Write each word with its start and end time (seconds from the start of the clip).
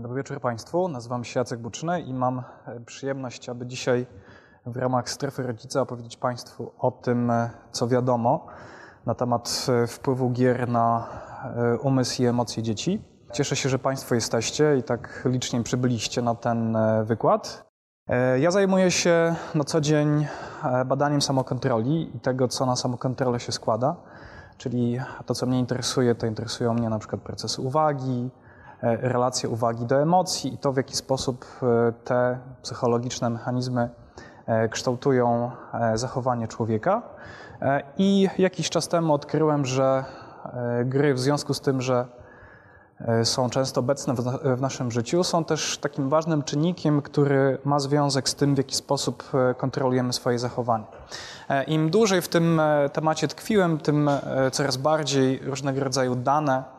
Dobry 0.00 0.16
wieczór 0.16 0.40
Państwu. 0.40 0.88
Nazywam 0.88 1.24
się 1.24 1.40
Jacek 1.40 1.60
Buczyny 1.60 2.00
i 2.00 2.14
mam 2.14 2.42
e, 2.66 2.80
przyjemność, 2.80 3.48
aby 3.48 3.66
dzisiaj 3.66 4.06
w 4.66 4.76
ramach 4.76 5.10
strefy 5.10 5.42
rodzica 5.42 5.80
opowiedzieć 5.80 6.16
Państwu 6.16 6.72
o 6.78 6.90
tym, 6.90 7.30
e, 7.30 7.50
co 7.72 7.88
wiadomo 7.88 8.46
na 9.06 9.14
temat 9.14 9.66
e, 9.68 9.86
wpływu 9.86 10.30
gier 10.30 10.68
na 10.68 11.06
umysł 11.82 12.22
i 12.22 12.26
emocje 12.26 12.62
dzieci. 12.62 13.02
Cieszę 13.32 13.56
się, 13.56 13.68
że 13.68 13.78
Państwo 13.78 14.14
jesteście 14.14 14.76
i 14.78 14.82
tak 14.82 15.22
licznie 15.24 15.62
przybyliście 15.62 16.22
na 16.22 16.34
ten 16.34 16.76
wykład. 17.04 17.70
Ja 18.40 18.50
zajmuję 18.50 18.90
się 18.90 19.34
na 19.54 19.64
co 19.64 19.80
dzień 19.80 20.26
badaniem 20.86 21.22
samokontroli 21.22 22.16
i 22.16 22.20
tego, 22.20 22.48
co 22.48 22.66
na 22.66 22.76
samokontrolę 22.76 23.40
się 23.40 23.52
składa. 23.52 23.96
Czyli 24.56 24.98
to, 25.26 25.34
co 25.34 25.46
mnie 25.46 25.58
interesuje, 25.58 26.14
to 26.14 26.26
interesują 26.26 26.74
mnie 26.74 26.88
na 26.88 26.98
przykład 26.98 27.20
procesy 27.22 27.62
uwagi, 27.62 28.30
E, 28.84 28.96
relacje 28.96 29.48
uwagi 29.48 29.86
do 29.86 30.02
emocji 30.02 30.54
i 30.54 30.58
to, 30.58 30.72
w 30.72 30.76
jaki 30.76 30.96
sposób 30.96 31.46
e, 31.62 31.92
te 32.04 32.38
psychologiczne 32.62 33.30
mechanizmy 33.30 33.88
e, 34.46 34.68
kształtują 34.68 35.50
zachowanie 35.94 36.48
człowieka. 36.48 37.02
I 37.98 38.28
jakiś 38.38 38.70
czas 38.70 38.88
temu 38.88 39.14
odkryłem, 39.14 39.66
że 39.66 40.04
gry 40.84 41.14
w 41.14 41.20
związku 41.20 41.54
z 41.54 41.60
tym, 41.60 41.82
że 41.82 42.06
są 43.24 43.50
często 43.50 43.80
obecne 43.80 44.14
w 44.56 44.60
naszym 44.60 44.90
życiu, 44.90 45.24
są 45.24 45.44
też 45.44 45.78
takim 45.78 46.08
ważnym 46.08 46.42
czynnikiem, 46.42 47.02
który 47.02 47.58
ma 47.64 47.78
związek 47.78 48.28
z 48.28 48.34
tym, 48.34 48.54
w 48.54 48.58
jaki 48.58 48.74
sposób 48.74 49.32
kontrolujemy 49.56 50.12
swoje 50.12 50.38
zachowanie. 50.38 50.84
Im 51.66 51.90
dłużej 51.90 52.22
w 52.22 52.28
tym 52.28 52.60
temacie 52.92 53.28
tkwiłem, 53.28 53.78
tym 53.78 54.10
coraz 54.52 54.76
bardziej 54.76 55.38
różnego 55.38 55.84
rodzaju 55.84 56.14
dane 56.14 56.73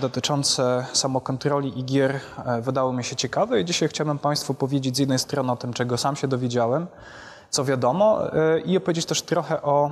dotyczące 0.00 0.86
samokontroli 0.92 1.78
i 1.78 1.84
gier 1.84 2.20
e, 2.46 2.60
wydało 2.60 2.92
mi 2.92 3.04
się 3.04 3.16
ciekawe 3.16 3.60
i 3.60 3.64
dzisiaj 3.64 3.88
chciałbym 3.88 4.18
Państwu 4.18 4.54
powiedzieć 4.54 4.96
z 4.96 4.98
jednej 4.98 5.18
strony 5.18 5.52
o 5.52 5.56
tym, 5.56 5.72
czego 5.72 5.98
sam 5.98 6.16
się 6.16 6.28
dowiedziałem, 6.28 6.86
co 7.50 7.64
wiadomo 7.64 8.32
e, 8.32 8.60
i 8.60 8.76
opowiedzieć 8.76 9.06
też 9.06 9.22
trochę 9.22 9.62
o 9.62 9.90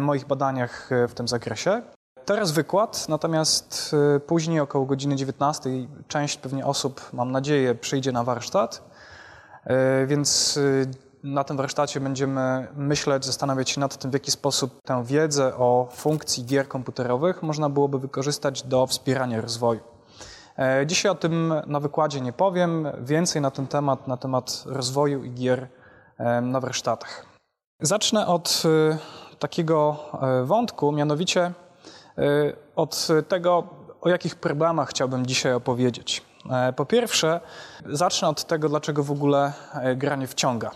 moich 0.00 0.26
badaniach 0.26 0.90
w 1.08 1.14
tym 1.14 1.28
zakresie. 1.28 1.82
Teraz 2.24 2.52
wykład, 2.52 3.08
natomiast 3.08 3.96
później 4.26 4.60
około 4.60 4.86
godziny 4.86 5.16
19 5.16 5.70
część 6.08 6.36
pewnie 6.36 6.66
osób, 6.66 7.00
mam 7.12 7.32
nadzieję, 7.32 7.74
przyjdzie 7.74 8.12
na 8.12 8.24
warsztat, 8.24 8.82
więc 10.06 10.58
na 11.26 11.44
tym 11.44 11.56
warsztacie 11.56 12.00
będziemy 12.00 12.66
myśleć, 12.76 13.24
zastanawiać 13.24 13.70
się 13.70 13.80
nad 13.80 13.96
tym, 13.96 14.10
w 14.10 14.14
jaki 14.14 14.30
sposób 14.30 14.82
tę 14.84 15.04
wiedzę 15.04 15.54
o 15.56 15.88
funkcji 15.92 16.44
gier 16.44 16.68
komputerowych 16.68 17.42
można 17.42 17.68
byłoby 17.68 17.98
wykorzystać 17.98 18.62
do 18.62 18.86
wspierania 18.86 19.40
rozwoju. 19.40 19.80
E, 20.58 20.86
dzisiaj 20.86 21.12
o 21.12 21.14
tym 21.14 21.54
na 21.66 21.80
wykładzie 21.80 22.20
nie 22.20 22.32
powiem, 22.32 22.88
więcej 23.00 23.42
na 23.42 23.50
ten 23.50 23.66
temat, 23.66 24.08
na 24.08 24.16
temat 24.16 24.64
rozwoju 24.66 25.24
i 25.24 25.30
gier 25.30 25.68
e, 26.18 26.40
na 26.40 26.60
warsztatach. 26.60 27.26
Zacznę 27.80 28.26
od 28.26 28.62
e, 28.64 28.98
takiego 29.38 29.96
wątku, 30.44 30.92
mianowicie 30.92 31.52
od 32.76 33.08
tego, 33.28 33.64
o 34.00 34.08
jakich 34.08 34.36
problemach 34.36 34.88
chciałbym 34.88 35.26
dzisiaj 35.26 35.52
opowiedzieć. 35.52 36.22
Po 36.76 36.86
pierwsze, 36.86 37.40
zacznę 37.86 38.28
od 38.28 38.44
tego, 38.44 38.68
dlaczego 38.68 39.02
w 39.02 39.10
ogóle 39.10 39.52
granie 39.96 40.26
wciąga. 40.26 40.70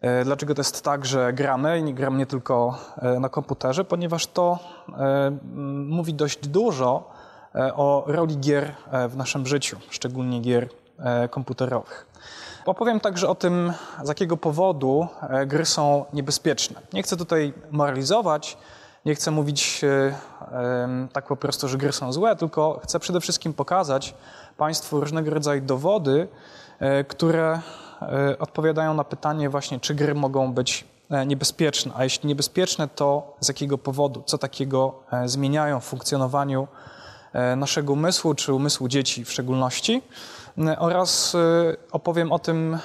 E, 0.00 0.24
dlaczego 0.24 0.54
to 0.54 0.60
jest 0.60 0.84
tak, 0.84 1.06
że 1.06 1.32
gramy 1.32 1.78
i 1.88 1.94
gram 1.94 2.18
nie 2.18 2.26
tylko 2.26 2.78
e, 2.96 3.20
na 3.20 3.28
komputerze? 3.28 3.84
Ponieważ 3.84 4.26
to 4.26 4.58
e, 4.98 5.30
mówi 5.86 6.14
dość 6.14 6.48
dużo 6.48 7.10
o 7.74 8.04
roli 8.06 8.38
gier 8.38 8.74
w 9.08 9.16
naszym 9.16 9.46
życiu, 9.46 9.76
szczególnie 9.90 10.40
gier 10.40 10.68
komputerowych. 11.30 12.06
Opowiem 12.66 13.00
także 13.00 13.28
o 13.28 13.34
tym, 13.34 13.72
z 14.04 14.08
jakiego 14.08 14.36
powodu 14.36 15.06
gry 15.46 15.66
są 15.66 16.04
niebezpieczne. 16.12 16.80
Nie 16.92 17.02
chcę 17.02 17.16
tutaj 17.16 17.52
moralizować, 17.70 18.56
nie 19.04 19.14
chcę 19.14 19.30
mówić 19.30 19.84
tak 21.12 21.26
po 21.26 21.36
prostu, 21.36 21.68
że 21.68 21.78
gry 21.78 21.92
są 21.92 22.12
złe, 22.12 22.36
tylko 22.36 22.80
chcę 22.82 22.98
przede 23.00 23.20
wszystkim 23.20 23.52
pokazać 23.52 24.14
Państwu 24.56 25.00
różnego 25.00 25.30
rodzaju 25.30 25.60
dowody, 25.60 26.28
które 27.08 27.60
odpowiadają 28.38 28.94
na 28.94 29.04
pytanie 29.04 29.50
właśnie, 29.50 29.80
czy 29.80 29.94
gry 29.94 30.14
mogą 30.14 30.52
być 30.52 30.84
e, 31.10 31.26
niebezpieczne, 31.26 31.92
a 31.96 32.04
jeśli 32.04 32.28
niebezpieczne, 32.28 32.88
to 32.88 33.36
z 33.40 33.48
jakiego 33.48 33.78
powodu, 33.78 34.22
co 34.26 34.38
takiego 34.38 34.94
e, 35.12 35.28
zmieniają 35.28 35.80
w 35.80 35.84
funkcjonowaniu 35.84 36.68
naszego 37.56 37.92
umysłu, 37.92 38.34
czy 38.34 38.54
umysłu 38.54 38.88
dzieci 38.88 39.24
w 39.24 39.32
szczególności, 39.32 40.02
oraz 40.78 41.36
opowiem 41.92 42.32
o 42.32 42.38
tym, 42.38 42.78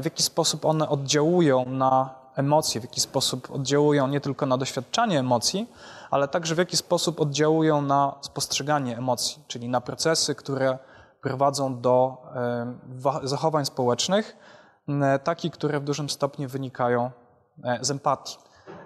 w 0.00 0.04
jaki 0.04 0.22
sposób 0.22 0.64
one 0.64 0.88
oddziałują 0.88 1.64
na 1.66 2.10
emocje, 2.36 2.80
w 2.80 2.84
jaki 2.84 3.00
sposób 3.00 3.50
oddziałują 3.50 4.08
nie 4.08 4.20
tylko 4.20 4.46
na 4.46 4.58
doświadczanie 4.58 5.18
emocji, 5.18 5.70
ale 6.10 6.28
także 6.28 6.54
w 6.54 6.58
jaki 6.58 6.76
sposób 6.76 7.20
oddziałują 7.20 7.82
na 7.82 8.14
spostrzeganie 8.20 8.98
emocji, 8.98 9.42
czyli 9.48 9.68
na 9.68 9.80
procesy, 9.80 10.34
które 10.34 10.78
prowadzą 11.22 11.80
do 11.80 12.16
zachowań 13.22 13.64
społecznych, 13.66 14.36
takich, 15.24 15.52
które 15.52 15.80
w 15.80 15.84
dużym 15.84 16.10
stopniu 16.10 16.48
wynikają 16.48 17.10
e, 17.64 17.78
z 17.80 17.90
empatii. 17.90 18.38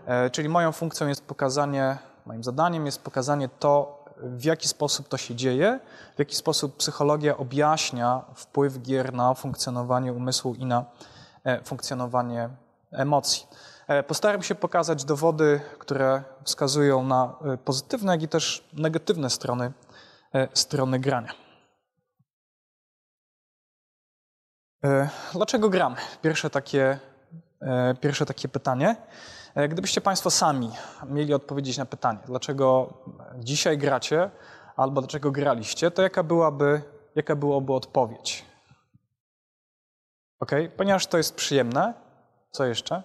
E, 0.07 0.31
czyli 0.31 0.49
moją 0.49 0.73
funkcją 0.73 1.09
jest 1.09 1.25
pokazanie, 1.25 1.99
moim 2.27 2.45
zadaniem 2.45 2.87
jest 2.87 3.03
pokazanie 3.03 3.49
to, 3.49 4.05
w 4.17 4.45
jaki 4.45 4.69
sposób 4.69 5.09
to 5.09 5.17
się 5.17 5.35
dzieje, 5.35 5.81
w 6.17 6.19
jaki 6.19 6.37
sposób 6.37 6.77
psychologia 6.77 7.37
objaśnia 7.37 8.23
wpływ 8.35 8.83
gier 8.83 9.13
na 9.13 9.35
funkcjonowanie 9.35 10.13
umysłu 10.13 10.55
i 10.55 10.65
na 10.65 10.85
e, 11.45 11.65
funkcjonowanie 11.65 12.49
emocji. 12.93 13.47
Postaram 14.07 14.43
się 14.43 14.55
pokazać 14.55 15.05
dowody, 15.05 15.61
które 15.79 16.23
wskazują 16.45 17.03
na 17.03 17.35
pozytywne, 17.65 18.13
jak 18.13 18.23
i 18.23 18.29
też 18.29 18.69
negatywne 18.73 19.31
strony, 19.31 19.73
strony 20.55 20.99
grania. 20.99 21.46
Dlaczego 25.33 25.69
gram? 25.69 25.97
Pierwsze 26.23 26.51
takie, 26.51 26.99
e, 27.61 27.95
pierwsze 27.95 28.27
takie 28.27 28.49
pytanie. 28.49 28.97
E, 29.55 29.69
gdybyście 29.69 30.01
Państwo 30.01 30.31
sami 30.31 30.71
mieli 31.07 31.35
odpowiedzieć 31.35 31.79
na 31.79 31.87
pytanie, 31.87 32.19
dlaczego 32.27 32.95
dzisiaj 33.39 33.79
gracie, 33.79 34.31
albo 34.77 35.01
dlaczego 35.01 35.31
graliście, 35.31 35.91
to 35.91 36.03
jaka 36.03 36.23
byłaby, 36.23 36.83
jaka 37.15 37.37
byłaby 37.37 37.73
odpowiedź? 37.73 38.45
Ok, 40.41 40.51
ponieważ 40.77 41.07
to 41.07 41.17
jest 41.17 41.35
przyjemne. 41.35 41.95
Co 42.51 42.65
jeszcze? 42.65 43.03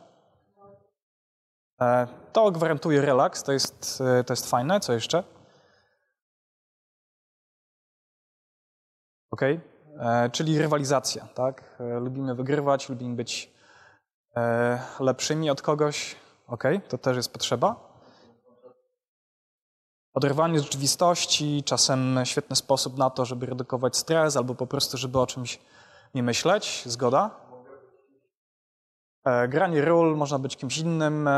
To 2.34 2.52
gwarantuje 2.52 3.02
relaks, 3.02 3.44
to 3.44 3.52
jest, 3.52 4.04
to 4.26 4.34
jest 4.34 4.50
fajne. 4.50 4.80
Co 4.80 4.94
jeszcze? 4.94 5.24
Ok, 9.32 9.42
E, 9.42 9.71
czyli 10.32 10.58
rywalizacja. 10.58 11.28
Tak? 11.34 11.64
E, 11.80 12.00
lubimy 12.00 12.36
wygrywać, 12.36 12.90
lubimy 12.90 13.16
być 13.16 13.52
e, 14.36 14.80
lepszymi 15.00 15.50
od 15.50 15.62
kogoś. 15.62 16.16
Ok, 16.48 16.64
to 16.90 16.98
też 16.98 17.18
jest 17.18 17.34
potrzeba. 17.34 17.92
Oderwanie 20.14 20.60
z 20.60 20.64
rzeczywistości, 20.64 21.64
czasem 21.66 22.20
świetny 22.24 22.56
sposób 22.56 22.98
na 22.98 23.10
to, 23.10 23.26
żeby 23.26 23.46
redukować 23.46 23.98
stres 23.98 24.38
albo 24.38 24.56
po 24.56 24.68
prostu, 24.68 24.98
żeby 24.98 25.20
o 25.20 25.28
czymś 25.28 25.60
nie 26.16 26.24
myśleć. 26.24 26.84
Zgoda? 26.86 27.30
Granie 29.50 29.86
ról, 29.86 30.18
można 30.18 30.40
być 30.40 30.58
kimś 30.58 30.78
innym. 30.78 31.30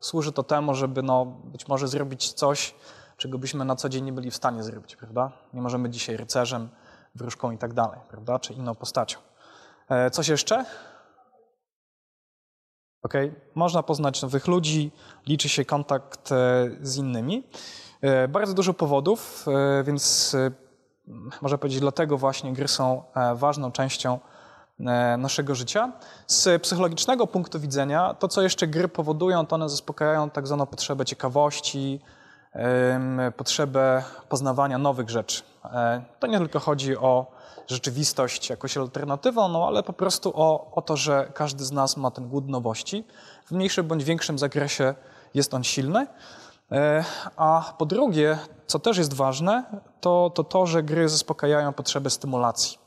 Służy 0.00 0.32
to 0.32 0.42
temu, 0.42 0.74
żeby 0.74 1.02
no, 1.02 1.24
być 1.24 1.68
może 1.68 1.88
zrobić 1.88 2.32
coś, 2.32 2.74
czego 3.16 3.38
byśmy 3.38 3.64
na 3.64 3.76
co 3.76 3.88
dzień 3.88 4.04
nie 4.04 4.12
byli 4.12 4.30
w 4.30 4.36
stanie 4.36 4.62
zrobić, 4.62 4.96
prawda? 4.96 5.32
Nie 5.52 5.62
możemy 5.62 5.90
dzisiaj 5.90 6.16
rycerzem, 6.16 6.68
wróżką 7.16 7.50
i 7.50 7.58
tak 7.58 7.74
dalej, 7.74 8.00
prawda? 8.08 8.38
Czy 8.38 8.52
inną 8.52 8.74
postacią. 8.74 9.18
E, 9.88 10.10
coś 10.10 10.28
jeszcze? 10.28 10.64
Ok, 13.02 13.14
można 13.54 13.82
poznać 13.82 14.22
nowych 14.22 14.46
ludzi, 14.46 14.92
liczy 15.26 15.48
się 15.48 15.64
kontakt 15.64 16.32
e, 16.32 16.36
z 16.82 16.96
innymi. 16.96 17.44
E, 18.00 18.28
bardzo 18.28 18.54
dużo 18.54 18.74
powodów, 18.74 19.46
więc 19.84 20.36
można 21.42 21.58
powiedzieć, 21.58 21.80
dlatego 21.80 22.18
właśnie 22.18 22.52
gry 22.52 22.68
są 22.68 23.02
ważną 23.34 23.72
częścią 23.72 24.18
naszego 25.18 25.54
życia. 25.54 25.92
Z 26.26 26.62
psychologicznego 26.62 27.26
punktu 27.26 27.60
widzenia, 27.60 28.14
to 28.14 28.28
co 28.28 28.42
jeszcze 28.42 28.66
gry 28.66 28.88
powodują, 28.88 29.46
to 29.46 29.54
one 29.54 29.68
zaspokajają 29.68 30.30
tak 30.30 30.46
zwaną 30.46 30.66
potrzebę 30.66 31.04
ciekawości, 31.04 32.00
potrzebę 33.36 34.04
poznawania 34.28 34.78
nowych 34.78 35.10
rzeczy. 35.10 35.42
E, 35.72 36.02
to 36.20 36.26
nie 36.26 36.38
tylko 36.38 36.60
chodzi 36.60 36.96
o 36.96 37.26
rzeczywistość 37.66 38.50
jakoś 38.50 38.76
alternatywą, 38.76 39.48
no 39.48 39.66
ale 39.66 39.82
po 39.82 39.92
prostu 39.92 40.32
o, 40.34 40.70
o 40.74 40.82
to, 40.82 40.96
że 40.96 41.30
każdy 41.34 41.64
z 41.64 41.72
nas 41.72 41.96
ma 41.96 42.10
ten 42.10 42.28
głód 42.28 42.48
nowości. 42.48 43.04
W 43.46 43.52
mniejszym 43.52 43.86
bądź 43.86 44.04
większym 44.04 44.38
zakresie 44.38 44.94
jest 45.34 45.54
on 45.54 45.64
silny. 45.64 46.06
A 47.36 47.74
po 47.78 47.86
drugie, 47.86 48.38
co 48.66 48.78
też 48.78 48.98
jest 48.98 49.14
ważne, 49.14 49.64
to 50.00 50.30
to, 50.34 50.44
to 50.44 50.66
że 50.66 50.82
gry 50.82 51.08
zaspokajają 51.08 51.72
potrzebę 51.72 52.10
stymulacji. 52.10 52.78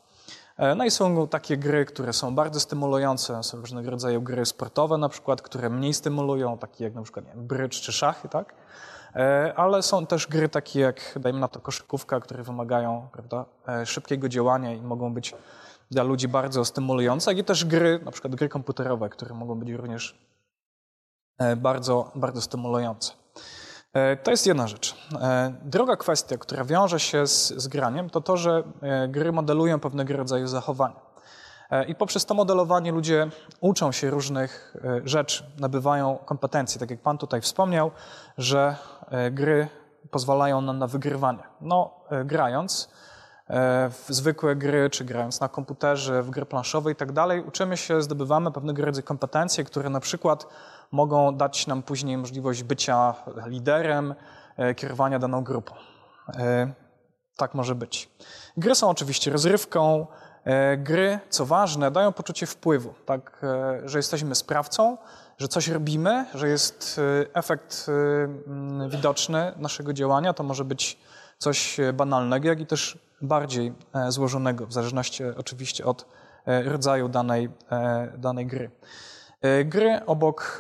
No 0.76 0.86
i 0.86 0.92
są 0.92 1.28
takie 1.28 1.58
gry, 1.58 1.86
które 1.86 2.14
są 2.14 2.36
bardzo 2.36 2.60
stymulujące, 2.60 3.44
są 3.44 3.58
różnego 3.58 3.92
rodzaju 3.92 4.22
gry 4.22 4.46
sportowe 4.46 4.98
na 4.98 5.10
przykład, 5.10 5.42
które 5.42 5.70
mniej 5.70 5.94
stymulują, 5.94 6.58
takie 6.58 6.84
jak 6.84 6.96
na 6.96 7.02
przykład 7.02 7.26
nie 7.26 7.32
wiem, 7.32 7.48
brycz 7.48 7.82
czy 7.82 7.92
szachy, 7.92 8.30
tak? 8.30 8.54
E, 9.16 9.54
ale 9.56 9.84
są 9.84 10.06
też 10.06 10.28
gry 10.28 10.50
takie 10.50 10.80
jak, 10.80 11.20
dajmy 11.20 11.40
na 11.40 11.48
to, 11.48 11.60
koszykówka, 11.60 12.20
które 12.20 12.44
wymagają 12.44 13.08
prawda, 13.12 13.46
e, 13.68 13.86
szybkiego 13.86 14.30
działania 14.30 14.74
i 14.74 14.82
mogą 14.82 15.14
być 15.14 15.36
dla 15.92 16.04
ludzi 16.04 16.28
bardzo 16.28 16.66
stymulujące, 16.66 17.32
jak 17.32 17.38
i 17.38 17.44
też 17.44 17.66
gry, 17.66 18.00
na 18.06 18.12
przykład 18.12 18.36
gry 18.36 18.50
komputerowe, 18.50 19.10
które 19.10 19.36
mogą 19.36 19.60
być 19.60 19.70
również 19.70 20.16
e, 21.38 21.56
bardzo, 21.56 22.12
bardzo 22.16 22.42
stymulujące. 22.42 23.12
To 24.24 24.32
jest 24.32 24.48
jedna 24.48 24.68
rzecz. 24.68 24.96
Druga 25.62 25.96
kwestia, 25.96 26.38
która 26.38 26.64
wiąże 26.64 27.00
się 27.00 27.28
z, 27.28 27.48
z 27.48 27.68
graniem, 27.68 28.10
to 28.10 28.22
to, 28.22 28.38
że 28.38 28.64
gry 29.08 29.32
modelują 29.32 29.80
pewnego 29.80 30.18
rodzaju 30.18 30.48
zachowania. 30.48 30.96
E, 31.70 31.86
I 31.86 31.96
poprzez 31.96 32.26
to 32.26 32.34
modelowanie 32.34 32.92
ludzie 32.92 33.28
uczą 33.62 33.92
się 33.92 34.10
różnych 34.10 34.76
e, 34.84 35.02
rzeczy, 35.08 35.44
nabywają 35.60 36.18
kompetencji. 36.26 36.80
Tak 36.80 36.92
jak 36.92 37.02
Pan 37.02 37.18
tutaj 37.18 37.42
wspomniał, 37.42 37.92
że 38.38 38.76
e, 39.10 39.32
gry 39.32 39.68
pozwalają 40.12 40.62
nam 40.62 40.78
na 40.78 40.88
wygrywanie. 40.88 41.44
No, 41.62 41.94
grając 42.26 42.90
w 43.90 44.06
zwykłe 44.10 44.56
gry, 44.56 44.90
czy 44.90 45.06
grając 45.06 45.40
na 45.40 45.50
komputerze, 45.50 46.24
w 46.24 46.30
gry 46.30 46.46
planszowe 46.46 46.92
i 46.92 46.96
tak 46.96 47.12
dalej, 47.12 47.44
uczymy 47.44 47.78
się, 47.78 48.02
zdobywamy 48.02 48.52
pewnego 48.52 48.86
rodzaju 48.86 49.08
kompetencje, 49.08 49.64
które 49.64 49.90
na 49.90 50.00
przykład 50.00 50.48
mogą 50.92 51.38
dać 51.38 51.68
nam 51.68 51.84
później 51.84 52.18
możliwość 52.18 52.64
bycia 52.64 53.16
liderem, 53.46 54.16
kierowania 54.76 55.20
daną 55.20 55.44
grupą. 55.44 55.74
Tak 57.38 57.54
może 57.54 57.76
być. 57.76 58.10
Gry 58.58 58.76
są 58.76 58.90
oczywiście 58.90 59.32
rozrywką, 59.32 60.08
gry, 60.78 61.20
co 61.30 61.46
ważne, 61.46 61.92
dają 61.92 62.12
poczucie 62.12 62.46
wpływu, 62.46 62.94
tak, 63.06 63.42
e, 63.44 63.82
że 63.90 64.00
jesteśmy 64.00 64.36
sprawcą, 64.36 64.98
że 65.38 65.48
coś 65.48 65.68
robimy, 65.68 66.26
że 66.34 66.48
jest 66.50 67.02
e, 67.24 67.36
efekt 67.36 67.88
widoczny 68.90 69.54
naszego 69.58 69.94
działania. 69.94 70.34
To 70.34 70.44
może 70.44 70.66
być 70.66 70.98
coś 71.38 71.78
banalnego, 71.94 72.48
jak 72.48 72.60
i 72.60 72.66
też 72.66 72.98
bardziej 73.22 73.74
złożonego, 74.10 74.66
w 74.68 74.74
zależności 74.74 75.24
oczywiście 75.24 75.86
od 75.86 76.06
rodzaju 76.46 77.10
danej, 77.10 77.50
danej 78.18 78.46
gry. 78.46 78.72
Gry 79.66 80.06
obok 80.06 80.58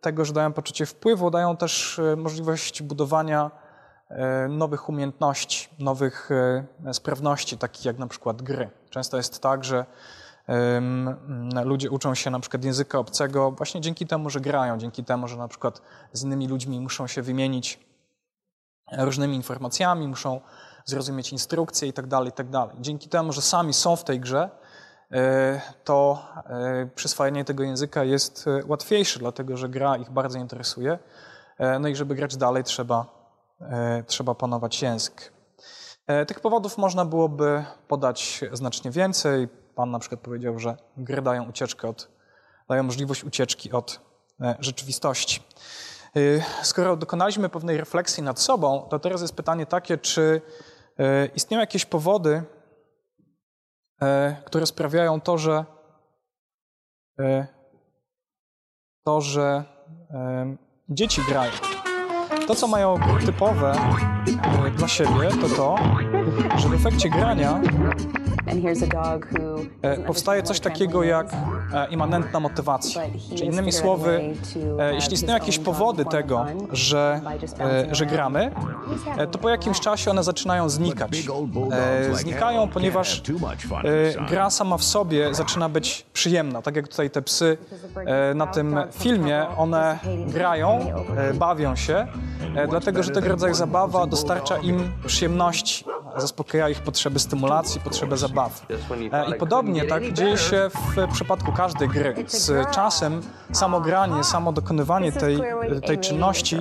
tego, 0.00 0.24
że 0.24 0.32
dają 0.32 0.52
poczucie 0.52 0.86
wpływu, 0.86 1.30
dają 1.30 1.56
też 1.56 2.00
możliwość 2.16 2.82
budowania 2.82 3.50
E, 3.54 3.63
nowych 4.48 4.88
umiejętności, 4.88 5.68
nowych 5.78 6.30
e, 6.86 6.94
sprawności, 6.94 7.58
takich 7.58 7.84
jak 7.84 7.98
na 7.98 8.06
przykład 8.06 8.42
gry. 8.42 8.70
Często 8.90 9.16
jest 9.16 9.42
tak, 9.42 9.64
że 9.64 9.84
ludzie 11.64 11.90
uczą 11.90 12.14
się 12.14 12.30
na 12.30 12.40
przykład 12.40 12.64
języka 12.64 12.98
obcego 12.98 13.50
właśnie 13.50 13.80
dzięki 13.80 14.06
temu, 14.06 14.30
że 14.30 14.40
grają, 14.40 14.78
dzięki 14.78 15.04
temu, 15.04 15.28
że 15.28 15.36
na 15.36 15.48
przykład 15.48 15.82
z 16.12 16.22
innymi 16.22 16.48
ludźmi 16.48 16.80
muszą 16.80 17.06
się 17.06 17.22
wymienić 17.22 17.80
różnymi 18.98 19.36
informacjami, 19.36 20.08
muszą 20.08 20.40
zrozumieć 20.84 21.32
instrukcje 21.32 21.88
itd., 21.88 22.08
tak 22.08 22.24
itd. 22.24 22.50
Tak 22.52 22.80
dzięki 22.80 23.08
temu, 23.08 23.32
że 23.32 23.42
sami 23.42 23.72
są 23.72 23.96
w 23.96 24.04
tej 24.04 24.20
grze, 24.20 24.50
e, 25.12 25.60
to 25.84 26.26
przyswajanie 26.94 27.44
tego 27.44 27.62
języka 27.62 28.04
jest 28.04 28.44
łatwiejsze, 28.66 29.18
dlatego 29.18 29.56
że 29.56 29.68
gra 29.68 29.96
ich 29.96 30.10
bardzo 30.10 30.38
interesuje. 30.38 30.98
No 31.80 31.88
i 31.88 31.96
żeby 31.96 32.14
grać 32.14 32.36
dalej, 32.36 32.64
trzeba 32.64 33.23
E, 33.23 33.23
trzeba 34.06 34.34
panować 34.34 34.82
język. 34.82 35.32
E, 36.06 36.26
tych 36.26 36.40
powodów 36.40 36.78
można 36.78 37.04
byłoby 37.04 37.64
podać 37.88 38.40
znacznie 38.52 38.90
więcej. 38.90 39.48
Pan 39.74 39.90
na 39.90 39.98
przykład 39.98 40.20
powiedział, 40.20 40.58
że 40.58 40.76
gry 40.96 41.22
dają 41.22 41.48
ucieczkę 41.48 41.88
od, 41.88 42.08
dają 42.68 42.82
możliwość 42.82 43.24
ucieczki 43.24 43.72
od 43.72 44.00
e, 44.40 44.56
rzeczywistości. 44.60 45.42
Skoro 46.62 46.96
dokonaliśmy 46.96 47.48
pewnej 47.48 47.76
refleksji 47.76 48.22
nad 48.22 48.40
sobą, 48.40 48.86
to 48.90 48.98
teraz 48.98 49.22
jest 49.22 49.34
pytanie 49.34 49.66
takie, 49.66 49.98
czy 49.98 50.40
istnieją 51.34 51.60
jakieś 51.60 51.84
powody, 51.84 52.42
które 54.44 54.66
sprawiają 54.66 55.20
to, 55.20 55.38
że 55.38 55.64
to, 59.04 59.20
że 59.20 59.64
dzieci 60.88 61.22
grają. 61.28 61.83
To, 62.46 62.54
co 62.54 62.66
mają 62.66 62.98
typowe 63.26 63.72
e, 64.66 64.70
dla 64.70 64.88
siebie, 64.88 65.28
to 65.40 65.48
to, 65.48 65.76
że 66.56 66.68
w 66.68 66.74
efekcie 66.74 67.08
grania 67.10 67.60
powstaje 70.06 70.42
coś 70.42 70.60
takiego 70.60 71.02
jak 71.02 71.32
e, 71.72 71.86
immanentna 71.90 72.40
motywacja. 72.40 73.02
Czyli 73.28 73.46
innymi 73.46 73.72
słowy, 73.72 74.34
jeśli 74.92 75.14
istnieją 75.14 75.34
jakieś 75.34 75.58
powody 75.58 76.04
tego, 76.04 76.46
że, 76.72 77.20
że 77.92 78.06
gramy, 78.06 78.50
to 79.30 79.38
po 79.38 79.48
jakimś 79.48 79.80
czasie 79.80 80.10
one 80.10 80.24
zaczynają 80.24 80.68
znikać. 80.68 81.24
Znikają, 82.12 82.68
ponieważ 82.68 83.22
gra 84.28 84.50
sama 84.50 84.76
w 84.76 84.84
sobie 84.84 85.34
zaczyna 85.34 85.68
być 85.68 86.06
przyjemna. 86.12 86.62
Tak 86.62 86.76
jak 86.76 86.88
tutaj 86.88 87.10
te 87.10 87.22
psy 87.22 87.58
na 88.34 88.46
tym 88.46 88.76
filmie, 88.92 89.46
one 89.56 89.98
grają, 90.28 90.86
bawią 91.34 91.76
się, 91.76 92.06
E, 92.56 92.68
dlatego 92.68 93.02
że 93.02 93.10
tego 93.10 93.28
rodzaju 93.28 93.54
zabawa 93.54 94.06
dostarcza 94.06 94.56
im 94.58 94.92
przyjemności, 95.06 95.84
zaspokaja 96.16 96.68
ich 96.68 96.80
potrzeby 96.80 97.18
stymulacji, 97.18 97.80
potrzeby 97.80 98.16
zabawy. 98.16 98.33
E, 99.12 99.30
I 99.30 99.34
podobnie 99.38 99.84
tak 99.84 100.12
dzieje 100.12 100.38
się 100.38 100.70
w 100.96 101.12
przypadku 101.12 101.52
każdej 101.52 101.88
gry. 101.88 102.14
Z 102.26 102.70
czasem 102.70 103.20
samo 103.52 103.80
granie, 103.80 104.24
samo 104.24 104.52
dokonywanie 104.52 105.12
tej, 105.12 105.38
tej 105.86 105.98
czynności 105.98 106.60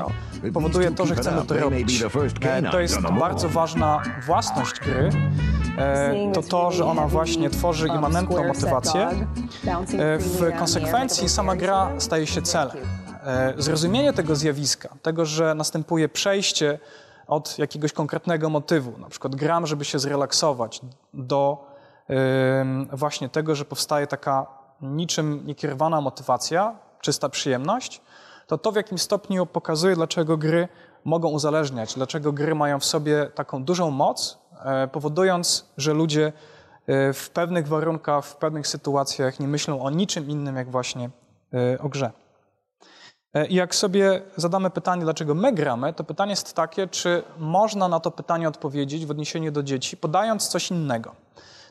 powoduje 0.53 0.91
to, 0.91 1.05
że 1.05 1.15
chcemy 1.15 1.45
to 1.45 1.57
robić. 1.57 2.03
E, 2.41 2.71
to 2.71 2.79
jest 2.79 3.01
bardzo 3.01 3.49
ważna 3.49 4.01
własność 4.25 4.79
gry, 4.79 5.09
to 6.33 6.41
to, 6.41 6.71
że 6.71 6.85
ona 6.85 7.07
właśnie 7.07 7.49
tworzy 7.49 7.87
immanentną 7.87 8.47
motywację. 8.47 9.09
W 10.19 10.57
konsekwencji 10.59 11.29
sama 11.29 11.55
gra 11.55 11.89
staje 11.97 12.27
się 12.27 12.41
celem. 12.41 12.77
E, 13.23 13.53
zrozumienie 13.57 14.13
tego 14.13 14.35
zjawiska, 14.35 14.89
tego, 15.01 15.25
że 15.25 15.55
następuje 15.55 16.09
przejście 16.09 16.79
od 17.27 17.59
jakiegoś 17.59 17.93
konkretnego 17.93 18.49
motywu, 18.49 18.97
na 18.97 19.09
przykład 19.09 19.35
gram, 19.35 19.67
żeby 19.67 19.85
się 19.85 19.99
zrelaksować, 19.99 20.81
do 21.13 21.73
właśnie 22.93 23.29
tego, 23.29 23.55
że 23.55 23.65
powstaje 23.65 24.07
taka 24.07 24.45
niczym 24.81 25.41
niekierowana 25.45 26.01
motywacja, 26.01 26.75
czysta 27.01 27.29
przyjemność, 27.29 28.01
to 28.47 28.57
to 28.57 28.71
w 28.71 28.75
jakim 28.75 28.97
stopniu 28.97 29.45
pokazuje, 29.45 29.95
dlaczego 29.95 30.37
gry 30.37 30.67
mogą 31.03 31.29
uzależniać, 31.29 31.93
dlaczego 31.93 32.31
gry 32.31 32.55
mają 32.55 32.79
w 32.79 32.85
sobie 32.85 33.25
taką 33.35 33.63
dużą 33.63 33.91
moc, 33.91 34.37
e, 34.65 34.87
powodując, 34.87 35.65
że 35.77 35.93
ludzie 35.93 36.33
e, 36.87 37.13
w 37.13 37.29
pewnych 37.29 37.67
warunkach, 37.67 38.25
w 38.25 38.35
pewnych 38.35 38.67
sytuacjach 38.67 39.39
nie 39.39 39.47
myślą 39.47 39.81
o 39.81 39.89
niczym 39.89 40.29
innym, 40.29 40.55
jak 40.55 40.71
właśnie 40.71 41.09
o 41.79 41.89
grze. 41.89 42.11
E, 43.33 43.47
jak 43.47 43.75
sobie 43.75 44.21
zadamy 44.35 44.69
pytanie, 44.69 45.03
dlaczego 45.03 45.35
my 45.35 45.53
gramy, 45.53 45.93
to 45.93 46.03
pytanie 46.03 46.29
jest 46.29 46.53
takie, 46.53 46.87
czy 46.87 47.23
można 47.37 47.87
na 47.87 47.99
to 47.99 48.11
pytanie 48.11 48.47
odpowiedzieć 48.47 49.05
w 49.05 49.11
odniesieniu 49.11 49.51
do 49.51 49.63
dzieci, 49.63 49.97
podając 49.97 50.47
coś 50.47 50.71
innego, 50.71 51.15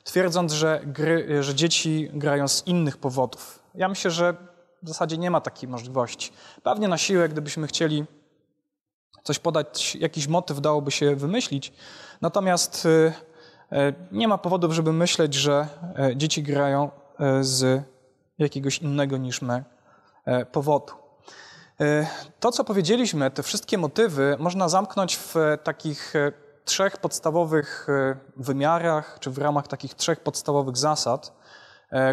twierdząc, 0.04 0.52
że, 0.52 0.80
gry, 0.86 1.42
że 1.42 1.54
dzieci 1.54 2.10
grają 2.12 2.48
z 2.48 2.66
innych 2.66 2.96
powodów. 2.96 3.62
Ja 3.74 3.88
myślę, 3.88 4.10
że 4.10 4.34
w 4.82 4.88
zasadzie 4.88 5.18
nie 5.18 5.30
ma 5.30 5.40
takiej 5.40 5.68
możliwości. 5.68 6.32
Pewnie 6.62 6.88
na 6.88 6.98
siłę, 6.98 7.28
gdybyśmy 7.28 7.66
chcieli 7.66 8.04
coś 9.22 9.38
podać, 9.38 9.96
jakiś 9.96 10.28
motyw 10.28 10.60
dałoby 10.60 10.90
się 10.90 11.16
wymyślić, 11.16 11.72
natomiast 12.20 12.86
e, 12.86 13.12
e, 13.78 13.92
nie 14.12 14.28
ma 14.28 14.38
powodów, 14.38 14.72
żeby 14.72 14.92
myśleć, 14.92 15.34
że 15.34 15.66
dzieci 16.16 16.42
grają 16.42 16.90
z 17.40 17.82
jakiegoś 18.38 18.78
innego 18.78 19.16
niż 19.16 19.42
my 19.42 19.64
powodu. 20.52 21.01
E, 21.82 22.06
to, 22.40 22.52
co 22.52 22.64
powiedzieliśmy, 22.64 23.30
te 23.30 23.42
wszystkie 23.42 23.78
motywy 23.78 24.36
można 24.38 24.68
zamknąć 24.68 25.16
w 25.16 25.34
takich 25.62 26.16
e, 26.16 26.32
trzech 26.64 26.96
podstawowych 26.96 27.86
e, 27.88 28.16
wymiarach, 28.36 29.16
czy 29.20 29.30
w 29.30 29.38
ramach 29.38 29.68
takich 29.68 29.94
trzech 29.94 30.20
podstawowych 30.20 30.76
zasad, 30.76 31.42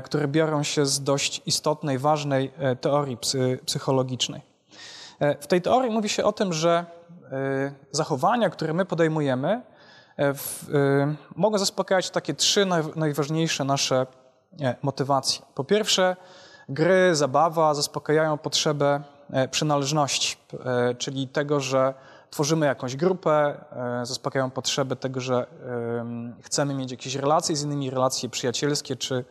które 0.04 0.28
biorą 0.28 0.64
się 0.64 0.86
z 0.86 1.04
dość 1.04 1.42
istotnej, 1.46 1.98
ważnej 1.98 2.54
teorii 2.82 3.18
psychologicznej. 3.66 4.42
W 5.42 5.48
tej 5.48 5.62
teorii 5.62 5.92
mówi 5.92 6.10
się 6.10 6.24
o 6.24 6.32
tym, 6.32 6.54
że 6.54 6.86
zachowania, 7.92 8.50
które 8.50 8.74
my 8.74 8.86
podejmujemy, 8.86 9.62
mogą 11.36 11.58
zaspokajać 11.58 12.10
takie 12.10 12.34
trzy 12.34 12.68
najważniejsze 12.96 13.64
nasze 13.64 14.06
motywacje. 14.82 15.46
Po 15.56 15.64
pierwsze, 15.64 16.16
gry, 16.70 17.16
zabawa 17.16 17.74
zaspokajają 17.74 18.38
potrzebę 18.38 19.04
przynależności, 19.52 20.38
czyli 20.98 21.28
tego, 21.28 21.60
że 21.60 21.94
tworzymy 22.30 22.66
jakąś 22.66 22.96
grupę, 22.96 23.66
zaspokajają 24.04 24.52
potrzeby 24.52 24.96
tego, 24.96 25.22
że 25.22 25.48
chcemy 26.42 26.74
mieć 26.74 26.92
jakieś 26.92 27.16
relacje 27.16 27.56
z 27.56 27.64
innymi, 27.64 27.90
relacje 27.90 28.30
przyjacielskie 28.30 28.96
czy 28.96 29.26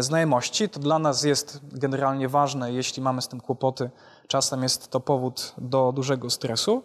znajomości. 0.00 0.68
To 0.68 0.80
dla 0.80 0.98
nas 0.98 1.22
jest 1.22 1.60
generalnie 1.72 2.28
ważne, 2.28 2.72
jeśli 2.72 3.02
mamy 3.02 3.22
z 3.22 3.28
tym 3.28 3.40
kłopoty, 3.40 3.90
czasem 4.28 4.62
jest 4.62 4.90
to 4.90 5.00
powód 5.00 5.54
do 5.58 5.92
dużego 5.92 6.30
stresu. 6.30 6.82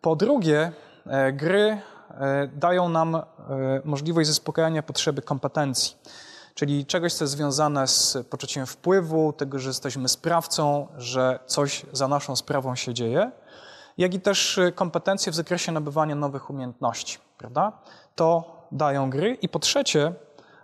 Po 0.00 0.16
drugie, 0.16 0.72
gry 1.32 1.80
dają 2.52 2.88
nam 2.88 3.22
możliwość 3.84 4.28
zaspokajania 4.28 4.82
potrzeby 4.82 5.22
kompetencji 5.22 5.96
czyli 6.56 6.86
czegoś, 6.86 7.14
co 7.14 7.24
jest 7.24 7.34
związane 7.34 7.86
z 7.86 8.18
poczuciem 8.30 8.66
wpływu, 8.66 9.32
tego, 9.32 9.58
że 9.58 9.68
jesteśmy 9.68 10.08
sprawcą, 10.08 10.86
że 10.96 11.38
coś 11.46 11.86
za 11.92 12.08
naszą 12.08 12.36
sprawą 12.36 12.74
się 12.74 12.94
dzieje, 12.94 13.30
jak 13.98 14.14
i 14.14 14.20
też 14.20 14.60
kompetencje 14.74 15.32
w 15.32 15.34
zakresie 15.34 15.72
nabywania 15.72 16.14
nowych 16.14 16.50
umiejętności, 16.50 17.18
prawda? 17.38 17.72
To 18.14 18.56
dają 18.72 19.10
gry. 19.10 19.34
I 19.34 19.48
po 19.48 19.58
trzecie, 19.58 20.12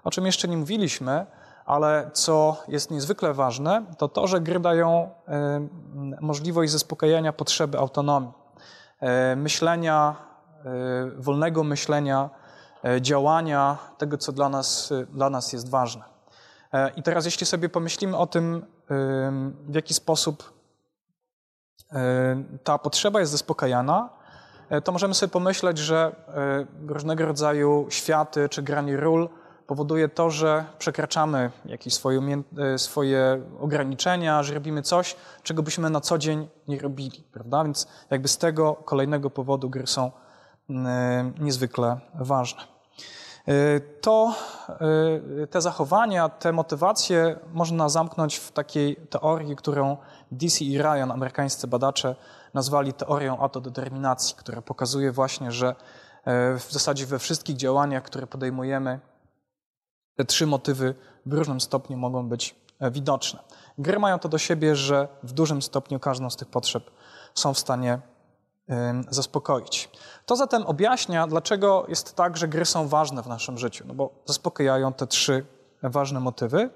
o 0.04 0.10
czym 0.10 0.26
jeszcze 0.26 0.48
nie 0.48 0.56
mówiliśmy, 0.56 1.26
ale 1.66 2.10
co 2.12 2.56
jest 2.68 2.90
niezwykle 2.90 3.34
ważne, 3.34 3.84
to 3.98 4.08
to, 4.08 4.26
że 4.26 4.40
gry 4.40 4.60
dają 4.60 5.10
y, 5.28 6.20
możliwość 6.20 6.72
zaspokajania 6.72 7.32
potrzeby 7.32 7.78
autonomii, 7.78 8.32
y, 9.32 9.36
myślenia, 9.36 10.16
y, 11.16 11.22
wolnego 11.22 11.64
myślenia, 11.64 12.30
działania, 13.00 13.78
tego, 13.98 14.18
co 14.18 14.32
dla 14.32 14.48
nas, 14.48 14.92
e, 14.92 15.06
dla 15.06 15.30
nas 15.30 15.52
jest 15.52 15.68
ważne. 15.68 16.02
E, 16.72 16.90
I 16.96 17.02
teraz, 17.02 17.24
jeśli 17.24 17.46
sobie 17.46 17.68
pomyślimy 17.68 18.16
o 18.16 18.26
tym, 18.26 18.66
w 19.68 19.74
jaki 19.74 19.94
sposób 19.94 20.52
ta 22.64 22.78
potrzeba 22.78 23.20
jest 23.20 23.32
zaspokajana, 23.32 24.08
to 24.84 24.92
możemy 24.92 25.14
sobie 25.14 25.30
pomyśleć, 25.30 25.78
że 25.78 26.16
różnego 26.86 27.26
rodzaju 27.26 27.86
światy 27.90 28.48
czy 28.48 28.62
granie 28.62 28.96
ról 28.96 29.28
powoduje 29.66 30.08
to, 30.08 30.30
że 30.30 30.64
przekraczamy 30.78 31.50
jakieś 31.64 31.94
swoje, 31.94 32.42
swoje 32.76 33.42
ograniczenia, 33.60 34.42
że 34.42 34.54
robimy 34.54 34.82
coś, 34.82 35.16
czego 35.42 35.62
byśmy 35.62 35.90
na 35.90 36.00
co 36.00 36.18
dzień 36.18 36.48
nie 36.68 36.78
robili, 36.78 37.24
prawda? 37.32 37.64
Więc 37.64 37.86
jakby 38.10 38.28
z 38.28 38.38
tego 38.38 38.74
kolejnego 38.74 39.30
powodu 39.30 39.70
gry 39.70 39.86
są 39.86 40.10
niezwykle 41.40 42.00
ważne. 42.14 42.71
Y, 43.48 43.80
to 44.00 44.34
y, 45.42 45.46
te 45.46 45.60
zachowania, 45.60 46.28
te 46.28 46.52
motywacje 46.52 47.38
można 47.52 47.88
zamknąć 47.88 48.36
w 48.36 48.52
takiej 48.52 48.96
teorii, 48.96 49.56
którą 49.56 49.96
DC 50.30 50.64
i 50.64 50.78
Ryan, 50.78 51.10
amerykańscy 51.10 51.66
badacze, 51.66 52.16
nazwali 52.54 52.92
teorią 52.92 53.38
autodeterminacji, 53.38 54.36
która 54.36 54.62
pokazuje 54.62 55.12
właśnie, 55.12 55.52
że 55.52 55.70
y, 55.70 55.74
w 56.58 56.66
zasadzie 56.70 57.06
we 57.06 57.18
wszystkich 57.18 57.56
działaniach, 57.56 58.02
które 58.02 58.26
podejmujemy, 58.26 59.00
te 60.16 60.24
trzy 60.24 60.46
motywy 60.46 60.94
w 61.26 61.32
różnym 61.32 61.60
stopniu 61.60 61.96
mogą 61.96 62.28
być 62.28 62.54
e, 62.80 62.90
widoczne. 62.90 63.40
Gry 63.78 63.98
mają 63.98 64.18
to 64.18 64.28
do 64.28 64.38
siebie, 64.38 64.76
że 64.76 65.08
w 65.22 65.32
dużym 65.32 65.62
stopniu 65.62 66.00
każdą 66.00 66.30
z 66.30 66.36
tych 66.36 66.48
potrzeb 66.48 66.90
są 67.34 67.54
w 67.54 67.58
stanie 67.58 67.98
zaspokoić. 69.10 69.90
To 70.26 70.36
zatem 70.36 70.66
objaśnia, 70.66 71.26
dlaczego 71.26 71.84
jest 71.88 72.16
tak, 72.16 72.36
że 72.36 72.48
gry 72.48 72.64
są 72.64 72.88
ważne 72.88 73.22
w 73.22 73.26
naszym 73.26 73.58
życiu, 73.58 73.84
no 73.86 73.94
bo 73.94 74.10
zaspokajają 74.26 74.92
te 74.92 75.06
trzy 75.06 75.46
ważne 75.82 76.20
motywy. 76.20 76.70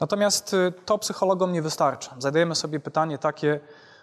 Natomiast 0.00 0.54
y, 0.54 0.72
to 0.84 0.98
psychologom 0.98 1.52
nie 1.52 1.62
wystarcza. 1.62 2.14
Zadajemy 2.18 2.54
sobie 2.54 2.80
pytanie 2.80 3.18
takie, 3.18 3.60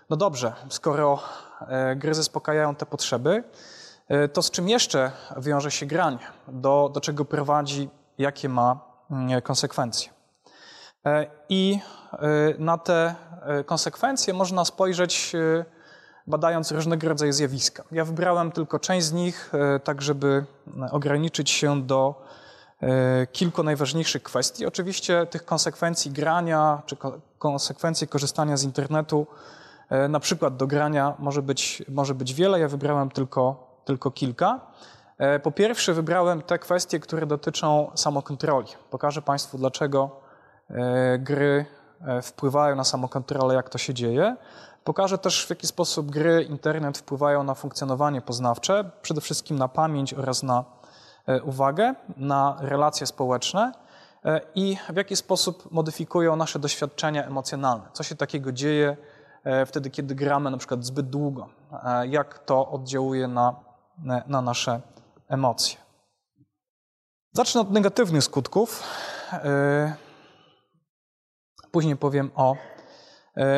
no 0.09 0.17
dobrze, 0.17 0.53
skoro 0.69 1.19
e, 1.61 1.95
gry 1.95 2.13
zaspokajają 2.13 2.75
te 2.75 2.85
potrzeby, 2.85 3.43
e, 4.07 4.27
to 4.27 4.41
z 4.41 4.51
czym 4.51 4.69
jeszcze 4.69 5.11
wiąże 5.37 5.71
się 5.71 5.85
granie? 5.85 6.19
Do, 6.47 6.91
do 6.93 7.01
czego 7.01 7.25
prowadzi, 7.25 7.89
jakie 8.17 8.49
ma 8.49 8.79
mm, 9.11 9.41
konsekwencje? 9.41 10.11
E, 11.05 11.27
I 11.49 11.79
na 12.59 12.77
te 12.77 13.15
konsekwencje 13.65 14.33
można 14.33 14.65
spojrzeć 14.65 15.33
badając 16.27 16.71
różnego 16.71 17.09
rodzaju 17.09 17.31
zjawiska. 17.31 17.83
Ja 17.91 18.05
wybrałem 18.05 18.51
tylko 18.51 18.79
część 18.79 19.05
z 19.05 19.13
nich, 19.13 19.51
e, 19.53 19.79
tak 19.79 20.01
żeby 20.01 20.45
e, 20.81 20.91
ograniczyć 20.91 21.49
się 21.49 21.81
do 21.81 22.23
e, 22.81 23.27
kilku 23.27 23.63
najważniejszych 23.63 24.23
kwestii. 24.23 24.65
Oczywiście 24.65 25.25
tych 25.25 25.45
konsekwencji 25.45 26.11
grania 26.11 26.81
czy 26.85 26.97
konsekwencji 27.39 28.07
korzystania 28.07 28.57
z 28.57 28.63
internetu, 28.63 29.27
na 30.09 30.19
przykład 30.19 30.57
do 30.57 30.67
grania, 30.67 31.13
może 31.19 31.41
być, 31.41 31.83
może 31.89 32.15
być 32.15 32.33
wiele. 32.33 32.59
Ja 32.59 32.67
wybrałem 32.67 33.09
tylko, 33.09 33.67
tylko 33.85 34.11
kilka. 34.11 34.59
Po 35.43 35.51
pierwsze, 35.51 35.93
wybrałem 35.93 36.41
te 36.41 36.59
kwestie, 36.59 36.99
które 36.99 37.25
dotyczą 37.25 37.91
samokontroli. 37.95 38.67
Pokażę 38.89 39.21
Państwu, 39.21 39.57
dlaczego 39.57 40.09
gry 41.19 41.65
wpływają 42.23 42.75
na 42.75 42.83
samokontrolę, 42.83 43.55
jak 43.55 43.69
to 43.69 43.77
się 43.77 43.93
dzieje. 43.93 44.35
Pokażę 44.83 45.17
też, 45.17 45.45
w 45.45 45.49
jaki 45.49 45.67
sposób 45.67 46.11
gry, 46.11 46.43
internet 46.43 46.97
wpływają 46.97 47.43
na 47.43 47.53
funkcjonowanie 47.53 48.21
poznawcze, 48.21 48.91
przede 49.01 49.21
wszystkim 49.21 49.59
na 49.59 49.67
pamięć 49.67 50.13
oraz 50.13 50.43
na 50.43 50.65
e, 51.27 51.41
uwagę, 51.41 51.95
na 52.17 52.57
relacje 52.59 53.07
społeczne 53.07 53.71
e, 54.25 54.41
i 54.55 54.77
w 54.93 54.95
jaki 54.95 55.15
sposób 55.15 55.71
modyfikują 55.71 56.35
nasze 56.35 56.59
doświadczenia 56.59 57.25
emocjonalne. 57.25 57.83
Co 57.93 58.03
się 58.03 58.15
takiego 58.15 58.51
dzieje 58.51 58.97
e, 59.43 59.65
wtedy, 59.65 59.89
kiedy 59.89 60.15
gramy 60.15 60.51
na 60.51 60.57
przykład 60.57 60.85
zbyt 60.85 61.09
długo, 61.09 61.49
jak 62.09 62.39
to 62.39 62.69
oddziałuje 62.69 63.27
na, 63.27 63.55
na 64.27 64.41
nasze 64.41 64.81
emocje. 65.27 65.77
Zacznę 67.33 67.61
od 67.61 67.71
negatywnych 67.71 68.23
skutków. 68.23 68.83
Później 71.71 71.97
powiem 71.97 72.31
o 72.35 72.55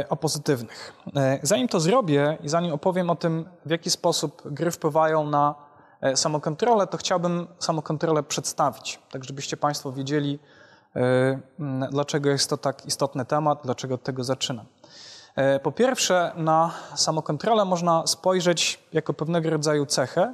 o 0.10 0.16
pozytywnych. 0.16 0.94
E, 1.16 1.40
zanim 1.42 1.68
to 1.68 1.80
zrobię 1.80 2.38
i 2.44 2.50
zanim 2.50 2.74
opowiem 2.74 3.10
o 3.10 3.16
tym, 3.16 3.46
w 3.66 3.70
jaki 3.70 3.90
sposób 3.90 4.42
gry 4.46 4.72
wpływają 4.72 5.30
na 5.30 5.56
e, 6.02 6.18
samokontrolę, 6.18 6.88
to 6.88 6.98
chciałbym 6.98 7.48
samokontrolę 7.60 8.24
przedstawić, 8.24 9.00
tak 9.12 9.24
żebyście 9.24 9.58
Państwo 9.58 9.92
wiedzieli, 9.92 10.40
dlaczego 11.92 12.30
jest 12.30 12.50
to 12.50 12.58
tak 12.58 12.86
istotny 12.86 13.26
temat, 13.26 13.60
dlaczego 13.64 13.96
od 13.96 14.04
tego 14.04 14.24
zaczynam. 14.24 14.66
Po 15.64 15.72
pierwsze, 15.72 16.32
na 16.36 16.72
samokontrolę 16.96 17.66
można 17.66 18.08
spojrzeć 18.08 18.80
jako 18.94 19.14
pewnego 19.14 19.50
rodzaju 19.50 19.86
cechę 19.86 20.34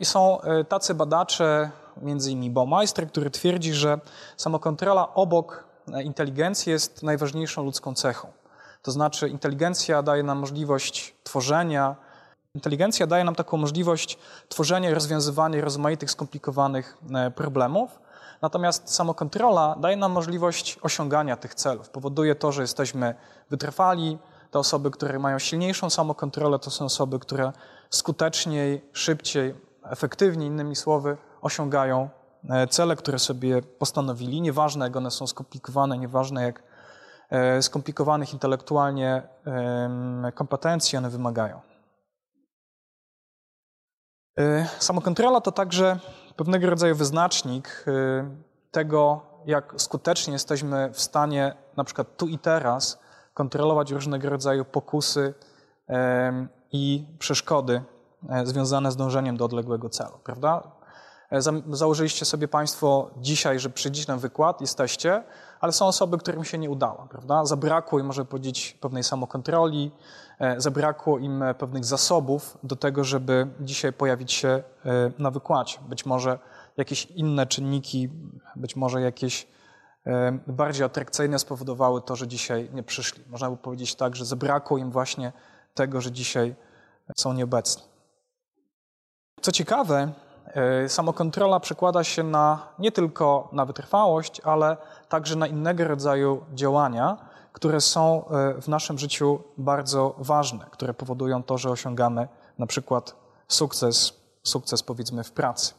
i 0.00 0.04
są 0.04 0.38
tacy 0.68 0.94
badacze, 0.94 1.70
między 1.96 2.30
innymi 2.30 2.50
Baumeister, 2.50 3.08
który 3.08 3.30
twierdzi, 3.30 3.72
że 3.72 4.00
samokontrola 4.36 5.14
obok 5.14 5.64
inteligencji 6.04 6.72
jest 6.72 7.02
najważniejszą 7.02 7.64
ludzką 7.64 7.94
cechą. 7.94 8.28
To 8.82 8.90
znaczy, 8.90 9.28
inteligencja 9.28 10.02
daje 10.02 10.22
nam 10.22 10.38
możliwość 10.38 11.14
tworzenia, 11.22 11.96
inteligencja 12.54 13.06
daje 13.06 13.24
nam 13.24 13.34
taką 13.34 13.56
możliwość 13.56 14.18
tworzenia 14.48 14.90
i 14.90 14.94
rozwiązywania 14.94 15.60
rozmaitych 15.60 16.10
skomplikowanych 16.10 16.98
e, 17.14 17.30
problemów. 17.30 18.00
Natomiast 18.42 18.94
samokontrola 18.94 19.76
daje 19.80 19.96
nam 19.96 20.12
możliwość 20.12 20.78
osiągania 20.82 21.36
tych 21.36 21.54
celów. 21.54 21.88
Powoduje 21.88 22.34
to, 22.34 22.52
że 22.52 22.62
jesteśmy 22.62 23.14
wytrwali. 23.50 24.18
Te 24.50 24.58
osoby, 24.58 24.90
które 24.90 25.18
mają 25.18 25.38
silniejszą 25.38 25.90
samokontrolę, 25.90 26.58
to 26.58 26.70
są 26.70 26.84
osoby, 26.84 27.18
które 27.18 27.52
skuteczniej, 27.90 28.84
szybciej, 28.92 29.54
efektywniej, 29.84 30.48
innymi 30.48 30.76
słowy, 30.76 31.16
osiągają 31.40 32.08
E, 32.21 32.21
cele, 32.70 32.96
które 32.96 33.18
sobie 33.18 33.62
postanowili, 33.62 34.40
nieważne 34.40 34.84
jak 34.84 34.96
one 34.96 35.10
są 35.10 35.26
skomplikowane, 35.26 35.98
nieważne 35.98 36.42
jak 36.42 36.62
e, 37.30 37.62
skomplikowanych 37.62 38.32
intelektualnie 38.32 39.22
kompetencji 40.34 40.98
one 40.98 41.10
wymagają. 41.10 41.60
E, 44.38 44.66
samokontrola 44.78 45.40
to 45.40 45.52
także 45.52 45.98
pewnego 46.36 46.70
rodzaju 46.70 46.94
wyznacznik 46.94 47.84
tego, 48.70 49.20
jak 49.46 49.74
skutecznie 49.76 50.32
jesteśmy 50.32 50.90
w 50.92 51.00
stanie 51.00 51.54
na 51.76 51.84
przykład 51.84 52.16
tu 52.16 52.26
i 52.26 52.38
teraz 52.38 52.98
kontrolować 53.34 53.90
różnego 53.90 54.30
rodzaju 54.30 54.64
pokusy 54.64 55.34
i 56.72 57.06
przeszkody 57.18 57.82
związane 58.44 58.92
z 58.92 58.96
dążeniem 58.96 59.36
do 59.36 59.44
odległego 59.44 59.88
celu, 59.88 60.18
prawda? 60.24 60.81
E, 61.32 61.40
założyliście 61.70 62.24
sobie 62.24 62.48
Państwo 62.48 63.10
dzisiaj, 63.16 63.58
że 63.58 63.70
przyjdziecie 63.70 64.12
na 64.12 64.18
wykład, 64.18 64.60
jesteście, 64.60 65.22
ale 65.60 65.72
są 65.72 65.86
osoby, 65.86 66.18
którym 66.18 66.44
się 66.44 66.58
nie 66.58 66.70
udało, 66.70 67.06
prawda? 67.10 67.44
Zabrakło 67.44 67.98
im, 67.98 68.06
może 68.06 68.24
powiedzieć, 68.24 68.78
pewnej 68.80 69.04
samokontroli, 69.04 69.90
e, 70.38 70.60
zabrakło 70.60 71.18
im 71.18 71.42
e, 71.42 71.54
pewnych 71.54 71.84
zasobów 71.84 72.58
do 72.62 72.76
tego, 72.76 73.04
żeby 73.04 73.46
dzisiaj 73.60 73.92
pojawić 73.92 74.32
się 74.32 74.62
na 75.18 75.30
wykładzie. 75.30 75.78
Być 75.88 76.06
może 76.06 76.38
jakieś 76.76 77.06
inne 77.06 77.46
czynniki, 77.46 78.08
być 78.56 78.76
może 78.76 79.00
jakieś 79.00 79.46
bardziej 80.46 80.84
atrakcyjne 80.84 81.38
spowodowały 81.38 82.02
to, 82.02 82.16
że 82.16 82.28
dzisiaj 82.28 82.70
nie 82.72 82.82
przyszli. 82.82 83.24
Można 83.26 83.50
by 83.50 83.56
powiedzieć 83.56 83.94
tak, 83.94 84.16
że 84.16 84.24
zabrakło 84.24 84.78
im 84.78 84.90
właśnie 84.90 85.32
tego, 85.74 86.00
że 86.00 86.12
dzisiaj 86.12 86.54
są 87.16 87.32
nieobecni. 87.32 87.82
Co 89.42 89.52
ciekawe, 89.52 90.12
samokontrola 90.88 91.60
przekłada 91.60 92.04
się 92.04 92.22
na, 92.22 92.68
nie 92.78 92.92
tylko 92.92 93.48
na 93.52 93.64
wytrwałość, 93.64 94.40
ale 94.40 94.76
także 95.08 95.36
na 95.36 95.46
innego 95.46 95.88
rodzaju 95.88 96.44
działania, 96.54 97.16
które 97.52 97.80
są 97.80 98.24
e, 98.26 98.60
w 98.60 98.68
naszym 98.68 98.98
życiu 98.98 99.40
bardzo 99.58 100.14
ważne, 100.18 100.66
które 100.70 100.94
powodują 100.94 101.42
to, 101.42 101.58
że 101.58 101.70
osiągamy 101.70 102.28
na 102.58 102.66
przykład 102.66 103.14
sukces, 103.48 104.12
sukces 104.42 104.82
powiedzmy 104.82 105.24
w 105.24 105.32
pracy. 105.32 105.74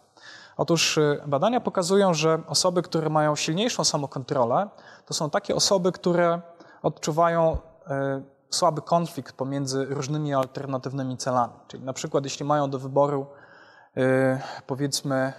Otóż 0.58 0.98
e, 0.98 1.24
badania 1.28 1.62
pokazują, 1.62 2.14
że 2.14 2.40
osoby, 2.48 2.82
które 2.82 3.10
mają 3.10 3.36
silniejszą 3.36 3.84
samokontrolę, 3.84 4.70
to 5.06 5.14
są 5.14 5.30
takie 5.30 5.56
osoby, 5.56 5.92
które 5.92 6.42
odczuwają 6.82 7.58
słaby 8.50 8.82
konflikt 8.82 9.36
pomiędzy 9.36 9.86
różnymi 9.86 10.34
alternatywnymi 10.34 11.18
celami. 11.18 11.54
Czyli 11.68 11.84
na 11.84 11.94
przykład 11.94 12.24
jeśli 12.24 12.46
mają 12.46 12.70
do 12.70 12.80
wyboru 12.80 13.26
e, 13.26 13.43
powiedzmy 14.68 15.16
e, 15.16 15.34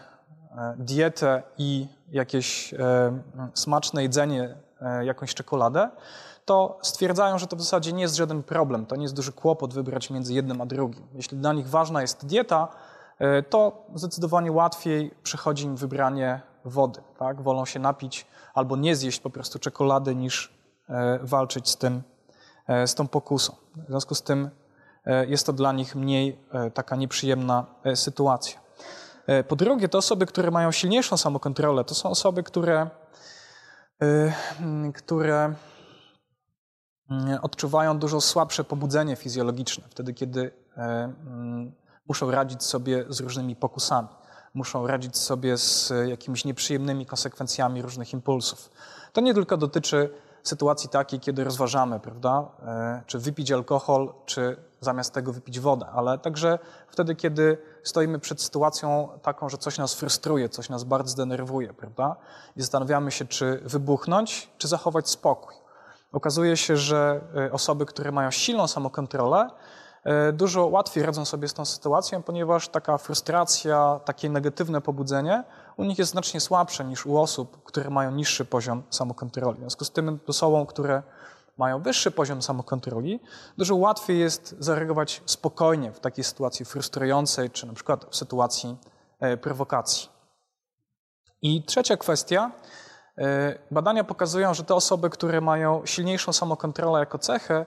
dietę 0.79 1.43
i 1.59 1.89
jakieś 2.11 2.75
e, 2.75 2.79
smaczne 3.55 4.03
jedzenie, 4.03 4.55
jakąś 5.03 5.35
czekoladę, 5.35 5.91
to 6.45 6.79
stwierdzają, 6.83 7.39
że 7.39 7.47
to 7.47 7.57
w 7.57 7.61
zasadzie 7.61 7.93
nie 7.93 8.03
jest 8.03 8.17
żaden 8.17 8.43
problem, 8.43 8.87
to 8.87 8.97
nie 8.97 9.03
jest 9.03 9.15
duży 9.15 9.33
kłopot 9.33 9.75
wybrać 9.75 10.11
między 10.11 10.35
jednym 10.35 10.61
a 10.61 10.67
drugim. 10.67 11.07
Jeśli 11.15 11.39
dla 11.39 11.53
nich 11.53 11.69
ważna 11.69 12.01
jest 12.01 12.27
dieta, 12.27 12.69
to 13.51 13.87
zdecydowanie 13.95 14.53
łatwiej 14.53 15.15
przychodzi 15.23 15.65
im 15.65 15.77
wybranie 15.77 16.41
wody. 16.65 17.03
Tak? 17.19 17.43
Wolą 17.43 17.65
się 17.65 17.81
napić 17.81 18.27
albo 18.55 18.77
nie 18.77 18.97
zjeść 18.97 19.21
po 19.21 19.31
prostu 19.31 19.59
czekolady, 19.59 20.15
niż 20.15 20.53
walczyć 21.23 21.69
z 21.69 21.77
tym 21.77 22.03
E, 22.67 22.87
z 22.87 22.95
tą 22.95 23.09
pokusą. 23.09 23.57
W 23.77 23.89
związku 23.89 24.15
z 24.15 24.23
tym 24.23 24.45
e, 24.45 24.51
jest 25.29 25.47
to 25.47 25.53
dla 25.53 25.73
nich 25.73 25.97
mniej 25.97 26.39
e, 26.53 26.71
taka 26.71 26.97
nieprzyjemna 26.97 27.67
sytuacja. 27.95 28.65
Po 29.49 29.57
drugie, 29.57 29.89
te 29.89 29.99
osoby, 29.99 30.27
które 30.27 30.51
mają 30.51 30.73
silniejszą 30.73 31.17
samokontrolę, 31.17 31.85
to 31.85 31.95
są 31.95 32.11
osoby, 32.11 32.43
które, 32.43 32.91
które 34.95 35.55
odczuwają 37.43 37.99
dużo 37.99 38.21
słabsze 38.21 38.65
pobudzenie 38.65 39.17
fizjologiczne, 39.17 39.85
wtedy 39.91 40.15
kiedy 40.15 40.51
muszą 42.09 42.31
radzić 42.31 42.63
sobie 42.63 43.05
z 43.09 43.21
różnymi 43.21 43.57
pokusami, 43.57 44.09
muszą 44.55 44.87
radzić 44.87 45.17
sobie 45.17 45.59
z 45.59 45.93
jakimiś 46.07 46.45
nieprzyjemnymi 46.45 47.07
konsekwencjami 47.07 47.83
różnych 47.83 48.13
impulsów. 48.13 48.71
To 49.13 49.21
nie 49.21 49.35
tylko 49.35 49.57
dotyczy 49.57 50.11
sytuacji 50.43 50.89
takiej, 50.89 51.21
kiedy 51.21 51.45
rozważamy, 51.45 52.01
prawda, 52.01 52.49
e, 52.63 53.03
czy 53.07 53.19
wypić 53.19 53.53
alkohol, 53.53 54.15
czy 54.27 54.57
zamiast 54.85 55.15
tego 55.15 55.33
wypić 55.33 55.61
wodę, 55.61 55.87
ale 55.87 56.19
także 56.19 56.59
wtedy, 56.89 57.15
kiedy 57.15 57.59
stoimy 57.83 58.19
przed 58.19 58.43
sytuacją 58.43 59.09
taką, 59.23 59.49
że 59.49 59.59
coś 59.59 59.79
nas 59.79 59.95
frustruje, 59.95 60.49
coś 60.49 60.69
nas 60.69 60.85
bardzo 60.85 61.17
denerwuje, 61.17 61.75
prawda, 61.75 62.17
i 62.57 62.61
zastanawiamy 62.61 63.11
się, 63.11 63.25
czy 63.25 63.61
wybuchnąć, 63.65 64.51
czy 64.59 64.69
zachować 64.69 65.09
spokój. 65.09 65.55
Okazuje 66.13 66.57
się, 66.57 66.77
że 66.77 67.21
e, 67.37 67.53
osoby, 67.53 67.87
które 67.87 68.13
mają 68.13 68.31
silną 68.31 68.67
samokontrolę, 68.67 69.51
e, 70.05 70.33
dużo 70.33 70.67
łatwiej 70.67 71.05
radzą 71.05 71.25
sobie 71.25 71.49
z 71.49 71.55
tą 71.55 71.65
sytuacją, 71.65 72.23
ponieważ 72.23 72.69
taka 72.69 72.99
frustracja, 72.99 74.01
takie 74.05 74.31
negatywne 74.31 74.81
pobudzenie 74.81 75.45
u 75.77 75.85
nich 75.85 75.99
jest 75.99 76.11
znacznie 76.11 76.41
słabsze 76.41 76.85
niż 76.85 77.07
u 77.07 77.19
osób, 77.19 77.65
które 77.65 77.91
mają 77.91 78.11
niższy 78.11 78.45
poziom 78.45 78.83
samokontroli. 78.91 79.57
W 79.57 79.61
związku 79.61 79.85
z 79.85 79.91
tym 79.91 80.21
osobom, 80.27 80.67
które 80.67 81.03
mają 81.59 81.83
wyższy 81.83 82.11
poziom 82.11 82.43
samokontroli, 82.43 83.21
dużo 83.59 83.77
łatwiej 83.77 84.19
jest 84.19 84.57
zareagować 84.59 85.23
spokojnie 85.27 85.93
w 85.93 86.01
takiej 86.01 86.25
sytuacji 86.25 86.65
frustrującej, 86.65 87.51
czy 87.51 87.67
na 87.67 87.73
przykład 87.73 88.05
w 88.11 88.17
sytuacji 88.17 88.77
e, 89.21 89.37
prowokacji. 89.37 90.09
I 91.43 91.65
trzecia 91.65 91.97
kwestia. 91.97 92.51
E, 93.19 93.59
badania 93.71 94.05
pokazują, 94.05 94.55
że 94.55 94.65
te 94.65 94.75
osoby, 94.75 95.11
które 95.11 95.41
mają 95.41 95.87
silniejszą 95.87 96.33
samokontrolę 96.33 97.01
jako 97.01 97.19
cechę, 97.19 97.67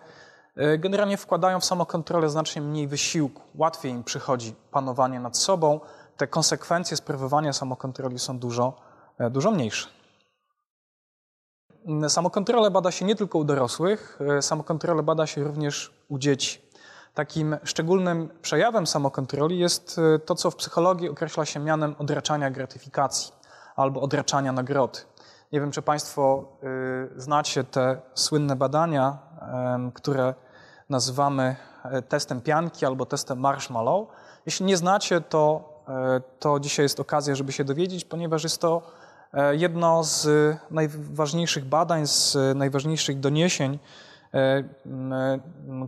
e, 0.55 0.77
generalnie 0.77 1.17
wkładają 1.17 1.59
w 1.59 1.65
samokontrolę 1.65 2.29
znacznie 2.29 2.61
mniej 2.61 2.87
wysiłku. 2.87 3.41
Łatwiej 3.55 3.91
im 3.91 4.03
przychodzi 4.03 4.55
panowanie 4.71 5.19
nad 5.19 5.37
sobą, 5.37 5.79
te 6.17 6.27
konsekwencje 6.27 6.97
sprawowania 6.97 7.53
samokontroli 7.53 8.19
są 8.19 8.39
dużo, 8.39 8.81
dużo 9.31 9.51
mniejsze. 9.51 9.96
Samokontrolę 12.07 12.71
bada 12.71 12.91
się 12.91 13.05
nie 13.05 13.15
tylko 13.15 13.37
u 13.37 13.43
dorosłych, 13.43 14.19
e, 14.37 14.41
samokontrolę 14.41 15.03
bada 15.03 15.27
się 15.27 15.43
również 15.43 15.93
u 16.09 16.17
dzieci. 16.17 16.61
Takim 17.13 17.57
szczególnym 17.63 18.29
przejawem 18.41 18.87
samokontroli 18.87 19.59
jest 19.59 19.99
e, 20.15 20.19
to, 20.19 20.35
co 20.35 20.51
w 20.51 20.55
psychologii 20.55 21.09
określa 21.09 21.45
się 21.45 21.59
mianem 21.59 21.95
odraczania 21.99 22.51
gratyfikacji 22.51 23.33
albo 23.75 24.01
odraczania 24.01 24.51
nagrody. 24.51 24.99
Nie 25.51 25.61
wiem, 25.61 25.71
czy 25.71 25.81
Państwo 25.81 26.45
znacie 27.15 27.63
te 27.63 28.01
słynne 28.13 28.55
badania, 28.55 29.17
które 29.93 30.33
nazywamy 30.89 31.55
testem 32.09 32.41
pianki 32.41 32.85
albo 32.85 33.05
testem 33.05 33.39
marshmallow. 33.39 34.07
Jeśli 34.45 34.65
nie 34.65 34.77
znacie, 34.77 35.21
to 35.21 35.77
E, 35.89 36.21
to 36.39 36.59
dzisiaj 36.59 36.83
jest 36.85 36.99
okazja, 36.99 37.35
żeby 37.35 37.51
się 37.51 37.63
dowiedzieć, 37.63 38.05
ponieważ 38.05 38.43
jest 38.43 38.61
to 38.61 38.81
e, 38.81 38.81
jedno 39.51 40.03
z 40.03 40.27
najważniejszych 40.71 41.65
badań, 41.65 42.07
z 42.07 42.37
najważniejszych 42.55 43.19
doniesień, 43.19 43.79
e, 44.33 44.63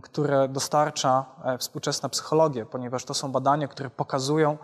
które 0.02 0.48
dostarcza 0.48 1.24
współczesna 1.58 2.08
psychologia, 2.08 2.66
ponieważ 2.66 3.04
to 3.04 3.14
są 3.14 3.32
badania, 3.32 3.68
które 3.68 3.90
pokazują, 3.90 4.58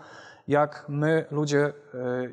jak 0.47 0.85
my, 0.87 1.25
ludzie, 1.31 1.73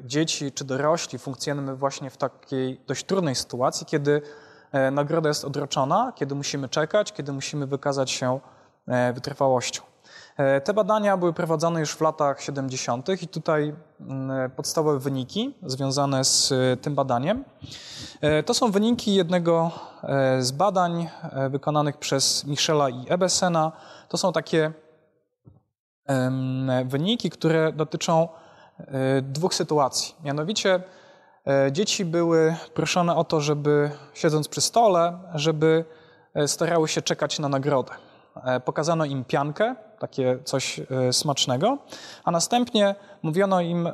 dzieci 0.05 0.53
czy 0.53 0.65
dorośli, 0.65 1.19
funkcjonujemy 1.19 1.77
właśnie 1.77 2.11
w 2.11 2.17
takiej 2.17 2.81
dość 2.87 3.05
trudnej 3.05 3.35
sytuacji, 3.35 3.87
kiedy 3.87 4.23
nagroda 4.93 5.29
jest 5.29 5.45
odroczona, 5.45 6.13
kiedy 6.15 6.35
musimy 6.35 6.69
czekać, 6.69 7.13
kiedy 7.13 7.33
musimy 7.33 7.67
wykazać 7.67 8.11
się 8.11 8.41
wytrwałością. 9.15 9.94
E, 10.37 10.61
te 10.61 10.75
badania 10.75 11.17
były 11.17 11.33
prowadzone 11.33 11.81
już 11.81 11.91
w 11.91 12.01
latach 12.01 12.43
70. 12.43 13.09
i 13.23 13.29
tutaj 13.29 13.75
mm, 14.01 14.51
podstawowe 14.51 14.99
wyniki 14.99 15.55
związane 15.63 16.25
z 16.25 16.53
e, 16.53 16.77
tym 16.77 16.95
badaniem. 16.95 17.45
E, 18.21 18.43
to 18.43 18.55
są 18.55 18.71
wyniki 18.71 19.15
jednego 19.15 19.71
z 20.39 20.53
badań 20.53 21.09
wykonanych 21.51 21.97
przez 21.97 22.45
Michela 22.45 22.89
i 22.89 23.05
Ebesena. 23.09 23.73
To 24.09 24.17
są 24.17 24.33
takie 24.33 24.73
wyniki, 26.85 27.31
które 27.31 27.73
dotyczą 27.73 28.29
dwóch 29.23 29.55
sytuacji. 29.55 30.15
Mianowicie 30.25 30.83
dzieci 31.73 32.05
były 32.05 32.57
proszone 32.75 33.17
o 33.17 33.25
to, 33.25 33.41
żeby 33.41 33.91
siedząc 34.15 34.49
przy 34.49 34.61
stole, 34.61 35.19
żeby 35.35 35.85
starały 36.47 36.89
się 36.89 37.03
czekać 37.03 37.39
na 37.39 37.49
nagrodę. 37.49 37.93
Pokazano 38.65 39.05
im 39.05 39.25
piankę, 39.25 39.77
takie 39.99 40.39
coś 40.45 40.81
e, 40.81 41.13
smacznego, 41.13 41.79
a 42.25 42.31
następnie 42.31 42.95
mówiono 43.23 43.61
im 43.61 43.87
e, 43.87 43.91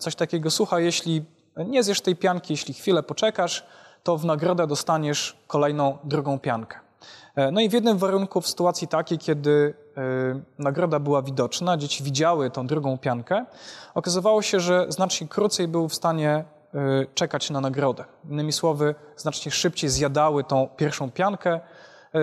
coś 0.00 0.14
takiego, 0.14 0.50
słuchaj, 0.50 0.84
jeśli 0.84 1.24
nie 1.56 1.82
zjesz 1.82 2.00
tej 2.00 2.16
pianki, 2.16 2.52
jeśli 2.52 2.74
chwilę 2.74 3.02
poczekasz, 3.02 3.66
to 4.02 4.16
w 4.16 4.24
nagrodę 4.24 4.66
dostaniesz 4.66 5.36
kolejną, 5.46 5.98
drugą 6.04 6.38
piankę. 6.38 6.78
E, 7.36 7.50
no 7.50 7.60
i 7.60 7.68
w 7.68 7.72
jednym 7.72 7.98
warunku, 7.98 8.40
w 8.40 8.48
sytuacji 8.48 8.88
takiej, 8.88 9.18
kiedy 9.18 9.74
nagroda 10.58 10.98
była 10.98 11.22
widoczna, 11.22 11.76
dzieci 11.76 12.04
widziały 12.04 12.50
tą 12.50 12.66
drugą 12.66 12.98
piankę, 12.98 13.44
okazywało 13.94 14.42
się, 14.42 14.60
że 14.60 14.86
znacznie 14.88 15.28
krócej 15.28 15.68
był 15.68 15.88
w 15.88 15.94
stanie 15.94 16.44
czekać 17.14 17.50
na 17.50 17.60
nagrodę. 17.60 18.04
Innymi 18.30 18.52
słowy, 18.52 18.94
znacznie 19.16 19.52
szybciej 19.52 19.90
zjadały 19.90 20.44
tą 20.44 20.68
pierwszą 20.76 21.10
piankę, 21.10 21.60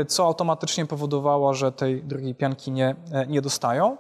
co 0.08 0.26
automatycznie 0.26 0.86
powodowało, 0.86 1.54
że 1.54 1.72
tej 1.72 2.04
drugiej 2.04 2.36
pianki 2.36 2.72
nie, 2.72 2.96
e, 3.12 3.28
nie 3.28 3.42
dostają. 3.42 3.98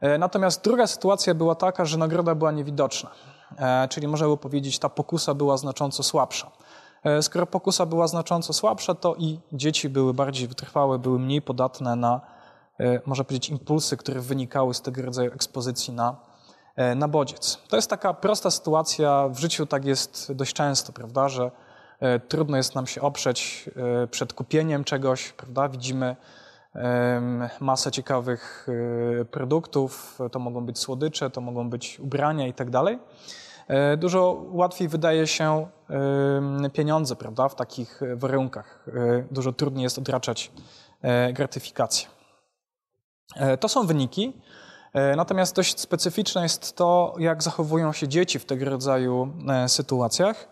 E, 0.00 0.18
natomiast 0.18 0.64
druga 0.64 0.86
sytuacja 0.86 1.34
była 1.34 1.54
taka, 1.54 1.84
że 1.84 1.98
nagroda 1.98 2.34
była 2.34 2.52
niewidoczna, 2.52 3.10
czyli 3.88 4.08
można 4.08 4.28
by 4.28 4.36
powiedzieć, 4.36 4.78
ta 4.78 4.88
pokusa 4.88 5.34
była 5.34 5.56
znacząco 5.56 6.02
słabsza. 6.02 6.50
Skoro 7.20 7.46
pokusa 7.46 7.86
była 7.86 8.06
znacząco 8.08 8.52
słabsza, 8.52 8.94
to 8.94 9.14
i 9.14 9.38
dzieci 9.52 9.88
były 9.88 10.14
bardziej 10.14 10.48
wytrwałe, 10.48 10.98
były 10.98 11.18
mniej 11.18 11.42
podatne 11.42 11.96
na, 11.96 12.20
można 13.06 13.24
powiedzieć, 13.24 13.50
impulsy, 13.50 13.96
które 13.96 14.20
wynikały 14.20 14.74
z 14.74 14.82
tego 14.82 15.02
rodzaju 15.02 15.32
ekspozycji 15.32 15.94
na, 15.94 16.16
na 16.96 17.08
bodziec. 17.08 17.58
To 17.68 17.76
jest 17.76 17.90
taka 17.90 18.14
prosta 18.14 18.50
sytuacja, 18.50 19.28
w 19.28 19.38
życiu 19.38 19.66
tak 19.66 19.84
jest 19.84 20.32
dość 20.32 20.52
często, 20.52 20.92
prawda, 20.92 21.28
że 21.28 21.50
E, 21.50 21.50
trudno 22.28 22.56
jest 22.56 22.74
nam 22.74 22.86
się 22.86 23.00
oprzeć 23.00 23.70
e, 24.02 24.06
przed 24.06 24.32
kupieniem 24.32 24.84
czegoś, 24.84 25.32
prawda? 25.32 25.68
Widzimy 25.68 26.16
masę 27.60 27.90
ciekawych 27.90 28.66
e, 29.20 29.24
produktów, 29.24 30.18
to 30.32 30.38
mogą 30.38 30.66
być 30.66 30.78
słodycze, 30.78 31.30
to 31.30 31.40
mogą 31.40 31.70
być 31.70 32.00
ubrania 32.00 32.46
i 32.46 32.52
tak 32.52 32.70
dalej. 32.70 32.98
E, 33.68 33.96
dużo 33.96 34.44
łatwiej 34.50 34.88
wydaje 34.88 35.26
się 35.26 35.66
pieniądze, 36.72 37.16
prawda, 37.16 37.48
w 37.48 37.54
takich 37.54 38.00
warunkach. 38.16 38.86
Dużo 39.30 39.52
trudniej 39.52 39.82
jest 39.82 39.98
odraczać 39.98 40.52
gratyfikację. 41.32 42.08
To 43.60 43.68
są 43.68 43.86
wyniki. 43.86 44.32
Natomiast 45.16 45.56
dość 45.56 45.80
specyficzne 45.80 46.42
jest 46.42 46.76
to, 46.76 47.14
jak 47.18 47.42
zachowują 47.42 47.92
się 47.92 48.08
dzieci 48.08 48.38
w 48.38 48.44
tego 48.44 48.64
rodzaju 48.64 49.32
sytuacjach. 49.66 50.48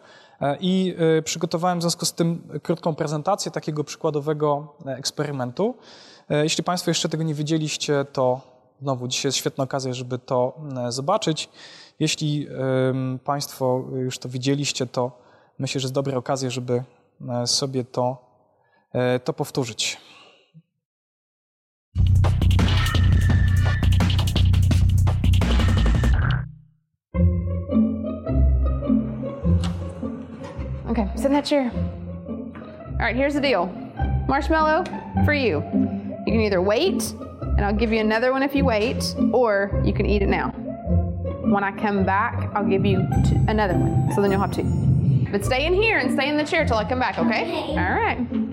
I 0.60 0.96
przygotowałem 1.24 1.78
w 1.78 1.82
związku 1.82 2.04
z 2.04 2.12
tym 2.12 2.48
krótką 2.62 2.94
prezentację 2.94 3.52
takiego 3.52 3.84
przykładowego 3.84 4.74
eksperymentu. 4.86 5.74
Jeśli 6.30 6.64
Państwo 6.64 6.90
jeszcze 6.90 7.08
tego 7.08 7.24
nie 7.24 7.34
widzieliście, 7.34 8.04
to 8.12 8.40
znowu 8.82 9.08
dzisiaj 9.08 9.28
jest 9.28 9.38
świetna 9.38 9.64
okazja, 9.64 9.94
żeby 9.94 10.18
to 10.18 10.60
zobaczyć. 10.88 11.48
Jeśli 11.98 12.48
Państwo 13.24 13.84
już 13.96 14.18
to 14.18 14.28
widzieliście, 14.28 14.86
to 14.86 15.10
myślę, 15.58 15.80
że 15.80 15.84
jest 15.84 15.94
dobra 15.94 16.16
okazja, 16.16 16.50
żeby 16.50 16.82
sobie 17.46 17.84
to, 17.84 18.16
to 19.24 19.32
powtórzyć. 19.32 19.96
Okay, 30.98 31.10
sit 31.14 31.26
in 31.26 31.32
that 31.32 31.44
chair. 31.44 31.70
All 31.74 32.96
right, 33.00 33.14
here's 33.14 33.34
the 33.34 33.40
deal 33.40 33.66
marshmallow 34.28 34.82
for 35.26 35.34
you. 35.34 35.56
You 36.26 36.32
can 36.32 36.40
either 36.40 36.62
wait, 36.62 37.12
and 37.42 37.66
I'll 37.66 37.74
give 37.74 37.92
you 37.92 38.00
another 38.00 38.32
one 38.32 38.42
if 38.42 38.54
you 38.54 38.64
wait, 38.64 39.14
or 39.30 39.82
you 39.84 39.92
can 39.92 40.06
eat 40.06 40.22
it 40.22 40.28
now. 40.28 40.52
When 41.44 41.62
I 41.62 41.70
come 41.72 42.06
back, 42.06 42.50
I'll 42.54 42.64
give 42.64 42.86
you 42.86 43.06
t- 43.26 43.36
another 43.46 43.74
one, 43.74 44.10
so 44.14 44.22
then 44.22 44.30
you'll 44.30 44.40
have 44.40 44.52
two. 44.52 44.64
But 45.30 45.44
stay 45.44 45.66
in 45.66 45.74
here 45.74 45.98
and 45.98 46.10
stay 46.14 46.30
in 46.30 46.38
the 46.38 46.44
chair 46.44 46.64
till 46.64 46.78
I 46.78 46.88
come 46.88 46.98
back, 46.98 47.18
okay? 47.18 47.42
Okay. 47.42 47.78
All 47.78 47.92
right. 47.92 48.45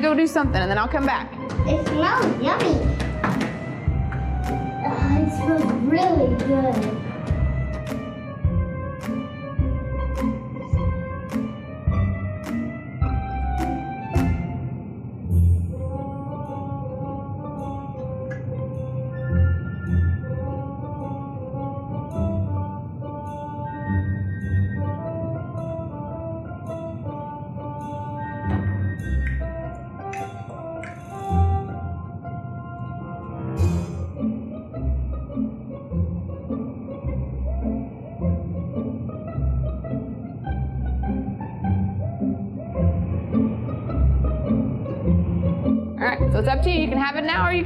Gonna 0.00 0.14
go 0.14 0.20
do 0.20 0.26
something 0.26 0.60
and 0.60 0.70
then 0.70 0.78
I'll 0.78 0.88
come 0.88 1.06
back. 1.06 1.32
It 1.66 1.86
smells 1.88 2.42
yummy. 2.42 2.74
It 5.16 5.32
smells 5.32 5.72
really 5.84 6.36
good. 6.44 7.07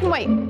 Can 0.02 0.10
wait. 0.10 0.41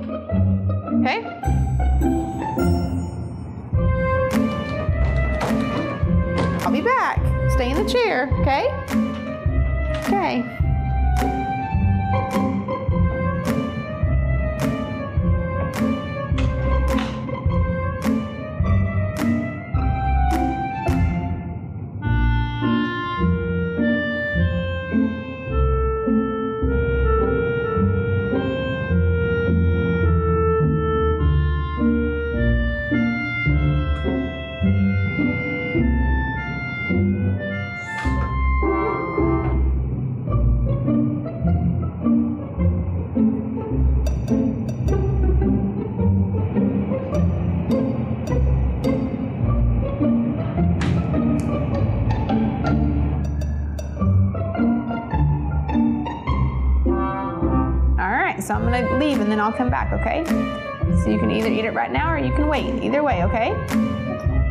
You 62.24 62.32
can 62.32 62.46
wait. 62.46 62.82
Either 62.82 63.02
way, 63.02 63.24
okay? 63.24 63.52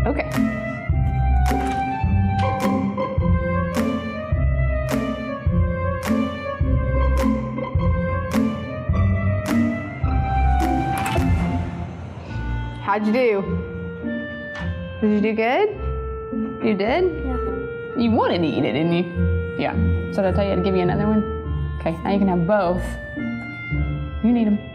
Okay. 0.06 0.30
How'd 12.82 13.08
you 13.08 13.14
do? 13.14 13.42
Did 15.00 15.12
you 15.12 15.22
do 15.22 15.34
good? 15.34 15.70
You 16.62 16.76
did? 16.76 17.04
Yeah. 17.26 17.38
You 17.98 18.12
wanted 18.12 18.40
to 18.40 18.48
eat 18.48 18.66
it, 18.66 18.74
didn't 18.74 18.92
you? 18.92 19.56
Yeah. 19.58 19.74
So 20.14 20.22
did 20.22 20.34
I 20.34 20.36
tell 20.36 20.46
you 20.46 20.56
to 20.56 20.62
give 20.62 20.76
you 20.76 20.82
another 20.82 21.08
one? 21.08 21.24
Okay, 21.80 21.92
now 22.04 22.12
you 22.12 22.20
can 22.20 22.28
have 22.28 22.46
both. 22.46 22.84
You 24.24 24.34
need 24.34 24.48
them. 24.48 24.71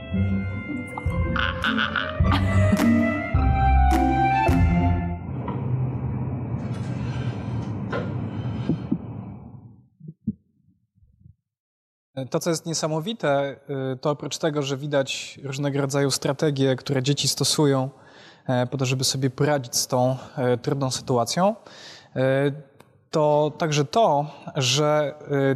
To, 12.30 12.40
co 12.40 12.50
jest 12.50 12.66
niesamowite, 12.66 13.56
y, 13.92 13.96
to 13.96 14.10
oprócz 14.10 14.38
tego, 14.38 14.62
że 14.62 14.76
widać 14.76 15.40
różnego 15.44 15.80
rodzaju 15.80 16.10
strategie, 16.10 16.76
które 16.76 17.02
dzieci 17.02 17.28
stosują 17.28 17.90
e, 18.46 18.66
po 18.66 18.76
to, 18.76 18.84
żeby 18.86 19.04
sobie 19.04 19.30
poradzić 19.30 19.76
z 19.76 19.86
tą 19.86 20.16
e, 20.36 20.56
trudną 20.56 20.90
sytuacją, 20.90 21.54
e, 22.16 22.22
to 23.10 23.52
także 23.58 23.84
to, 23.84 24.26
że 24.56 25.14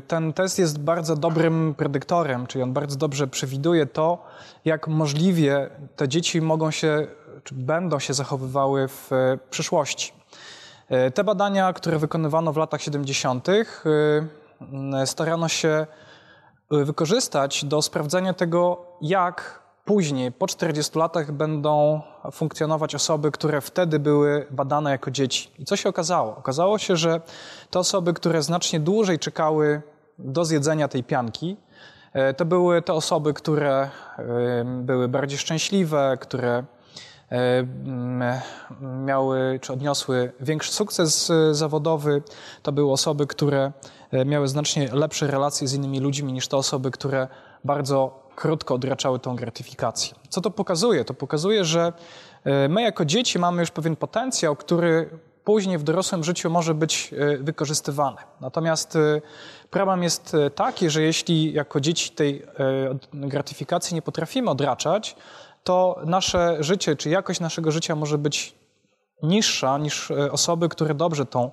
ten 0.09 0.33
test 0.33 0.59
jest 0.59 0.79
bardzo 0.79 1.17
dobrym 1.17 1.75
predyktorem, 1.75 2.47
czyli 2.47 2.63
on 2.63 2.73
bardzo 2.73 2.97
dobrze 2.97 3.29
przewiduje 3.29 3.87
to, 3.87 4.25
jak 4.65 4.89
możliwie 4.89 5.71
te 5.97 6.09
dzieci 6.09 6.41
mogą 6.41 6.71
się, 6.71 7.07
czy 7.45 7.55
będą 7.55 7.99
się 7.99 8.15
zachowywały 8.15 8.89
w 8.89 9.11
przyszłości. 9.51 10.13
Te 11.15 11.25
badania, 11.25 11.73
które 11.73 11.99
wykonywano 11.99 12.53
w 12.53 12.57
latach 12.57 12.83
70., 12.83 13.49
y, 13.49 13.65
m, 14.61 15.07
starano 15.07 15.49
się 15.49 15.87
wykorzystać 16.71 17.65
do 17.65 17.83
sprawdzenia 17.83 18.35
tego, 18.35 18.87
jak 19.01 19.61
później, 19.85 20.33
po 20.33 20.47
40 20.47 20.99
latach, 20.99 21.33
będą 21.33 22.01
funkcjonować 22.33 22.95
osoby, 22.95 23.31
które 23.31 23.61
wtedy 23.61 23.99
były 23.99 24.47
badane 24.51 24.91
jako 24.91 25.11
dzieci. 25.11 25.51
I 25.59 25.65
co 25.65 25.77
się 25.77 25.89
okazało? 25.89 26.37
Okazało 26.37 26.79
się, 26.79 26.97
że 26.97 27.21
te 27.71 27.79
osoby, 27.79 28.15
które 28.15 28.43
znacznie 28.43 28.81
dłużej 28.81 29.19
czekały 29.19 29.83
do 30.19 30.45
zjedzenia 30.45 30.89
tej 30.89 31.05
pianki, 31.05 31.57
e, 32.13 32.35
to 32.35 32.45
były 32.45 32.83
te 32.83 32.93
osoby, 32.93 33.35
które 33.35 33.91
e, 34.19 34.65
były 34.65 35.09
bardziej 35.09 35.39
szczęśliwe, 35.39 36.19
które 36.21 36.65
e, 37.33 37.67
miały 38.81 39.59
czy 39.63 39.73
odniosły 39.73 40.33
większy 40.41 40.73
sukces 40.73 41.33
zawodowy. 41.53 42.23
To 42.63 42.73
były 42.73 42.93
osoby, 42.93 43.27
które 43.27 43.73
miały 44.27 44.49
znacznie 44.49 44.89
lepsze 44.93 45.27
relacje 45.27 45.69
z 45.69 45.75
innymi 45.75 46.01
ludźmi 46.01 46.33
niż 46.33 46.49
te 46.49 46.57
osoby, 46.57 46.91
które 46.91 47.29
bardzo 47.65 48.21
krótko 48.37 48.75
odraczały 48.75 49.19
tą 49.19 49.37
gratyfikację. 49.37 50.15
Co 50.29 50.41
to 50.41 50.51
pokazuje? 50.51 51.05
To 51.05 51.15
pokazuje, 51.15 51.65
że 51.65 51.93
e, 52.45 52.69
my 52.69 52.83
jako 52.83 53.05
dzieci 53.05 53.39
mamy 53.39 53.63
już 53.63 53.71
pewien 53.71 53.97
potencjał, 53.97 54.57
który 54.57 55.11
później 55.45 55.79
w 55.79 55.83
dorosłym 55.83 56.25
życiu 56.25 56.51
może 56.51 56.75
być 56.75 57.15
e, 57.17 57.37
wykorzystywany. 57.37 58.17
Natomiast 58.41 58.97
e, 58.97 59.21
problem 59.71 60.03
jest 60.03 60.35
e, 60.35 60.51
taki, 60.51 60.91
że 60.91 61.03
jeśli 61.03 61.53
jako 61.53 61.81
dzieci 61.81 62.11
tej 62.11 62.43
e, 62.43 62.99
gratyfikacji 63.13 63.95
nie 63.95 64.03
potrafimy 64.03 64.51
odraczać, 64.51 65.17
to 65.65 66.01
nasze 66.05 66.57
życie, 66.61 66.97
czy 66.97 67.11
jakość 67.11 67.41
naszego 67.41 67.71
życia 67.71 67.97
może 67.97 68.19
być 68.19 68.55
niższa 69.23 69.79
niż 69.79 70.11
e, 70.11 70.33
osoby, 70.33 70.69
które 70.69 70.95
dobrze 70.95 71.27
tą, 71.27 71.45
e, 71.45 71.51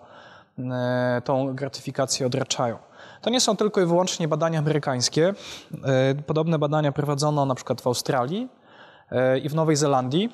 tą 1.23 1.55
gratyfikację 1.55 2.25
odraczają. 2.25 2.77
To 3.21 3.29
nie 3.29 3.41
są 3.41 3.57
tylko 3.57 3.81
i 3.81 3.85
wyłącznie 3.85 4.27
badania 4.27 4.59
amerykańskie. 4.59 5.33
E, 5.83 6.15
Podobne 6.15 6.59
badania 6.59 6.91
prowadzono 6.91 7.45
na 7.45 7.55
przykład 7.55 7.81
w 7.81 7.87
Australii 7.87 8.49
e, 9.11 9.37
i 9.37 9.49
w 9.49 9.55
Nowej 9.55 9.75
Zelandii. 9.75 10.33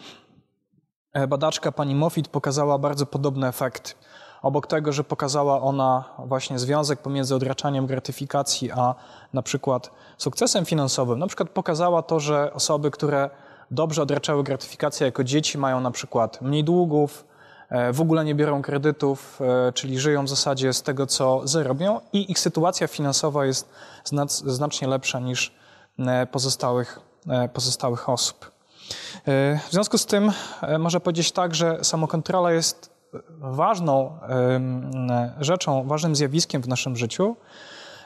E, 1.13 1.27
Badaczka 1.27 1.71
pani 1.71 1.95
Moffitt 1.95 2.27
pokazała 2.27 2.77
bardzo 2.77 3.05
podobny 3.05 3.47
efekt. 3.47 3.97
Obok 4.41 4.67
tego, 4.67 4.91
że 4.91 5.03
pokazała 5.03 5.62
ona 5.62 6.03
właśnie 6.19 6.59
związek 6.59 6.99
pomiędzy 6.99 7.36
odraczaniem 7.36 7.88
gratyfikacji 7.88 8.71
a 8.71 8.95
na 9.33 9.41
przykład 9.41 9.91
sukcesem 10.17 10.65
finansowym, 10.65 11.19
na 11.19 11.27
przykład 11.27 11.49
pokazała 11.49 12.01
to, 12.01 12.19
że 12.19 12.53
osoby, 12.53 12.91
które 12.91 13.29
dobrze 13.71 14.01
odraczały 14.01 14.43
gratyfikację 14.43 15.05
jako 15.05 15.23
dzieci, 15.23 15.57
mają 15.57 15.79
na 15.79 15.91
przykład 15.91 16.41
mniej 16.41 16.63
długów, 16.63 17.25
e, 17.29 17.32
w 17.93 18.01
ogóle 18.01 18.25
nie 18.25 18.36
biorą 18.36 18.62
kredytów, 18.62 19.39
e, 19.41 19.71
czyli 19.73 19.99
żyją 19.99 20.25
w 20.25 20.29
zasadzie 20.29 20.73
z 20.73 20.81
tego, 20.81 21.07
co 21.07 21.41
zarobią 21.47 21.99
i 22.13 22.31
ich 22.31 22.39
sytuacja 22.39 22.88
finansowa 22.88 23.45
jest 23.45 23.69
znac- 24.05 24.49
znacznie 24.51 24.88
lepsza 24.88 25.19
niż 25.19 25.53
e, 25.99 26.25
pozostałych, 26.27 26.99
e, 27.29 27.49
pozostałych 27.49 28.09
osób. 28.09 28.51
E, 29.27 29.59
W 29.69 29.71
związku 29.71 29.97
z 29.97 30.05
tym 30.05 30.31
e, 30.62 30.77
można 30.77 30.99
powiedzieć 30.99 31.31
tak, 31.31 31.55
że 31.55 31.79
samokontrola 31.83 32.51
jest 32.51 32.93
ważną 33.39 34.17
rzeczą, 35.39 35.88
ważnym 35.88 36.15
zjawiskiem 36.15 36.62
w 36.62 36.67
naszym 36.67 36.95
życiu. 36.95 37.36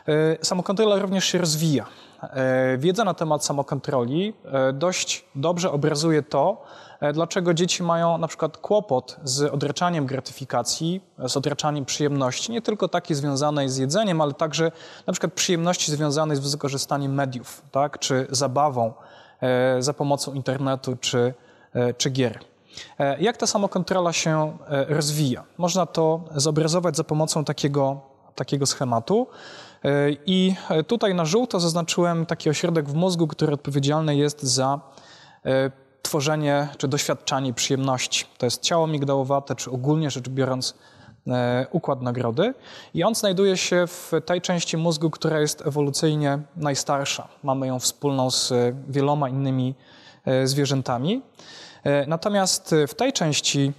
E, 0.07 0.45
Samokontrola 0.45 0.95
również 0.99 1.25
się 1.25 1.37
rozwija. 1.37 1.85
E, 2.23 2.77
Wiedza 2.77 3.03
na 3.03 3.13
temat 3.13 3.45
samokontroli 3.45 4.33
e, 4.45 4.73
dość 4.73 5.25
dobrze 5.35 5.71
obrazuje 5.71 6.23
to, 6.23 6.63
e, 6.99 7.13
dlaczego 7.13 7.53
dzieci 7.53 7.83
mają 7.83 8.17
na 8.17 8.27
przykład 8.27 8.57
kłopot 8.57 9.17
z 9.23 9.53
odraczaniem 9.53 10.05
gratyfikacji, 10.05 11.01
z 11.27 11.37
odraczaniem 11.37 11.85
przyjemności, 11.85 12.51
nie 12.51 12.61
tylko 12.61 12.87
takiej 12.87 13.15
związanej 13.15 13.69
z 13.69 13.77
jedzeniem, 13.77 14.21
ale 14.21 14.33
także 14.33 14.71
na 15.07 15.13
przykład 15.13 15.33
przyjemności 15.33 15.91
związanej 15.91 16.37
z 16.37 16.51
wykorzystaniem 16.51 17.13
mediów, 17.13 17.61
tak, 17.71 17.99
czy 17.99 18.27
zabawą 18.29 18.93
za 19.79 19.93
pomocą 19.93 20.33
internetu 20.33 20.95
czy, 21.01 21.33
czy 21.97 22.09
gier. 22.09 22.39
Jak 23.19 23.37
ta 23.37 23.47
samokontrola 23.47 24.13
się 24.13 24.57
rozwija? 24.69 25.43
Można 25.57 25.85
to 25.85 26.21
zobrazować 26.35 26.97
za 26.97 27.03
pomocą 27.03 27.43
takiego, 27.43 28.01
takiego 28.35 28.65
schematu. 28.65 29.27
E, 29.83 30.11
I 30.25 30.55
e, 30.69 30.83
tutaj 30.83 31.15
na 31.15 31.25
żółto 31.25 31.59
zaznaczyłem 31.59 32.25
taki 32.25 32.49
ośrodek 32.49 32.89
w 32.89 32.93
mózgu, 32.93 33.27
który 33.27 33.53
odpowiedzialny 33.53 34.15
jest 34.15 34.43
za 34.43 34.79
e, 35.45 35.71
tworzenie 36.01 36.67
czy 36.77 36.87
doświadczanie 36.87 37.53
przyjemności. 37.53 38.25
To 38.37 38.45
jest 38.45 38.61
ciało 38.61 38.87
migdałowate, 38.87 39.55
czy 39.55 39.71
ogólnie 39.71 40.11
rzecz 40.11 40.29
biorąc 40.29 40.73
układ 41.71 42.01
nagrody. 42.01 42.53
I 42.93 43.03
on 43.03 43.15
znajduje 43.15 43.57
się 43.57 43.87
w 43.87 44.11
tej 44.25 44.41
części 44.41 44.77
mózgu, 44.77 45.09
która 45.09 45.39
jest 45.39 45.67
ewolucyjnie 45.67 46.39
najstarsza. 46.55 47.27
Mamy 47.43 47.67
ją 47.67 47.79
wspólną 47.79 48.31
z 48.31 48.53
wieloma 48.89 49.29
innymi 49.29 49.75
zwierzętami. 50.43 51.21
Natomiast 52.07 52.75
w 52.87 52.93
tej 52.93 53.13
części 53.13 53.73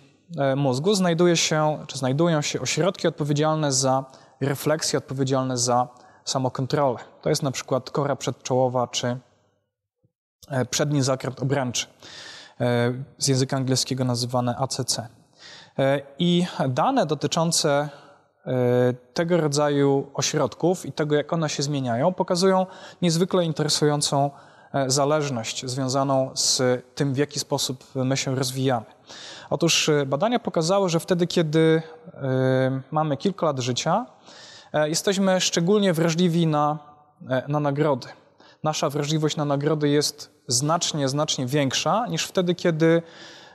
mózgu 0.56 0.94
znajduje 0.94 1.36
się, 1.36 1.78
czy 1.86 1.98
znajdują 1.98 2.42
się 2.42 2.60
ośrodki 2.60 3.08
odpowiedzialne 3.08 3.72
za 3.72 4.04
refleksję, 4.40 4.98
odpowiedzialne 4.98 5.58
za 5.58 5.88
samokontrolę. 6.24 6.98
To 7.22 7.28
jest 7.28 7.42
na 7.42 7.50
przykład 7.50 7.90
kora 7.90 8.16
przedczołowa 8.16 8.86
czy 8.86 9.16
e, 10.48 10.64
przedni 10.64 11.02
zakręt 11.02 11.40
obręczy, 11.40 11.86
e, 12.60 12.92
z 13.18 13.28
języka 13.28 13.56
angielskiego 13.56 14.04
nazywane 14.04 14.56
ACC. 14.56 14.98
E, 14.98 16.00
I 16.18 16.46
dane 16.68 17.06
dotyczące 17.06 17.88
tego 19.14 19.36
rodzaju 19.36 20.10
ośrodków 20.14 20.86
i 20.86 20.92
tego, 20.92 21.14
jak 21.14 21.32
one 21.32 21.48
się 21.48 21.62
zmieniają, 21.62 22.14
pokazują 22.14 22.66
niezwykle 23.02 23.44
interesującą 23.44 24.30
zależność 24.86 25.66
związaną 25.66 26.30
z 26.34 26.62
tym, 26.94 27.14
w 27.14 27.16
jaki 27.16 27.40
sposób 27.40 27.84
my 27.94 28.16
się 28.16 28.34
rozwijamy. 28.34 28.86
Otóż 29.50 29.88
e, 29.88 30.06
badania 30.06 30.38
pokazały, 30.38 30.88
że 30.88 31.00
wtedy, 31.00 31.26
kiedy 31.26 31.82
e, 32.14 32.80
mamy 32.90 33.16
kilka 33.16 33.46
lat 33.46 33.58
życia, 33.58 34.06
e, 34.72 34.88
jesteśmy 34.88 35.40
szczególnie 35.40 35.92
wrażliwi 35.92 36.46
na, 36.46 36.78
e, 37.28 37.42
na 37.48 37.60
nagrody. 37.60 38.08
Nasza 38.62 38.90
wrażliwość 38.90 39.36
na 39.36 39.44
nagrody 39.44 39.88
jest 39.88 40.30
znacznie, 40.46 41.08
znacznie 41.08 41.46
większa 41.46 42.06
niż 42.06 42.24
wtedy, 42.24 42.54
kiedy 42.54 43.02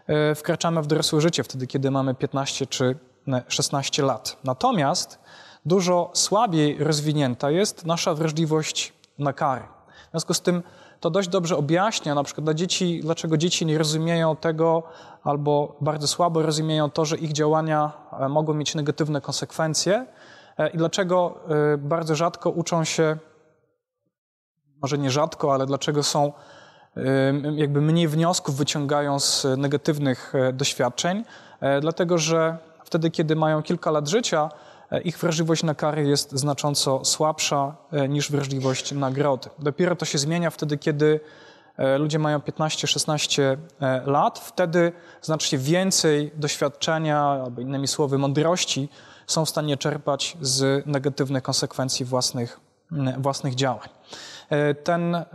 e, 0.08 0.36
wkraczamy 0.36 0.82
w 0.82 0.88
dorosłe 0.88 1.22
życie, 1.22 1.44
wtedy, 1.44 1.68
kiedy 1.68 1.92
mamy 1.92 2.16
15 2.16 2.68
czy 2.68 2.96
e, 3.28 3.44
16 3.48 4.04
lat. 4.04 4.38
Natomiast 4.44 5.20
dużo 5.66 6.12
słabiej 6.14 6.84
rozwinięta 6.84 7.52
jest 7.52 7.86
nasza 7.86 8.14
wrażliwość 8.14 8.94
na 9.20 9.34
kary. 9.34 9.62
W 10.08 10.12
związku 10.12 10.34
z 10.34 10.42
tym 10.42 10.64
to 11.04 11.10
dość 11.10 11.30
dobrze 11.30 11.58
objaśnia 11.58 12.16
na 12.16 12.24
przykład 12.24 12.44
dla 12.46 12.54
dzieci, 12.54 13.00
dlaczego 13.04 13.38
dzieci 13.38 13.66
nie 13.66 13.78
rozumieją 13.78 14.36
tego 14.36 14.84
albo 15.24 15.78
bardzo 15.82 16.08
słabo 16.08 16.42
rozumieją 16.42 16.90
to, 16.90 17.06
że 17.06 17.18
ich 17.18 17.32
działania 17.32 17.92
e, 18.20 18.30
mogą 18.30 18.54
mieć 18.54 18.76
negatywne 18.76 19.22
konsekwencje 19.22 20.06
e, 20.58 20.70
i 20.70 20.78
dlaczego 20.78 21.40
e, 21.74 21.78
bardzo 21.78 22.16
rzadko 22.16 22.50
uczą 22.50 22.84
się, 22.84 23.18
może 24.82 24.98
nie 24.98 25.12
rzadko, 25.12 25.54
ale 25.54 25.66
dlaczego 25.66 26.04
są 26.04 26.34
jakby 27.56 27.82
mniej 27.82 28.08
wniosków 28.08 28.56
wyciągają 28.56 29.20
z 29.20 29.48
negatywnych 29.58 30.34
doświadczeń, 30.54 31.24
dlatego 31.82 32.18
że 32.18 32.58
wtedy, 32.84 33.12
kiedy 33.12 33.36
mają 33.36 33.64
kilka 33.64 33.92
lat 33.92 34.08
życia, 34.08 34.50
ich 35.00 35.18
wrażliwość 35.18 35.64
na 35.64 35.76
kary 35.76 36.08
jest 36.08 36.32
znacząco 36.32 37.06
słabsza 37.06 37.76
e, 37.92 38.08
niż 38.08 38.32
wrażliwość 38.32 38.92
na 38.92 39.00
nagrody. 39.00 39.50
Dopiero 39.60 39.96
to 39.96 40.06
się 40.06 40.18
zmienia 40.18 40.50
wtedy, 40.50 40.78
kiedy 40.78 41.20
e, 41.78 41.98
ludzie 41.98 42.20
mają 42.20 42.40
15-16 42.40 43.42
e, 43.42 43.58
lat, 44.06 44.40
wtedy 44.40 44.92
znacznie 45.22 45.58
więcej 45.58 46.32
doświadczenia, 46.36 47.20
albo 47.20 47.62
innymi 47.62 47.88
słowy 47.88 48.18
mądrości 48.18 48.90
są 49.28 49.46
w 49.46 49.50
stanie 49.50 49.78
czerpać 49.78 50.38
z 50.42 50.86
negatywnych 50.86 51.44
konsekwencji 51.44 52.06
własnych, 52.06 52.60
własnych 53.18 53.56
działań. 53.56 53.90
E, 54.50 54.74
Ten, 54.74 55.16
e, 55.16 55.26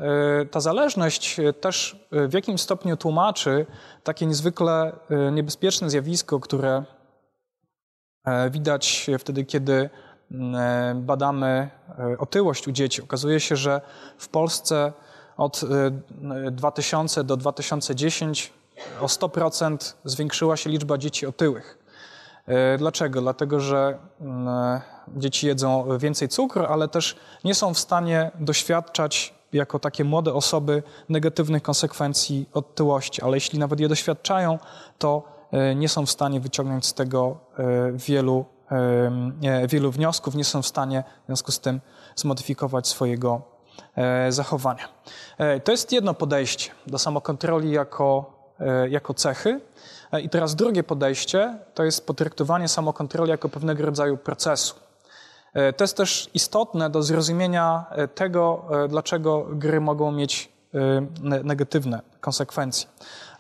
ta 0.51 0.61
zależność 0.61 1.41
e, 1.41 1.53
też 1.53 2.07
e, 2.13 2.29
w 2.29 2.33
jakimś 2.33 2.61
stopniu 2.61 2.97
tłumaczy 2.97 3.67
takie 4.05 4.27
niezwykle 4.27 4.93
e, 5.11 5.33
niebezpieczne 5.33 5.91
zjawisko, 5.91 6.41
które 6.41 6.77
e, 6.77 6.98
widać 8.51 9.07
wtedy, 9.19 9.45
kiedy 9.45 9.91
m, 10.31 10.55
e, 10.55 10.95
badamy 10.95 11.71
e, 11.99 12.19
otyłość 12.19 12.69
u 12.69 12.73
dzieci. 12.73 13.03
Okazuje 13.03 13.41
się, 13.41 13.57
że 13.57 13.81
w 14.19 14.29
Polsce 14.29 14.93
od 15.37 15.61
e, 16.45 16.51
2000 16.51 17.25
do 17.25 17.37
2010 17.37 18.53
o 19.01 19.07
100% 19.07 19.95
zwiększyła 20.05 20.57
się 20.57 20.71
liczba 20.71 20.99
dzieci 20.99 21.27
otyłych. 21.27 21.79
E, 22.47 22.79
Dlaczego? 22.79 23.21
Dlatego, 23.21 23.61
że 23.61 23.99
mm, 24.21 24.81
dzieci 25.17 25.47
jedzą 25.47 25.99
więcej 25.99 26.29
cukru, 26.29 26.65
ale 26.65 26.89
też 26.89 27.17
nie 27.45 27.55
są 27.55 27.75
w 27.75 27.79
stanie 27.79 28.31
doświadczać 28.41 29.35
jako 29.53 29.79
takie 29.79 30.05
młode 30.05 30.35
osoby 30.35 30.83
negatywnych 31.09 31.63
konsekwencji 31.63 32.49
otyłości, 32.53 33.23
ale 33.23 33.37
jeśli 33.37 33.59
nawet 33.59 33.81
je 33.81 33.89
doświadczają, 33.89 34.59
to 34.99 35.23
e, 35.23 35.38
nie 35.77 35.89
są 35.89 36.07
w 36.07 36.11
stanie 36.11 36.41
wyciągnąć 36.41 36.87
z 36.87 36.95
tego 36.95 37.37
e, 37.59 37.65
wielu, 37.93 38.45
e, 39.43 39.67
wielu 39.69 39.91
wniosków, 39.91 40.35
nie 40.35 40.45
są 40.45 40.63
w 40.63 40.67
stanie 40.67 41.05
w 41.23 41.27
związku 41.27 41.53
z 41.53 41.61
tym 41.61 41.81
zmodyfikować 42.17 42.89
swojego 42.89 43.43
e, 43.97 44.33
zachowania. 44.33 44.89
E, 45.39 45.61
To 45.61 45.73
jest 45.73 45.93
jedno 45.93 46.15
podejście 46.15 46.71
do 46.87 46.99
samokontroli 46.99 47.71
jako, 47.71 48.33
e, 48.61 48.89
jako 48.89 49.15
cechy. 49.15 49.61
E, 50.13 50.21
I 50.21 50.29
teraz 50.29 50.55
drugie 50.55 50.83
podejście 50.83 51.59
to 51.75 51.85
jest 51.85 52.07
potraktowanie 52.07 52.69
samokontroli 52.69 53.31
jako 53.31 53.49
pewnego 53.49 53.87
rodzaju 53.87 54.17
procesu. 54.17 54.75
E, 55.55 55.73
To 55.73 55.85
jest 55.85 55.97
też 55.97 56.31
istotne 56.35 56.91
do 56.91 57.03
zrozumienia 57.03 57.85
e, 57.91 58.09
tego, 58.09 58.65
e, 58.85 58.89
dlaczego 58.89 59.47
gry 59.53 59.81
mogą 59.81 60.13
mieć 60.13 60.53
e, 60.75 60.79
ne- 61.23 61.43
negatywne 61.43 62.01
konsekwencje. 62.21 62.89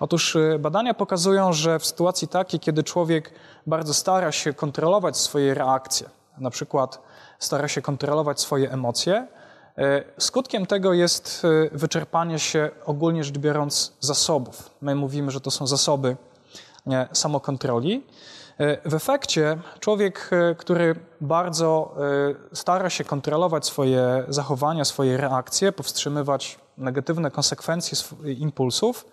Otóż 0.01 0.37
e, 0.37 0.59
badania 0.59 0.95
pokazują, 0.95 1.53
że 1.53 1.79
w 1.79 1.87
sytuacji 1.87 2.29
takiej, 2.29 2.61
kiedy 2.61 2.83
człowiek 2.83 3.33
bardzo 3.67 3.95
stara 3.95 4.33
się 4.33 4.53
kontrolować 4.53 5.17
swoje 5.17 5.55
reakcje, 5.55 6.09
na 6.38 6.51
przykład 6.51 7.03
stara 7.38 7.69
się 7.69 7.83
kontrolować 7.83 8.41
swoje 8.41 8.71
emocje, 8.71 9.27
e, 9.79 10.05
skutkiem 10.19 10.67
tego 10.67 10.93
jest 10.93 11.43
e, 11.45 11.79
wyczerpanie 11.79 12.38
się 12.38 12.71
ogólnie 12.85 13.25
rzecz 13.25 13.38
biorąc 13.38 13.93
zasobów. 14.01 14.71
My 14.81 14.95
mówimy, 14.95 15.31
że 15.31 15.41
to 15.41 15.51
są 15.51 15.67
zasoby 15.67 16.17
samokontroli. 17.12 18.07
W 18.85 18.95
efekcie 18.95 19.59
człowiek, 19.81 20.31
który 20.59 20.95
bardzo 21.21 21.95
stara 22.53 22.91
się 22.91 23.05
kontrolować 23.05 23.67
swoje 23.67 24.25
zachowania, 24.29 24.85
swoje 24.85 25.17
reakcje, 25.17 25.73
powstrzymywać 25.73 26.59
negatywne 26.79 27.31
konsekwencje 27.31 27.99
impulsów, 28.38 29.07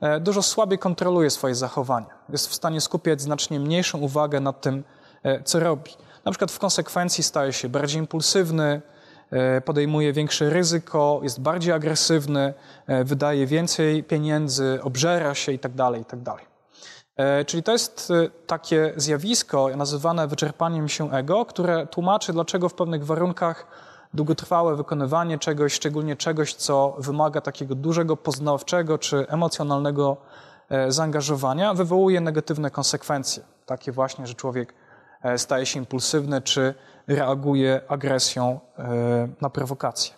e, 0.00 0.20
dużo 0.20 0.42
słabiej 0.42 0.78
kontroluje 0.78 1.30
swoje 1.30 1.54
zachowania. 1.54 2.14
Jest 2.28 2.48
w 2.48 2.54
stanie 2.54 2.80
skupiać 2.80 3.20
znacznie 3.20 3.60
mniejszą 3.60 3.98
uwagę 3.98 4.40
nad 4.40 4.60
tym, 4.60 4.84
e, 5.22 5.42
co 5.42 5.60
robi. 5.60 5.90
Na 6.24 6.32
przykład 6.32 6.52
w 6.52 6.58
konsekwencji 6.58 7.24
staje 7.24 7.52
się 7.52 7.68
bardziej 7.68 8.00
impulsywny, 8.00 8.82
e, 9.30 9.60
podejmuje 9.60 10.12
większe 10.12 10.50
ryzyko, 10.50 11.20
jest 11.22 11.40
bardziej 11.40 11.72
agresywny, 11.72 12.54
wydaje 13.04 13.46
więcej 13.46 14.04
pieniędzy, 14.04 14.78
obżera 14.82 15.34
się 15.34 15.52
itd. 15.52 15.92
itd. 15.98 16.32
E, 17.16 17.44
Czyli 17.44 17.62
to 17.62 17.72
jest 17.72 18.12
takie 18.46 18.92
zjawisko 18.96 19.68
nazywane 19.76 20.28
wyczerpaniem 20.28 20.88
się 20.88 21.12
ego, 21.12 21.44
które 21.44 21.86
tłumaczy, 21.86 22.32
dlaczego 22.32 22.68
w 22.68 22.74
pewnych 22.74 23.06
warunkach 23.06 23.66
długotrwałe 24.16 24.76
wykonywanie 24.76 25.38
czegoś, 25.38 25.72
szczególnie 25.72 26.16
czegoś, 26.16 26.54
co 26.54 26.96
wymaga 26.98 27.40
takiego 27.40 27.74
dużego 27.74 28.16
poznawczego 28.16 28.98
czy 28.98 29.28
emocjonalnego 29.28 30.16
e, 30.68 30.92
zaangażowania, 30.92 31.74
wywołuje 31.74 32.20
negatywne 32.20 32.70
konsekwencje. 32.70 33.42
Takie 33.66 33.92
właśnie, 33.92 34.26
że 34.26 34.34
człowiek 34.34 34.74
e, 35.22 35.38
staje 35.38 35.66
się 35.66 35.78
impulsywny 35.78 36.42
czy 36.42 36.74
reaguje 37.06 37.80
agresją 37.88 38.60
e, 38.78 39.28
na 39.40 39.50
prowokacje. 39.50 40.14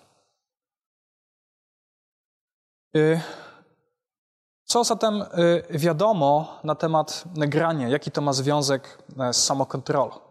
Co 4.64 4.84
zatem 4.84 5.24
wiadomo 5.70 6.58
na 6.64 6.74
temat 6.74 7.24
grania? 7.36 7.88
Jaki 7.88 8.10
to 8.10 8.20
ma 8.20 8.32
związek 8.32 8.98
z 9.32 9.36
samokontrolą? 9.36 10.27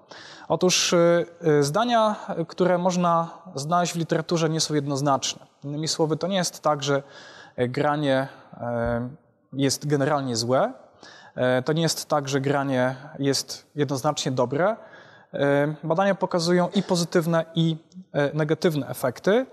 Otóż 0.48 0.94
y, 0.94 1.26
y, 1.48 1.64
zdania, 1.64 2.16
które 2.48 2.78
można 2.78 3.30
znaleźć 3.56 3.94
w 3.94 3.96
literaturze, 3.96 4.50
nie 4.50 4.62
są 4.62 4.74
jednoznaczne. 4.74 5.46
Innymi 5.64 5.88
słowy, 5.88 6.18
to 6.18 6.28
nie 6.28 6.38
jest 6.38 6.60
tak, 6.60 6.84
że 6.84 7.04
e, 7.56 7.68
granie 7.68 8.28
e, 8.54 9.10
jest 9.54 9.88
generalnie 9.88 10.36
złe. 10.36 10.74
E, 11.36 11.62
To 11.62 11.74
nie 11.74 11.82
jest 11.82 12.06
tak, 12.06 12.30
że 12.30 12.42
granie 12.42 12.96
jest 13.20 13.66
jednoznacznie 13.76 14.32
dobre. 14.32 14.76
Badania 15.84 16.16
pokazują 16.16 16.70
i 16.76 16.84
pozytywne, 16.84 17.46
i 17.56 17.78
negatywne 18.34 18.88
efekty. 18.88 19.46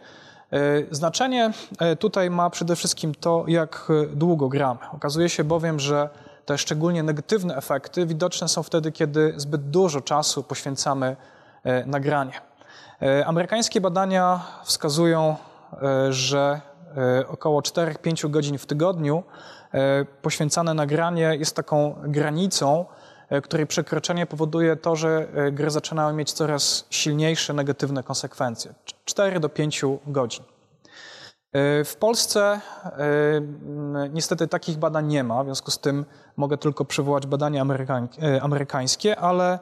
Znaczenie 0.90 1.52
tutaj 1.98 2.30
ma 2.30 2.50
przede 2.50 2.76
wszystkim 2.76 3.14
to, 3.14 3.44
jak 3.48 3.88
długo 4.12 4.48
gramy. 4.48 4.80
Okazuje 4.92 5.28
się 5.28 5.44
bowiem, 5.44 5.80
że 5.80 6.08
te 6.46 6.58
szczególnie 6.58 7.02
negatywne 7.02 7.56
efekty 7.56 8.06
widoczne 8.06 8.48
są 8.48 8.62
wtedy, 8.62 8.92
kiedy 8.92 9.34
zbyt 9.36 9.70
dużo 9.70 10.00
czasu 10.00 10.42
poświęcamy 10.42 11.16
e, 11.64 11.86
na 11.86 12.00
granie. 12.00 12.40
E, 13.02 13.26
Amerykańskie 13.26 13.80
badania 13.80 14.40
wskazują, 14.64 15.36
e, 15.82 16.12
że 16.12 16.60
e, 16.96 17.28
około 17.28 17.60
4-5 17.60 18.30
godzin 18.30 18.58
w 18.58 18.66
tygodniu 18.66 19.22
poświęcane 20.22 20.74
na 20.74 20.86
granie 20.86 21.36
jest 21.38 21.56
taką 21.56 21.94
granicą, 22.02 22.84
której 23.42 23.66
przekroczenie 23.66 24.26
powoduje 24.26 24.76
to, 24.76 24.96
że 24.96 25.28
gry 25.52 25.70
zaczynają 25.70 26.12
mieć 26.12 26.32
coraz 26.32 26.86
silniejsze 26.90 27.54
negatywne 27.54 28.02
konsekwencje. 28.02 28.74
4 29.04 29.40
do 29.40 29.48
5 29.48 29.84
godzin. 30.06 30.44
E, 31.54 31.84
W 31.84 31.96
Polsce 31.96 32.60
e, 32.84 34.10
niestety 34.12 34.48
takich 34.48 34.78
badań 34.78 35.06
nie 35.06 35.24
ma, 35.24 35.42
w 35.42 35.46
związku 35.46 35.70
z 35.70 35.78
tym 35.78 36.04
mogę 36.36 36.58
tylko 36.58 36.84
przywołać 36.84 37.26
badania 37.26 37.64
e, 38.22 38.42
amerykańskie, 38.42 39.18
ale 39.18 39.58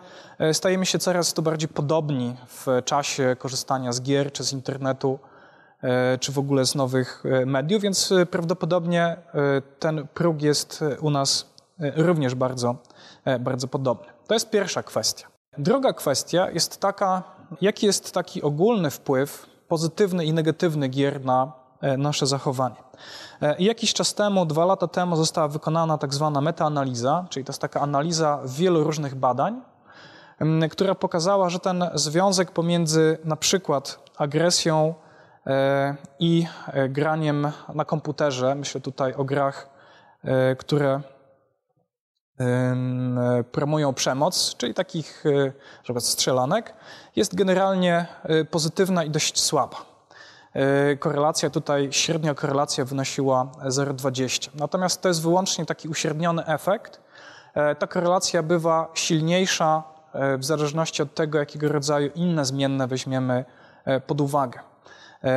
stajemy 0.53 0.87
się 0.87 0.99
coraz 0.99 1.33
to 1.33 1.43
bardziej 1.43 1.69
podobni 1.69 2.37
w 2.47 2.67
czasie 2.85 3.37
korzystania 3.39 3.93
z 3.93 4.03
gier 4.03 4.33
czy 4.33 4.45
z 4.45 4.53
internetu, 4.53 5.19
czy 6.21 6.33
w 6.33 6.39
ogóle 6.39 6.67
z 6.67 6.75
nowych 6.75 7.25
mediów, 7.47 7.83
więc 7.83 8.13
prawdopodobnie 8.31 9.17
ten 9.79 10.07
próg 10.15 10.43
jest 10.43 10.85
u 11.01 11.11
nas 11.11 11.47
również 11.97 12.35
bardzo, 12.35 12.77
bardzo 13.41 13.69
podobny. 13.69 14.07
To 14.27 14.35
jest 14.35 14.51
pierwsza 14.51 14.83
kwestia. 14.83 15.27
Druga 15.59 15.93
kwestia 15.93 16.51
jest 16.51 16.81
taka, 16.81 17.23
jaki 17.61 17.87
jest 17.87 18.15
taki 18.15 18.43
ogólny 18.43 18.91
wpływ 18.91 19.47
pozytywny 19.69 20.25
i 20.25 20.33
negatywny 20.33 20.89
gier 20.89 21.25
na 21.25 21.62
nasze 21.99 22.27
zachowanie. 22.27 22.77
E, 23.43 23.57
Jakiś 23.59 23.95
czas 23.95 24.15
temu, 24.15 24.47
dwa 24.47 24.65
lata 24.65 24.87
temu, 24.89 25.17
została 25.17 25.49
wykonana 25.49 25.99
tak 25.99 26.15
zwana 26.15 26.41
metaanaliza, 26.41 27.27
czyli 27.31 27.45
to 27.45 27.53
jest 27.53 27.61
taka 27.61 27.81
analiza 27.81 28.41
wielu 28.45 28.85
różnych 28.85 29.15
badań, 29.15 29.61
która 30.71 30.95
pokazała, 30.95 31.49
że 31.51 31.59
ten 31.59 31.85
związek 31.95 32.51
pomiędzy 32.51 33.19
na 33.25 33.37
przykład 33.37 33.99
agresją 34.17 34.95
e, 35.47 35.97
i 36.19 36.47
e, 36.67 36.89
graniem 36.89 37.53
na 37.75 37.85
komputerze, 37.85 38.55
myślę 38.55 38.81
tutaj 38.81 39.15
o 39.15 39.25
grach, 39.25 39.69
e, 40.25 40.57
które 40.57 41.01
e, 42.41 42.77
promują 43.53 43.95
przemoc, 43.95 44.55
czyli 44.57 44.75
takich 44.75 45.25
e, 45.95 46.01
strzelanek, 46.01 46.75
jest 47.17 47.35
generalnie 47.35 48.07
e, 48.23 48.45
pozytywna 48.45 49.05
i 49.05 49.11
dość 49.11 49.41
słaba. 49.41 49.92
E, 50.55 50.97
Korelacja 50.97 51.51
tutaj, 51.51 51.89
średnia 51.91 52.35
korelacja 52.35 52.85
wynosiła 52.85 53.47
0,20. 53.65 54.49
Natomiast 54.55 55.03
to 55.03 55.09
jest 55.09 55.23
wyłącznie 55.23 55.67
taki 55.67 55.89
uśredniony 55.89 56.47
efekt. 56.47 57.01
E, 57.55 57.75
Ta 57.75 57.87
korelacja 57.87 58.43
bywa 58.43 58.91
silniejsza 58.95 59.83
e, 60.13 60.39
w 60.39 60.45
zależności 60.45 61.03
od 61.03 61.15
tego, 61.15 61.39
jakiego 61.39 61.69
rodzaju 61.69 62.11
inne 62.15 62.45
zmienne 62.45 62.89
weźmiemy 62.89 63.45
pod 64.07 64.21
uwagę. 64.21 64.61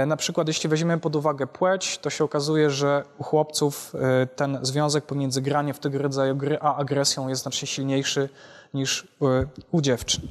Na 0.07 0.17
przykład, 0.17 0.47
jeśli 0.47 0.69
weźmiemy 0.69 1.01
pod 1.01 1.15
uwagę 1.15 1.47
płeć, 1.47 1.97
to 1.97 2.09
się 2.09 2.23
okazuje, 2.23 2.69
że 2.69 3.03
u 3.17 3.23
chłopców 3.23 3.93
ten 4.35 4.59
związek 4.61 5.05
pomiędzy 5.05 5.41
graniem 5.41 5.73
w 5.73 5.79
tego 5.79 5.97
rodzaju 5.97 6.35
gry 6.35 6.57
a 6.61 6.75
agresją 6.75 7.27
jest 7.27 7.41
znacznie 7.41 7.67
silniejszy 7.67 8.29
niż 8.73 9.07
u 9.71 9.81
dziewczyn. 9.81 10.21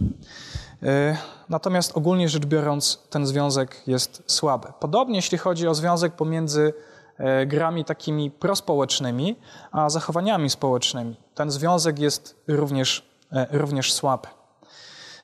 E, 0.83 1.17
Natomiast 1.49 1.97
ogólnie 1.97 2.29
rzecz 2.29 2.47
biorąc, 2.47 3.03
ten 3.11 3.27
związek 3.27 3.83
jest 3.87 4.23
słaby. 4.27 4.69
Podobnie 4.81 5.17
jeśli 5.17 5.39
chodzi 5.39 5.69
o 5.69 5.75
związek 5.75 6.13
pomiędzy 6.13 6.73
e, 7.19 7.47
grami 7.47 7.85
takimi 7.85 8.31
prospołecznymi, 8.31 9.37
a 9.73 9.91
zachowaniami 9.91 10.51
społecznymi. 10.51 11.17
Ten 11.35 11.51
związek 11.51 11.99
jest 11.99 12.43
również, 12.49 13.09
e, 13.33 13.47
również 13.51 13.93
słaby. 13.93 14.29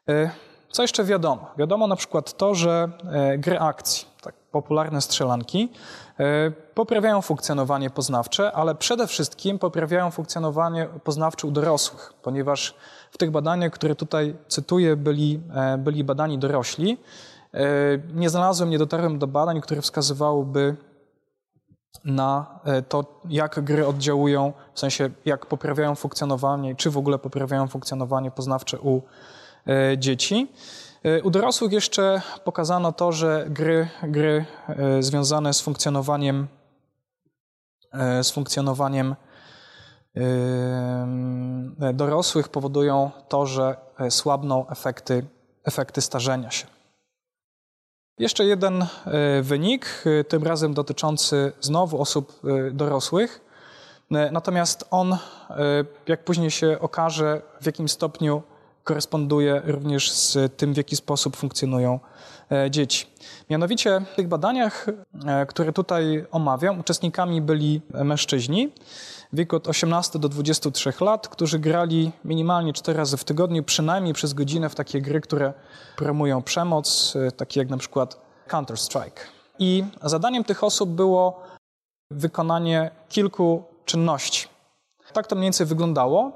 E, 0.09 0.31
Co 0.71 0.83
jeszcze 0.83 1.05
wiadomo? 1.05 1.51
Wiadomo 1.59 1.87
na 1.87 1.97
przykład 1.97 2.37
to, 2.37 2.55
że 2.55 2.89
e, 3.13 3.39
gry 3.39 3.59
akcji, 3.59 4.07
popularne 4.53 5.01
strzelanki, 5.01 5.73
e, 6.21 6.51
poprawiają 6.51 7.23
funkcjonowanie 7.23 7.91
poznawcze, 7.91 8.53
ale 8.53 8.75
przede 8.75 9.07
wszystkim 9.07 9.59
poprawiają 9.59 10.11
funkcjonowanie 10.11 10.89
poznawcze 11.05 11.47
u 11.47 11.51
dorosłych, 11.51 12.13
ponieważ 12.23 12.75
w 13.11 13.19
tych 13.19 13.31
badaniach, 13.31 13.73
które 13.73 13.95
tutaj 13.95 14.37
cytuję, 14.49 14.97
byli, 14.97 15.41
e, 15.55 15.79
byli 15.79 16.05
badani 16.05 16.39
dorośli. 16.39 16.99
E, 17.55 17.59
Nie 18.15 18.31
znalazłem, 18.31 18.71
nie 18.71 18.79
dotarłem 18.79 19.19
do 19.19 19.27
badań, 19.27 19.61
które 19.61 19.83
wskazywałyby 19.83 20.77
na 22.05 22.61
to, 22.89 23.05
jak 23.29 23.65
gry 23.65 23.87
oddziałują, 23.87 24.53
w 24.75 24.81
sensie 24.81 25.11
jak 25.25 25.47
poprawiają 25.47 25.95
funkcjonowanie, 25.95 26.77
czy 26.77 26.91
w 26.91 26.97
ogóle 26.97 27.19
poprawiają 27.19 27.69
funkcjonowanie 27.69 28.31
poznawcze 28.31 28.79
u 28.81 29.03
dzieci. 29.99 30.53
E, 31.05 31.23
U 31.23 31.31
dorosłych 31.31 31.73
jeszcze 31.73 32.23
pokazano 32.45 32.93
to, 32.93 33.13
że 33.13 33.47
gry, 33.49 33.89
gry 34.03 34.45
e, 34.69 35.03
związane 35.03 35.55
z 35.55 35.61
funkcjonowaniem, 35.61 36.49
e, 37.93 38.25
z 38.25 38.31
funkcjonowaniem 38.31 39.17
dorosłych 41.95 42.49
powodują 42.49 43.11
to, 43.29 43.47
że 43.47 43.77
słabną 44.11 44.69
efekty, 44.69 45.27
efekty 45.65 46.01
starzenia 46.01 46.51
się. 46.51 46.67
Jeszcze 48.19 48.45
jeden 48.45 48.87
wynik, 49.43 50.05
tym 50.29 50.43
razem 50.43 50.75
dotyczący 50.75 51.53
znowu 51.61 52.01
osób 52.01 52.41
dorosłych. 52.72 53.41
Natomiast 54.11 54.85
on, 54.91 55.16
jak 56.07 56.24
później 56.24 56.51
się 56.51 56.79
okaże, 56.81 57.43
w 57.61 57.66
jakim 57.66 57.89
stopniu 57.89 58.43
koresponduje 58.91 59.62
również 59.64 60.11
z 60.11 60.57
tym, 60.57 60.74
w 60.74 60.76
jaki 60.76 60.97
sposób 60.97 61.36
funkcjonują 61.36 62.01
e, 62.53 62.70
dzieci. 62.70 63.07
Mianowicie 63.51 64.03
w 64.12 64.14
tych 64.16 64.28
badaniach, 64.28 64.86
e, 65.26 65.47
które 65.47 65.72
tutaj 65.72 66.26
omawiam, 66.30 66.80
uczestnikami 66.80 67.43
byli 67.43 67.80
mężczyźni 68.05 68.72
w 69.32 69.36
wieku 69.36 69.57
od 69.57 69.68
18 69.68 70.18
do 70.18 70.28
23 70.28 70.93
lat, 71.01 71.28
którzy 71.28 71.59
grali 71.59 72.12
minimalnie 72.24 72.72
4 72.72 72.99
razy 72.99 73.16
w 73.16 73.24
tygodniu, 73.24 73.62
przynajmniej 73.62 74.14
przez 74.14 74.32
godzinę 74.32 74.68
w 74.68 74.74
takie 74.74 75.01
gry, 75.01 75.20
które 75.20 75.53
promują 75.97 76.43
przemoc, 76.43 77.16
e, 77.16 77.32
takie 77.32 77.61
jak 77.61 77.68
na 77.68 77.76
przykład 77.76 78.20
Counter-Strike. 78.49 79.20
I 79.59 79.84
zadaniem 80.03 80.45
tych 80.45 80.64
osób 80.64 80.91
było 80.91 81.43
wykonanie 82.11 82.91
kilku 83.09 83.64
czynności. 83.84 84.49
Tak 85.12 85.26
to 85.26 85.36
mniej 85.36 85.47
więcej 85.47 85.66
wyglądało. 85.66 86.32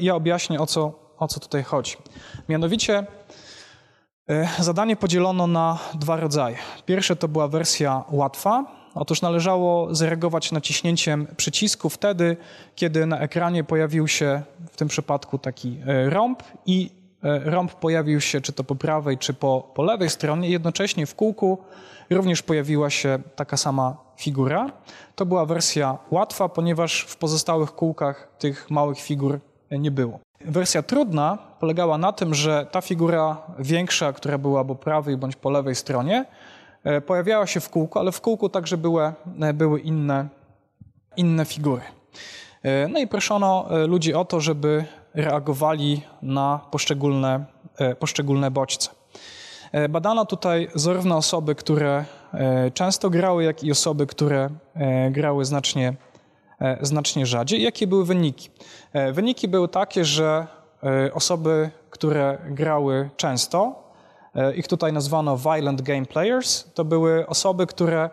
Ja 0.00 0.14
objaśnię, 0.14 0.60
o 0.60 0.66
co, 0.66 1.09
o 1.20 1.28
co 1.28 1.40
tutaj 1.40 1.62
chodzi. 1.62 1.96
Mianowicie 2.48 3.06
e, 4.28 4.48
zadanie 4.58 4.96
podzielono 4.96 5.46
na 5.46 5.78
dwa 5.94 6.16
rodzaje. 6.16 6.56
Pierwsze 6.86 7.16
to 7.16 7.28
była 7.28 7.48
wersja 7.48 8.04
łatwa. 8.10 8.64
Otóż 8.94 9.22
należało 9.22 9.94
zareagować 9.94 10.52
naciśnięciem 10.52 11.26
przycisku 11.36 11.88
wtedy, 11.88 12.36
kiedy 12.74 13.06
na 13.06 13.18
ekranie 13.18 13.64
pojawił 13.64 14.08
się 14.08 14.42
w 14.70 14.76
tym 14.76 14.88
przypadku 14.88 15.38
taki 15.38 15.78
e, 15.86 16.10
rąb 16.10 16.42
i 16.66 16.90
e, 17.22 17.38
rąb 17.38 17.74
pojawił 17.74 18.20
się 18.20 18.40
czy 18.40 18.52
to 18.52 18.64
po 18.64 18.74
prawej, 18.74 19.18
czy 19.18 19.34
po, 19.34 19.72
po 19.74 19.82
lewej 19.82 20.10
stronie. 20.10 20.48
Jednocześnie 20.48 21.06
w 21.06 21.14
kółku 21.14 21.58
również 22.10 22.42
pojawiła 22.42 22.90
się 22.90 23.18
taka 23.36 23.56
sama 23.56 23.96
figura. 24.16 24.72
To 25.14 25.26
była 25.26 25.46
wersja 25.46 25.98
łatwa, 26.10 26.48
ponieważ 26.48 27.00
w 27.08 27.16
pozostałych 27.16 27.72
kółkach 27.72 28.28
tych 28.38 28.70
małych 28.70 28.98
figur 28.98 29.40
nie 29.70 29.90
było. 29.90 30.20
Wersja 30.44 30.82
trudna 30.82 31.38
polegała 31.58 31.98
na 31.98 32.12
tym, 32.12 32.34
że 32.34 32.66
ta 32.70 32.80
figura 32.80 33.36
większa, 33.58 34.12
która 34.12 34.38
była 34.38 34.64
po 34.64 34.74
prawej 34.74 35.16
bądź 35.16 35.36
po 35.36 35.50
lewej 35.50 35.74
stronie, 35.74 36.24
e, 36.84 37.00
pojawiała 37.00 37.46
się 37.46 37.60
w 37.60 37.68
kółku, 37.68 37.98
ale 37.98 38.12
w 38.12 38.20
kółku 38.20 38.48
także 38.48 38.76
były, 38.76 39.12
e, 39.40 39.52
były 39.54 39.80
inne, 39.80 40.28
inne 41.16 41.44
figury. 41.44 41.82
E, 42.62 42.88
No 42.88 42.98
i 42.98 43.06
proszono 43.06 43.66
ludzi 43.86 44.14
o 44.14 44.24
to, 44.24 44.40
żeby 44.40 44.84
reagowali 45.14 46.02
na 46.22 46.60
poszczególne, 46.70 47.44
poszczególne 47.98 48.50
bodźce. 48.50 48.90
Badano 49.88 50.26
tutaj 50.26 50.68
zarówno 50.74 51.16
osoby, 51.16 51.54
które 51.54 52.04
często 52.74 53.10
grały, 53.10 53.44
jak 53.44 53.64
i 53.64 53.70
osoby, 53.70 54.06
które 54.06 54.48
grały 55.10 55.44
znacznie, 55.44 55.94
znacznie 56.80 57.26
rzadziej. 57.26 57.62
Jakie 57.62 57.86
były 57.86 58.04
wyniki? 58.04 58.50
E, 58.92 59.12
Wyniki 59.12 59.48
były 59.48 59.68
takie, 59.68 60.04
że 60.04 60.46
e, 60.82 61.14
osoby, 61.14 61.70
które 61.90 62.38
grały 62.50 63.10
często, 63.16 63.82
e, 64.34 64.54
ich 64.54 64.68
tutaj 64.68 64.92
nazwano 64.92 65.36
violent 65.36 65.82
game 65.82 66.06
players, 66.06 66.64
to 66.74 66.84
były 66.84 67.26
osoby, 67.26 67.66
które 67.66 68.10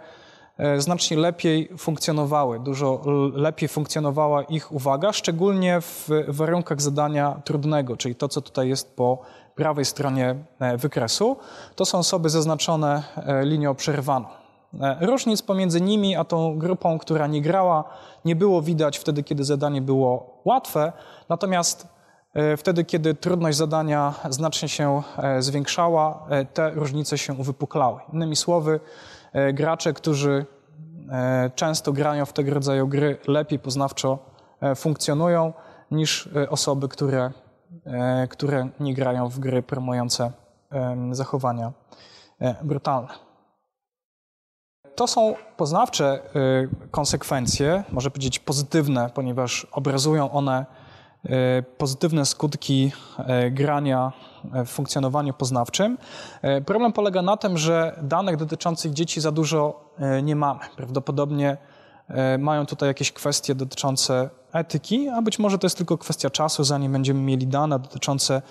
e, 0.57 0.81
znacznie 0.81 1.17
lepiej 1.17 1.69
funkcjonowały, 1.77 2.59
dużo 2.59 3.01
lepiej 3.33 3.69
funkcjonowała 3.69 4.43
ich 4.43 4.71
uwaga, 4.71 5.13
szczególnie 5.13 5.81
w 5.81 6.09
warunkach 6.27 6.81
zadania 6.81 7.41
trudnego, 7.43 7.97
czyli 7.97 8.15
to, 8.15 8.27
co 8.27 8.41
tutaj 8.41 8.69
jest 8.69 8.95
po 8.95 9.21
prawej 9.55 9.85
stronie 9.85 10.35
e, 10.59 10.77
wykresu. 10.77 11.37
To 11.75 11.85
są 11.85 11.97
osoby 11.97 12.29
zaznaczone 12.29 13.03
e, 13.15 13.45
linią 13.45 13.75
przerwaną. 13.75 14.46
E, 14.73 15.05
Różnic 15.05 15.41
pomiędzy 15.41 15.81
nimi 15.81 16.15
a 16.15 16.23
tą 16.23 16.57
grupą, 16.59 16.99
która 16.99 17.27
nie 17.27 17.41
grała, 17.41 17.83
nie 18.25 18.35
było 18.35 18.61
widać 18.61 18.97
wtedy, 18.97 19.23
kiedy 19.23 19.43
zadanie 19.43 19.81
było 19.81 20.41
łatwe, 20.45 20.93
natomiast 21.29 21.87
e, 22.33 22.57
wtedy, 22.57 22.85
kiedy 22.85 23.13
trudność 23.13 23.57
zadania 23.57 24.13
znacznie 24.29 24.69
się 24.69 25.01
e, 25.17 25.41
zwiększała, 25.41 26.27
te 26.53 26.69
różnice 26.69 27.17
się 27.17 27.33
uwypuklały. 27.33 27.99
Innymi 28.13 28.35
słowy, 28.35 28.79
gracze, 29.53 29.93
którzy 29.93 30.45
często 31.55 31.93
grają 31.93 32.25
w 32.25 32.33
tego 32.33 32.53
rodzaju 32.53 32.87
gry, 32.87 33.17
lepiej 33.27 33.59
poznawczo 33.59 34.19
funkcjonują 34.75 35.53
niż 35.91 36.29
osoby, 36.49 36.87
które, 36.87 37.31
które 38.29 38.69
nie 38.79 38.93
grają 38.93 39.29
w 39.29 39.39
gry 39.39 39.63
promujące 39.63 40.31
zachowania 41.11 41.71
brutalne. 42.63 43.26
To 44.97 45.07
są 45.07 45.35
poznawcze 45.57 46.19
y, 46.35 46.89
konsekwencje, 46.91 47.83
może 47.91 48.11
powiedzieć 48.11 48.39
pozytywne, 48.39 49.09
ponieważ 49.13 49.67
obrazują 49.71 50.31
one 50.31 50.65
y, 51.25 51.29
pozytywne 51.77 52.25
skutki 52.25 52.91
y, 53.45 53.51
grania 53.51 54.11
w 54.65 54.67
funkcjonowaniu 54.67 55.33
poznawczym. 55.33 55.97
Problem 56.65 56.93
polega 56.93 57.21
na 57.21 57.37
tym, 57.37 57.57
że 57.57 57.99
danych 58.01 58.37
dotyczących 58.37 58.93
dzieci 58.93 59.21
za 59.21 59.31
dużo 59.31 59.91
nie 60.23 60.35
mamy. 60.35 60.59
Prawdopodobnie 60.75 61.57
mają 62.39 62.65
tutaj 62.65 62.89
jakieś 62.89 63.11
kwestie 63.11 63.55
dotyczące 63.55 64.29
etyki, 64.53 65.09
a 65.09 65.21
być 65.21 65.39
może 65.39 65.57
to 65.57 65.65
jest 65.65 65.77
tylko 65.77 65.97
kwestia 65.97 66.29
czasu, 66.29 66.63
zanim 66.63 66.91
będziemy 66.91 67.19
mieli 67.19 67.47
dane 67.47 67.79
dotyczące 67.79 68.41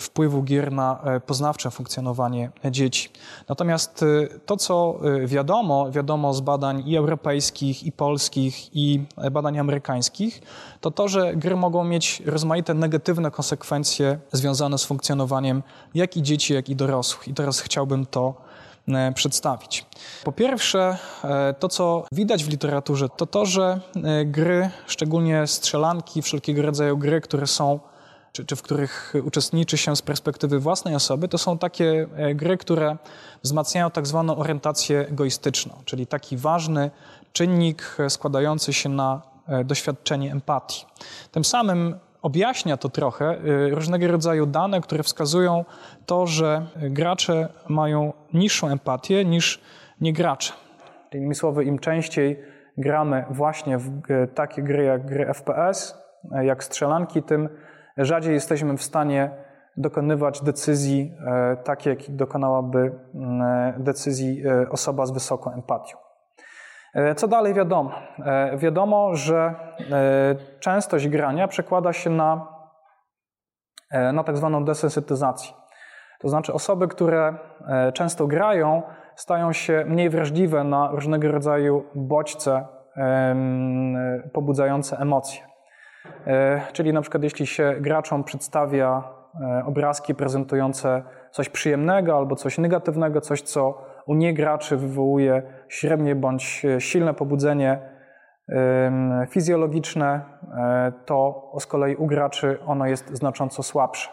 wpływu 0.00 0.42
gier 0.42 0.72
na 0.72 1.00
e, 1.04 1.20
poznawcze 1.20 1.70
funkcjonowanie 1.70 2.50
dzieci. 2.70 3.10
Natomiast 3.48 4.02
e, 4.02 4.38
to, 4.46 4.56
co 4.56 5.00
e, 5.02 5.26
wiadomo, 5.26 5.90
wiadomo 5.90 6.34
z 6.34 6.40
badań 6.40 6.82
i 6.86 6.96
europejskich, 6.96 7.84
i 7.84 7.92
polskich, 7.92 8.76
i 8.76 9.04
badań 9.32 9.58
amerykańskich, 9.58 10.42
to 10.80 10.90
to, 10.90 11.08
że 11.08 11.36
gry 11.36 11.56
mogą 11.56 11.84
mieć 11.84 12.22
rozmaite 12.26 12.74
negatywne 12.74 13.30
konsekwencje 13.30 14.18
związane 14.32 14.78
z 14.78 14.84
funkcjonowaniem 14.84 15.62
jak 15.94 16.16
i 16.16 16.22
dzieci, 16.22 16.54
jak 16.54 16.68
i 16.68 16.76
dorosłych. 16.76 17.28
I 17.28 17.34
teraz 17.34 17.60
chciałbym 17.60 18.06
to 18.06 18.34
przedstawić. 19.14 19.86
Po 20.24 20.32
pierwsze, 20.32 20.98
to 21.58 21.68
co 21.68 22.04
widać 22.12 22.44
w 22.44 22.48
literaturze, 22.48 23.08
to 23.08 23.26
to, 23.26 23.46
że 23.46 23.80
gry, 24.24 24.70
szczególnie 24.86 25.46
strzelanki, 25.46 26.22
wszelkiego 26.22 26.62
rodzaju 26.62 26.98
gry, 26.98 27.20
które 27.20 27.46
są 27.46 27.80
czy, 28.32 28.44
czy 28.44 28.56
w 28.56 28.62
których 28.62 29.14
uczestniczy 29.24 29.78
się 29.78 29.96
z 29.96 30.02
perspektywy 30.02 30.58
własnej 30.58 30.94
osoby, 30.94 31.28
to 31.28 31.38
są 31.38 31.58
takie 31.58 32.06
e, 32.16 32.34
gry, 32.34 32.56
które 32.56 32.96
wzmacniają 33.42 33.90
tak 33.90 34.06
zwaną 34.06 34.36
orientację 34.36 35.00
egoistyczną, 35.00 35.74
czyli 35.84 36.06
taki 36.06 36.36
ważny 36.36 36.90
czynnik 37.32 37.96
e, 37.98 38.10
składający 38.10 38.72
się 38.72 38.88
na 38.88 39.22
e, 39.48 39.64
doświadczenie 39.64 40.32
empatii. 40.32 40.86
Tym 41.30 41.44
samym 41.44 41.94
objaśnia 42.22 42.76
to 42.76 42.88
trochę 42.88 43.38
różnego 43.70 44.08
rodzaju 44.08 44.46
dane, 44.46 44.80
które 44.80 45.02
wskazują 45.02 45.64
to, 46.06 46.26
że 46.26 46.66
gracze 46.76 47.48
mają 47.68 48.12
niższą 48.34 48.68
empatię 48.68 49.24
niż 49.24 49.60
niegracze. 50.00 50.52
Innymi 51.12 51.34
słowy, 51.34 51.64
im 51.64 51.78
częściej 51.78 52.42
gramy 52.78 53.24
właśnie 53.30 53.78
w 53.78 54.00
takie 54.34 54.62
gry 54.62 54.84
jak 54.84 55.06
gry 55.06 55.26
FPS, 55.34 55.94
jak 56.42 56.64
strzelanki, 56.64 57.22
tym 57.22 57.48
rzadziej 57.96 58.34
jesteśmy 58.34 58.76
w 58.76 58.82
stanie 58.82 59.30
dokonywać 59.76 60.42
decyzji 60.42 61.14
e, 61.26 61.56
takie, 61.56 61.90
jak 61.90 61.98
dokonałaby 62.08 62.92
mm, 63.14 63.42
e, 63.42 63.74
decyzji 63.78 64.46
e, 64.46 64.70
osoba 64.70 65.06
z 65.06 65.10
wysoką 65.10 65.52
empatią. 65.52 65.96
Co 67.16 67.28
dalej 67.28 67.54
wiadomo? 67.54 67.90
Wiadomo, 68.56 69.14
że 69.14 69.54
częstość 70.60 71.08
grania 71.08 71.48
przekłada 71.48 71.92
się 71.92 72.10
na, 72.10 72.48
na 74.12 74.24
tak 74.24 74.36
zwaną 74.36 74.64
desensytyzację. 74.64 75.52
To 76.20 76.28
znaczy 76.28 76.52
osoby, 76.52 76.88
które 76.88 77.34
często 77.94 78.26
grają, 78.26 78.82
stają 79.16 79.52
się 79.52 79.84
mniej 79.86 80.10
wrażliwe 80.10 80.64
na 80.64 80.90
różnego 80.90 81.32
rodzaju 81.32 81.84
bodźce 81.94 82.66
pobudzające 84.32 84.98
emocje. 84.98 85.49
E, 86.26 86.60
Czyli 86.72 86.92
na 86.92 87.00
przykład 87.00 87.22
jeśli 87.22 87.46
się 87.46 87.74
graczom 87.80 88.24
przedstawia 88.24 89.02
e, 89.40 89.64
obrazki 89.66 90.14
prezentujące 90.14 91.02
coś 91.30 91.48
przyjemnego 91.48 92.16
albo 92.16 92.36
coś 92.36 92.58
negatywnego, 92.58 93.20
coś 93.20 93.42
co 93.42 93.84
u 94.06 94.14
niegraczy 94.14 94.76
wywołuje 94.76 95.42
średnie 95.68 96.14
bądź 96.14 96.64
e, 96.64 96.80
silne 96.80 97.14
pobudzenie 97.14 98.00
fizjologiczne, 99.28 100.20
to 101.04 101.50
z 101.58 101.66
kolei 101.66 101.96
u 101.96 102.06
graczy 102.06 102.58
ono 102.66 102.86
jest 102.86 103.16
znacząco 103.16 103.62
słabsze. 103.62 104.10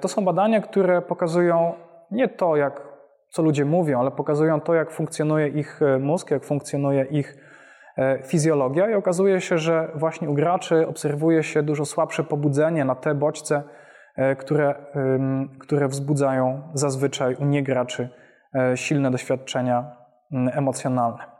To 0.00 0.08
są 0.08 0.24
badania, 0.24 0.60
które 0.60 1.02
pokazują 1.02 1.74
nie 2.10 2.28
to, 2.28 2.56
jak, 2.56 2.82
co 3.28 3.42
ludzie 3.42 3.64
mówią, 3.64 4.00
ale 4.00 4.10
pokazują 4.10 4.60
to, 4.60 4.74
jak 4.74 4.90
funkcjonuje 4.90 5.48
ich 5.48 5.80
mózg, 6.00 6.30
jak 6.30 6.44
funkcjonuje 6.44 7.04
ich 7.04 7.36
fizjologia 8.26 8.90
i 8.90 8.94
okazuje 8.94 9.40
się, 9.40 9.58
że 9.58 9.88
właśnie 9.94 10.30
u 10.30 10.34
graczy 10.34 10.86
obserwuje 10.88 11.42
się 11.42 11.62
dużo 11.62 11.84
słabsze 11.84 12.24
pobudzenie 12.24 12.84
na 12.84 12.94
te 12.94 13.14
bodźce, 13.14 13.62
e, 14.16 14.36
które, 14.36 14.74
które 15.58 15.88
wzbudzają 15.88 16.62
zazwyczaj 16.74 17.34
u 17.34 17.44
niegraczy 17.44 18.08
e, 18.54 18.76
silne 18.76 19.10
doświadczenia 19.10 19.96
emocjonalne. 20.32 21.36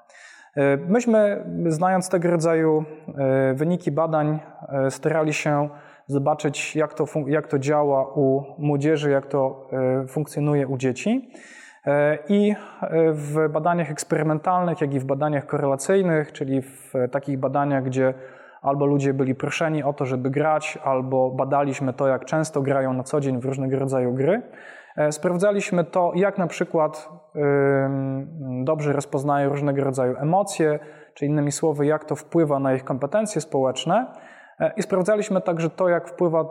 E, 0.56 0.76
Myśmy, 0.76 1.44
znając 1.66 2.08
tego 2.08 2.30
rodzaju 2.30 2.84
e, 3.18 3.54
wyniki 3.54 3.92
badań, 3.92 4.38
e, 4.68 4.90
starali 4.90 5.32
się 5.32 5.68
zobaczyć, 6.06 6.76
jak 6.76 6.94
to, 6.94 7.04
jak 7.26 7.48
to 7.48 7.58
działa 7.58 8.12
u 8.14 8.44
młodzieży, 8.58 9.10
jak 9.10 9.26
to 9.26 9.68
e, 9.72 10.06
funkcjonuje 10.06 10.68
u 10.68 10.76
dzieci. 10.76 11.30
E, 11.86 12.18
I 12.28 12.50
e, 12.50 13.12
w 13.12 13.48
badaniach 13.48 13.90
eksperymentalnych, 13.90 14.80
jak 14.80 14.94
i 14.94 15.00
w 15.00 15.04
badaniach 15.04 15.46
korelacyjnych, 15.46 16.32
czyli 16.32 16.62
w 16.62 16.92
takich 17.10 17.38
badaniach, 17.38 17.84
gdzie 17.84 18.14
albo 18.62 18.86
ludzie 18.86 19.14
byli 19.14 19.34
proszeni 19.34 19.82
o 19.82 19.92
to, 19.92 20.04
żeby 20.04 20.30
grać, 20.30 20.78
albo 20.84 21.30
badaliśmy 21.30 21.92
to, 21.92 22.08
jak 22.08 22.24
często 22.24 22.62
grają 22.62 22.92
na 22.92 23.02
co 23.02 23.20
dzień 23.20 23.40
w 23.40 23.44
różnego 23.44 23.78
rodzaju 23.78 24.14
gry, 24.14 24.42
e, 24.96 25.12
sprawdzaliśmy 25.12 25.84
to, 25.84 26.12
jak 26.14 26.38
na 26.38 26.46
przykład 26.46 27.08
dobrze 28.64 28.92
rozpoznają 28.92 29.48
różnego 29.48 29.84
rodzaju 29.84 30.16
emocje, 30.18 30.78
czy 31.14 31.26
innymi 31.26 31.52
słowy, 31.52 31.86
jak 31.86 32.04
to 32.04 32.16
wpływa 32.16 32.58
na 32.58 32.74
ich 32.74 32.84
kompetencje 32.84 33.40
społeczne. 33.40 34.06
I 34.76 34.82
sprawdzaliśmy 34.82 35.40
także 35.40 35.70
to, 35.70 35.88
jak 35.88 36.08
wpływa 36.08 36.44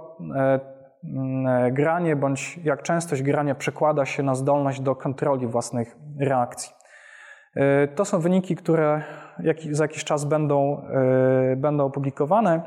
granie, 1.72 2.16
bądź 2.16 2.60
jak 2.64 2.84
częstość 2.84 3.24
grania 3.24 3.56
przekłada 3.56 4.06
się 4.06 4.24
na 4.24 4.36
zdolność 4.36 4.82
do 4.82 4.96
kontroli 4.96 5.48
własnych 5.48 5.98
reakcji. 6.20 6.74
E, 7.56 7.88
to 7.88 8.06
są 8.06 8.20
wyniki, 8.20 8.56
które 8.56 9.04
za 9.72 9.84
jakiś 9.84 10.04
czas 10.04 10.26
będą, 10.26 10.82
będą 11.58 11.86
opublikowane, 11.86 12.62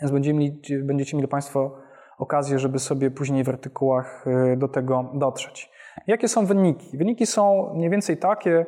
więc 0.00 0.12
będziecie 0.12 0.34
mieli, 0.34 0.60
będziecie 0.82 1.16
mieli 1.16 1.28
Państwo 1.28 1.76
okazję, 2.18 2.58
żeby 2.58 2.78
sobie 2.78 3.10
później 3.10 3.44
w 3.44 3.48
artykułach 3.48 4.24
do 4.56 4.68
tego 4.68 5.10
dotrzeć. 5.14 5.70
Jakie 6.06 6.28
są 6.28 6.46
wyniki? 6.46 6.98
Wyniki 6.98 7.26
są 7.26 7.74
mniej 7.74 7.90
więcej 7.90 8.16
takie, 8.16 8.66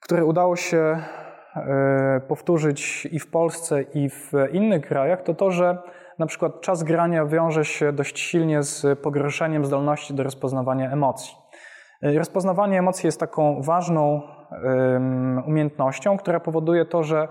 które 0.00 0.24
udało 0.24 0.56
się 0.56 1.02
E, 1.56 2.20
powtórzyć 2.28 3.08
i 3.12 3.18
w 3.18 3.30
Polsce, 3.30 3.82
i 3.82 4.10
w 4.10 4.32
innych 4.52 4.86
krajach, 4.86 5.22
to 5.22 5.34
to, 5.34 5.50
że 5.50 5.78
na 6.18 6.26
przykład 6.26 6.60
czas 6.60 6.82
grania 6.82 7.26
wiąże 7.26 7.64
się 7.64 7.92
dość 7.92 8.18
silnie 8.18 8.62
z 8.62 8.98
pogorszeniem 8.98 9.64
zdolności 9.64 10.14
do 10.14 10.22
rozpoznawania 10.22 10.90
emocji. 10.90 11.34
E, 12.02 12.18
rozpoznawanie 12.18 12.78
emocji 12.78 13.06
jest 13.06 13.20
taką 13.20 13.62
ważną 13.62 14.22
umiejętnością, 15.46 16.16
która 16.16 16.40
powoduje 16.40 16.84
to, 16.84 17.02
że 17.02 17.28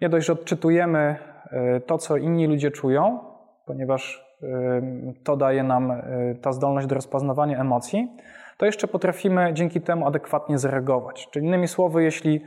nie 0.00 0.08
dość, 0.08 0.26
że 0.26 0.32
odczytujemy 0.32 1.16
e, 1.50 1.80
to, 1.80 1.98
co 1.98 2.16
inni 2.16 2.46
ludzie 2.46 2.70
czują, 2.70 3.18
ponieważ 3.66 4.26
to 5.24 5.36
daje 5.36 5.62
nam 5.62 5.92
ta 6.42 6.52
zdolność 6.52 6.86
do 6.86 6.94
rozpoznawania 6.94 7.60
emocji, 7.60 8.16
to 8.56 8.66
jeszcze 8.66 8.88
potrafimy 8.88 9.50
dzięki 9.52 9.80
temu 9.80 10.06
adekwatnie 10.06 10.58
zareagować. 10.58 11.28
Czyli 11.30 11.46
innymi 11.46 11.68
słowy, 11.68 12.02
jeśli 12.02 12.44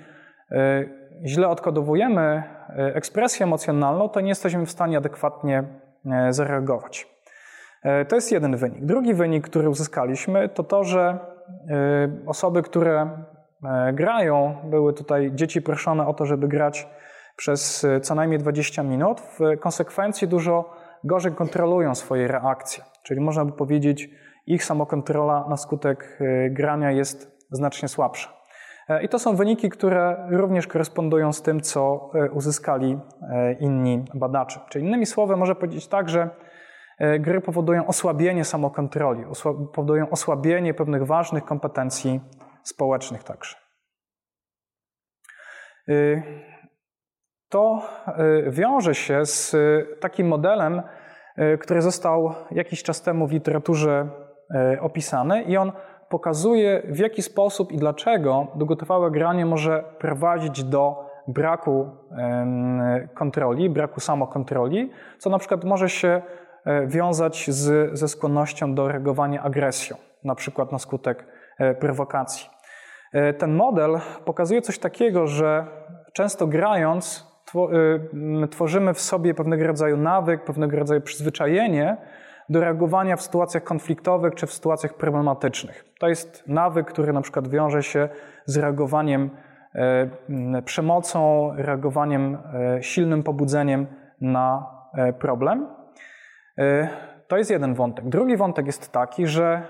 źle 1.26 1.48
odkodowujemy 1.48 2.22
e, 2.22 2.96
ekspresję 2.96 3.44
emocjonalną, 3.44 4.10
to 4.10 4.22
nie 4.22 4.30
jesteśmy 4.30 4.66
w 4.66 4.72
stanie 4.72 4.98
adekwatnie 4.98 5.64
e, 6.06 6.34
zareagować. 6.34 7.08
E, 7.84 8.06
to 8.06 8.16
jest 8.16 8.32
jeden 8.32 8.56
wynik. 8.56 8.86
Drugi 8.86 9.14
wynik, 9.14 9.50
który 9.50 9.70
uzyskaliśmy, 9.70 10.50
to 10.50 10.64
to, 10.64 10.84
że 10.84 11.20
osoby, 12.26 12.62
które 12.62 13.10
grają, 13.94 14.56
były 14.64 14.94
tutaj 14.94 15.32
dzieci 15.36 15.62
proszone 15.62 16.08
o 16.08 16.14
to, 16.14 16.26
żeby 16.26 16.48
grać 16.48 16.88
przez 17.36 17.86
co 18.02 18.16
najmniej 18.16 18.40
20 18.40 18.84
minut, 18.84 19.22
w 19.22 19.60
konsekwencji 19.60 20.28
dużo 20.28 20.74
gorzej 21.04 21.32
kontrolują 21.32 21.96
swoje 21.96 22.28
reakcje. 22.28 22.84
Czyli 23.04 23.22
można 23.22 23.46
by 23.46 23.52
powiedzieć, 23.52 24.10
ich 24.46 24.64
samokontrola 24.64 25.46
na 25.50 25.58
skutek 25.58 26.20
grania 26.50 26.92
jest 26.92 27.48
znacznie 27.52 27.88
słabsza. 27.88 28.39
E, 28.90 29.04
I 29.04 29.10
to 29.10 29.20
są 29.20 29.36
wyniki, 29.36 29.70
które 29.70 30.28
również 30.30 30.68
korespondują 30.68 31.34
z 31.34 31.42
tym, 31.42 31.62
co 31.62 32.12
e, 32.14 32.32
uzyskali 32.32 33.00
e, 33.22 33.54
inni 33.54 34.06
badacze. 34.14 34.60
Czyli 34.70 34.86
innymi 34.86 35.06
słowy, 35.06 35.38
można 35.38 35.56
powiedzieć 35.56 35.88
tak, 35.88 36.10
że 36.10 36.30
gry 37.20 37.42
powodują 37.42 37.88
osłabienie 37.88 38.46
samokontroli, 38.46 39.24
powodują 39.74 40.10
osłabienie 40.10 40.74
pewnych 40.74 41.06
ważnych 41.06 41.46
kompetencji 41.46 42.22
społecznych 42.64 43.24
także. 43.24 43.56
To 47.50 47.82
wiąże 48.48 48.96
się 48.96 49.26
z 49.26 49.56
takim 50.00 50.28
modelem, 50.28 50.82
który 51.60 51.82
został 51.82 52.34
jakiś 52.52 52.84
czas 52.84 53.02
temu 53.02 53.28
w 53.28 53.32
literaturze 53.32 54.10
opisany 54.82 55.44
i 55.44 55.58
on 55.58 55.72
pokazuje, 56.10 56.82
w 56.86 57.00
jaki 57.00 57.22
sposób 57.22 57.72
i 57.72 57.78
dlaczego 57.78 58.48
długotrwałe 58.56 59.12
granie 59.12 59.46
może 59.46 59.84
prowadzić 60.00 60.64
do 60.64 61.10
braku 61.28 61.90
kontroli, 63.14 63.70
braku 63.70 64.00
samokontroli, 64.00 64.92
co 65.18 65.30
na 65.30 65.40
przykład 65.40 65.64
może 65.64 65.90
się 65.90 66.22
e, 66.66 66.88
wiązać 66.88 67.52
z, 67.52 67.98
ze 68.00 68.08
skłonnością 68.08 68.76
do 68.76 68.88
reagowania 68.88 69.44
agresją, 69.44 69.98
na 70.24 70.36
przykład 70.36 70.72
na 70.72 70.80
skutek 70.80 71.26
e, 71.60 71.76
prowokacji. 71.76 72.50
E, 73.14 73.34
ten 73.34 73.56
model 73.56 74.00
pokazuje 74.26 74.62
coś 74.62 74.80
takiego, 74.80 75.28
że 75.28 75.68
często 76.14 76.48
grając 76.48 77.30
tworzymy 78.52 78.94
w 78.94 79.02
sobie 79.02 79.34
pewnego 79.34 79.68
rodzaju 79.68 79.98
nawyk, 79.98 80.44
pewnego 80.44 80.78
rodzaju 80.78 81.02
przyzwyczajenie, 81.02 81.98
do 82.50 82.60
reagowania 82.60 83.16
w 83.16 83.22
sytuacjach 83.22 83.64
konfliktowych 83.64 84.36
czy 84.36 84.48
w 84.48 84.54
sytuacjach 84.54 84.94
problematycznych. 84.94 85.86
To 86.00 86.08
jest 86.08 86.44
nawyk, 86.48 86.88
który 86.88 87.14
na 87.14 87.22
przykład 87.22 87.48
wiąże 87.48 87.84
się 87.84 88.10
z 88.46 88.58
reagowaniem 88.58 89.30
e, 89.76 90.62
przemocą, 90.66 91.52
reagowaniem 91.56 92.38
e, 92.54 92.84
silnym 92.84 93.24
pobudzeniem 93.24 93.88
na 94.22 94.66
e, 94.94 95.14
problem. 95.14 95.68
To 97.28 97.38
jest 97.38 97.52
jeden 97.52 97.74
wątek. 97.74 98.10
Drugi 98.10 98.38
wątek 98.38 98.66
jest 98.66 98.92
taki, 98.92 99.28
że 99.28 99.62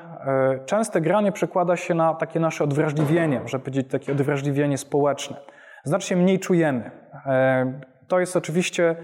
częste 0.65 1.01
granie 1.01 1.31
przekłada 1.31 1.75
się 1.75 1.93
na 1.93 2.13
takie 2.13 2.39
nasze 2.39 2.63
odwrażliwienie, 2.63 3.39
można 3.39 3.59
powiedzieć 3.59 3.91
takie 3.91 4.11
odwrażliwienie 4.11 4.77
społeczne. 4.77 5.37
Znacznie 5.83 6.17
mniej 6.17 6.39
czujemy. 6.39 6.91
To 8.07 8.19
jest 8.19 8.35
oczywiście 8.35 8.95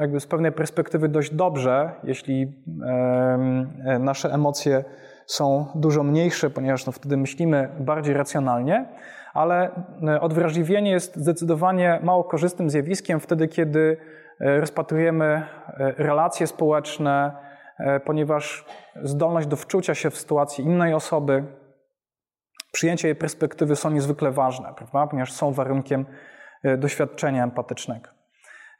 jakby 0.00 0.20
z 0.20 0.26
pewnej 0.26 0.52
perspektywy 0.52 1.08
dość 1.08 1.34
dobrze, 1.34 1.92
jeśli 2.04 2.62
e, 2.86 3.98
nasze 3.98 4.32
emocje 4.32 4.84
są 5.26 5.66
dużo 5.74 6.02
mniejsze, 6.02 6.50
ponieważ 6.50 6.86
no 6.86 6.92
wtedy 6.92 7.16
myślimy 7.16 7.68
bardziej 7.80 8.14
racjonalnie, 8.14 8.88
ale 9.34 9.70
e, 10.08 10.20
odwrażliwienie 10.20 10.90
jest 10.90 11.16
zdecydowanie 11.16 12.00
mało 12.02 12.24
korzystnym 12.24 12.70
zjawiskiem 12.70 13.20
wtedy, 13.20 13.48
kiedy 13.48 13.96
rozpatrujemy 14.40 15.42
relacje 15.78 16.46
społeczne, 16.46 17.32
ponieważ 18.04 18.64
zdolność 19.02 19.46
do 19.46 19.56
wczucia 19.56 19.94
się 19.94 20.10
w 20.10 20.16
sytuację 20.16 20.64
innej 20.64 20.94
osoby, 20.94 21.44
przyjęcie 22.72 23.08
jej 23.08 23.16
perspektywy 23.16 23.76
są 23.76 23.90
niezwykle 23.90 24.30
ważne, 24.30 24.74
prawda? 24.76 25.06
ponieważ 25.06 25.32
są 25.32 25.52
warunkiem 25.52 26.06
doświadczenia 26.78 27.44
empatycznego. 27.44 28.19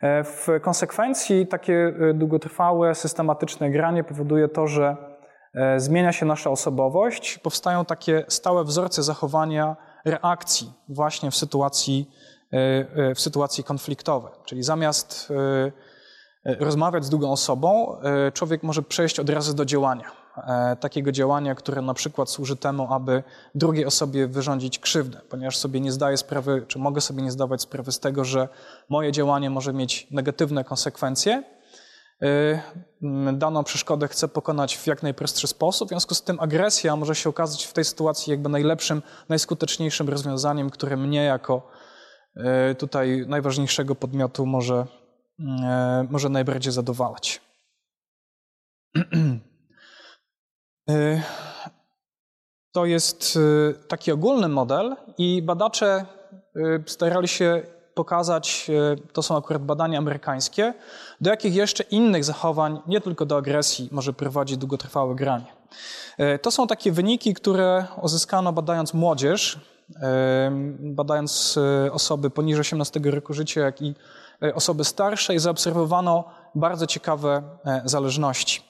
E, 0.00 0.24
w 0.24 0.48
konsekwencji 0.62 1.46
takie 1.46 1.92
e, 2.10 2.14
długotrwałe, 2.14 2.94
systematyczne 2.94 3.70
granie 3.70 4.04
powoduje 4.04 4.48
to, 4.48 4.66
że 4.66 4.96
e, 5.54 5.80
zmienia 5.80 6.12
się 6.12 6.26
nasza 6.26 6.50
osobowość, 6.50 7.38
powstają 7.38 7.84
takie 7.84 8.24
stałe 8.28 8.64
wzorce 8.64 9.02
zachowania 9.02 9.76
reakcji 10.04 10.72
właśnie 10.88 11.30
w 11.30 11.36
sytuacji, 11.36 12.10
w 13.14 13.20
sytuacji 13.20 13.64
konfliktowej. 13.64 14.32
Czyli 14.44 14.62
zamiast 14.62 15.32
rozmawiać 16.44 17.04
z 17.04 17.10
drugą 17.10 17.32
osobą, 17.32 17.96
człowiek 18.34 18.62
może 18.62 18.82
przejść 18.82 19.20
od 19.20 19.30
razu 19.30 19.54
do 19.54 19.64
działania. 19.64 20.19
E, 20.36 20.76
takiego 20.76 21.12
działania, 21.12 21.54
które 21.54 21.82
na 21.82 21.94
przykład 21.94 22.30
służy 22.30 22.56
temu, 22.56 22.92
aby 22.92 23.22
drugiej 23.54 23.86
osobie 23.86 24.26
wyrządzić 24.26 24.78
krzywdę, 24.78 25.20
ponieważ 25.28 25.56
sobie 25.56 25.80
nie 25.80 25.92
zdaję 25.92 26.16
sprawy, 26.16 26.64
czy 26.68 26.78
mogę 26.78 27.00
sobie 27.00 27.22
nie 27.22 27.30
zdawać 27.30 27.62
sprawy 27.62 27.92
z 27.92 28.00
tego, 28.00 28.24
że 28.24 28.48
moje 28.88 29.12
działanie 29.12 29.50
może 29.50 29.72
mieć 29.72 30.06
negatywne 30.10 30.64
konsekwencje. 30.64 31.42
E, 32.22 32.60
daną 33.32 33.64
przeszkodę 33.64 34.08
chcę 34.08 34.28
pokonać 34.28 34.76
w 34.76 34.86
jak 34.86 35.02
najprostszy 35.02 35.46
sposób, 35.46 35.88
w 35.88 35.90
związku 35.90 36.14
z 36.14 36.22
tym 36.22 36.40
agresja 36.40 36.96
może 36.96 37.14
się 37.14 37.30
okazać 37.30 37.64
w 37.64 37.72
tej 37.72 37.84
sytuacji 37.84 38.30
jakby 38.30 38.48
najlepszym, 38.48 39.02
najskuteczniejszym 39.28 40.08
rozwiązaniem, 40.08 40.70
które 40.70 40.96
mnie 40.96 41.24
jako 41.24 41.70
e, 42.36 42.74
tutaj 42.74 43.24
najważniejszego 43.28 43.94
podmiotu 43.94 44.46
może, 44.46 44.86
może 46.10 46.28
najbardziej 46.28 46.72
zadowalać. 46.72 47.40
Y, 50.90 51.22
to 52.72 52.84
jest 52.84 53.36
y, 53.36 53.74
taki 53.88 54.12
ogólny 54.12 54.48
model 54.48 54.96
i 55.18 55.42
badacze 55.42 56.04
y, 56.56 56.82
starali 56.86 57.28
się 57.28 57.62
pokazać, 57.94 58.70
to 59.12 59.22
są 59.22 59.36
akurat 59.36 59.62
badania 59.62 59.98
amerykańskie, 59.98 60.74
do 61.20 61.30
jakich 61.30 61.54
jeszcze 61.54 61.84
innych 61.84 62.24
zachowań, 62.24 62.80
nie 62.86 63.00
tylko 63.00 63.26
do 63.26 63.36
agresji, 63.36 63.88
może 63.92 64.12
prowadzić 64.12 64.56
długotrwałe 64.56 65.14
granie. 65.14 65.46
To 66.42 66.50
są 66.50 66.66
takie 66.66 66.92
wyniki, 66.92 67.34
które 67.34 67.86
uzyskano 68.02 68.52
badając 68.52 68.94
młodzież, 68.94 69.60
badając 70.80 71.58
osoby 71.92 72.30
poniżej 72.30 72.60
18 72.60 73.00
roku 73.04 73.34
życia, 73.34 73.60
jak 73.60 73.82
i 73.82 73.94
osoby 74.54 74.84
starsze 74.84 75.34
i 75.34 75.38
zaobserwowano 75.38 76.24
bardzo 76.54 76.86
ciekawe 76.86 77.42
e, 77.64 77.82
zależności. 77.84 78.62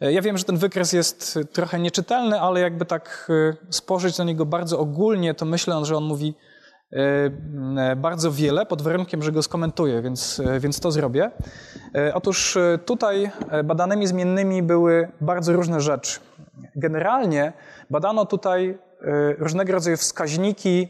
E, 0.00 0.12
ja 0.12 0.22
wiem, 0.22 0.38
że 0.38 0.44
ten 0.44 0.56
wykres 0.56 0.92
jest 0.92 1.38
trochę 1.52 1.78
nieczytelny, 1.78 2.40
ale 2.40 2.60
jakby 2.60 2.84
tak 2.84 3.30
e, 3.30 3.72
spojrzeć 3.72 4.18
na 4.18 4.24
niego 4.24 4.46
bardzo 4.46 4.78
ogólnie, 4.78 5.34
to 5.34 5.44
myślę, 5.44 5.84
że 5.84 5.96
on 5.96 6.04
mówi 6.04 6.34
e, 6.92 7.96
bardzo 7.96 8.32
wiele, 8.32 8.66
pod 8.66 8.82
warunkiem, 8.82 9.22
że 9.22 9.32
go 9.32 9.42
skomentuję, 9.42 10.02
więc, 10.02 10.42
więc 10.60 10.80
to 10.80 10.90
zrobię. 10.90 11.30
Otóż 12.14 12.58
tutaj 12.84 13.30
badanymi 13.64 14.06
zmiennymi 14.06 14.62
były 14.62 15.08
bardzo 15.20 15.52
różne 15.52 15.80
rzeczy. 15.80 16.20
Generalnie 16.76 17.52
badano 17.90 18.26
tutaj 18.26 18.78
różnego 19.38 19.72
rodzaju 19.72 19.96
wskaźniki 19.96 20.88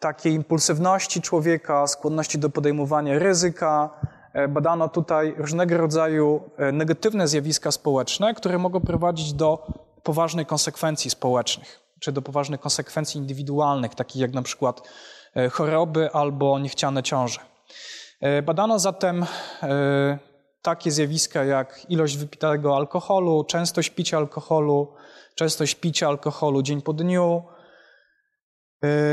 takiej 0.00 0.32
impulsywności 0.32 1.22
człowieka, 1.22 1.86
skłonności 1.86 2.38
do 2.38 2.50
podejmowania 2.50 3.18
ryzyka, 3.18 3.90
e, 4.02 4.19
badano 4.48 4.88
tutaj 4.88 5.34
różnego 5.36 5.76
rodzaju 5.76 6.42
e, 6.56 6.72
negatywne 6.72 7.28
zjawiska 7.28 7.70
społeczne, 7.70 8.34
które 8.34 8.58
mogą 8.58 8.80
prowadzić 8.80 9.32
do 9.32 9.66
poważnych 10.02 10.46
konsekwencji 10.46 11.10
społecznych, 11.10 11.80
czy 12.00 12.12
do 12.12 12.22
poważnych 12.22 12.60
konsekwencji 12.60 13.20
indywidualnych, 13.20 13.94
takich 13.94 14.22
jak 14.22 14.32
na 14.32 14.42
przykład 14.42 14.88
e, 15.36 15.48
choroby 15.48 16.12
albo 16.12 16.58
niechciane 16.58 17.02
ciąże. 17.02 17.40
Badano 18.42 18.78
zatem 18.78 19.26
takie 20.62 20.90
zjawiska 20.90 21.44
jak 21.44 21.90
ilość 21.90 22.16
wypitego 22.16 22.76
alkoholu, 22.76 23.44
częstość 23.44 23.90
picia 23.90 24.16
alkoholu, 24.16 24.92
częstość 25.34 25.74
picia 25.74 26.08
alkoholu 26.08 26.62
dzień 26.62 26.82
po 26.82 26.92
dniu, 26.92 27.42
E, 27.42 27.59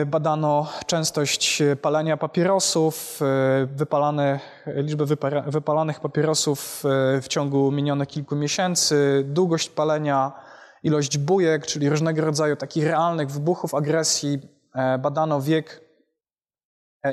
badano 0.05 0.67
częstość 0.85 1.63
palenia 1.81 2.17
papierosów, 2.17 3.19
e, 3.21 3.65
wypalane, 3.65 4.39
liczbę 4.67 5.05
wypalanych 5.47 5.99
papierosów 5.99 6.83
e, 6.85 7.21
w 7.21 7.27
ciągu 7.27 7.71
minionych 7.71 8.07
kilku 8.07 8.35
miesięcy, 8.35 9.23
długość 9.25 9.69
palenia, 9.69 10.31
ilość 10.83 11.17
bujek, 11.17 11.65
czyli 11.65 11.89
różnego 11.89 12.21
rodzaju 12.21 12.55
takich 12.55 12.83
realnych 12.83 13.31
wybuchów 13.31 13.75
agresji. 13.75 14.57
Badano 14.99 15.41
wiek 15.41 15.81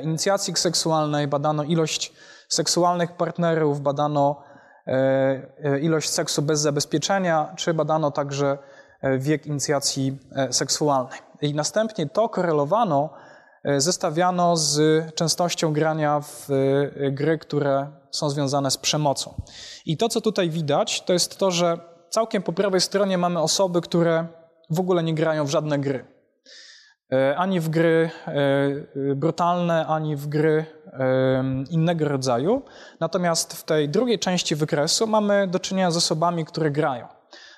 inicjacji 0.03 0.55
seksualnej, 0.55 1.27
badano 1.27 1.63
ilość 1.63 2.13
seksualnych 2.49 3.11
partnerów, 3.11 3.81
badano 3.81 4.43
ilość 5.81 6.09
seksu 6.09 6.41
bez 6.41 6.59
zabezpieczenia, 6.59 7.53
czy 7.55 7.73
badano 7.73 8.11
także 8.11 8.57
wiek 9.17 9.47
inicjacji 9.47 10.19
seksualnej. 10.51 11.19
I 11.45 11.53
następnie 11.53 12.09
to 12.09 12.29
korelowano, 12.29 13.09
e, 13.63 13.81
zestawiano 13.81 14.57
z 14.57 14.79
częstością 15.15 15.73
grania 15.73 16.19
w 16.19 16.47
e, 16.51 17.11
gry, 17.11 17.37
które 17.37 17.87
są 18.11 18.29
związane 18.29 18.71
z 18.71 18.77
przemocą. 18.77 19.41
I 19.85 19.97
to, 19.97 20.09
co 20.09 20.21
tutaj 20.21 20.49
widać, 20.49 21.01
to 21.01 21.13
jest 21.13 21.37
to, 21.37 21.51
że 21.51 21.77
całkiem 22.09 22.43
po 22.43 22.53
prawej 22.53 22.81
stronie 22.81 23.17
mamy 23.17 23.39
osoby, 23.39 23.81
które 23.81 24.27
w 24.69 24.79
ogóle 24.79 25.03
nie 25.03 25.13
grają 25.13 25.45
w 25.45 25.49
żadne 25.49 25.79
gry. 25.79 26.05
E, 27.11 27.37
ani 27.37 27.59
w 27.59 27.69
gry 27.69 28.09
brutalne, 29.15 29.87
ani 29.87 30.15
w 30.15 30.27
gry 30.27 30.65
innego 31.69 32.07
rodzaju. 32.07 32.61
Natomiast 32.99 33.53
w 33.53 33.63
tej 33.63 33.89
drugiej 33.89 34.19
części 34.19 34.55
wykresu 34.55 35.07
mamy 35.07 35.47
do 35.47 35.59
czynienia 35.59 35.91
z 35.91 35.97
osobami, 35.97 36.45
które 36.45 36.71
grają. 36.71 37.14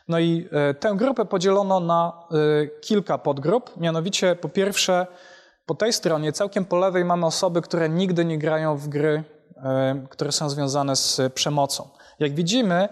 No 0.07 0.19
i 0.19 0.47
e, 0.51 0.73
tę 0.73 0.93
grupę 0.95 1.25
podzielono 1.25 1.79
na 1.79 2.13
e, 2.31 2.67
kilka 2.67 3.17
podgrup. 3.17 3.77
Mianowicie, 3.77 4.35
po 4.35 4.49
pierwsze, 4.49 5.07
po 5.65 5.75
tej 5.75 5.93
stronie, 5.93 6.31
całkiem 6.31 6.65
po 6.65 6.77
lewej, 6.77 7.05
mamy 7.05 7.25
osoby, 7.25 7.61
które 7.61 7.89
nigdy 7.89 8.25
nie 8.25 8.37
grają 8.37 8.77
w 8.77 8.87
gry, 8.87 9.23
e, 9.57 10.05
które 10.09 10.31
są 10.31 10.49
związane 10.49 10.95
z 10.95 11.21
przemocą. 11.33 11.89
Jak 12.19 12.35
widzimy, 12.35 12.89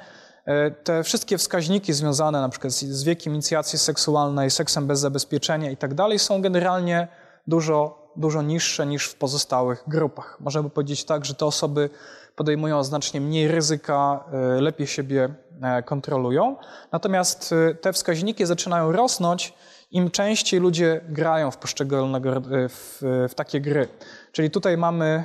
te 0.83 1.03
wszystkie 1.03 1.37
wskaźniki 1.37 1.93
związane 1.93 2.41
na 2.41 2.49
przykład 2.49 2.73
z 2.73 3.03
wiekiem 3.03 3.33
inicjacji 3.33 3.79
seksualnej, 3.79 4.51
seksem 4.51 4.87
bez 4.87 4.99
zabezpieczenia 4.99 5.71
i 5.71 5.77
tak 5.77 5.93
dalej 5.93 6.19
są 6.19 6.41
generalnie 6.41 7.07
dużo, 7.47 8.11
dużo 8.15 8.41
niższe 8.41 8.85
niż 8.85 9.07
w 9.07 9.15
pozostałych 9.15 9.83
grupach. 9.87 10.37
Możemy 10.39 10.69
powiedzieć 10.69 11.05
tak, 11.05 11.25
że 11.25 11.35
te 11.35 11.45
osoby 11.45 11.89
podejmują 12.35 12.83
znacznie 12.83 13.21
mniej 13.21 13.47
ryzyka, 13.47 14.23
lepiej 14.59 14.87
siebie 14.87 15.35
kontrolują. 15.85 16.55
Natomiast 16.91 17.53
e, 17.53 17.75
te 17.75 17.93
wskaźniki 17.93 18.45
zaczynają 18.45 18.91
rosnąć, 18.91 19.53
im 19.91 20.11
częściej 20.11 20.59
ludzie 20.59 21.01
grają 21.09 21.51
w 21.51 21.57
poszczególnego 21.57 22.41
w, 22.69 22.99
w 23.29 23.35
takie 23.35 23.61
gry. 23.61 23.87
Czyli 24.31 24.51
tutaj 24.51 24.77
mamy 24.77 25.23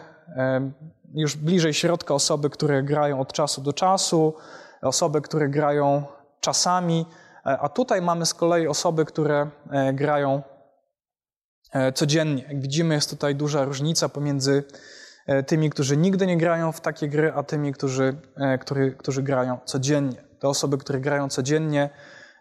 już 1.15 1.37
bliżej 1.37 1.75
środka 1.75 2.15
osoby, 2.15 2.51
które 2.51 2.83
grają 2.83 3.21
od 3.21 3.33
czasu 3.33 3.61
do 3.61 3.73
czasu, 3.73 4.35
osoby, 4.83 5.21
które 5.21 5.49
grają 5.49 6.03
czasami, 6.41 7.07
a 7.45 7.69
tutaj 7.69 8.03
mamy 8.03 8.27
z 8.27 8.35
kolei 8.35 8.69
osoby, 8.69 9.05
które 9.05 9.51
grają 9.93 10.43
codziennie. 11.95 12.45
Jak 12.49 12.61
widzimy, 12.61 12.95
jest 12.95 13.11
tutaj 13.11 13.35
duża 13.35 13.65
różnica 13.65 14.09
pomiędzy 14.09 14.65
E, 14.65 15.00
tymi, 15.47 15.71
którzy 15.71 15.97
nigdy 15.97 16.27
nie 16.27 16.37
grają 16.37 16.73
w 16.73 16.81
takie 16.81 17.09
gry, 17.09 17.33
a 17.33 17.43
tymi, 17.43 17.73
którzy, 17.73 18.17
e, 18.37 18.59
który, 18.59 18.93
którzy 18.93 19.23
grają 19.23 19.59
codziennie. 19.65 20.25
Te 20.39 20.49
osoby, 20.49 20.79
które 20.79 21.01
grają 21.01 21.29
codziennie, 21.29 21.91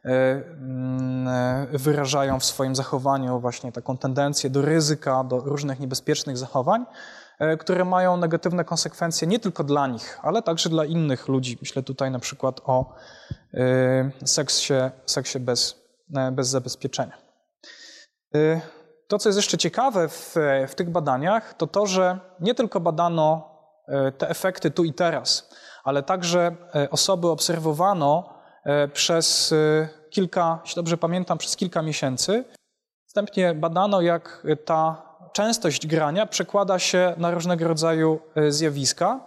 e, 0.06 0.10
mm, 0.12 1.28
wyrażają 1.72 2.40
w 2.40 2.46
swoim 2.46 2.76
zachowaniu 2.76 3.40
właśnie 3.40 3.72
taką 3.72 3.98
tendencję 3.98 4.50
do 4.50 4.62
ryzyka, 4.62 5.24
do 5.24 5.40
różnych 5.40 5.80
niebezpiecznych 5.80 6.38
zachowań, 6.38 6.86
które 7.60 7.86
mają 7.86 8.18
negatywne 8.18 8.66
konsekwencje 8.66 9.28
nie 9.28 9.40
tylko 9.40 9.64
dla 9.64 9.88
nich, 9.88 10.20
ale 10.22 10.42
także 10.42 10.70
dla 10.70 10.86
innych 10.86 11.28
ludzi. 11.28 11.58
Myślę 11.62 11.84
tutaj 11.84 12.12
na 12.12 12.20
przykład 12.20 12.62
o 12.64 12.96
seksie, 14.26 14.74
seksie 15.06 15.40
bez, 15.40 15.76
bez 16.32 16.48
zabezpieczenia. 16.48 17.18
To, 19.10 19.20
co 19.20 19.30
jest 19.30 19.38
jeszcze 19.38 19.57
ciekawe 19.57 20.10
w, 20.10 20.36
w 20.68 20.76
tych 20.76 20.89
badaniach, 20.89 21.53
to 21.53 21.68
to, 21.68 21.86
że 21.86 22.20
nie 22.39 22.55
tylko 22.55 22.80
badano 22.80 23.55
e, 23.88 24.12
te 24.12 24.30
efekty 24.30 24.72
tu 24.72 24.84
i 24.84 24.93
teraz, 24.93 25.49
ale 25.84 26.03
także 26.03 26.55
e, 26.76 26.89
osoby 26.89 27.28
obserwowano 27.28 28.34
e, 28.64 28.88
przez 28.88 29.53
kilka, 30.10 30.60
jeśli 30.64 30.76
dobrze 30.76 30.97
pamiętam, 30.97 31.38
przez 31.38 31.55
kilka 31.55 31.82
miesięcy. 31.82 32.43
Następnie 33.03 33.53
badano, 33.53 34.01
jak 34.01 34.47
ta 34.66 35.01
częstość 35.34 35.88
grania 35.88 36.26
przekłada 36.26 36.80
się 36.80 37.14
na 37.18 37.32
różnego 37.32 37.68
rodzaju 37.68 38.20
zjawiska. 38.49 39.20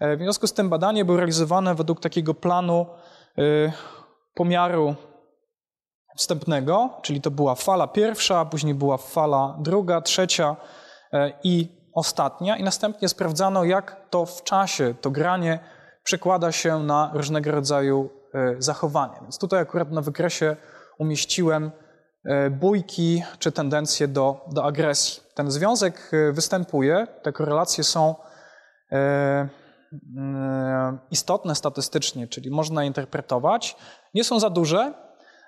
W 0.00 0.18
związku 0.18 0.46
z 0.46 0.52
tym 0.52 0.68
badanie 0.68 1.04
było 1.04 1.16
realizowane 1.16 1.74
według 1.74 2.00
takiego 2.00 2.34
planu 2.34 2.86
pomiaru 4.34 4.94
wstępnego, 6.16 6.90
czyli 7.02 7.20
to 7.20 7.30
była 7.30 7.54
fala 7.54 7.86
pierwsza, 7.86 8.44
później 8.44 8.74
była 8.74 8.96
fala 8.96 9.56
druga, 9.60 10.00
trzecia 10.00 10.56
e, 11.12 11.32
i 11.44 11.68
ostatnia, 11.94 12.56
i 12.56 12.62
następnie 12.62 13.08
sprawdzano, 13.08 13.64
jak 13.64 13.96
to 14.10 14.26
w 14.26 14.42
czasie, 14.42 14.94
to 15.00 15.10
granie 15.10 15.58
przekłada 16.02 16.52
się 16.52 16.78
na 16.78 17.10
różnego 17.14 17.50
rodzaju 17.50 18.10
e, 18.34 18.54
zachowania. 18.58 19.18
Więc 19.22 19.38
tutaj 19.38 19.60
akurat 19.60 19.90
na 19.90 20.00
wykresie 20.00 20.56
umieściłem 20.98 21.70
e, 22.24 22.50
bójki 22.50 23.22
czy 23.38 23.52
tendencje 23.52 24.08
do, 24.08 24.44
do 24.52 24.64
agresji. 24.64 25.22
Ten 25.34 25.50
związek 25.50 26.10
występuje, 26.32 27.06
te 27.22 27.32
korelacje 27.32 27.84
są 27.84 28.14
istotne 31.10 31.54
statystycznie, 31.54 32.28
czyli 32.28 32.50
można 32.50 32.84
interpretować. 32.84 33.76
Nie 34.14 34.24
są 34.24 34.40
za 34.40 34.50
duże, 34.50 34.94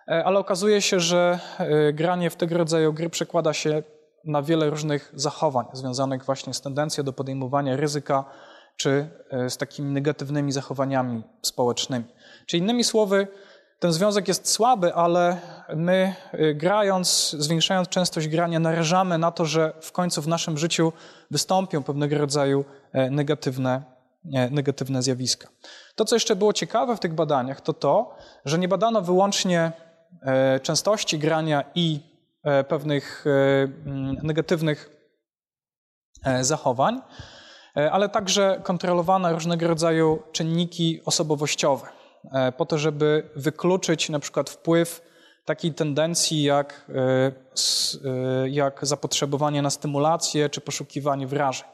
ale 0.08 0.38
okazuje 0.38 0.82
się, 0.82 1.00
że 1.00 1.38
e, 1.58 1.92
granie 1.92 2.30
w 2.30 2.36
tego 2.36 2.58
rodzaju 2.58 2.92
gry 2.92 3.10
przekłada 3.10 3.52
się 3.52 3.82
na 4.24 4.42
wiele 4.42 4.70
różnych 4.70 5.12
zachowań 5.14 5.66
związanych 5.72 6.24
właśnie 6.24 6.54
z 6.54 6.60
tendencją 6.60 7.04
do 7.04 7.12
podejmowania 7.12 7.76
ryzyka 7.76 8.24
czy 8.76 9.08
e, 9.30 9.50
z 9.50 9.56
takimi 9.56 9.92
negatywnymi 9.92 10.52
zachowaniami 10.52 11.22
społecznymi. 11.42 12.04
Czyli 12.46 12.62
innymi 12.62 12.84
słowy, 12.84 13.26
ten 13.78 13.92
związek 13.92 14.28
jest 14.28 14.48
słaby, 14.48 14.94
ale 14.94 15.40
my 15.76 16.14
grając, 16.54 17.36
zwiększając 17.38 17.88
częstość 17.88 18.28
grania, 18.28 18.60
narażamy 18.60 19.18
na 19.18 19.30
to, 19.30 19.44
że 19.44 19.72
w 19.80 19.92
końcu 19.92 20.22
w 20.22 20.28
naszym 20.28 20.58
życiu 20.58 20.92
wystąpią 21.30 21.82
pewnego 21.82 22.18
rodzaju 22.18 22.64
negatywne, 23.10 23.82
negatywne 24.50 25.02
zjawiska. 25.02 25.48
To, 25.94 26.04
co 26.04 26.16
jeszcze 26.16 26.36
było 26.36 26.52
ciekawe 26.52 26.96
w 26.96 27.00
tych 27.00 27.14
badaniach, 27.14 27.60
to 27.60 27.72
to, 27.72 28.14
że 28.44 28.58
nie 28.58 28.68
badano 28.68 29.02
wyłącznie 29.02 29.72
E, 29.72 29.87
częstości 30.62 31.18
grania 31.18 31.64
i 31.74 32.00
e, 32.42 32.64
pewnych 32.64 33.24
e, 33.26 33.30
mm, 33.86 34.16
negatywnych 34.22 34.90
zachowań, 36.40 37.00
ale 37.74 38.08
także 38.08 38.60
kontrolowane 38.62 39.32
różnego 39.32 39.68
rodzaju 39.68 40.22
czynniki 40.32 41.00
osobowościowe, 41.04 41.86
po 42.56 42.66
to, 42.66 42.78
żeby 42.78 43.30
wykluczyć 43.36 44.08
na 44.08 44.18
przykład 44.18 44.50
wpływ 44.50 45.02
takiej 45.44 45.74
tendencji 45.74 46.42
jak, 46.42 46.90
jak 48.46 48.86
zapotrzebowanie 48.86 49.62
na 49.62 49.70
stymulację 49.70 50.48
czy 50.48 50.60
poszukiwanie 50.60 51.26
wrażeń. 51.26 51.68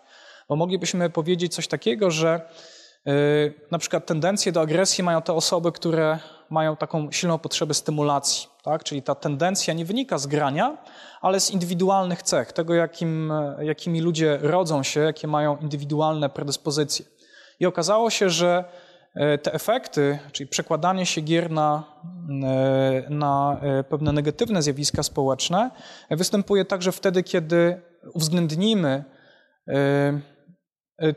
Bo 0.48 0.56
moglibyśmy 0.56 1.10
powiedzieć 1.10 1.54
coś 1.54 1.68
takiego, 1.68 2.10
że 2.10 2.40
na 3.70 3.78
przykład 3.78 4.06
tendencje 4.06 4.52
do 4.52 4.60
agresji 4.60 5.04
mają 5.04 5.22
te 5.22 5.32
osoby, 5.32 5.72
które 5.72 6.18
mają 6.50 6.76
taką 6.76 7.12
silną 7.12 7.38
potrzebę 7.38 7.74
stymulacji. 7.74 8.48
Tak? 8.62 8.84
Czyli 8.84 9.02
ta 9.02 9.14
tendencja 9.14 9.74
nie 9.74 9.84
wynika 9.84 10.18
z 10.18 10.26
grania, 10.26 10.76
ale 11.20 11.40
z 11.40 11.50
indywidualnych 11.50 12.22
cech, 12.22 12.52
tego 12.52 12.74
jakim, 12.74 13.32
jakimi 13.60 14.00
ludzie 14.00 14.38
rodzą 14.42 14.82
się, 14.82 15.00
jakie 15.00 15.28
mają 15.28 15.56
indywidualne 15.56 16.30
predyspozycje. 16.30 17.04
I 17.60 17.66
okazało 17.66 18.10
się, 18.10 18.30
że 18.30 18.64
e, 19.14 19.38
te 19.38 19.52
efekty, 19.52 20.18
czyli 20.32 20.48
przekładanie 20.48 21.06
się 21.06 21.20
gier 21.20 21.50
na, 21.50 21.84
e, 22.44 23.10
na 23.10 23.60
e, 23.62 23.84
pewne 23.84 24.12
negatywne 24.12 24.62
zjawiska 24.62 25.02
społeczne, 25.02 25.70
występuje 26.10 26.64
także 26.64 26.92
wtedy, 26.92 27.22
kiedy 27.22 27.80
uwzględnimy 28.14 29.04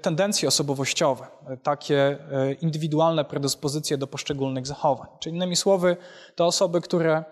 tendencje 0.01 0.47
osobowościowe, 0.47 1.27
e, 1.47 1.57
takie 1.57 2.17
e, 2.31 2.53
indywidualne 2.53 3.25
predyspozycje 3.25 3.97
do 3.97 4.07
poszczególnych 4.07 4.67
zachowań. 4.67 5.07
Czyli 5.19 5.35
innymi 5.35 5.55
słowy, 5.55 5.97
to 6.35 6.45
osoby, 6.45 6.81
które 6.81 7.23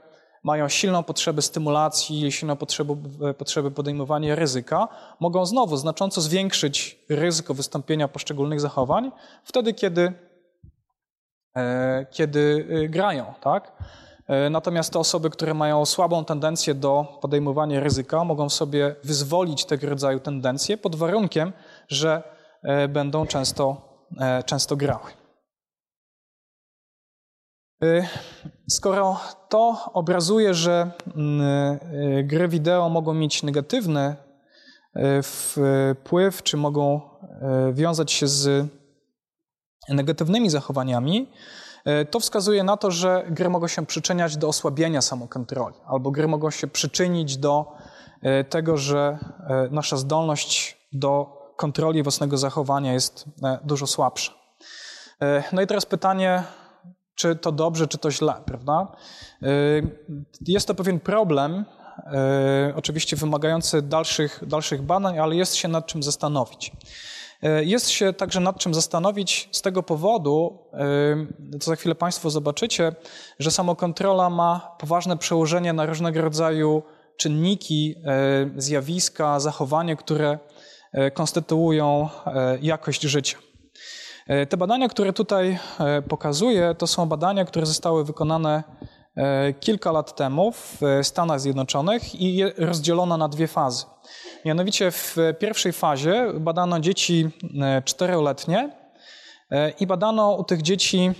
mają 0.43 0.69
silną 0.69 1.03
potrzebę 1.03 1.41
stymulacji, 1.41 2.31
silną 2.31 2.55
potrzebę, 2.55 2.95
potrzebę 3.37 3.71
podejmowania 3.71 4.35
ryzyka, 4.35 4.87
mogą 5.19 5.45
znowu 5.45 5.77
znacząco 5.77 6.21
zwiększyć 6.21 6.99
ryzyko 7.09 7.53
wystąpienia 7.53 8.07
poszczególnych 8.07 8.61
zachowań 8.61 9.11
wtedy, 9.43 9.73
kiedy, 9.73 10.13
kiedy 12.11 12.65
grają. 12.89 13.33
Tak? 13.41 13.71
Natomiast 14.49 14.93
te 14.93 14.99
osoby, 14.99 15.29
które 15.29 15.53
mają 15.53 15.85
słabą 15.85 16.25
tendencję 16.25 16.73
do 16.73 17.05
podejmowania 17.21 17.79
ryzyka, 17.79 18.23
mogą 18.23 18.49
sobie 18.49 18.95
wyzwolić 19.03 19.65
tego 19.65 19.89
rodzaju 19.89 20.19
tendencje 20.19 20.77
pod 20.77 20.95
warunkiem, 20.95 21.53
że 21.87 22.23
e, 22.23 22.34
będą 22.89 23.27
często, 23.27 23.81
e, 24.19 24.43
często 24.43 24.75
grały. 24.75 25.11
E, 27.83 28.07
skoro 28.69 29.19
to 29.49 29.91
obrazuje, 29.93 30.53
że 30.53 30.91
mm, 31.15 31.79
gry 32.23 32.47
wideo 32.47 32.89
mogą 32.89 33.13
mieć 33.13 33.43
negatywny 33.43 34.15
wpływ, 35.23 36.43
czy 36.43 36.57
mogą 36.57 37.01
wiązać 37.73 38.11
się 38.11 38.27
z 38.27 38.67
negatywnymi 39.89 40.49
zachowaniami, 40.49 41.31
to 42.11 42.19
wskazuje 42.19 42.63
na 42.63 42.77
to, 42.77 42.91
że 42.91 43.25
gry 43.29 43.49
mogą 43.49 43.67
się 43.67 43.85
przyczyniać 43.85 44.37
do 44.37 44.47
osłabienia 44.47 45.01
samokontroli, 45.01 45.75
albo 45.85 46.11
gry 46.11 46.27
mogą 46.27 46.49
się 46.49 46.67
przyczynić 46.67 47.37
do 47.37 47.71
tego, 48.49 48.77
że 48.77 49.17
nasza 49.71 49.97
zdolność 49.97 50.77
do 50.93 51.44
kontroli 51.55 52.03
własnego 52.03 52.37
zachowania 52.37 52.93
jest 52.93 53.25
e, 53.43 53.59
dużo 53.63 53.87
słabsza. 53.87 54.33
E, 55.21 55.43
no 55.51 55.61
i 55.61 55.67
teraz 55.67 55.85
pytanie, 55.85 56.43
czy 57.15 57.35
to 57.35 57.51
dobrze, 57.51 57.87
czy 57.87 57.97
to 57.97 58.11
źle, 58.11 58.33
prawda? 58.45 58.87
E, 59.41 59.47
jest 60.47 60.67
to 60.67 60.75
pewien 60.75 60.99
problem, 60.99 61.65
oczywiście 62.75 63.15
wymagający 63.15 63.81
dalszych, 63.81 64.43
dalszych 64.47 64.81
badań, 64.81 65.19
ale 65.19 65.35
jest 65.35 65.55
się 65.55 65.67
nad 65.67 65.85
czym 65.85 66.03
zastanowić. 66.03 66.71
Jest 67.61 67.89
się 67.89 68.13
także 68.13 68.39
nad 68.39 68.59
czym 68.59 68.73
zastanowić 68.73 69.49
z 69.51 69.61
tego 69.61 69.83
powodu, 69.83 70.57
co 71.59 71.71
za 71.71 71.75
chwilę 71.75 71.95
Państwo 71.95 72.29
zobaczycie, 72.29 72.95
że 73.39 73.51
samokontrola 73.51 74.29
ma 74.29 74.75
poważne 74.79 75.17
przełożenie 75.17 75.73
na 75.73 75.85
różnego 75.85 76.21
rodzaju 76.21 76.83
czynniki, 77.17 77.95
zjawiska, 78.57 79.39
zachowanie, 79.39 79.95
które 79.95 80.39
konstytuują 81.13 82.09
e, 82.25 82.57
jakość 82.61 83.01
życia. 83.01 83.37
E, 84.27 84.45
te 84.45 84.57
badania, 84.57 84.89
które 84.89 85.13
tutaj 85.13 85.59
pokazuję, 86.09 86.75
to 86.77 86.87
są 86.87 87.05
badania, 87.05 87.45
które 87.45 87.65
zostały 87.65 88.05
wykonane 88.05 88.63
kilka 89.59 89.91
lat 89.91 90.15
temu 90.15 90.51
w 90.51 90.81
Stanach 91.03 91.39
Zjednoczonych 91.39 92.21
i 92.21 92.43
rozdzielono 92.57 93.17
na 93.17 93.27
dwie 93.27 93.47
fazy. 93.47 93.85
Mianowicie 94.45 94.91
w 94.91 95.17
pierwszej 95.39 95.73
fazie 95.73 96.33
badano 96.39 96.79
dzieci 96.79 97.29
czteroletnie 97.85 98.69
i 99.79 99.87
badano 99.87 100.31
u 100.31 100.43
tych 100.43 100.61
dzieci 100.61 101.11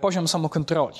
poziom 0.00 0.28
samokontroli. 0.28 0.96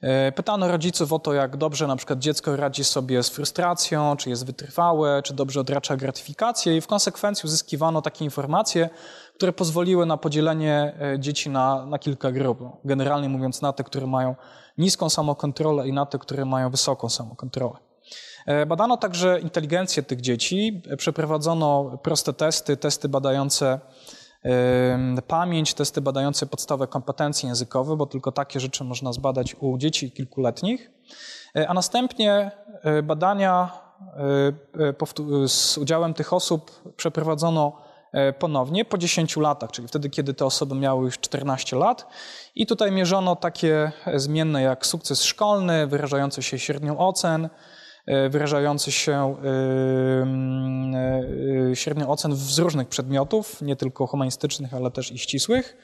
E, 0.00 0.32
pytano 0.32 0.68
rodziców 0.68 1.12
o 1.12 1.18
to, 1.18 1.32
jak 1.32 1.56
dobrze 1.56 1.86
na 1.86 1.96
przykład 1.96 2.18
dziecko 2.18 2.56
radzi 2.56 2.84
sobie 2.84 3.22
z 3.22 3.28
frustracją, 3.28 4.16
czy 4.16 4.30
jest 4.30 4.46
wytrwałe, 4.46 5.22
czy 5.22 5.34
dobrze 5.34 5.60
odracza 5.60 5.96
gratyfikację 5.96 6.76
i 6.76 6.80
w 6.80 6.86
konsekwencji 6.86 7.46
uzyskiwano 7.46 8.02
takie 8.02 8.24
informacje, 8.24 8.90
które 9.34 9.52
pozwoliły 9.52 10.06
na 10.06 10.16
podzielenie 10.16 10.94
e, 11.00 11.20
dzieci 11.20 11.50
na, 11.50 11.86
na 11.86 11.98
kilka 11.98 12.32
grup. 12.32 12.58
Generalnie 12.84 13.28
mówiąc 13.28 13.62
na 13.62 13.72
te, 13.72 13.84
które 13.84 14.06
mają 14.06 14.34
niską 14.78 15.10
samokontrolę 15.10 15.88
i 15.88 15.92
na 15.92 16.06
te, 16.06 16.18
które 16.18 16.44
mają 16.44 16.70
wysoką 16.70 17.08
samokontrolę. 17.08 17.76
E, 18.46 18.66
badano 18.66 18.96
także 18.96 19.40
inteligencję 19.40 20.02
tych 20.02 20.20
dzieci, 20.20 20.82
przeprowadzono 20.96 21.98
proste 22.02 22.32
testy, 22.32 22.76
testy 22.76 23.08
badające 23.08 23.80
pamięć, 25.26 25.74
testy 25.74 26.00
badające 26.00 26.46
podstawowe 26.46 26.86
kompetencje 26.86 27.48
językowe, 27.48 27.96
bo 27.96 28.06
tylko 28.06 28.32
takie 28.32 28.60
rzeczy 28.60 28.84
można 28.84 29.12
zbadać 29.12 29.56
u 29.60 29.78
dzieci 29.78 30.10
kilkuletnich, 30.10 30.90
e, 31.56 31.68
a 31.68 31.74
następnie 31.74 32.50
e, 32.82 33.02
badania 33.02 33.70
e, 34.82 35.48
z 35.48 35.78
udziałem 35.78 36.14
tych 36.14 36.32
osób 36.32 36.92
przeprowadzono 36.96 37.88
ponownie 38.38 38.84
po 38.84 38.98
10 38.98 39.36
latach, 39.36 39.70
czyli 39.70 39.88
wtedy, 39.88 40.10
kiedy 40.10 40.34
te 40.34 40.44
osoby 40.46 40.74
miały 40.74 41.04
już 41.04 41.18
14 41.18 41.76
lat. 41.76 42.06
I 42.54 42.66
tutaj 42.66 42.92
mierzono 42.92 43.36
takie 43.36 43.92
zmienne 44.14 44.62
jak 44.62 44.86
sukces 44.86 45.22
szkolny, 45.22 45.86
wyrażający 45.86 46.42
się 46.42 46.58
średnią 46.58 46.98
ocen, 46.98 47.48
wyrażający 48.30 48.92
się 48.92 49.12
e, 49.12 49.48
e, 51.70 51.76
średnią 51.76 52.08
ocen 52.08 52.36
z 52.36 52.58
różnych 52.58 52.88
przedmiotów, 52.88 53.62
nie 53.62 53.76
tylko 53.76 54.06
humanistycznych, 54.06 54.74
ale 54.74 54.90
też 54.90 55.12
i 55.12 55.18
ścisłych. 55.18 55.76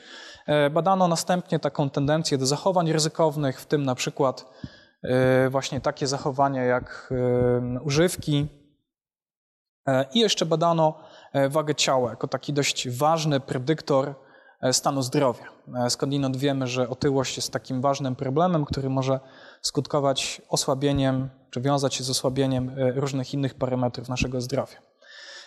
Badano 0.71 1.09
następnie 1.09 1.59
taką 1.59 1.91
tendencję 1.91 2.39
do 2.39 2.47
zachowań 2.47 2.93
ryzykownych, 2.93 3.61
w 3.61 3.67
tym 3.67 3.83
na 3.83 3.95
przykład 3.95 4.47
właśnie 5.51 5.81
takie 5.81 6.07
zachowania 6.07 6.65
jak 6.65 7.13
używki. 7.85 8.47
I 10.15 10.21
jeszcze 10.21 10.47
badano 10.47 11.01
wagę 11.49 11.75
ciała 11.75 12.11
jako 12.11 12.29
taki 12.29 12.53
dość 12.53 12.89
ważny 12.89 13.41
predyktor 13.41 14.15
stanu 14.73 15.03
zdrowia. 15.03 15.45
Skądinąd 15.89 16.37
wiemy, 16.37 16.67
że 16.67 16.89
otyłość 16.89 17.37
jest 17.37 17.53
takim 17.53 17.81
ważnym 17.81 18.17
problemem, 18.17 18.65
który 18.65 18.91
może 18.91 19.21
skutkować 19.65 20.43
osłabieniem 20.49 21.31
czy 21.55 21.61
wiązać 21.61 21.95
się 21.95 22.05
z 22.05 22.11
osłabieniem 22.11 22.69
e, 22.79 22.93
różnych 22.93 23.35
innych 23.35 23.55
parametrów 23.55 24.09
naszego 24.09 24.41
zdrowia. 24.41 24.77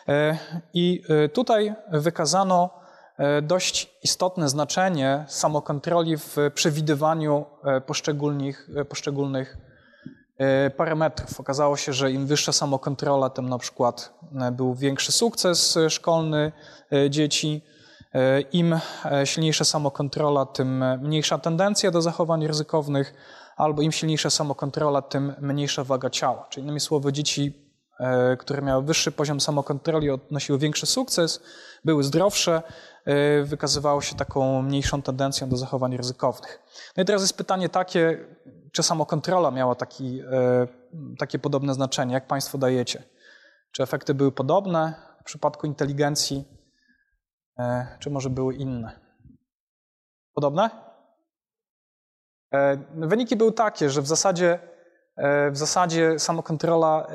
E, 0.08 0.38
I 0.74 1.04
e, 1.10 1.30
tutaj 1.30 1.76
wykazano 1.92 2.70
dość 3.42 3.98
istotne 4.04 4.50
znaczenie 4.50 5.26
samokontroli 5.28 6.18
w 6.18 6.36
przewidywaniu 6.54 7.46
poszczególnych, 7.86 8.70
poszczególnych 8.90 9.58
parametrów. 10.78 11.40
Okazało 11.40 11.78
się, 11.78 11.94
że 11.94 12.12
im 12.12 12.28
wyższa 12.28 12.52
samokontrola, 12.52 13.30
tym 13.30 13.50
na 13.50 13.58
przykład 13.58 14.14
był 14.52 14.76
większy 14.76 15.12
sukces 15.12 15.78
szkolny 15.90 16.52
dzieci. 17.10 17.64
Im 18.52 18.80
silniejsza 19.26 19.66
samokontrola, 19.66 20.46
tym 20.46 20.84
mniejsza 21.02 21.38
tendencja 21.38 21.92
do 21.92 22.02
zachowań 22.02 22.48
ryzykownych, 22.48 23.14
albo 23.58 23.82
im 23.82 23.92
silniejsza 23.92 24.30
samokontrola, 24.30 25.02
tym 25.02 25.34
mniejsza 25.42 25.84
waga 25.84 26.10
ciała. 26.10 26.48
Czyli 26.50 26.64
innymi 26.64 26.80
słowy, 26.80 27.14
dzieci, 27.14 27.54
e, 28.00 28.38
które 28.38 28.62
miały 28.62 28.84
wyższy 28.84 29.12
poziom 29.12 29.42
samokontroli, 29.42 30.10
odnosiły 30.10 30.60
większy 30.60 30.86
sukces, 30.86 31.44
były 31.86 32.04
zdrowsze, 32.04 32.62
e, 33.06 33.44
wykazywało 33.44 34.02
się 34.02 34.16
taką 34.16 34.62
mniejszą 34.62 35.02
tendencją 35.02 35.50
do 35.50 35.58
zachowań 35.58 35.98
ryzykownych. 35.98 36.64
No 36.98 37.04
i 37.04 37.06
teraz 37.06 37.22
jest 37.22 37.38
pytanie 37.38 37.70
takie, 37.70 38.26
czy 38.72 38.84
samokontrola 38.84 39.52
miała 39.52 39.76
taki, 39.76 40.20
e, 40.20 40.68
takie 41.20 41.40
podobne 41.40 41.74
znaczenie, 41.74 42.14
jak 42.14 42.28
Państwo 42.28 42.58
dajecie? 42.58 43.04
Czy 43.72 43.84
efekty 43.84 44.14
były 44.14 44.32
podobne 44.32 44.94
w 45.22 45.24
przypadku 45.24 45.68
inteligencji, 45.68 46.46
czy 48.00 48.10
może 48.10 48.30
były 48.30 48.56
inne? 48.56 49.00
Podobne? 50.34 50.87
E, 52.54 52.78
wyniki 52.96 53.36
były 53.36 53.52
takie, 53.52 53.90
że 53.90 54.02
w 54.02 54.08
zasadzie, 54.08 54.60
e, 55.18 55.52
w 55.52 55.58
zasadzie 55.58 56.20
samokontrola, 56.20 57.08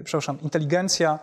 e, 0.00 0.04
przepraszam, 0.04 0.40
inteligencja 0.40 1.18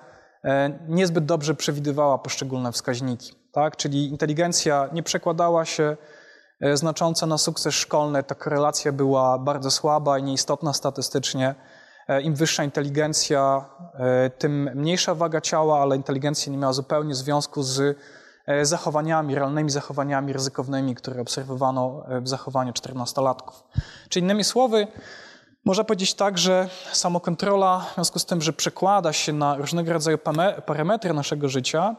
niezbyt 0.87 1.25
dobrze 1.25 1.55
przewidywała 1.55 2.17
poszczególne 2.17 2.71
wskaźniki. 2.71 3.35
Tak? 3.51 3.75
Czyli 3.75 4.09
inteligencja 4.09 4.89
nie 4.93 5.03
przekładała 5.03 5.65
się 5.65 5.97
znacząco 6.73 7.25
na 7.25 7.37
sukces 7.37 7.73
szkolny, 7.73 8.23
ta 8.23 8.35
korelacja 8.35 8.91
była 8.91 9.39
bardzo 9.39 9.71
słaba 9.71 10.17
i 10.17 10.23
nieistotna 10.23 10.73
statystycznie. 10.73 11.55
Im 12.21 12.35
wyższa 12.35 12.63
inteligencja, 12.63 13.69
tym 14.37 14.69
mniejsza 14.75 15.15
waga 15.15 15.41
ciała, 15.41 15.81
ale 15.81 15.95
inteligencja 15.95 16.51
nie 16.51 16.57
miała 16.57 16.73
zupełnie 16.73 17.15
związku 17.15 17.63
z 17.63 17.97
zachowaniami, 18.61 19.35
realnymi 19.35 19.69
zachowaniami 19.69 20.33
ryzykownymi, 20.33 20.95
które 20.95 21.21
obserwowano 21.21 22.03
e, 22.07 22.21
w 22.21 22.27
zachowaniu 22.27 22.71
14-latków. 22.71 23.63
Czy 24.09 24.19
innymi 24.19 24.43
słowy, 24.43 24.87
można 25.65 25.83
powiedzieć 25.83 26.13
tak, 26.13 26.37
że 26.37 26.69
samokontrola, 26.91 27.85
w 27.91 27.93
związku 27.93 28.19
z 28.19 28.25
tym, 28.25 28.41
że 28.41 28.53
przekłada 28.53 29.13
się 29.13 29.33
na 29.33 29.55
różnego 29.55 29.93
rodzaju 29.93 30.17
parametry 30.65 31.13
naszego 31.13 31.49
życia, 31.49 31.95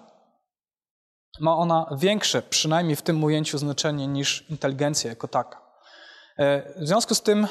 ma 1.41 1.57
ona 1.57 1.87
większe, 1.99 2.43
przynajmniej 2.43 2.97
w 2.97 3.03
tym 3.03 3.25
ujęciu, 3.25 3.59
znaczenie 3.59 4.07
niż 4.07 4.51
inteligencja 4.51 5.11
jako 5.11 5.29
taka. 5.29 5.69
W 6.77 6.87
związku 6.87 7.15
z 7.15 7.23
tym, 7.23 7.47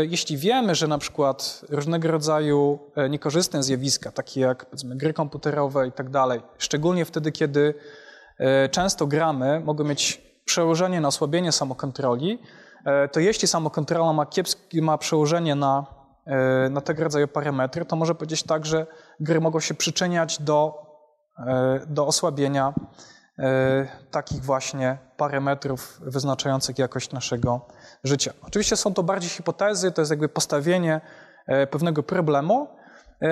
jeśli 0.00 0.36
wiemy, 0.36 0.74
że 0.74 0.88
na 0.88 0.98
przykład 0.98 1.60
różnego 1.68 2.08
rodzaju 2.08 2.78
niekorzystne 3.10 3.62
zjawiska, 3.62 4.12
takie 4.12 4.40
jak 4.40 4.66
gry 4.84 5.12
komputerowe 5.12 5.88
i 5.88 5.92
tak 5.92 6.10
dalej, 6.10 6.40
szczególnie 6.58 7.04
wtedy, 7.04 7.32
kiedy 7.32 7.74
często 8.70 9.06
gramy, 9.06 9.60
mogą 9.60 9.84
mieć 9.84 10.22
przełożenie 10.44 11.00
na 11.00 11.08
osłabienie 11.08 11.52
samokontroli, 11.52 12.42
to 13.12 13.20
jeśli 13.20 13.48
samokontrola 13.48 14.12
ma, 14.12 14.26
kiepskie, 14.26 14.82
ma 14.82 14.98
przełożenie 14.98 15.54
na, 15.54 15.86
na 16.70 16.80
tego 16.80 17.04
rodzaju 17.04 17.28
parametry, 17.28 17.84
to 17.84 17.96
może 17.96 18.14
powiedzieć 18.14 18.42
tak, 18.42 18.66
że 18.66 18.86
gry 19.20 19.40
mogą 19.40 19.60
się 19.60 19.74
przyczyniać 19.74 20.42
do, 20.42 20.86
do 21.86 22.06
osłabienia 22.06 22.74
takich 24.10 24.42
właśnie 24.42 24.98
parametrów 25.16 26.00
wyznaczających 26.00 26.78
jakość 26.78 27.12
naszego 27.12 27.60
życia. 28.04 28.32
Oczywiście 28.42 28.76
są 28.76 28.94
to 28.94 29.02
bardziej 29.02 29.30
hipotezy, 29.30 29.92
to 29.92 30.02
jest 30.02 30.10
jakby 30.10 30.28
postawienie 30.28 31.00
pewnego 31.70 32.02
problemu, 32.02 32.68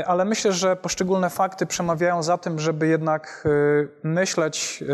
ale 0.06 0.24
myślę, 0.24 0.52
że 0.52 0.76
poszczególne 0.76 1.30
fakty 1.30 1.66
przemawiają 1.66 2.22
za 2.22 2.38
tym, 2.38 2.58
żeby 2.58 2.86
jednak 2.86 3.48
myśleć 4.02 4.84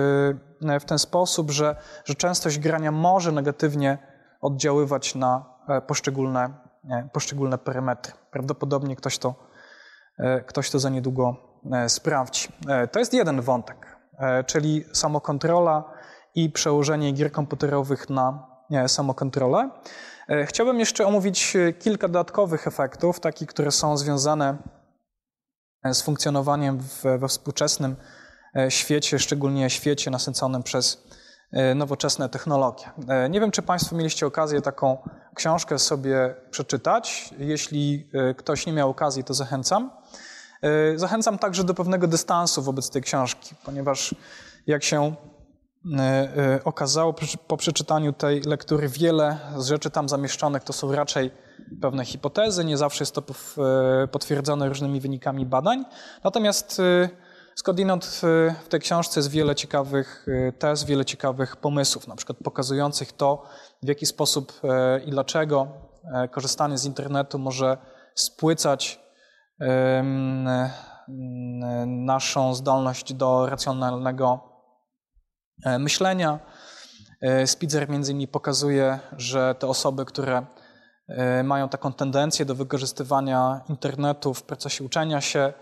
w 0.81 0.85
ten 0.87 0.99
sposób, 0.99 1.51
że, 1.51 1.77
że 2.05 2.15
częstość 2.15 2.59
grania 2.59 2.93
może 2.93 3.33
negatywnie 3.33 3.99
oddziaływać 4.41 5.15
na 5.15 5.45
poszczególne, 5.87 6.55
poszczególne 7.13 7.59
parametry. 7.59 8.13
Prawdopodobnie 8.31 8.97
ktoś 8.97 9.19
to, 9.19 9.35
ktoś 10.47 10.71
to 10.71 10.79
za 10.79 10.91
niedługo 10.91 11.37
sprawdzi. 11.89 12.49
To 12.93 12.99
jest 12.99 13.15
jeden 13.15 13.41
wątek, 13.41 13.97
czyli 14.47 14.85
samokontrola 14.93 15.85
i 16.35 16.51
przełożenie 16.51 17.13
gier 17.13 17.33
komputerowych 17.33 18.11
na 18.11 18.47
samokontrolę. 18.87 19.71
Chciałbym 20.47 20.81
jeszcze 20.81 21.07
omówić 21.07 21.57
kilka 21.79 22.09
dodatkowych 22.09 22.67
efektów, 22.67 23.21
takich, 23.21 23.49
które 23.49 23.71
są 23.71 23.97
związane 23.97 24.57
z 25.93 26.03
funkcjonowaniem 26.03 26.79
we 27.19 27.29
współczesnym 27.29 27.97
świecie, 28.69 29.19
szczególnie 29.19 29.71
świecie 29.71 30.11
nasyconym 30.11 30.63
przez 30.63 31.03
nowoczesne 31.75 32.29
technologie. 32.29 32.85
Nie 33.31 33.41
wiem, 33.41 33.51
czy 33.51 33.63
Państwo 33.63 33.97
mieliście 33.97 34.27
okazję 34.27 34.63
taką 34.63 35.09
książkę 35.35 35.79
sobie 35.79 36.35
przeczytać. 36.51 37.31
Jeśli 37.39 38.11
ktoś 38.37 38.67
nie 38.67 38.73
miał 38.73 38.91
okazji, 38.91 39.25
to 39.25 39.35
zachęcam. 39.35 39.91
Zachęcam 40.97 41.39
także 41.39 41.65
do 41.65 41.75
pewnego 41.75 42.07
dystansu 42.07 42.63
wobec 42.63 42.91
tej 42.91 43.03
książki, 43.03 43.55
ponieważ 43.65 44.15
jak 44.67 44.85
się 44.85 45.15
okazało 46.65 47.15
po 47.47 47.57
przeczytaniu 47.57 48.13
tej 48.13 48.41
lektury, 48.41 48.89
wiele 48.89 49.39
z 49.57 49.67
rzeczy 49.67 49.91
tam 49.91 50.09
zamieszczonych 50.09 50.65
to 50.65 50.73
są 50.73 50.93
raczej 50.93 51.31
pewne 51.81 52.05
hipotezy, 52.05 52.65
nie 52.65 52.77
zawsze 52.77 53.03
jest 53.03 53.15
to 53.15 53.23
potwierdzone 54.13 54.69
różnymi 54.69 55.01
wynikami 55.01 55.47
badań. 55.47 55.85
Natomiast 56.25 56.83
skądinąd 57.55 58.05
w 58.65 58.69
tej 58.69 58.81
książce 58.81 59.21
jest 59.21 59.31
wiele 59.31 59.55
ciekawych 59.55 60.27
tez, 60.59 60.85
wiele 60.85 61.05
ciekawych 61.05 61.57
pomysłów, 61.57 62.09
na 62.09 62.17
przykład 62.17 62.39
pokazujących 62.45 63.13
to, 63.13 63.43
w 63.83 63.89
jaki 63.89 64.07
sposób 64.07 64.53
i 65.07 65.11
dlaczego 65.11 65.69
korzystanie 66.31 66.79
z 66.79 66.85
internetu 66.85 67.39
może 67.39 67.77
spłycać 68.15 69.01
naszą 71.87 72.55
zdolność 72.55 73.15
do 73.15 73.47
racjonalnego 73.47 74.52
myślenia. 75.79 76.39
Spitzer 77.47 77.89
między 77.89 78.13
innymi 78.13 78.29
pokazuje, 78.29 78.99
że 79.17 79.55
te 79.59 79.67
osoby, 79.67 80.05
które 80.05 80.47
mają 81.45 81.69
taką 81.69 81.93
tendencję 81.93 82.45
do 82.45 82.55
wykorzystywania 82.55 83.61
internetu 83.69 84.35
w 84.35 84.43
procesie 84.43 84.85
uczenia 84.85 85.21
się, 85.21 85.53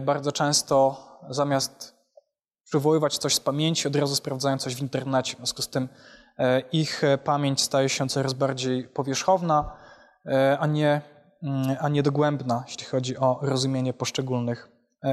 bardzo 0.00 0.32
często 0.32 1.02
zamiast 1.30 1.98
przywoływać 2.64 3.18
coś 3.18 3.34
z 3.34 3.40
pamięci, 3.40 3.88
od 3.88 3.96
razu 3.96 4.16
sprawdzają 4.16 4.58
coś 4.58 4.74
w 4.74 4.80
internecie. 4.80 5.34
W 5.34 5.36
związku 5.36 5.62
z 5.62 5.68
tym 5.68 5.88
ich 6.72 7.02
pamięć 7.24 7.60
staje 7.60 7.88
się 7.88 8.08
coraz 8.08 8.32
bardziej 8.32 8.88
powierzchowna, 8.88 9.76
a 10.58 10.66
nie, 10.66 11.00
a 11.80 11.88
nie 11.88 12.02
dogłębna, 12.02 12.64
jeśli 12.66 12.84
chodzi 12.84 13.16
o 13.16 13.38
rozumienie 13.42 13.92
poszczególnych, 13.92 14.68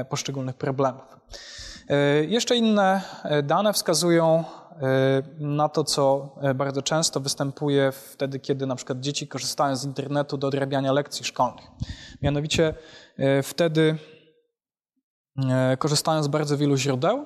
poszczególnych 0.08 0.56
problemów. 0.56 1.16
Jeszcze 2.28 2.56
inne 2.56 3.00
dane 3.42 3.72
wskazują 3.72 4.44
na 5.38 5.68
to, 5.68 5.84
co 5.84 6.34
bardzo 6.54 6.82
często 6.82 7.20
występuje 7.20 7.92
wtedy, 7.92 8.40
kiedy 8.40 8.66
na 8.66 8.76
przykład 8.76 9.00
dzieci 9.00 9.28
korzystają 9.28 9.76
z 9.76 9.84
internetu 9.84 10.36
do 10.36 10.46
odrabiania 10.46 10.92
lekcji 10.92 11.24
szkolnych. 11.24 11.66
Mianowicie 12.22 12.74
wtedy 13.42 13.98
korzystają 15.78 16.22
z 16.22 16.28
bardzo 16.28 16.56
wielu 16.56 16.76
źródeł, 16.76 17.24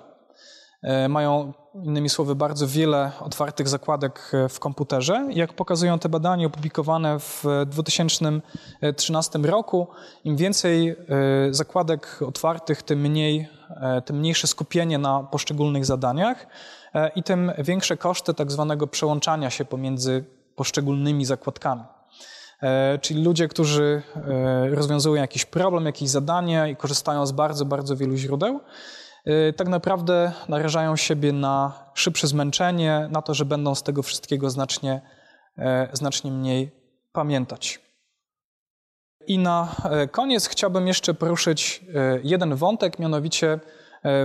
mają 1.08 1.52
innymi 1.74 2.08
słowy 2.08 2.34
bardzo 2.34 2.66
wiele 2.66 3.12
otwartych 3.20 3.68
zakładek 3.68 4.32
w 4.48 4.58
komputerze. 4.58 5.28
Jak 5.30 5.52
pokazują 5.52 5.98
te 5.98 6.08
badania 6.08 6.46
opublikowane 6.46 7.18
w 7.18 7.44
2013 7.66 9.38
roku, 9.38 9.88
im 10.24 10.36
więcej 10.36 10.96
zakładek 11.50 12.18
otwartych, 12.26 12.82
tym, 12.82 13.00
mniej, 13.00 13.48
tym 14.04 14.18
mniejsze 14.18 14.46
skupienie 14.46 14.98
na 14.98 15.22
poszczególnych 15.22 15.84
zadaniach 15.84 16.46
i 17.14 17.22
tym 17.22 17.52
większe 17.58 17.96
koszty 17.96 18.34
tak 18.34 18.52
zwanego 18.52 18.86
przełączania 18.86 19.50
się 19.50 19.64
pomiędzy 19.64 20.24
poszczególnymi 20.56 21.24
zakładkami. 21.24 21.82
Czyli 23.00 23.24
ludzie, 23.24 23.48
którzy 23.48 24.02
rozwiązują 24.70 25.22
jakiś 25.22 25.44
problem, 25.44 25.86
jakieś 25.86 26.08
zadanie 26.08 26.70
i 26.70 26.76
korzystają 26.76 27.26
z 27.26 27.32
bardzo, 27.32 27.64
bardzo 27.64 27.96
wielu 27.96 28.16
źródeł, 28.16 28.60
tak 29.56 29.68
naprawdę 29.68 30.32
narażają 30.48 30.96
siebie 30.96 31.32
na 31.32 31.72
szybsze 31.94 32.26
zmęczenie, 32.26 33.08
na 33.10 33.22
to, 33.22 33.34
że 33.34 33.44
będą 33.44 33.74
z 33.74 33.82
tego 33.82 34.02
wszystkiego 34.02 34.50
znacznie, 34.50 35.00
znacznie 35.92 36.30
mniej 36.30 36.70
pamiętać. 37.12 37.80
I 39.26 39.38
na 39.38 39.76
koniec 40.10 40.48
chciałbym 40.48 40.86
jeszcze 40.86 41.14
poruszyć 41.14 41.84
jeden 42.22 42.54
wątek, 42.54 42.98
mianowicie 42.98 43.60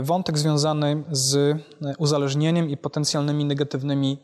wątek 0.01 0.37
związany 0.37 1.03
z 1.11 1.57
uzależnieniem 1.97 2.69
i 2.69 2.77
potencjalnymi 2.77 3.45
negatywnymi 3.45 4.23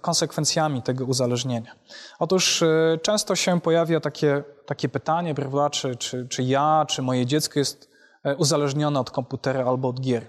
konsekwencjami 0.00 0.82
tego 0.82 1.04
uzależnienia. 1.04 1.74
Otóż 2.18 2.64
często 3.02 3.36
się 3.36 3.60
pojawia 3.60 4.00
takie, 4.00 4.42
takie 4.66 4.88
pytanie, 4.88 5.34
prawda, 5.34 5.70
czy, 5.70 5.96
czy, 5.96 6.28
czy 6.28 6.42
ja, 6.42 6.86
czy 6.88 7.02
moje 7.02 7.26
dziecko 7.26 7.58
jest 7.58 7.91
uzależnione 8.38 9.00
od 9.00 9.10
komputera 9.10 9.64
albo 9.64 9.88
od 9.88 10.00
gier. 10.00 10.26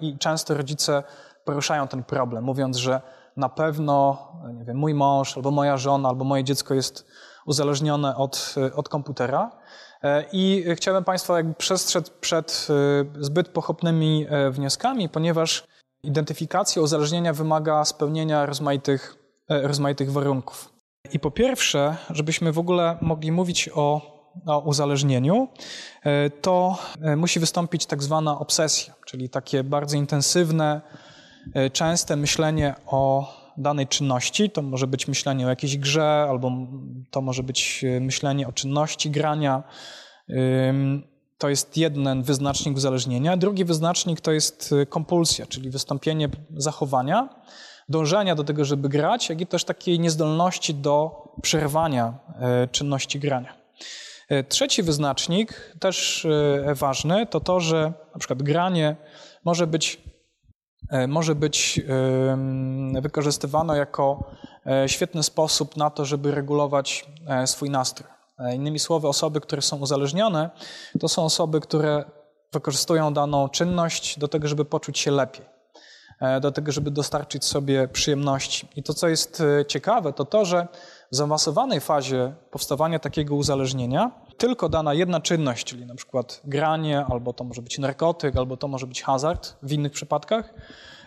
I 0.00 0.18
często 0.18 0.54
rodzice 0.54 1.02
poruszają 1.44 1.88
ten 1.88 2.04
problem, 2.04 2.44
mówiąc, 2.44 2.76
że 2.76 3.00
na 3.36 3.48
pewno 3.48 4.18
nie 4.54 4.64
wiem, 4.64 4.76
mój 4.76 4.94
mąż, 4.94 5.36
albo 5.36 5.50
moja 5.50 5.76
żona, 5.76 6.08
albo 6.08 6.24
moje 6.24 6.44
dziecko 6.44 6.74
jest 6.74 7.06
uzależnione 7.46 8.16
od, 8.16 8.54
od 8.76 8.88
komputera. 8.88 9.50
I 10.32 10.64
chciałbym 10.74 11.04
Państwa 11.04 11.36
jakby 11.36 11.54
przestrzec 11.54 12.10
przed 12.10 12.68
zbyt 13.20 13.48
pochopnymi 13.48 14.26
wnioskami, 14.50 15.08
ponieważ 15.08 15.64
identyfikacja 16.02 16.82
uzależnienia 16.82 17.32
wymaga 17.32 17.84
spełnienia 17.84 18.46
rozmaitych, 18.46 19.16
rozmaitych 19.48 20.12
warunków. 20.12 20.72
I 21.12 21.18
po 21.18 21.30
pierwsze, 21.30 21.96
żebyśmy 22.10 22.52
w 22.52 22.58
ogóle 22.58 22.98
mogli 23.00 23.32
mówić 23.32 23.70
o, 23.74 24.11
o 24.46 24.58
uzależnieniu, 24.58 25.48
to 26.40 26.78
musi 27.16 27.40
wystąpić 27.40 27.86
tak 27.86 28.02
zwana 28.02 28.38
obsesja, 28.38 28.94
czyli 29.06 29.28
takie 29.28 29.64
bardzo 29.64 29.96
intensywne, 29.96 30.80
częste 31.72 32.16
myślenie 32.16 32.74
o 32.86 33.34
danej 33.56 33.86
czynności. 33.86 34.50
To 34.50 34.62
może 34.62 34.86
być 34.86 35.08
myślenie 35.08 35.46
o 35.46 35.48
jakiejś 35.48 35.78
grze, 35.78 36.26
albo 36.28 36.52
to 37.10 37.20
może 37.20 37.42
być 37.42 37.84
myślenie 38.00 38.48
o 38.48 38.52
czynności 38.52 39.10
grania. 39.10 39.62
To 41.38 41.48
jest 41.48 41.76
jeden 41.76 42.22
wyznacznik 42.22 42.76
uzależnienia. 42.76 43.36
Drugi 43.36 43.64
wyznacznik 43.64 44.20
to 44.20 44.32
jest 44.32 44.74
kompulsja, 44.88 45.46
czyli 45.46 45.70
wystąpienie 45.70 46.28
zachowania, 46.56 47.28
dążenia 47.88 48.34
do 48.34 48.44
tego, 48.44 48.64
żeby 48.64 48.88
grać, 48.88 49.28
jak 49.28 49.40
i 49.40 49.46
też 49.46 49.64
takiej 49.64 50.00
niezdolności 50.00 50.74
do 50.74 51.24
przerwania 51.42 52.18
czynności 52.72 53.18
grania. 53.20 53.54
Trzeci 54.48 54.82
wyznacznik, 54.82 55.74
też 55.80 56.26
ważny, 56.74 57.26
to 57.26 57.40
to, 57.40 57.60
że 57.60 57.92
na 58.12 58.18
przykład 58.18 58.42
granie 58.42 58.96
może 59.44 59.66
być 59.66 60.00
może 61.08 61.34
być 61.34 61.80
wykorzystywane 63.02 63.76
jako 63.78 64.30
świetny 64.86 65.22
sposób 65.22 65.76
na 65.76 65.90
to, 65.90 66.04
żeby 66.04 66.30
regulować 66.30 67.06
swój 67.46 67.70
nastrój. 67.70 68.08
Innymi 68.54 68.78
słowy, 68.78 69.08
osoby, 69.08 69.40
które 69.40 69.62
są 69.62 69.76
uzależnione, 69.76 70.50
to 71.00 71.08
są 71.08 71.24
osoby, 71.24 71.60
które 71.60 72.04
wykorzystują 72.52 73.14
daną 73.14 73.48
czynność 73.48 74.18
do 74.18 74.28
tego, 74.28 74.48
żeby 74.48 74.64
poczuć 74.64 74.98
się 74.98 75.10
lepiej. 75.10 75.46
e, 76.20 76.40
do 76.40 76.52
tego, 76.52 76.72
żeby 76.72 76.90
dostarczyć 76.90 77.44
sobie 77.44 77.88
przyjemności. 77.88 78.68
I 78.76 78.82
to, 78.82 78.94
co 78.94 79.08
jest 79.08 79.40
e, 79.40 79.66
ciekawe, 79.66 80.12
to 80.12 80.24
to, 80.24 80.44
że 80.44 80.68
w 81.12 81.16
zaawansowanej 81.16 81.80
fazie 81.80 82.34
powstawania 82.50 82.98
takiego 82.98 83.34
uzależnienia 83.34 84.10
tylko 84.36 84.68
dana 84.68 84.94
jedna 84.94 85.20
czynność, 85.20 85.64
czyli 85.64 85.86
na 85.86 85.94
przykład 85.94 86.40
granie, 86.44 87.04
albo 87.10 87.32
to 87.32 87.44
może 87.44 87.62
być 87.62 87.78
narkotyk, 87.78 88.36
albo 88.36 88.56
to 88.56 88.68
może 88.68 88.86
być 88.86 89.02
hazard 89.02 89.56
w 89.62 89.72
innych 89.72 89.92
przypadkach, 89.92 90.54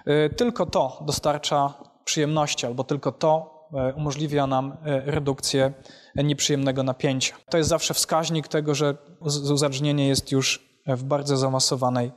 e, 0.06 0.30
tylko 0.30 0.66
to 0.66 1.04
dostarcza 1.06 1.74
przyjemności, 2.06 2.66
albo 2.66 2.84
tylko 2.84 3.12
to 3.12 3.56
umożliwia 3.96 4.48
nam 4.48 4.78
redukcję 5.06 5.74
nieprzyjemnego 6.16 6.84
napięcia. 6.84 7.36
To 7.50 7.58
jest 7.58 7.70
zawsze 7.70 7.94
wskaźnik 7.94 8.48
tego, 8.48 8.76
że 8.76 8.98
uzależnienie 9.52 10.08
jest 10.08 10.32
już 10.32 10.70
w 10.88 11.04
bardzo 11.04 11.38
zaawansowanej 11.38 12.12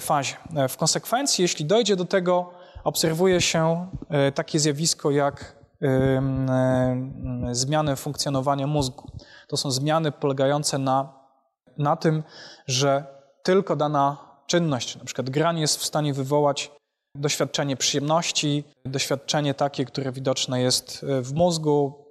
fazie. 0.00 0.34
W 0.68 0.76
konsekwencji, 0.76 1.42
jeśli 1.42 1.64
dojdzie 1.64 1.96
do 1.96 2.04
tego, 2.04 2.50
obserwuje 2.84 3.40
się 3.40 3.86
takie 4.34 4.58
zjawisko 4.58 5.10
jak 5.10 5.63
zmiany 7.52 7.96
funkcjonowania 7.96 8.66
mózgu. 8.66 9.10
To 9.48 9.56
są 9.56 9.70
zmiany 9.70 10.12
polegające 10.12 10.78
na, 10.78 11.12
na 11.78 11.96
tym, 11.96 12.22
że 12.66 13.06
tylko 13.42 13.76
dana 13.76 14.16
czynność, 14.46 14.96
na 14.96 15.04
przykład 15.04 15.30
granie, 15.30 15.60
jest 15.60 15.78
w 15.78 15.84
stanie 15.84 16.14
wywołać 16.14 16.72
doświadczenie 17.14 17.76
przyjemności, 17.76 18.64
doświadczenie 18.84 19.54
takie, 19.54 19.84
które 19.84 20.12
widoczne 20.12 20.60
jest 20.60 21.06
w 21.22 21.32
mózgu, 21.34 22.04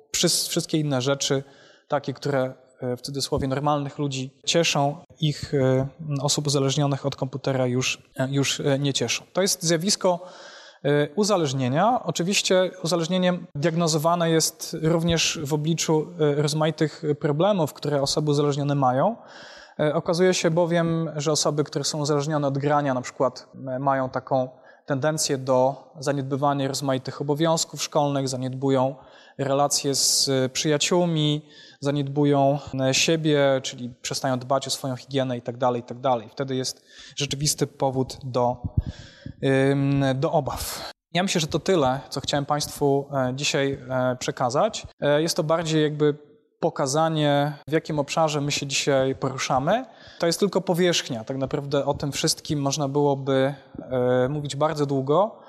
wszystkie 0.48 0.78
inne 0.78 1.02
rzeczy, 1.02 1.44
takie, 1.88 2.14
które 2.14 2.54
w 2.98 3.02
cudzysłowie 3.02 3.48
normalnych 3.48 3.98
ludzi 3.98 4.32
cieszą, 4.46 4.96
ich 5.20 5.54
e, 5.54 5.88
osób 6.22 6.48
uzależnionych 6.48 7.06
od 7.06 7.16
komputera 7.16 7.68
już, 7.68 8.10
e, 8.18 8.28
już 8.32 8.60
e, 8.60 8.80
nie 8.80 8.94
cieszą. 8.94 9.24
To 9.34 9.42
jest 9.42 9.64
zjawisko 9.64 10.28
uzależnienia. 11.16 12.04
Oczywiście 12.04 12.72
uzależnienie 12.84 13.40
diagnozowane 13.56 14.30
jest 14.30 14.78
również 14.82 15.40
w 15.44 15.54
obliczu 15.54 16.08
rozmaitych 16.18 17.04
problemów, 17.20 17.74
które 17.74 18.02
osoby 18.02 18.32
uzależnione 18.32 18.76
mają. 18.76 19.16
Okazuje 19.94 20.34
się 20.34 20.52
bowiem, 20.52 21.10
że 21.16 21.32
osoby, 21.32 21.64
które 21.64 21.86
są 21.86 22.00
uzależnione 22.00 22.48
od 22.48 22.58
grania, 22.58 22.94
na 22.94 23.02
przykład 23.02 23.48
mają 23.80 24.10
taką 24.10 24.50
tendencję 24.86 25.38
do 25.38 25.76
zaniedbywania 26.00 26.68
rozmaitych 26.68 27.22
obowiązków 27.22 27.84
szkolnych, 27.84 28.30
zaniedbują 28.30 28.96
relacje 29.38 29.96
z 29.96 30.30
przyjaciółmi, 30.52 31.46
zaniedbują 31.80 32.60
siebie, 32.92 33.60
czyli 33.64 33.94
przestają 34.02 34.40
dbać 34.40 34.68
o 34.68 34.70
swoją 34.70 34.96
higienę 34.96 35.36
itd., 35.36 35.60
tak 35.60 35.76
itd. 35.76 36.02
Tak 36.02 36.32
Wtedy 36.32 36.56
jest 36.56 36.86
rzeczywisty 37.16 37.68
powód 37.68 38.18
do, 38.24 38.58
do 40.16 40.32
obaw. 40.32 40.94
Ja 41.14 41.24
myślę, 41.24 41.42
że 41.42 41.48
to 41.48 41.60
tyle, 41.60 42.00
co 42.10 42.22
chciałem 42.22 42.46
Państwu 42.46 43.10
e, 43.14 43.34
dzisiaj 43.36 43.80
e, 43.90 44.16
przekazać. 44.16 44.88
E, 45.00 45.22
jest 45.22 45.38
to 45.38 45.44
bardziej 45.44 45.84
jakby 45.84 46.18
pokazanie, 46.60 47.54
w 47.68 47.72
jakim 47.72 48.00
obszarze 48.00 48.42
my 48.42 48.52
się 48.52 48.68
dzisiaj 48.68 49.16
poruszamy. 49.16 49.86
To 50.20 50.28
jest 50.28 50.40
tylko 50.40 50.62
powierzchnia. 50.62 51.24
Tak 51.24 51.38
naprawdę 51.38 51.86
o 51.86 51.94
tym 51.94 52.12
wszystkim 52.12 52.62
można 52.62 52.88
byłoby 52.88 53.54
mówić 54.30 54.56
bardzo 54.56 54.86
długo. 54.86 55.40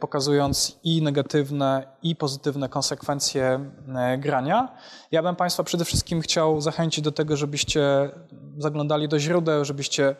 Pokazując 0.00 0.78
i 0.84 1.02
negatywne, 1.02 1.86
i 2.02 2.16
pozytywne 2.16 2.68
konsekwencje 2.68 3.70
grania. 4.18 4.68
Ja 5.10 5.22
bym 5.22 5.36
Państwa 5.36 5.64
przede 5.64 5.84
wszystkim 5.84 6.20
chciał 6.20 6.60
zachęcić 6.60 7.04
do 7.04 7.12
tego, 7.12 7.36
żebyście 7.36 8.10
zaglądali 8.58 9.08
do 9.08 9.18
źródeł, 9.18 9.64
żebyście 9.64 10.16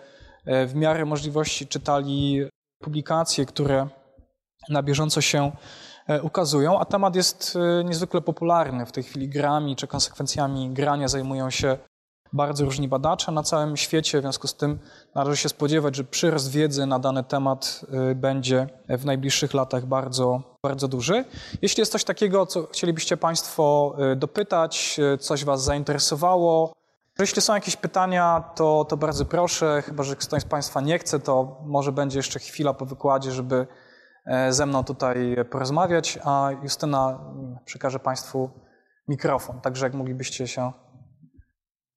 w 0.46 0.74
miarę 0.74 1.04
możliwości 1.04 1.66
czytali 1.66 2.48
publikacje, 2.78 3.46
które 3.46 3.88
na 4.68 4.82
bieżąco 4.82 5.20
się 5.20 5.52
ukazują, 6.22 6.78
a 6.78 6.84
temat 6.84 7.16
jest 7.16 7.58
niezwykle 7.84 8.20
popularny. 8.20 8.86
W 8.86 8.92
tej 8.92 9.02
chwili 9.02 9.28
grami 9.28 9.76
czy 9.76 9.86
konsekwencjami 9.86 10.70
grania 10.70 11.08
zajmują 11.08 11.50
się 11.50 11.78
bardzo 12.32 12.64
różni 12.64 12.88
badacze 12.88 13.32
na 13.32 13.42
całym 13.42 13.76
świecie, 13.76 14.18
w 14.18 14.22
związku 14.22 14.46
z 14.46 14.54
tym 14.54 14.78
należy 15.14 15.36
się 15.36 15.48
spodziewać, 15.48 15.96
że 15.96 16.04
przyrost 16.04 16.50
wiedzy 16.50 16.86
na 16.86 16.98
dany 16.98 17.24
temat 17.24 17.84
y, 18.10 18.14
będzie 18.14 18.66
w 18.88 19.04
najbliższych 19.04 19.54
latach 19.54 19.86
bardzo, 19.86 20.42
bardzo 20.62 20.88
duży. 20.88 21.24
Jeśli 21.62 21.80
jest 21.80 21.92
coś 21.92 22.04
takiego, 22.04 22.46
co 22.46 22.66
chcielibyście 22.66 23.16
Państwo 23.16 23.96
dopytać, 24.16 25.00
coś 25.20 25.44
Was 25.44 25.64
zainteresowało, 25.64 26.72
jeśli 27.22 27.42
są 27.42 27.54
jakieś 27.54 27.76
pytania, 27.76 28.44
to, 28.54 28.84
to 28.84 28.96
bardzo 28.96 29.24
proszę, 29.24 29.82
chyba 29.86 30.02
że 30.02 30.16
ktoś 30.16 30.42
z 30.42 30.44
Państwa 30.44 30.80
nie 30.80 30.98
chce, 30.98 31.20
to 31.20 31.60
może 31.66 31.92
będzie 31.92 32.18
jeszcze 32.18 32.38
chwila 32.38 32.74
po 32.74 32.86
wykładzie, 32.86 33.32
żeby 33.32 33.66
e, 34.26 34.52
ze 34.52 34.66
mną 34.66 34.84
tutaj 34.84 35.36
porozmawiać, 35.50 36.18
a 36.24 36.50
Justyna 36.62 37.08
mm, 37.08 37.58
przekaże 37.64 37.98
Państwu 37.98 38.50
mikrofon, 39.08 39.60
także 39.60 39.86
jak 39.86 39.94
moglibyście 39.94 40.48
się 40.48 40.72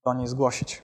do 0.06 0.14
niej 0.14 0.28
zgłosić. 0.28 0.82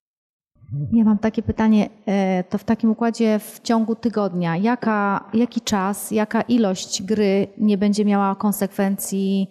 Ja 0.92 1.04
mam 1.04 1.18
takie 1.18 1.44
pytanie, 1.44 1.90
e, 2.06 2.44
to 2.44 2.58
w 2.58 2.64
takim 2.64 2.92
układzie 2.92 3.40
w 3.40 3.60
ciągu 3.60 3.96
tygodnia, 3.96 4.58
jaka, 4.58 5.30
jaki 5.34 5.62
czas, 5.62 6.12
jaka 6.12 6.42
ilość 6.42 7.04
gry 7.04 7.48
nie 7.58 7.78
będzie 7.78 8.06
miała 8.06 8.36
konsekwencji 8.36 9.48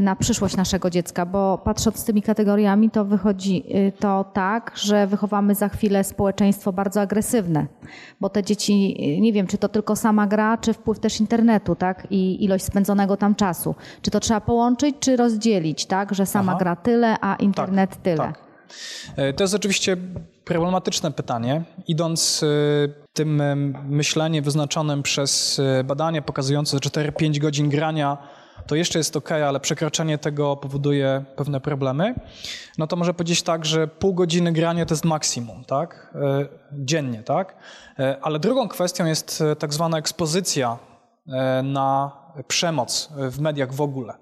na 0.00 0.16
przyszłość 0.16 0.56
naszego 0.56 0.90
dziecka, 0.90 1.26
bo 1.26 1.58
patrząc 1.64 1.98
z 1.98 2.04
tymi 2.04 2.22
kategoriami, 2.22 2.90
to 2.90 3.04
wychodzi 3.04 3.64
e, 3.68 3.92
to 3.92 4.24
tak, 4.32 4.72
że 4.74 5.06
wychowamy 5.06 5.54
za 5.54 5.68
chwilę 5.68 6.04
społeczeństwo 6.04 6.72
bardzo 6.72 7.00
agresywne, 7.00 7.66
bo 8.20 8.28
te 8.28 8.42
dzieci, 8.42 8.96
nie 9.20 9.32
wiem, 9.32 9.46
czy 9.46 9.58
to 9.58 9.68
tylko 9.68 9.96
sama 9.96 10.26
gra, 10.26 10.58
czy 10.58 10.72
wpływ 10.72 10.98
też 10.98 11.20
internetu, 11.20 11.74
tak, 11.74 12.06
i 12.10 12.44
ilość 12.44 12.64
spędzonego 12.64 13.16
tam 13.16 13.34
czasu. 13.34 13.74
Czy 14.02 14.10
to 14.10 14.20
trzeba 14.20 14.40
połączyć, 14.40 14.96
czy 15.00 15.16
rozdzielić, 15.16 15.86
tak, 15.86 16.14
że 16.14 16.26
sama 16.26 16.52
Aha. 16.52 16.58
gra 16.58 16.76
tyle, 16.76 17.16
a 17.20 17.34
internet 17.34 17.90
tak, 17.90 18.00
tyle. 18.00 18.16
Tak. 18.16 18.38
E, 19.16 19.32
to 19.32 19.44
jest 19.44 19.54
oczywiście 19.54 19.96
problematyczne 20.44 21.10
pytanie. 21.10 21.62
Idąc 21.86 22.42
e, 22.42 22.46
tym 23.12 23.40
e, 23.40 23.56
myśleniem 23.88 24.44
wyznaczonym 24.44 25.02
przez 25.02 25.60
badania 25.84 26.22
pokazujące, 26.22 26.76
że 26.84 26.90
4-5 26.90 27.38
godzin 27.38 27.68
grania 27.68 28.18
to 28.66 28.74
jeszcze 28.74 28.98
jest 28.98 29.16
ok, 29.16 29.32
ale 29.32 29.60
przekroczenie 29.60 30.18
tego 30.18 30.56
powoduje 30.56 31.24
pewne 31.36 31.60
problemy, 31.60 32.14
no 32.78 32.86
to 32.86 32.96
może 32.96 33.14
powiedzieć 33.14 33.42
tak, 33.42 33.64
że 33.64 33.88
pół 33.88 34.14
godziny 34.14 34.52
grania 34.52 34.86
to 34.86 34.94
jest 34.94 35.04
maksimum, 35.04 35.64
tak? 35.64 36.14
Dziennie, 36.72 37.22
tak? 37.22 37.56
Ale 38.22 38.38
drugą 38.38 38.68
kwestią 38.68 39.06
jest 39.06 39.42
tak 39.58 39.74
zwana 39.74 39.98
ekspozycja 39.98 40.78
na 41.62 42.12
przemoc 42.48 43.10
w 43.16 43.40
mediach 43.40 43.72
w 43.72 43.80
ogóle. 43.80 44.14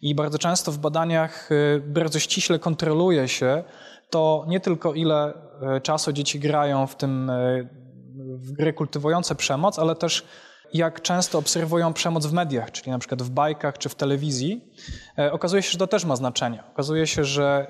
I 0.00 0.14
bardzo 0.14 0.38
często 0.38 0.72
w 0.72 0.78
badaniach 0.78 1.50
bardzo 1.86 2.18
ściśle 2.18 2.58
kontroluje 2.58 3.28
się, 3.28 3.64
to 4.10 4.44
nie 4.48 4.60
tylko 4.60 4.94
ile 4.94 5.32
e, 5.62 5.80
czasu 5.80 6.12
dzieci 6.12 6.40
grają 6.40 6.86
w 6.86 6.96
tym 6.96 7.30
e, 7.30 7.68
w 8.16 8.52
gry 8.52 8.72
kultywujące 8.72 9.34
przemoc, 9.34 9.78
ale 9.78 9.96
też 9.96 10.24
jak 10.72 11.02
często 11.02 11.38
obserwują 11.38 11.92
przemoc 11.92 12.26
w 12.26 12.32
mediach, 12.32 12.70
czyli 12.70 12.90
na 12.90 12.98
przykład 12.98 13.22
w 13.22 13.30
bajkach 13.30 13.78
czy 13.78 13.88
w 13.88 13.94
telewizji, 13.94 14.72
e, 15.18 15.32
okazuje 15.32 15.62
się, 15.62 15.70
że 15.70 15.78
to 15.78 15.86
też 15.86 16.04
ma 16.04 16.16
znaczenie. 16.16 16.64
Okazuje 16.72 17.06
się, 17.06 17.24
że 17.24 17.66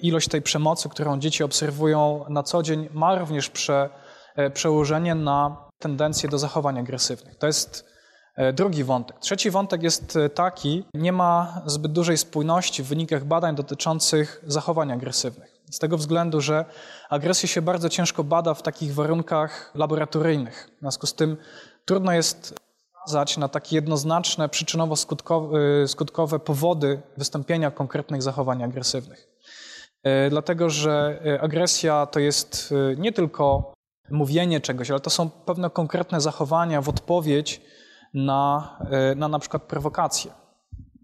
ilość 0.00 0.28
tej 0.28 0.42
przemocy, 0.42 0.88
którą 0.88 1.18
dzieci 1.18 1.44
obserwują 1.44 2.24
na 2.28 2.42
co 2.42 2.62
dzień, 2.62 2.88
ma 2.92 3.18
również 3.18 3.50
prze, 3.50 3.90
przełożenie 4.54 5.14
na 5.14 5.56
tendencję 5.78 6.28
do 6.28 6.38
zachowań 6.38 6.78
agresywnych. 6.78 7.38
To 7.38 7.46
jest 7.46 7.90
drugi 8.52 8.84
wątek. 8.84 9.18
Trzeci 9.18 9.50
wątek 9.50 9.82
jest 9.82 10.18
taki, 10.34 10.84
nie 10.94 11.12
ma 11.12 11.62
zbyt 11.66 11.92
dużej 11.92 12.18
spójności 12.18 12.82
w 12.82 12.86
wynikach 12.86 13.24
badań 13.24 13.54
dotyczących 13.54 14.42
zachowań 14.46 14.92
agresywnych. 14.92 15.60
Z 15.70 15.78
tego 15.78 15.96
względu, 15.96 16.40
że 16.40 16.64
agresję 17.10 17.48
się 17.48 17.62
bardzo 17.62 17.88
ciężko 17.88 18.24
bada 18.24 18.54
w 18.54 18.62
takich 18.62 18.94
warunkach 18.94 19.70
laboratoryjnych. 19.74 20.70
W 20.76 20.80
związku 20.80 21.06
z 21.06 21.14
tym 21.14 21.36
trudno 21.84 22.12
jest 22.12 22.54
wskazać 23.00 23.36
na 23.36 23.48
takie 23.48 23.76
jednoznaczne 23.76 24.48
przyczynowo-skutkowe 24.48 26.38
powody 26.38 27.02
wystąpienia 27.16 27.70
konkretnych 27.70 28.22
zachowań 28.22 28.62
agresywnych. 28.62 29.28
E, 30.02 30.30
dlatego, 30.30 30.70
że 30.70 31.20
e, 31.26 31.40
agresja 31.40 32.06
to 32.06 32.20
jest 32.20 32.74
nie 32.96 33.12
tylko 33.12 33.74
mówienie 34.10 34.60
czegoś, 34.60 34.90
ale 34.90 35.00
to 35.00 35.10
są 35.10 35.30
pewne 35.30 35.70
konkretne 35.70 36.20
zachowania 36.20 36.80
w 36.80 36.88
odpowiedź 36.88 37.60
na 38.14 38.78
na, 39.16 39.28
na 39.28 39.38
przykład 39.38 39.62
prowokacje. 39.62 40.32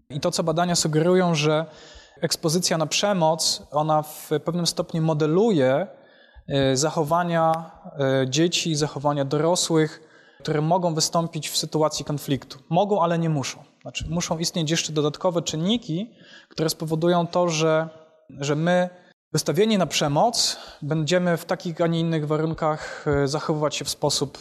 I 0.09 0.19
to, 0.19 0.31
co 0.31 0.43
badania 0.43 0.75
sugerują, 0.75 1.35
że 1.35 1.65
ekspozycja 2.21 2.77
na 2.77 2.85
przemoc, 2.85 3.67
ona 3.71 4.01
w 4.01 4.29
pewnym 4.45 4.67
stopniu 4.67 5.01
modeluje 5.01 5.87
zachowania 6.73 7.71
dzieci, 8.27 8.75
zachowania 8.75 9.25
dorosłych, 9.25 10.06
które 10.39 10.61
mogą 10.61 10.93
wystąpić 10.93 11.49
w 11.49 11.57
sytuacji 11.57 12.05
konfliktu. 12.05 12.59
Mogą, 12.69 13.01
ale 13.01 13.19
nie 13.19 13.29
muszą. 13.29 13.63
Znaczy, 13.81 14.05
muszą 14.09 14.37
istnieć 14.37 14.71
jeszcze 14.71 14.93
dodatkowe 14.93 15.41
czynniki, 15.41 16.11
które 16.49 16.69
spowodują 16.69 17.27
to, 17.27 17.49
że, 17.49 17.89
że 18.29 18.55
my, 18.55 18.89
wystawieni 19.33 19.77
na 19.77 19.85
przemoc, 19.85 20.57
będziemy 20.81 21.37
w 21.37 21.45
takich, 21.45 21.81
a 21.81 21.87
nie 21.87 21.99
innych 21.99 22.27
warunkach 22.27 23.05
e, 23.07 23.27
zachowywać 23.27 23.75
się 23.75 23.85
w 23.85 23.89
sposób, 23.89 24.37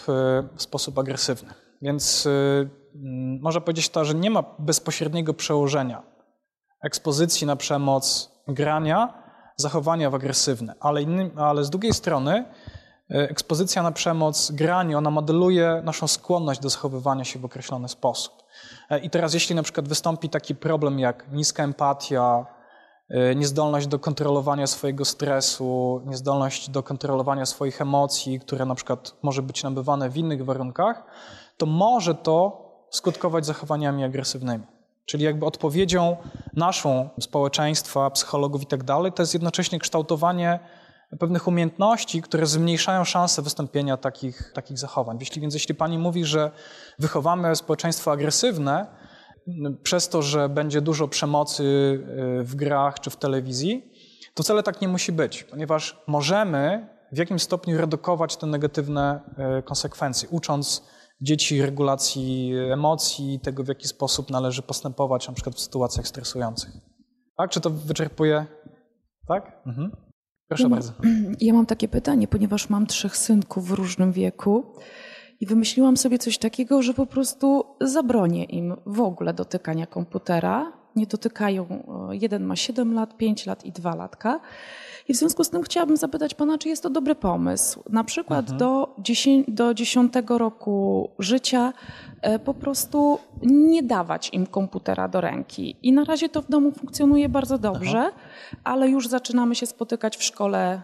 w 0.57 0.63
sposób 0.63 0.99
agresywny. 0.99 1.55
Więc 1.83 2.27
mm, 2.27 3.41
można 3.43 3.61
powiedzieć 3.61 3.89
to, 3.89 4.05
że 4.05 4.15
nie 4.15 4.31
ma 4.31 4.45
bezpośredniego 4.59 5.35
przełożenia 5.35 6.03
ekspozycji 6.83 7.47
na 7.47 7.57
przemoc, 7.57 8.31
grania, 8.49 9.23
zachowania 9.57 10.11
w 10.11 10.15
agresywne, 10.15 10.75
ale, 10.81 11.03
innym, 11.03 11.31
ale 11.37 11.65
z 11.65 11.71
drugiej 11.71 11.93
strony 11.93 12.45
ekspozycja 13.09 13.83
na 13.83 13.93
przemoc, 13.93 14.51
granie, 14.51 14.99
ona 14.99 15.11
modeluje 15.11 15.83
naszą 15.85 16.09
skłonność 16.09 16.61
do 16.61 16.69
zachowywania 16.69 17.25
się 17.25 17.39
w 17.39 17.45
określony 17.45 17.89
sposób. 17.89 18.33
E, 18.91 18.99
I 18.99 19.11
teraz 19.11 19.35
jeśli 19.35 19.55
na 19.55 19.63
przykład 19.63 19.89
wystąpi 19.89 20.29
taki 20.29 20.55
problem 20.55 20.99
jak 20.99 21.33
niska 21.33 21.65
empatia, 21.65 22.47
y, 23.11 23.37
niezdolność 23.37 23.87
do 23.87 23.99
kontrolowania 23.99 24.67
swojego 24.67 25.05
stresu, 25.05 26.03
niezdolność 26.07 26.71
do 26.71 26.83
kontrolowania 26.83 27.47
swoich 27.47 27.81
emocji, 27.81 28.41
które 28.41 28.67
na 28.67 28.75
przykład 28.75 29.15
może 29.23 29.43
być 29.43 29.63
nabywane 29.63 30.11
w 30.11 30.17
innych 30.17 30.45
warunkach, 30.45 31.05
to 31.57 31.67
może 31.67 32.15
to 32.15 32.67
skutkować 32.91 33.47
zachowaniami 33.47 34.05
agresywnymi. 34.05 34.65
Czyli 35.05 35.25
jakby 35.25 35.47
odpowiedzią 35.47 36.17
naszą, 36.53 37.09
społeczeństwa, 37.21 38.11
psychologów 38.11 38.63
i 38.63 38.67
tak 38.67 38.85
dalej, 38.85 39.13
to 39.13 39.23
jest 39.23 39.35
jednocześnie 39.35 39.79
kształtowanie 39.79 40.61
pewnych 41.19 41.49
umiejętności, 41.49 42.23
które 42.23 42.47
zmniejszają 42.47 43.05
szanse 43.05 43.43
wystąpienia 43.43 43.97
takich, 43.97 44.53
takich 44.55 44.79
zachowań. 44.79 45.17
Jeśli, 45.21 45.41
więc 45.41 45.55
jeśli 45.55 45.75
pani 45.75 45.99
mówi, 45.99 46.25
że 46.25 46.51
wychowamy 46.99 47.57
społeczeństwo 47.57 48.13
agresywne 48.13 48.87
przez 49.83 50.09
to, 50.09 50.23
że 50.23 50.49
będzie 50.49 50.81
dużo 50.81 51.09
przemocy 51.09 51.63
y, 51.63 52.45
w 52.45 52.55
grach 52.55 53.01
czy 53.01 53.11
w 53.11 53.17
telewizji, 53.17 53.93
to 54.35 54.43
wcale 54.43 54.63
tak 54.63 54.81
nie 54.81 54.89
musi 54.89 55.13
być, 55.13 55.45
ponieważ 55.45 56.03
możemy 56.07 56.89
w 57.13 57.19
jakimś 57.19 57.43
stopniu 57.43 57.79
redukować 57.79 58.37
te 58.37 58.47
negatywne 58.47 59.21
y, 59.59 59.63
konsekwencje, 59.63 60.29
ucząc 60.29 60.83
dzieci 61.21 61.63
regulacji 61.63 62.53
emocji, 62.73 63.41
tego 63.43 63.65
w 63.65 63.69
jaki 63.69 63.89
sposób 63.89 64.31
należy 64.31 64.63
postępować 64.63 65.29
na 65.29 65.35
przykład 65.35 65.57
w 65.57 65.61
sytuacjach 65.61 66.09
stresujących. 66.09 66.71
Tak? 67.37 67.51
Czy 67.51 67.61
to 67.61 67.71
wyczerpuje? 67.71 68.47
Tak? 69.29 69.63
Mhm. 69.67 70.06
Proszę 70.49 70.63
Ja 70.63 70.69
mam- 70.69 70.79
bardzo. 70.79 70.93
Ja 71.41 71.55
mam 71.55 71.67
takie 71.67 71.89
pytanie, 71.89 72.29
ponieważ 72.29 72.71
mam 72.71 72.87
trzech 72.87 73.17
synków 73.17 73.69
w 73.69 73.73
różnym 73.73 74.13
wieku 74.13 74.65
i 75.41 75.47
wymyśliłam 75.47 75.97
sobie 75.97 76.19
coś 76.19 76.39
takiego, 76.39 76.83
że 76.83 76.95
po 76.95 77.07
prostu 77.07 77.65
zabronię 77.81 78.45
im 78.45 78.77
w 78.87 79.01
ogóle 79.01 79.35
dotykania 79.35 79.87
komputera. 79.87 80.73
Nie 80.97 81.07
dotykają, 81.07 81.67
e, 82.11 82.17
jeden 82.17 82.45
ma 82.45 82.57
7 82.57 82.95
lat, 82.95 83.17
5 83.17 83.47
lat 83.47 83.65
i 83.65 83.73
2 83.73 83.95
latka. 83.95 84.41
I 85.09 85.15
w 85.15 85.17
związku 85.17 85.45
z 85.45 85.51
tym 85.51 85.63
chciałabym 85.63 85.97
zapytać 85.97 86.35
pana, 86.35 86.59
czy 86.59 86.69
jest 86.69 86.83
to 86.83 86.91
dobry 86.91 87.15
pomysł? 87.15 87.83
Na 87.91 88.05
przykład 88.05 88.53
do, 88.53 88.95
10, 88.99 89.47
do 89.49 89.75
10 89.75 90.13
roku 90.29 91.11
życia 91.19 91.73
e, 92.23 92.39
po 92.39 92.55
prostu 92.55 93.19
nie 93.43 93.83
dawać 93.83 94.31
im 94.33 94.47
komputera 94.47 95.09
do 95.09 95.21
ręki. 95.21 95.77
I 95.83 95.93
na 95.93 96.05
razie 96.05 96.29
to 96.29 96.43
w 96.43 96.49
domu 96.49 96.73
funkcjonuje 96.73 97.29
bardzo 97.29 97.59
dobrze, 97.59 98.11
ale 98.65 98.89
już 98.89 99.09
zaczynamy 99.09 99.55
się 99.55 99.67
spotykać 99.67 100.17
w 100.17 100.23
szkole. 100.23 100.83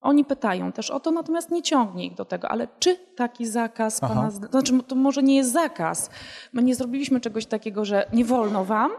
Oni 0.00 0.24
pytają 0.24 0.72
też 0.72 0.90
o 0.90 1.00
to, 1.00 1.10
natomiast 1.10 1.50
nie 1.50 1.62
ciągnie 1.62 2.06
ich 2.06 2.14
do 2.14 2.24
tego. 2.24 2.48
Ale 2.48 2.68
czy 2.78 2.96
taki 3.16 3.46
zakaz 3.46 4.00
Aha. 4.02 4.14
pana, 4.14 4.30
znaczy 4.30 4.82
to 4.82 4.94
może 4.94 5.22
nie 5.22 5.36
jest 5.36 5.52
zakaz. 5.52 6.10
My 6.52 6.62
nie 6.62 6.74
zrobiliśmy 6.74 7.20
czegoś 7.20 7.46
takiego, 7.46 7.84
że 7.84 8.06
nie 8.12 8.24
wolno 8.24 8.64
wam, 8.64 8.90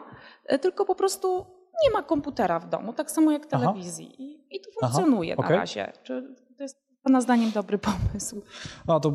e, 0.45 0.59
tylko 0.59 0.85
po 0.85 0.95
prostu 0.95 1.45
nie 1.83 1.91
ma 1.91 2.03
komputera 2.03 2.59
w 2.59 2.69
domu, 2.69 2.93
tak 2.93 3.11
samo 3.11 3.31
jak 3.31 3.47
Aha. 3.51 3.59
telewizji. 3.59 4.21
I, 4.21 4.55
i 4.55 4.61
to 4.61 4.69
Aha, 4.81 4.93
funkcjonuje 4.93 5.37
okej. 5.37 5.51
na 5.51 5.57
razie. 5.57 5.93
Czy 6.03 6.35
to 6.57 6.63
jest 6.63 6.77
pana 7.03 7.21
zdaniem 7.21 7.51
dobry 7.51 7.77
pomysł? 7.77 8.41
No 8.87 8.99
to 8.99 9.13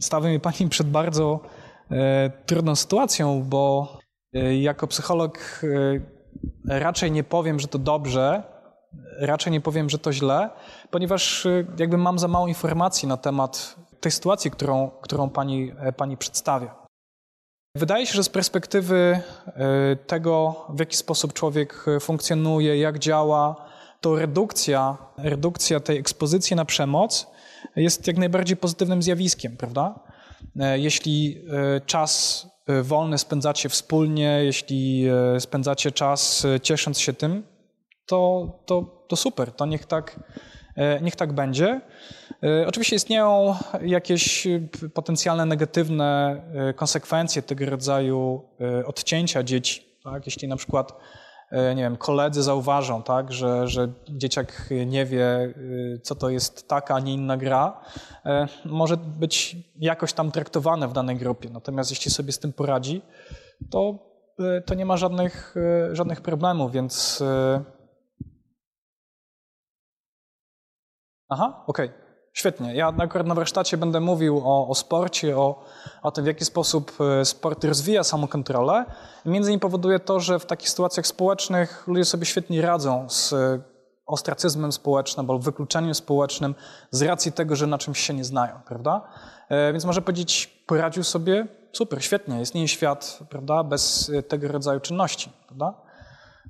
stawia 0.00 0.28
mnie 0.28 0.40
pani 0.40 0.68
przed 0.68 0.90
bardzo 0.90 1.40
e, 1.90 2.30
trudną 2.46 2.76
sytuacją, 2.76 3.42
bo 3.42 3.92
e, 4.32 4.56
jako 4.56 4.86
psycholog 4.86 5.38
e, 6.68 6.78
raczej 6.80 7.12
nie 7.12 7.24
powiem, 7.24 7.60
że 7.60 7.68
to 7.68 7.78
dobrze, 7.78 8.42
raczej 9.18 9.52
nie 9.52 9.60
powiem, 9.60 9.90
że 9.90 9.98
to 9.98 10.12
źle, 10.12 10.50
ponieważ 10.90 11.46
e, 11.46 11.64
jakby 11.78 11.98
mam 11.98 12.18
za 12.18 12.28
mało 12.28 12.48
informacji 12.48 13.08
na 13.08 13.16
temat 13.16 13.76
tej 14.00 14.12
sytuacji, 14.12 14.50
którą, 14.50 14.90
którą 14.90 15.30
pani, 15.30 15.72
e, 15.78 15.92
pani 15.92 16.16
przedstawia. 16.16 16.81
Wydaje 17.74 18.06
się, 18.06 18.12
że 18.12 18.24
z 18.24 18.28
perspektywy 18.28 19.20
e, 19.46 19.96
tego, 19.96 20.64
w 20.68 20.80
jaki 20.80 20.96
sposób 20.96 21.32
człowiek 21.32 21.84
e, 21.88 22.00
funkcjonuje, 22.00 22.78
jak 22.78 22.98
działa, 22.98 23.66
to 24.00 24.16
redukcja, 24.16 24.96
redukcja 25.18 25.80
tej 25.80 25.98
ekspozycji 25.98 26.56
na 26.56 26.64
przemoc 26.64 27.26
jest 27.76 28.06
jak 28.06 28.16
najbardziej 28.16 28.56
pozytywnym 28.56 29.02
zjawiskiem, 29.02 29.56
prawda? 29.56 30.00
E, 30.60 30.78
Jeśli 30.78 31.44
czas 31.86 32.46
wolny 32.82 33.18
spędzacie 33.18 33.68
wspólnie, 33.68 34.40
jeśli 34.44 35.06
spędzacie 35.38 35.92
czas 35.92 36.46
ciesząc 36.62 37.00
się 37.00 37.12
tym, 37.12 37.46
to, 38.06 38.48
to, 38.66 39.04
to 39.08 39.16
super, 39.16 39.52
to 39.52 39.66
niech 39.66 39.86
tak, 39.86 40.20
niech 41.02 41.16
tak 41.16 41.32
będzie. 41.32 41.80
E, 42.42 42.66
Oczywiście 42.66 42.96
istnieją 42.96 43.54
jakieś 43.82 44.46
e, 44.46 44.60
potencjalne 44.94 45.46
negatywne 45.46 46.42
e, 46.54 46.74
konsekwencje 46.74 47.42
tego 47.42 47.66
rodzaju 47.66 48.42
e, 48.60 48.86
odcięcia 48.86 49.42
dzieci. 49.42 49.86
Tak? 50.04 50.26
Jeśli 50.26 50.48
na 50.48 50.56
przykład 50.56 50.92
e, 51.50 51.74
nie 51.74 51.82
wiem, 51.82 51.96
koledzy 51.96 52.42
zauważą, 52.42 53.02
tak, 53.02 53.32
że, 53.32 53.68
że 53.68 53.88
dzieciak 54.08 54.68
nie 54.86 55.04
wie, 55.04 55.26
e, 55.26 55.52
co 56.02 56.14
to 56.14 56.30
jest 56.30 56.68
taka, 56.68 56.94
a 56.94 57.00
nie 57.00 57.12
inna 57.14 57.36
gra, 57.36 57.80
e, 58.26 58.48
może 58.64 58.96
być 58.96 59.56
jakoś 59.76 60.12
tam 60.12 60.30
traktowane 60.30 60.88
w 60.88 60.92
danej 60.92 61.16
grupie. 61.16 61.50
Natomiast 61.50 61.90
jeśli 61.90 62.10
sobie 62.10 62.32
z 62.32 62.38
tym 62.38 62.52
poradzi, 62.52 63.02
to, 63.70 63.98
e, 64.38 64.60
to 64.60 64.74
nie 64.74 64.86
ma 64.86 64.96
żadnych, 64.96 65.54
e, 65.90 65.96
żadnych 65.96 66.20
problemów, 66.20 66.72
więc. 66.72 67.22
Aha, 71.32 71.64
okej. 71.66 71.90
Świetnie. 72.32 72.74
Ja 72.74 72.92
akurat 72.98 73.26
na 73.26 73.34
warsztacie 73.34 73.76
będę 73.76 74.00
mówił 74.00 74.42
o, 74.44 74.68
o 74.68 74.74
sporcie, 74.74 75.38
o, 75.38 75.64
o 76.02 76.10
tym, 76.10 76.24
w 76.24 76.26
jaki 76.26 76.44
sposób 76.44 76.92
e, 77.20 77.24
sport 77.24 77.64
rozwija 77.64 78.04
samokontrolę. 78.04 78.84
I 79.26 79.28
między 79.28 79.50
innymi 79.50 79.60
powoduje 79.60 80.00
to, 80.00 80.20
że 80.20 80.38
w 80.38 80.46
takich 80.46 80.70
sytuacjach 80.70 81.06
społecznych 81.06 81.84
ludzie 81.86 82.04
sobie 82.04 82.26
świetnie 82.26 82.62
radzą 82.62 83.10
z 83.10 83.32
e, 83.32 83.60
ostracyzmem 84.06 84.72
społecznym 84.72 85.30
albo 85.30 85.38
wykluczeniem 85.38 85.94
społecznym 85.94 86.54
z 86.90 87.02
racji 87.02 87.32
tego, 87.32 87.56
że 87.56 87.66
na 87.66 87.78
czymś 87.78 88.00
się 88.00 88.14
nie 88.14 88.24
znają, 88.24 88.60
prawda? 88.66 89.08
E, 89.48 89.72
Więc 89.72 89.84
może 89.84 90.02
powiedzieć, 90.02 90.46
poradził 90.66 91.04
sobie, 91.04 91.46
super, 91.72 92.04
świetnie, 92.04 92.40
istnieje 92.40 92.68
świat, 92.68 93.18
prawda, 93.30 93.64
bez 93.64 94.12
tego 94.28 94.48
rodzaju 94.48 94.80
czynności, 94.80 95.30
prawda? 95.46 95.74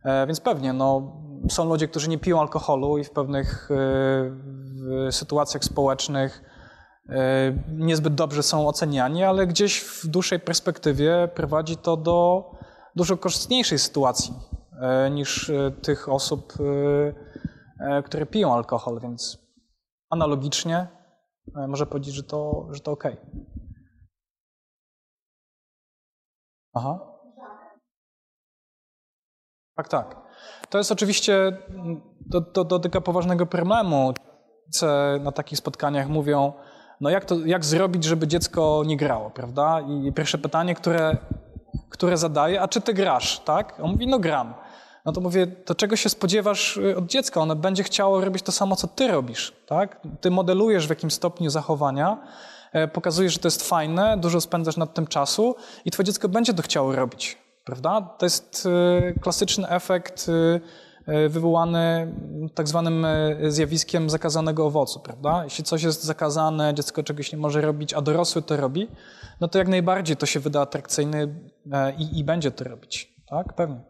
E, 0.04 0.26
Więc 0.26 0.40
pewnie, 0.40 0.72
no, 0.72 1.16
są 1.50 1.64
ludzie, 1.64 1.88
którzy 1.88 2.08
nie 2.08 2.18
piją 2.18 2.40
alkoholu 2.40 2.98
i 2.98 3.04
w 3.04 3.10
pewnych 3.10 3.70
e, 3.70 3.74
w 3.74 5.08
sytuacjach 5.10 5.64
społecznych 5.64 6.42
e, 7.08 7.52
niezbyt 7.68 8.14
dobrze 8.14 8.42
są 8.42 8.68
oceniani, 8.68 9.24
ale 9.24 9.46
gdzieś 9.46 9.80
w 9.80 10.06
dłuższej 10.06 10.40
perspektywie 10.40 11.28
prowadzi 11.34 11.76
to 11.76 11.96
do 11.96 12.50
dużo 12.96 13.16
korzystniejszej 13.16 13.78
sytuacji 13.78 14.34
niż 15.10 15.52
tych 15.82 16.08
osób, 16.08 16.52
które 18.04 18.26
piją 18.26 18.54
alkohol, 18.54 19.00
więc 19.00 19.38
analogicznie 20.10 20.86
można 21.68 21.86
powiedzieć, 21.86 22.14
że 22.14 22.22
to, 22.22 22.68
że 22.70 22.80
to 22.80 22.92
okej. 22.92 23.16
Aha. 26.74 27.11
Tak, 29.76 29.88
tak. 29.88 30.16
To 30.70 30.78
jest 30.78 30.92
oczywiście, 30.92 31.56
to, 32.32 32.40
to 32.40 32.64
dotyka 32.64 33.00
poważnego 33.00 33.46
problemu. 33.46 34.14
Na 35.20 35.32
takich 35.32 35.58
spotkaniach 35.58 36.08
mówią, 36.08 36.52
no 37.00 37.10
jak, 37.10 37.24
to, 37.24 37.36
jak 37.46 37.64
zrobić, 37.64 38.04
żeby 38.04 38.26
dziecko 38.26 38.82
nie 38.86 38.96
grało, 38.96 39.30
prawda? 39.30 39.80
I 39.80 40.12
pierwsze 40.12 40.38
pytanie, 40.38 40.74
które, 40.74 41.16
które 41.90 42.16
zadaje, 42.16 42.60
a 42.62 42.68
czy 42.68 42.80
ty 42.80 42.94
grasz, 42.94 43.38
tak? 43.38 43.80
On 43.82 43.90
mówi, 43.90 44.06
no 44.06 44.18
gram. 44.18 44.54
No 45.04 45.12
to 45.12 45.20
mówię, 45.20 45.46
to 45.46 45.74
czego 45.74 45.96
się 45.96 46.08
spodziewasz 46.08 46.76
y, 46.76 46.96
od 46.96 47.06
dziecka? 47.06 47.40
Ono 47.40 47.56
będzie 47.56 47.82
chciało 47.82 48.20
robić 48.20 48.42
to 48.42 48.52
samo, 48.52 48.76
co 48.76 48.88
ty 48.88 49.08
robisz, 49.08 49.52
tak? 49.66 50.00
Ty 50.20 50.30
modelujesz 50.30 50.86
w 50.86 50.90
jakimś 50.90 51.12
stopniu 51.12 51.50
zachowania, 51.50 52.18
e, 52.72 52.88
pokazujesz, 52.88 53.32
że 53.32 53.38
to 53.38 53.46
jest 53.46 53.68
fajne, 53.68 54.16
dużo 54.16 54.40
spędzasz 54.40 54.76
nad 54.76 54.94
tym 54.94 55.06
czasu 55.06 55.56
i 55.84 55.90
twoje 55.90 56.04
dziecko 56.04 56.28
będzie 56.28 56.54
to 56.54 56.62
chciało 56.62 56.96
robić, 56.96 57.38
prawda? 57.64 58.00
To 58.00 58.26
jest 58.26 58.66
y, 58.66 59.20
klasyczny 59.20 59.68
efekt 59.68 60.26
y, 60.28 60.60
y, 61.12 61.28
wywołany 61.28 62.14
tak 62.54 62.68
zwanym 62.68 63.06
zjawiskiem 63.48 64.10
zakazanego 64.10 64.66
owocu, 64.66 65.00
prawda? 65.00 65.44
Jeśli 65.44 65.64
coś 65.64 65.82
jest 65.82 66.04
zakazane, 66.04 66.74
dziecko 66.74 67.02
czegoś 67.02 67.32
nie 67.32 67.38
może 67.38 67.60
robić, 67.60 67.94
a 67.94 68.00
dorosły 68.00 68.42
to 68.42 68.56
robi, 68.56 68.88
no 69.40 69.48
to 69.48 69.58
jak 69.58 69.68
najbardziej 69.68 70.16
to 70.16 70.26
się 70.26 70.40
wyda 70.40 70.60
atrakcyjne 70.60 71.28
i, 71.98 72.18
i 72.18 72.24
będzie 72.24 72.50
to 72.50 72.64
robić, 72.64 73.14
tak? 73.26 73.54
Pewnie. 73.54 73.80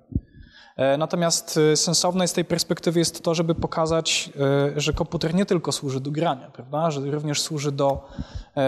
E, 0.77 0.97
Natomiast 0.97 1.59
e, 1.73 1.77
sensowne 1.77 2.29
z 2.29 2.33
tej 2.33 2.45
perspektywy 2.45 2.99
jest 2.99 3.25
to, 3.25 3.35
żeby 3.35 3.55
pokazać, 3.55 4.31
e, 4.77 4.81
że 4.81 4.93
komputer 4.93 5.35
nie 5.35 5.47
tylko 5.47 5.73
służy 5.73 6.01
do 6.01 6.11
grania, 6.11 6.51
prawda? 6.51 6.91
że 6.91 7.01
również 7.01 7.41
służy 7.41 7.73
do, 7.73 8.09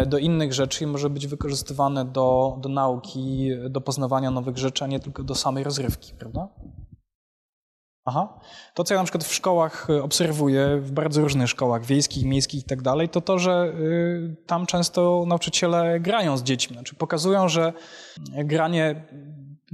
do 0.07 0.19
innych 0.19 0.53
rzeczy 0.53 0.85
i 0.85 0.87
może 0.87 1.11
być 1.11 1.27
wykorzystywany 1.27 2.05
do, 2.05 2.59
do 2.61 2.69
nauki, 2.69 3.51
do 3.71 3.81
poznawania 3.81 4.31
nowych 4.31 4.59
rzeczy, 4.59 4.85
a 4.85 4.87
nie 4.87 5.01
tylko 5.01 5.23
do 5.23 5.35
samej 5.35 5.65
rozrywki. 5.65 6.15
Prawda? 6.19 6.49
Aha. 8.05 8.41
To, 8.75 8.85
co 8.85 8.95
ja 8.95 9.01
na 9.01 9.05
przykład 9.05 9.25
w 9.25 9.35
szkołach 9.35 9.89
obserwuję, 10.03 10.77
w 10.81 10.93
bardzo 10.93 11.21
różnych 11.21 11.49
szkołach, 11.49 11.85
wiejskich, 11.85 12.25
miejskich 12.25 12.61
i 12.61 12.65
tak 12.65 12.83
dalej, 12.83 13.09
to 13.09 13.21
to, 13.21 13.39
że 13.39 13.73
tam 14.47 14.67
często 14.67 15.25
nauczyciele 15.27 16.01
grają 16.01 16.37
z 16.37 16.43
dziećmi. 16.43 16.77
Znaczy 16.77 16.95
pokazują, 16.95 17.49
że 17.49 17.73
granie 18.45 19.05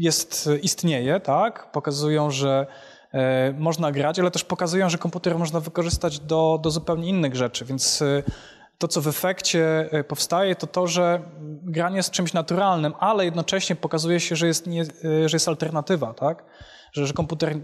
jest, 0.01 0.49
istnieje, 0.63 1.21
tak? 1.21 1.73
Pokazują, 1.73 2.31
że 2.31 2.67
e, 3.13 3.53
można 3.59 3.93
grać, 3.93 4.19
ale 4.19 4.31
też 4.31 4.45
pokazują, 4.45 4.89
że 4.89 4.99
komputer 4.99 5.39
można 5.39 5.61
wykorzystać 5.61 6.21
do, 6.21 6.59
do 6.63 6.71
zupełnie 6.71 7.09
innych 7.09 7.37
rzeczy, 7.37 7.65
więc 7.65 8.03
y, 8.03 8.23
to, 8.79 8.89
co 8.89 9.01
w 9.01 9.09
efekcie 9.09 9.89
e, 9.93 10.05
powstaje, 10.05 10.57
to 10.57 10.67
to, 10.67 10.87
że 10.87 11.23
granie 11.63 11.97
jest 11.97 12.11
czymś 12.11 12.33
naturalnym, 12.33 12.93
ale 12.99 13.25
jednocześnie 13.25 13.77
pokazuje 13.77 14.21
się, 14.21 14.37
że 14.37 14.47
jest, 14.47 14.67
nie, 14.67 14.83
e, 14.83 15.29
że 15.29 15.37
jest 15.37 15.49
alternatywa, 15.49 16.15
tak? 16.15 16.45
Że, 16.93 17.07
że 17.07 17.13
komputer 17.13 17.57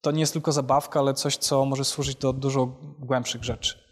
to 0.00 0.10
nie 0.10 0.20
jest 0.20 0.32
tylko 0.32 0.52
zabawka, 0.52 1.00
ale 1.00 1.14
coś, 1.14 1.36
co 1.36 1.64
może 1.64 1.84
służyć 1.84 2.16
do 2.16 2.32
dużo 2.32 2.66
głębszych 2.98 3.44
rzeczy. 3.44 3.87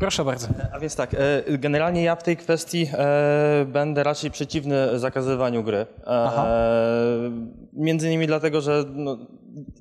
Proszę 0.00 0.24
bardzo. 0.24 0.48
A 0.72 0.78
więc 0.78 0.96
tak, 0.96 1.14
e, 1.14 1.18
generalnie 1.58 2.02
ja 2.02 2.16
w 2.16 2.22
tej 2.22 2.36
kwestii 2.36 2.90
e, 2.92 3.64
będę 3.68 4.02
raczej 4.02 4.30
przeciwny 4.30 4.98
zakazywaniu 4.98 5.62
gry. 5.62 5.86
Aha. 6.06 6.46
E, 6.46 7.30
Między 7.72 8.06
innymi 8.06 8.26
dlatego, 8.26 8.60
że 8.60 8.84
no, 8.94 9.18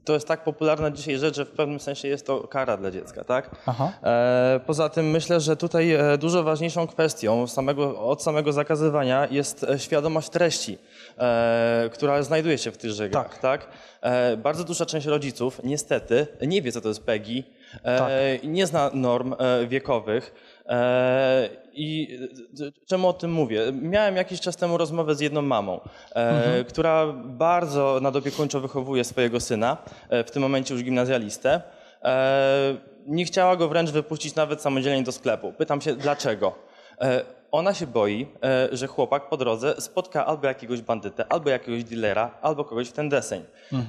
to 0.06 0.14
jest 0.14 0.28
tak 0.28 0.44
popularna 0.44 0.92
dzisiaj 0.92 1.18
rzecz, 1.18 1.36
że 1.36 1.46
w 1.46 1.52
pewnym 1.52 1.80
sensie 1.80 2.08
jest 2.08 2.26
to 2.26 2.48
kara 2.48 2.78
dla 2.78 2.92
dziecka, 2.92 3.24
tak? 3.24 3.56
Aha. 3.66 3.92
E, 4.04 4.60
Poza 4.66 4.90
tym 4.90 5.10
myślę, 5.10 5.40
że 5.40 5.56
tutaj 5.56 5.92
e, 5.94 6.18
dużo 6.18 6.44
ważniejszą 6.44 6.88
kwestią 6.88 7.48
samego, 7.48 8.00
od 8.06 8.24
samego 8.24 8.54
zakazywania 8.54 9.28
jest 9.32 9.64
e, 9.64 9.80
świadomość 9.80 10.30
treści, 10.30 10.78
e, 11.18 11.90
która 11.94 12.24
znajduje 12.24 12.58
się 12.58 12.72
w 12.72 12.78
tychże 12.78 13.10
grach, 13.10 13.38
tak? 13.38 13.68
E, 14.02 14.38
Bardzo 14.38 14.64
duża 14.64 14.86
część 14.86 15.08
rodziców 15.08 15.62
niestety 15.64 16.28
nie 16.48 16.62
wie, 16.62 16.72
co 16.72 16.82
to 16.82 16.88
jest 16.88 17.04
PEGI, 17.04 17.40
e, 17.40 17.59
Tak. 17.84 18.10
nie 18.44 18.68
zna 18.68 18.92
norm 18.94 19.36
e, 19.40 19.68
wiekowych. 19.68 20.34
E, 20.66 21.50
I 21.74 22.18
e, 22.62 22.86
czemu 22.86 23.08
o 23.08 23.14
tym 23.14 23.32
mówię? 23.32 23.62
Miałem 23.82 24.16
jakiś 24.16 24.42
czas 24.42 24.58
temu 24.58 24.78
rozmowę 24.78 25.16
z 25.16 25.20
jedną 25.20 25.42
mamą, 25.42 25.80
e, 26.16 26.64
która 26.64 27.08
bardzo 27.26 28.00
nadopiekuńczo 28.02 28.60
wychowuje 28.60 29.04
swojego 29.04 29.40
syna, 29.40 29.78
e, 30.10 30.24
w 30.24 30.32
tym 30.32 30.42
momencie 30.42 30.74
już 30.74 30.84
gimnazjalistę. 30.84 31.62
E, 32.04 32.76
nie 33.08 33.26
chciała 33.26 33.56
go 33.56 33.68
wręcz 33.68 33.90
wypuścić 33.92 34.36
nawet 34.36 34.62
samodzielnie 34.62 35.04
do 35.04 35.12
sklepu. 35.12 35.54
Pytam 35.54 35.82
się, 35.82 35.96
dlaczego? 35.96 36.56
E, 37.02 37.22
ona 37.52 37.74
się 37.74 37.88
boi, 37.88 38.28
e, 38.44 38.70
że 38.72 38.88
chłopak 38.88 39.30
po 39.30 39.38
drodze 39.38 39.82
spotka 39.82 40.26
albo 40.26 40.48
jakiegoś 40.48 40.82
bandytę, 40.82 41.26
albo 41.30 41.50
jakiegoś 41.50 41.84
dealera, 41.84 42.32
albo 42.42 42.66
kogoś 42.66 42.90
w 42.90 42.92
ten 42.92 43.10
deseń. 43.10 43.44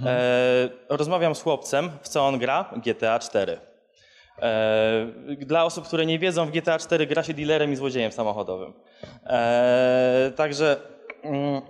E, 0.06 0.68
rozmawiam 0.88 1.34
z 1.34 1.42
chłopcem, 1.42 1.90
w 2.02 2.08
co 2.08 2.26
on 2.26 2.38
gra? 2.38 2.70
GTA 2.76 3.18
4. 3.18 3.58
E, 4.42 5.06
Dla 5.38 5.64
osób, 5.64 5.86
które 5.86 6.06
nie 6.06 6.18
wiedzą, 6.18 6.46
w 6.46 6.50
GTA 6.50 6.78
4 6.78 7.06
gra 7.06 7.22
się 7.22 7.34
dealerem 7.34 7.72
i 7.72 7.76
złodziejem 7.76 8.12
samochodowym. 8.12 8.72
E, 9.26 10.32
Także 10.36 10.76
mm, 11.22 11.62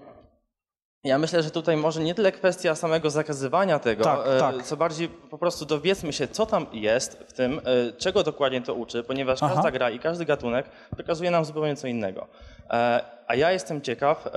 ja 1.05 1.19
myślę, 1.19 1.43
że 1.43 1.51
tutaj 1.51 1.77
może 1.77 2.01
nie 2.01 2.15
tyle 2.15 2.33
kwestia 2.33 2.75
samego 2.75 3.11
zakazywania 3.11 3.79
tego, 3.79 4.05
Tak, 4.05 4.21
e, 4.27 4.39
tak. 4.39 4.63
co 4.63 4.77
bardziej 4.77 5.09
po 5.09 5.39
prostu 5.39 5.67
dowiedzmy 5.67 6.13
się, 6.13 6.29
co 6.29 6.47
tam 6.47 6.67
jest 6.73 7.25
w 7.29 7.33
tym, 7.33 7.61
czego 7.99 8.23
dokładnie 8.23 8.63
to 8.63 8.75
uczy, 8.75 9.03
ponieważ 9.05 9.43
Aha. 9.43 9.55
każda 9.55 9.71
gra 9.71 9.91
i 9.91 9.99
każdy 9.99 10.25
gatunek 10.25 10.67
przekazuje 10.95 11.31
nam 11.31 11.45
zupełnie 11.45 11.77
co 11.77 11.87
innego. 11.87 12.27
A 13.27 13.35
ja 13.35 13.53
jestem 13.53 13.81
ciekaw, 13.83 14.29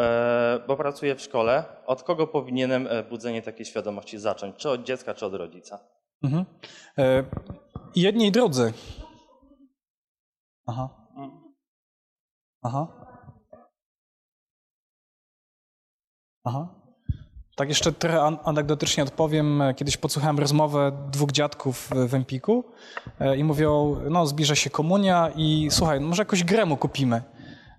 bo 0.68 0.78
pracuję 0.78 1.16
w 1.16 1.22
szkole, 1.22 1.64
od 1.86 2.04
kogo 2.04 2.28
powinienem 2.28 2.90
budzenie 3.10 3.42
takiej 3.42 3.66
świadomości 3.66 4.18
zacząć? 4.20 4.56
Czy 4.56 4.70
od 4.70 4.84
dziecka, 4.84 5.14
czy 5.14 5.26
od 5.26 5.34
rodzica? 5.34 5.80
Mhm. 6.24 6.46
Jedni 7.96 8.28
i 8.28 8.32
drudzy. 8.32 8.74
Aha. 10.68 10.90
Aha. 12.62 12.88
Aha. 16.44 16.68
Tak 17.56 17.70
jeszcze 17.70 17.92
trochę 17.92 18.22
an- 18.22 18.38
anegdotycznie 18.44 19.04
odpowiem. 19.04 19.62
Kiedyś 19.76 19.98
podsłuchałem 19.98 20.40
rozmowę 20.40 21.08
dwóch 21.12 21.32
dziadków 21.32 21.90
w- 22.08 22.14
Empiku 22.14 22.64
e, 23.20 23.38
i 23.38 23.44
mówią, 23.44 23.96
no 24.10 24.28
zbliża 24.28 24.56
się 24.56 24.70
komunia 24.70 25.30
i 25.36 25.68
słuchaj, 25.72 26.00
może 26.00 26.22
jakąś 26.22 26.44
grę 26.44 26.66
mu 26.66 26.78
kupimy. 26.78 27.22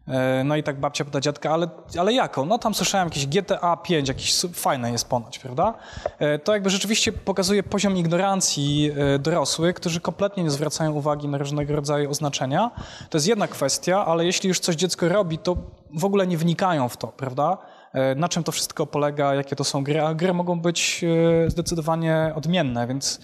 E, 0.09 0.45
No 0.45 0.57
i 0.57 0.63
tak 0.63 0.81
babcia 0.81 1.05
pyta 1.05 1.21
dziadka, 1.21 1.51
ale, 1.51 1.69
ale 1.99 2.13
jaką? 2.13 2.47
No 2.47 2.59
tam 2.59 2.75
słyszałem 2.75 3.09
jakieś 3.09 3.27
GTA 3.27 3.77
5, 3.77 4.09
jakieś 4.09 4.41
fajne 4.55 4.93
jest 4.93 5.09
ponoć, 5.09 5.39
prawda? 5.39 5.75
E, 6.19 6.39
To 6.39 6.53
jakby 6.53 6.71
rzeczywiście 6.71 7.13
pokazuje 7.13 7.63
poziom 7.63 7.97
ignorancji 7.97 8.91
e, 9.15 9.19
dorosłych, 9.19 9.75
którzy 9.77 10.01
kompletnie 10.01 10.45
nie 10.45 10.51
zwracają 10.51 10.93
uwagi 10.93 11.29
na 11.29 11.39
różnego 11.39 11.77
rodzaju 11.77 12.11
oznaczenia. 12.11 12.71
To 13.11 13.19
jest 13.19 13.27
jedna 13.27 13.49
kwestia, 13.49 14.07
ale 14.07 14.25
jeśli 14.25 14.49
już 14.49 14.61
coś 14.61 14.77
dziecko 14.77 15.09
robi, 15.09 15.39
to 15.39 15.57
w 15.95 16.05
ogóle 16.05 16.27
nie 16.27 16.39
wnikają 16.39 16.89
w 16.89 16.97
to, 16.97 17.07
prawda? 17.07 17.59
Na 18.17 18.29
czym 18.29 18.45
to 18.45 18.53
wszystko 18.53 18.87
polega, 18.87 19.35
jakie 19.35 19.57
to 19.57 19.65
są 19.65 19.85
gry, 19.85 20.01
a 20.03 20.15
gry 20.15 20.35
mogą 20.35 20.61
być 20.61 21.05
zdecydowanie 21.49 22.33
odmienne, 22.35 22.87
więc 22.87 23.21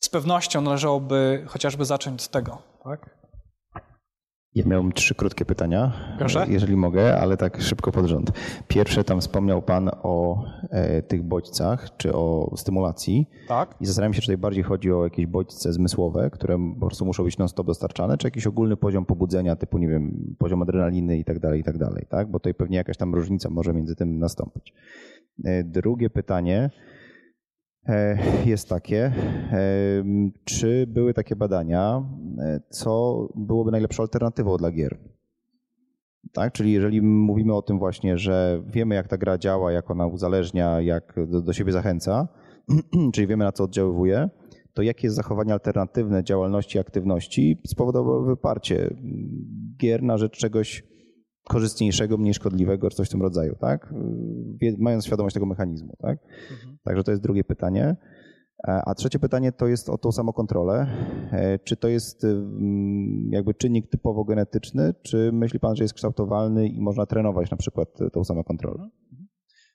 z 0.00 0.08
pewnością 0.08 0.60
należałoby 0.60 1.44
chociażby 1.48 1.84
zacząć 1.84 2.24
od 2.24 2.30
tego, 2.30 2.58
tak? 2.84 3.15
Ja 4.56 4.64
miałem 4.66 4.92
trzy 4.92 5.14
krótkie 5.14 5.44
pytania, 5.44 5.92
Proszę. 6.18 6.46
jeżeli 6.48 6.76
mogę, 6.76 7.18
ale 7.20 7.36
tak 7.36 7.60
szybko 7.60 7.92
pod 7.92 8.06
rząd. 8.06 8.32
Pierwsze, 8.68 9.04
tam 9.04 9.20
wspomniał 9.20 9.62
Pan 9.62 9.90
o 10.02 10.44
e, 10.70 11.02
tych 11.02 11.22
bodźcach, 11.22 11.96
czy 11.96 12.14
o 12.14 12.52
stymulacji. 12.56 13.30
Tak. 13.48 13.74
I 13.80 13.86
zastanawiam 13.86 14.14
się, 14.14 14.20
czy 14.20 14.26
tutaj 14.26 14.38
bardziej 14.38 14.62
chodzi 14.62 14.92
o 14.92 15.04
jakieś 15.04 15.26
bodźce 15.26 15.72
zmysłowe, 15.72 16.30
które 16.30 16.58
po 16.80 16.86
prostu 16.86 17.04
muszą 17.06 17.24
być 17.24 17.38
non-stop 17.38 17.66
dostarczane, 17.66 18.18
czy 18.18 18.26
jakiś 18.26 18.46
ogólny 18.46 18.76
poziom 18.76 19.04
pobudzenia, 19.04 19.56
typu, 19.56 19.78
nie 19.78 19.88
wiem, 19.88 20.34
poziom 20.38 20.62
adrenaliny 20.62 21.18
i 21.18 21.24
tak 21.24 21.38
dalej, 21.38 21.60
i 21.60 21.64
tak 21.64 21.78
dalej, 21.78 22.06
tak? 22.08 22.30
Bo 22.30 22.38
tutaj 22.38 22.54
pewnie 22.54 22.76
jakaś 22.76 22.96
tam 22.96 23.14
różnica 23.14 23.50
może 23.50 23.72
między 23.74 23.96
tym 23.96 24.18
nastąpić. 24.18 24.74
E, 25.44 25.64
Drugie 25.64 26.10
pytanie 26.10 26.58
e, 26.62 26.95
jest 28.44 28.68
takie, 28.68 29.12
e, 29.52 30.04
czy 30.44 30.86
były 30.86 31.14
takie 31.14 31.36
badania, 31.36 32.02
e, 32.38 32.60
co 32.70 33.28
byłoby 33.34 33.70
najlepszą 33.70 34.02
alternatywą 34.02 34.56
dla 34.56 34.70
gier? 34.70 34.98
Tak? 36.32 36.52
Czyli 36.52 36.72
jeżeli 36.72 37.02
mówimy 37.02 37.54
o 37.54 37.62
tym 37.62 37.78
właśnie, 37.78 38.18
że 38.18 38.62
wiemy 38.66 38.94
jak 38.94 39.08
ta 39.08 39.18
gra 39.18 39.38
działa, 39.38 39.72
jak 39.72 39.90
ona 39.90 40.06
uzależnia, 40.06 40.80
jak 40.80 41.14
do, 41.26 41.40
do 41.40 41.52
siebie 41.52 41.72
zachęca, 41.72 42.28
czyli 43.14 43.26
wiemy 43.26 43.44
na 43.44 43.52
co 43.52 43.64
oddziaływuje, 43.64 44.30
to 44.74 44.82
jakie 44.82 45.10
zachowania 45.10 45.54
alternatywne 45.54 46.24
działalności, 46.24 46.78
aktywności 46.78 47.62
spowodowały 47.66 48.26
wyparcie 48.26 48.94
gier 49.80 50.02
na 50.02 50.18
rzecz 50.18 50.38
czegoś 50.38 50.84
korzystniejszego, 51.48 52.18
mniej 52.18 52.34
szkodliwego, 52.34 52.90
czy 52.90 52.96
coś 52.96 53.08
w 53.08 53.10
tym 53.10 53.22
rodzaju, 53.22 53.54
tak? 53.60 53.94
Mając 54.78 55.06
świadomość 55.06 55.34
tego 55.34 55.46
mechanizmu, 55.46 55.96
tak? 55.98 56.18
Także 56.84 57.04
to 57.04 57.10
jest 57.10 57.22
drugie 57.22 57.44
pytanie. 57.44 57.96
A 58.64 58.94
trzecie 58.94 59.18
pytanie 59.18 59.52
to 59.52 59.66
jest 59.66 59.88
o 59.88 59.98
tą 59.98 60.12
samokontrolę. 60.12 60.86
E, 61.32 61.58
Czy 61.58 61.76
to 61.76 61.88
jest 61.88 62.24
ym, 62.24 63.28
jakby 63.32 63.54
czynnik 63.54 63.90
typowo 63.90 64.24
genetyczny, 64.24 64.94
czy 65.02 65.30
myśli 65.32 65.60
Pan, 65.60 65.76
że 65.76 65.84
jest 65.84 65.94
kształtowalny 65.94 66.68
i 66.68 66.80
można 66.80 67.06
trenować 67.06 67.50
na 67.50 67.56
przykład 67.56 67.88
tą 68.12 68.24
samokontrolę? 68.24 68.88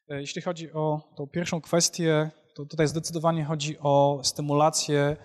E, 0.09 0.21
Jeśli 0.21 0.41
chodzi 0.41 0.71
o 0.73 1.01
tą 1.17 1.27
pierwszą 1.27 1.61
kwestię, 1.61 2.31
to 2.55 2.65
tutaj 2.65 2.87
zdecydowanie 2.87 3.45
chodzi 3.45 3.77
o 3.79 4.19
stymulację 4.23 5.17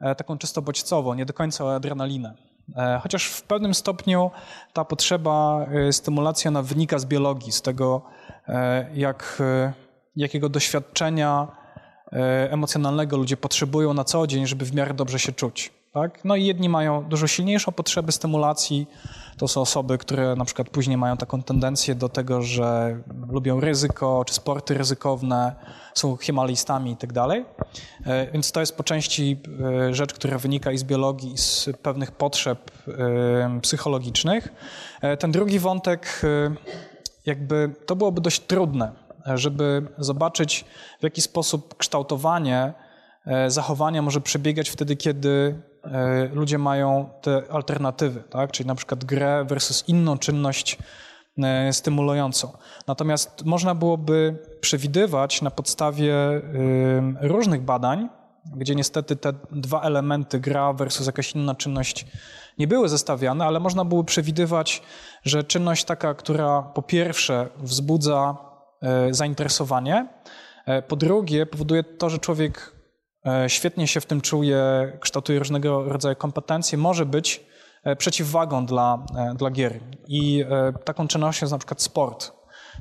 e, 0.00 0.14
taką 0.14 0.38
czysto 0.38 0.62
bodźcową, 0.62 1.14
nie 1.14 1.26
do 1.26 1.32
końca 1.32 1.64
o 1.64 1.74
adrenalinę. 1.74 2.34
E, 2.76 3.00
Chociaż 3.02 3.26
w 3.26 3.42
pewnym 3.42 3.74
stopniu 3.74 4.30
ta 4.72 4.84
potrzeba 4.84 5.66
e, 5.88 5.92
stymulacji 5.92 6.48
ona 6.48 6.62
wynika 6.62 6.98
z 6.98 7.04
biologii, 7.04 7.52
z 7.52 7.62
tego 7.62 8.02
e, 8.48 8.86
jak, 8.94 9.42
jakiego 10.16 10.48
doświadczenia 10.48 11.48
emocjonalnego 12.50 13.16
ludzie 13.16 13.36
potrzebują 13.36 13.94
na 13.94 14.04
co 14.04 14.26
dzień, 14.26 14.46
żeby 14.46 14.64
w 14.64 14.74
miarę 14.74 14.94
dobrze 14.94 15.18
się 15.18 15.32
czuć. 15.32 15.72
Tak? 15.92 16.24
No 16.24 16.36
i 16.36 16.46
jedni 16.46 16.68
mają 16.68 17.04
dużo 17.04 17.26
silniejszą 17.26 17.72
potrzebę 17.72 18.12
stymulacji. 18.12 18.86
To 19.36 19.48
są 19.48 19.60
osoby, 19.60 19.98
które 19.98 20.36
na 20.36 20.44
przykład 20.44 20.70
później 20.70 20.96
mają 20.96 21.16
taką 21.16 21.42
tendencję 21.42 21.94
do 21.94 22.08
tego, 22.08 22.42
że 22.42 22.98
lubią 23.28 23.60
ryzyko, 23.60 24.24
czy 24.26 24.34
sporty 24.34 24.74
ryzykowne, 24.74 25.54
są 25.94 26.16
himalistami 26.16 26.90
i 26.90 26.96
tak. 26.96 27.10
E, 27.16 28.32
Więc 28.32 28.52
to 28.52 28.60
jest 28.60 28.76
po 28.76 28.84
części 28.84 29.40
e, 29.88 29.94
rzecz, 29.94 30.14
która 30.14 30.38
wynika 30.38 30.72
i 30.72 30.78
z 30.78 30.84
biologii, 30.84 31.32
i 31.32 31.38
z 31.38 31.68
pewnych 31.82 32.12
potrzeb 32.12 32.70
e, 32.88 33.60
psychologicznych. 33.62 34.48
E, 35.00 35.16
Ten 35.16 35.32
drugi 35.32 35.58
wątek, 35.58 36.20
e, 36.24 36.54
jakby 37.26 37.74
to 37.86 37.96
byłoby 37.96 38.20
dość 38.20 38.40
trudne 38.40 39.07
żeby 39.36 39.86
zobaczyć, 39.98 40.64
w 41.00 41.02
jaki 41.02 41.20
sposób 41.20 41.76
kształtowanie 41.76 42.72
e, 43.26 43.50
zachowania 43.50 44.02
może 44.02 44.20
przebiegać 44.20 44.70
wtedy, 44.70 44.96
kiedy 44.96 45.62
e, 45.84 46.28
ludzie 46.32 46.58
mają 46.58 47.10
te 47.22 47.42
alternatywy, 47.50 48.22
tak? 48.30 48.52
czyli 48.52 48.66
na 48.66 48.74
przykład 48.74 49.04
grę 49.04 49.44
versus 49.48 49.84
inną 49.88 50.18
czynność 50.18 50.78
e, 51.38 51.72
stymulującą. 51.72 52.52
Natomiast 52.86 53.44
można 53.44 53.74
byłoby 53.74 54.38
przewidywać 54.60 55.42
na 55.42 55.50
podstawie 55.50 56.14
różnych 57.20 57.62
badań, 57.62 58.08
gdzie 58.56 58.74
niestety 58.74 59.16
te 59.16 59.32
dwa 59.52 59.82
elementy, 59.82 60.40
gra 60.40 60.72
versus 60.72 61.06
jakaś 61.06 61.32
inna 61.32 61.54
czynność, 61.54 62.06
nie 62.58 62.66
były 62.66 62.88
zestawiane, 62.88 63.44
ale 63.44 63.60
można 63.60 63.84
było 63.84 64.04
przewidywać, 64.04 64.82
że 65.24 65.44
czynność 65.44 65.84
taka, 65.84 66.14
która 66.14 66.62
po 66.62 66.82
pierwsze 66.82 67.48
wzbudza 67.56 68.36
zainteresowanie, 69.10 70.06
e, 70.66 70.82
po 70.82 70.96
drugie 70.96 71.46
powoduje 71.46 71.84
to, 71.84 72.10
że 72.10 72.18
człowiek 72.18 72.72
e, 73.26 73.50
świetnie 73.50 73.88
się 73.88 74.00
w 74.00 74.06
tym 74.06 74.20
czuje, 74.20 74.62
kształtuje 75.00 75.38
różnego 75.38 75.84
rodzaju 75.84 76.16
kompetencje, 76.16 76.78
może 76.78 77.06
być 77.06 77.46
e, 77.84 77.96
przeciwwagą 77.96 78.66
dla, 78.66 79.06
e, 79.16 79.34
dla 79.34 79.50
gier. 79.50 79.80
I 80.06 80.44
e, 80.50 80.72
taką 80.84 81.08
czynnością 81.08 81.44
jest 81.44 81.52
na 81.52 81.58
przykład 81.58 81.82
sport, 81.82 82.32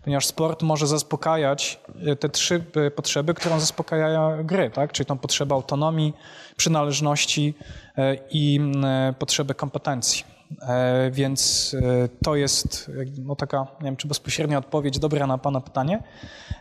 ponieważ 0.04 0.26
sport 0.26 0.62
może 0.62 0.88
zaspokajać 0.88 1.80
e, 2.06 2.16
te 2.16 2.30
trzy 2.30 2.64
e, 2.76 2.92
potrzeby, 2.92 3.34
którą 3.34 3.60
zaspokajają 3.60 4.46
gry, 4.46 4.70
tak? 4.70 4.92
czyli 4.92 5.08
tą 5.08 5.18
potrzebę 5.18 5.56
autonomii, 5.56 6.14
przynależności 6.58 7.54
e, 7.98 8.18
i 8.30 8.60
e, 8.84 9.14
potrzebę 9.20 9.54
kompetencji. 9.54 10.37
E, 10.62 11.12
Więc 11.12 11.76
e, 11.82 12.10
to 12.24 12.36
jest 12.36 12.92
no, 13.24 13.36
taka, 13.36 13.68
nie 13.80 13.86
wiem, 13.86 13.96
czy 13.96 14.08
bezpośrednia 14.08 14.58
odpowiedź 14.58 15.00
dobra 15.00 15.28
na 15.28 15.38
Pana 15.38 15.62
pytanie. 15.62 16.04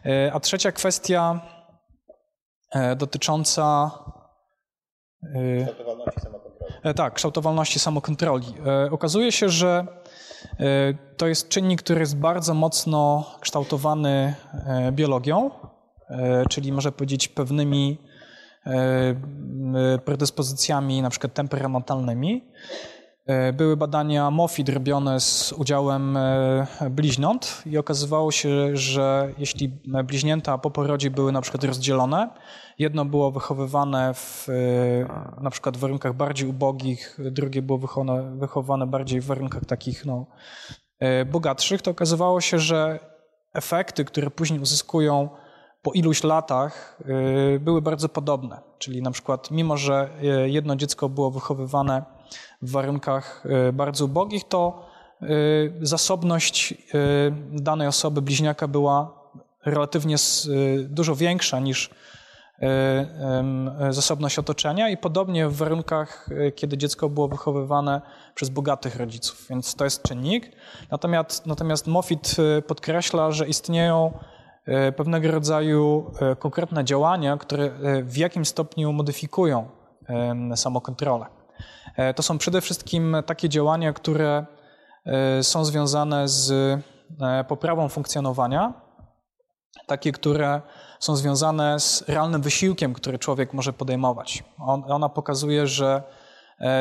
E, 0.07 0.33
A 0.33 0.41
trzecia 0.41 0.73
kwestia 0.73 1.41
dotycząca 2.97 3.91
e, 5.35 5.67
E, 6.83 6.95
Tak, 6.95 7.15
kształtowalności 7.15 7.79
samokontroli. 7.79 8.55
Okazuje 8.91 9.33
się, 9.33 9.49
że 9.49 9.87
to 11.17 11.27
jest 11.27 11.49
czynnik, 11.49 11.83
który 11.83 12.01
jest 12.01 12.17
bardzo 12.17 12.55
mocno 12.55 13.25
kształtowany 13.41 14.35
biologią, 14.93 15.51
czyli 16.51 16.73
można 16.73 16.93
powiedzieć 16.93 17.29
pewnymi 17.29 17.99
predyspozycjami, 20.05 21.03
na 21.03 21.11
przykład 21.11 21.35
temperamentalnymi. 21.35 22.53
E, 23.27 23.53
Były 23.53 23.77
badania 23.77 24.31
MOFID 24.31 24.69
robione 24.69 25.21
z 25.21 25.53
udziałem 25.53 26.17
e, 26.17 26.67
bliźniąt 26.91 27.63
i 27.67 27.79
okazywało 27.79 28.33
się, 28.33 28.77
że 28.77 29.33
jeśli 29.39 29.69
bliźnięta 30.05 30.59
po 30.59 30.71
porodzie 30.71 31.11
były 31.11 31.33
na 31.33 31.41
przykład 31.41 31.65
rozdzielone, 31.65 32.29
jedno 32.79 33.05
było 33.05 33.31
wychowywane 33.31 34.15
w 34.15 34.49
e, 34.49 35.43
na 35.43 35.51
przykład 35.51 35.77
w 35.77 35.81
warunkach 35.81 36.15
bardziej 36.15 36.49
ubogich, 36.49 37.19
drugie 37.19 37.63
było 37.63 37.79
wychowane, 37.79 38.37
wychowane 38.39 38.87
bardziej 38.87 39.21
w 39.21 39.27
warunkach 39.27 39.65
takich 39.65 40.05
no, 40.05 40.27
e, 40.99 41.25
bogatszych, 41.25 41.83
to 41.83 41.91
okazywało 41.91 42.41
się, 42.41 42.59
że 42.59 42.99
efekty, 43.55 44.05
które 44.05 44.31
później 44.31 44.61
uzyskują 44.61 45.29
po 45.83 45.93
iluś 45.93 46.25
latach, 46.25 46.99
e, 47.55 47.59
były 47.59 47.83
bardzo 47.83 48.09
podobne. 48.09 48.61
Czyli 48.79 49.03
na 49.03 49.11
przykład, 49.11 49.51
mimo 49.51 49.77
że 49.77 50.09
e, 50.23 50.49
jedno 50.49 50.77
dziecko 50.77 51.09
było 51.09 51.31
wychowywane 51.31 52.16
w 52.63 52.71
warunkach 52.71 53.45
e, 53.69 53.73
bardzo 53.73 54.05
ubogich, 54.05 54.45
to 54.49 54.87
e, 55.23 55.27
zasobność 55.81 56.73
e, 56.73 56.77
danej 57.53 57.89
osoby, 57.89 58.23
bliźniaka, 58.23 58.69
była 58.69 59.27
relatywnie 59.65 60.17
dużo 60.89 61.17
większa 61.17 61.61
niż 61.61 61.91
zasobność 63.91 64.39
otoczenia 64.39 64.89
i 64.91 64.97
podobnie 64.97 65.49
w 65.49 65.57
warunkach, 65.57 66.29
kiedy 66.55 66.79
dziecko 66.79 67.09
było 67.09 67.29
wychowywane 67.29 68.03
przez 68.35 68.49
bogatych 68.49 68.97
rodziców, 68.97 69.47
więc 69.51 69.75
to 69.75 69.85
jest 69.85 70.03
czynnik. 70.03 70.53
Natomiast, 70.91 71.47
natomiast 71.47 71.87
podkreśla, 72.67 73.31
że 73.31 73.49
istnieją 73.49 74.19
pewnego 74.97 75.31
rodzaju 75.31 76.11
konkretne 76.39 76.85
działania, 76.85 77.37
które 77.37 77.71
w 78.03 78.17
jakim 78.17 78.45
stopniu 78.45 78.93
modyfikują 78.93 79.69
samokontrolę. 80.55 81.27
E, 81.97 82.15
To 82.15 82.23
są 82.23 82.39
przede 82.39 82.61
wszystkim 82.61 83.17
takie 83.27 83.49
działania, 83.49 83.93
które 83.93 84.47
e, 85.07 85.43
są 85.43 85.65
związane 85.65 86.29
z 86.29 86.51
e, 87.21 87.45
poprawą 87.45 87.89
funkcjonowania, 87.89 88.73
takie, 89.87 90.13
które 90.13 90.61
są 91.01 91.17
związane 91.17 91.81
z 91.81 92.05
realnym 92.09 92.43
wysiłkiem, 92.43 92.95
który 92.95 93.19
człowiek 93.19 93.53
może 93.53 93.73
podejmować. 93.73 94.45
On, 94.59 94.85
ona 94.93 95.09
pokazuje, 95.09 95.67
że 95.67 96.03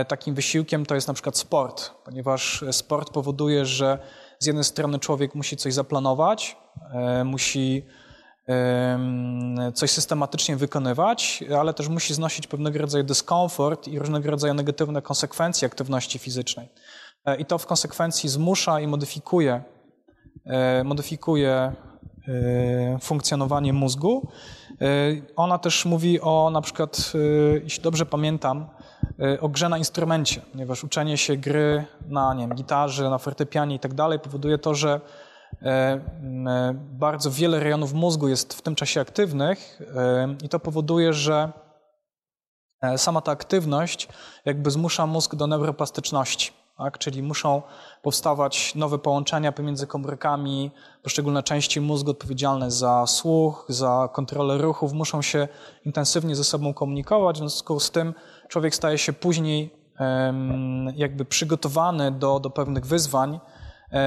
takim 0.08 0.36
wysiłkiem 0.36 0.86
to 0.86 0.96
jest 0.96 1.08
na 1.08 1.14
przykład 1.14 1.38
sport, 1.38 1.92
ponieważ 2.06 2.64
sport 2.72 3.10
powoduje, 3.10 3.66
że 3.66 4.00
z 4.40 4.46
jednej 4.46 4.64
strony 4.64 5.00
człowiek 5.00 5.36
musi 5.36 5.58
coś 5.58 5.74
zaplanować, 5.74 6.58
musi 7.26 7.86
coś 9.74 9.92
systematycznie 9.92 10.56
wykonywać, 10.56 11.44
ale 11.60 11.74
też 11.74 11.88
musi 11.88 12.14
znosić 12.14 12.48
pewnego 12.48 12.80
rodzaju 12.80 13.04
dyskomfort 13.04 13.88
i 13.88 14.00
różnego 14.00 14.32
rodzaju 14.32 14.54
negatywne 14.54 15.02
konsekwencje 15.02 15.66
aktywności 15.66 16.20
fizycznej. 16.20 16.70
E, 17.26 17.36
I 17.36 17.46
to 17.46 17.58
w 17.58 17.66
konsekwencji 17.66 18.30
zmusza 18.30 18.80
i 18.80 18.88
modyfikuje, 18.88 19.64
e, 20.46 20.84
modyfikuje 20.84 21.52
e, 21.52 21.74
funkcjonowanie 23.02 23.74
mózgu. 23.74 24.28
Ona 25.36 25.58
też 25.58 25.86
mówi 25.86 26.22
o 26.22 26.50
na 26.54 26.62
przykład, 26.62 27.14
jeśli 27.64 27.84
dobrze 27.84 28.06
pamiętam, 28.06 28.68
o 29.42 29.50
grze 29.50 29.70
na 29.70 29.78
instrumencie, 29.78 30.42
ponieważ 30.52 30.84
uczenie 30.84 31.18
się 31.18 31.38
gry 31.38 31.86
na 32.08 32.34
nie 32.34 32.48
wiem, 32.48 32.56
gitarze, 32.56 33.10
na 33.10 33.18
fortepianie 33.18 33.76
i 33.76 33.80
tak 33.80 33.94
dalej 33.94 34.20
powoduje 34.20 34.58
to, 34.58 34.76
że 34.76 35.02
bardzo 36.91 37.32
wiele 37.32 37.60
rejonów 37.60 37.94
mózgu 37.94 38.27
jest 38.27 38.53
w 38.53 38.61
tym 38.61 38.76
czasie 38.76 39.02
aktywnych 39.02 39.82
e, 39.95 40.36
i 40.44 40.49
to 40.49 40.60
powoduje, 40.60 41.14
że 41.14 41.52
e, 42.82 42.98
sama 42.98 43.22
ta 43.22 43.32
aktywność 43.32 44.07
jakby 44.45 44.72
zmusza 44.72 45.06
mózg 45.06 45.36
do 45.36 45.48
neuroplastyczności. 45.48 46.52
Tak? 46.77 46.98
Czyli 46.98 47.23
muszą 47.23 47.61
powstawać 48.02 48.76
nowe 48.76 48.99
połączenia 48.99 49.52
pomiędzy 49.52 49.88
komórkami, 49.88 50.72
poszczególne 51.03 51.44
części 51.44 51.82
mózgu 51.82 52.11
odpowiedzialne 52.11 52.72
za 52.72 53.07
słuch, 53.07 53.65
za 53.69 54.10
kontrolę 54.14 54.57
ruchów, 54.57 54.94
muszą 54.94 55.22
się 55.22 55.48
intensywnie 55.86 56.36
ze 56.36 56.44
sobą 56.44 56.73
komunikować. 56.73 57.36
W 57.36 57.40
związku 57.40 57.80
z 57.80 57.91
tym 57.91 58.14
człowiek 58.48 58.76
staje 58.76 58.98
się 58.98 59.14
później 59.14 59.86
jakby 60.95 61.26
przygotowany 61.26 62.11
do, 62.11 62.40
do 62.40 62.49
pewnych 62.49 62.86
wyzwań 62.86 63.36
e, 63.36 63.55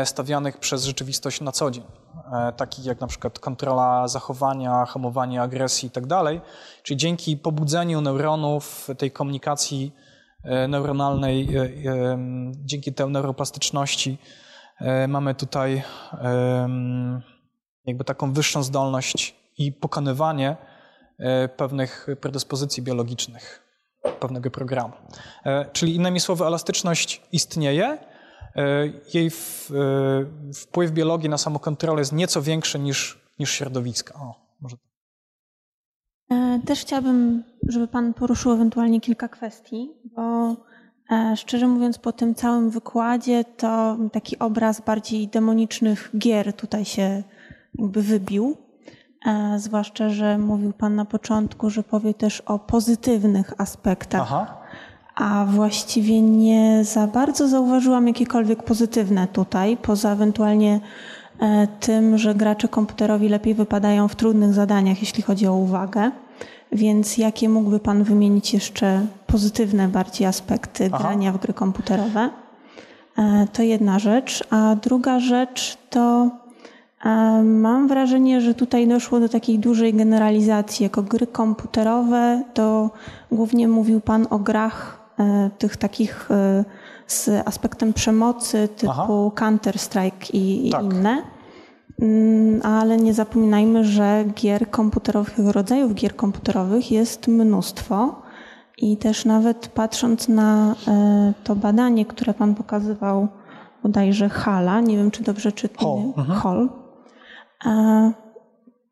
stawianych 0.04 0.58
przez 0.58 0.84
rzeczywistość 0.84 1.40
na 1.40 1.52
co 1.52 1.70
dzień, 1.70 1.84
e, 2.32 2.52
takich 2.52 2.84
jak 2.84 3.00
na 3.00 3.06
przykład 3.06 3.38
kontrola 3.38 4.08
zachowania, 4.08 4.84
hamowanie 4.84 5.42
agresji 5.42 5.86
i 5.86 5.90
tak. 5.90 6.04
Czyli 6.82 6.96
dzięki 6.96 7.36
pobudzeniu 7.36 8.00
neuronów, 8.00 8.88
tej 8.98 9.10
komunikacji 9.10 9.92
e, 10.44 10.68
neuronalnej, 10.68 11.56
e, 11.56 11.62
e, 11.62 12.18
dzięki 12.64 12.92
tej 12.92 13.10
neuroplastyczności 13.10 14.18
e, 14.80 15.08
mamy 15.08 15.34
tutaj 15.34 15.82
jakby 17.88 18.04
taką 18.04 18.32
wyższą 18.32 18.62
zdolność 18.62 19.36
i 19.58 19.72
pokonywanie 19.72 20.56
e, 21.18 21.48
pewnych 21.48 22.06
predyspozycji 22.20 22.82
biologicznych, 22.82 23.62
pewnego 24.20 24.50
programu. 24.50 24.94
E, 25.44 25.64
Czyli 25.72 25.94
innymi 25.94 26.20
słowy, 26.20 26.44
elastyczność 26.44 27.22
istnieje, 27.32 27.86
e, 27.86 28.07
jej 29.14 29.30
w, 29.30 29.70
e, 30.50 30.52
wpływ 30.54 30.90
biologii 30.92 31.28
na 31.28 31.38
samokontrolę 31.38 32.00
jest 32.00 32.12
nieco 32.12 32.42
większy 32.42 32.78
niż, 32.78 33.20
niż 33.38 33.50
środowiska. 33.50 34.14
O, 34.14 34.34
może 34.60 34.76
E, 36.30 36.60
Też 36.66 36.80
chciałabym, 36.80 37.44
żeby 37.68 37.88
Pan 37.88 38.14
poruszył 38.14 38.52
ewentualnie 38.52 39.00
kilka 39.00 39.28
kwestii, 39.28 39.90
bo 40.16 40.56
e, 41.10 41.36
szczerze 41.36 41.66
mówiąc, 41.68 41.98
po 41.98 42.12
tym 42.12 42.34
całym 42.34 42.70
wykładzie 42.70 43.44
to 43.44 43.96
taki 44.12 44.38
obraz 44.38 44.80
bardziej 44.80 45.28
demonicznych 45.28 46.10
gier 46.18 46.52
tutaj 46.52 46.84
się 46.84 47.22
jakby 47.78 48.02
wybił. 48.02 48.56
E, 49.26 49.58
Zwłaszcza, 49.58 50.08
że 50.08 50.38
mówił 50.38 50.72
Pan 50.72 50.94
na 50.94 51.04
początku, 51.04 51.70
że 51.70 51.82
powie 51.82 52.14
też 52.14 52.40
o 52.40 52.58
pozytywnych 52.58 53.60
aspektach. 53.60 54.20
Aha. 54.22 54.58
A 55.18 55.46
właściwie 55.50 56.20
nie 56.22 56.84
za 56.84 57.06
bardzo 57.06 57.48
zauważyłam 57.48 58.06
jakiekolwiek 58.06 58.62
pozytywne 58.62 59.26
tutaj, 59.26 59.76
poza 59.76 60.12
ewentualnie 60.12 60.80
e, 61.40 61.66
tym, 61.80 62.18
że 62.18 62.34
gracze 62.34 62.68
komputerowi 62.68 63.28
lepiej 63.28 63.54
wypadają 63.54 64.08
w 64.08 64.16
trudnych 64.16 64.52
zadaniach, 64.52 65.00
jeśli 65.00 65.22
chodzi 65.22 65.46
o 65.46 65.54
uwagę. 65.54 66.10
Więc 66.72 67.18
jakie 67.18 67.48
mógłby 67.48 67.80
Pan 67.80 68.04
wymienić 68.04 68.54
jeszcze 68.54 69.06
pozytywne 69.26 69.88
bardziej 69.88 70.26
aspekty 70.26 70.90
Aha. 70.92 70.98
grania 71.02 71.32
w 71.32 71.38
gry 71.38 71.54
komputerowe? 71.54 72.30
E, 73.18 73.46
To 73.52 73.62
jedna 73.62 73.98
rzecz. 73.98 74.44
A 74.50 74.76
druga 74.82 75.20
rzecz 75.20 75.78
to 75.90 76.30
E, 77.04 77.42
Mam 77.42 77.88
wrażenie, 77.88 78.40
że 78.40 78.54
tutaj 78.54 78.88
doszło 78.88 79.20
do 79.20 79.28
takiej 79.28 79.58
dużej 79.58 79.94
generalizacji. 79.94 80.84
Jako 80.84 81.02
gry 81.02 81.26
komputerowe 81.26 82.42
to 82.54 82.90
głównie 83.32 83.68
mówił 83.68 84.00
Pan 84.00 84.26
o 84.30 84.38
grach 84.38 84.97
tych 85.58 85.76
takich 85.76 86.30
e, 86.30 86.64
z 87.06 87.28
aspektem 87.48 87.92
przemocy 87.92 88.68
typu. 88.68 89.32
Counter-Strike 89.34 90.30
i, 90.32 90.68
i 90.68 90.70
Tak. 90.70 90.82
inne. 90.84 91.22
Mm, 92.02 92.60
Ale 92.62 92.96
nie 92.96 93.14
zapominajmy, 93.14 93.84
że 93.84 94.24
gier 94.34 94.70
komputerowych, 94.70 95.38
rodzajów 95.38 95.94
gier 95.94 96.16
komputerowych 96.16 96.92
jest 96.92 97.28
mnóstwo. 97.28 98.22
I 98.78 98.96
też 98.96 99.24
nawet 99.24 99.68
patrząc 99.68 100.28
na 100.28 100.74
e, 100.88 101.32
to 101.44 101.56
badanie, 101.56 102.06
które 102.06 102.34
Pan 102.34 102.54
pokazywał, 102.54 103.28
bodajże 103.82 104.28
Hala, 104.28 104.80
nie 104.80 104.96
wiem 104.96 105.10
czy 105.10 105.22
dobrze 105.22 105.52
czytam, 105.52 105.88
Hall, 105.88 106.12
mhm. 106.16 106.40
Hall. 106.40 106.68
E, 107.66 108.12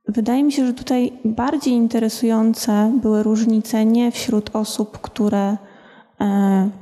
Wydaje 0.08 0.44
mi 0.44 0.52
się, 0.52 0.66
że 0.66 0.72
tutaj 0.72 1.12
bardziej 1.24 1.74
interesujące 1.74 2.92
były 3.02 3.22
różnice 3.22 3.84
nie 3.84 4.10
wśród 4.10 4.56
osób, 4.56 4.98
które 4.98 5.38
e, 5.38 5.56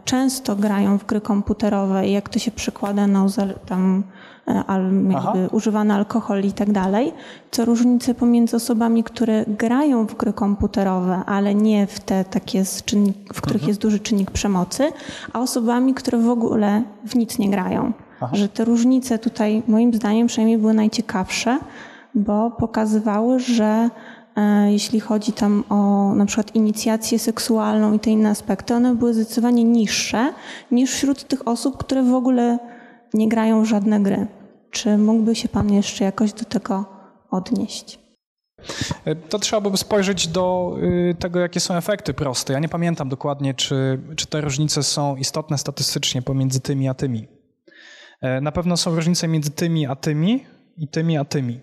często 0.04 0.56
grają 0.56 0.98
w 0.98 1.06
gry 1.06 1.20
komputerowe 1.20 2.08
i 2.08 2.12
jak 2.12 2.28
to 2.28 2.38
się 2.38 2.50
przekłada 2.50 3.06
na 3.06 3.24
uzale- 3.24 3.58
tam 3.66 4.02
e, 4.48 4.64
al, 4.66 4.90
Aha. 5.16 5.32
jakby 5.34 5.56
używany 5.56 5.94
alkohol 5.94 6.44
i 6.44 6.52
tak 6.52 6.72
dalej, 6.72 7.12
co 7.50 7.64
różnice 7.64 8.14
pomiędzy 8.14 8.56
osobami, 8.56 9.04
które 9.04 9.44
grają 9.48 10.06
w 10.06 10.14
gry 10.16 10.32
komputerowe, 10.32 11.22
ale 11.26 11.54
nie 11.54 11.86
w 11.86 12.00
te 12.00 12.24
takie, 12.24 12.64
czynnik, 12.84 13.34
w 13.34 13.40
których 13.40 13.68
jest 13.68 13.80
duży 13.80 13.98
czynnik 14.00 14.30
przemocy, 14.30 14.92
a 15.32 15.40
osobami, 15.40 15.94
które 15.94 16.18
w 16.18 16.28
ogóle 16.28 16.82
w 17.06 17.14
nic 17.16 17.38
nie 17.38 17.50
grają. 17.50 17.92
Że 18.32 18.48
te 18.48 18.64
różnice 18.64 19.18
tutaj 19.18 19.62
moim 19.68 19.94
zdaniem 19.94 20.26
przynajmniej 20.26 20.58
były 20.58 20.74
najciekawsze, 20.74 21.58
bo 22.14 22.50
pokazywały, 22.50 23.38
że 23.40 23.64
e, 23.64 23.90
jeśli 24.68 25.00
chodzi 25.00 25.32
tam 25.32 25.64
o 25.68 26.12
na 26.14 26.26
przykład 26.26 26.54
inicjację 26.54 27.18
seksualną 27.18 27.92
i 27.92 27.98
te 27.98 28.10
inne 28.10 28.30
aspekty, 28.30 28.74
one 28.74 28.94
były 28.94 29.14
zdecydowanie 29.14 29.64
niższe 29.64 30.32
niż 30.70 30.92
wśród 30.92 31.24
tych 31.28 31.48
osób, 31.48 31.76
które 31.76 32.02
w 32.02 32.14
ogóle 32.14 32.58
nie 33.14 33.28
grają 33.28 33.62
w 33.62 33.66
żadne 33.66 34.00
gry. 34.00 34.26
Czy 34.70 34.98
mógłby 34.98 35.34
się 35.34 35.48
Pan 35.48 35.72
jeszcze 35.72 36.04
jakoś 36.04 36.32
do 36.32 36.44
tego 36.44 36.84
odnieść? 37.30 37.98
E, 39.04 39.14
To 39.16 39.38
trzeba 39.38 39.60
byłoby 39.60 39.76
spojrzeć 39.78 40.28
do 40.28 40.76
y, 40.82 41.14
tego, 41.18 41.40
jakie 41.40 41.60
są 41.60 41.74
efekty 41.74 42.14
proste. 42.14 42.52
Ja 42.52 42.58
nie 42.58 42.68
pamiętam 42.68 43.08
dokładnie, 43.08 43.54
czy, 43.54 44.00
czy 44.16 44.26
te 44.26 44.40
różnice 44.40 44.82
są 44.82 45.16
istotne 45.16 45.58
statystycznie 45.58 46.22
pomiędzy 46.22 46.60
tymi 46.60 46.88
a 46.88 46.94
tymi. 46.94 47.26
E, 48.20 48.40
Na 48.40 48.52
pewno 48.52 48.76
są 48.76 48.94
różnice 48.94 49.28
między 49.28 49.50
tymi 49.50 49.86
a 49.86 49.96
tymi 49.96 50.44
i 50.76 50.88
tymi 50.88 51.18
a 51.18 51.24
tymi. 51.24 51.60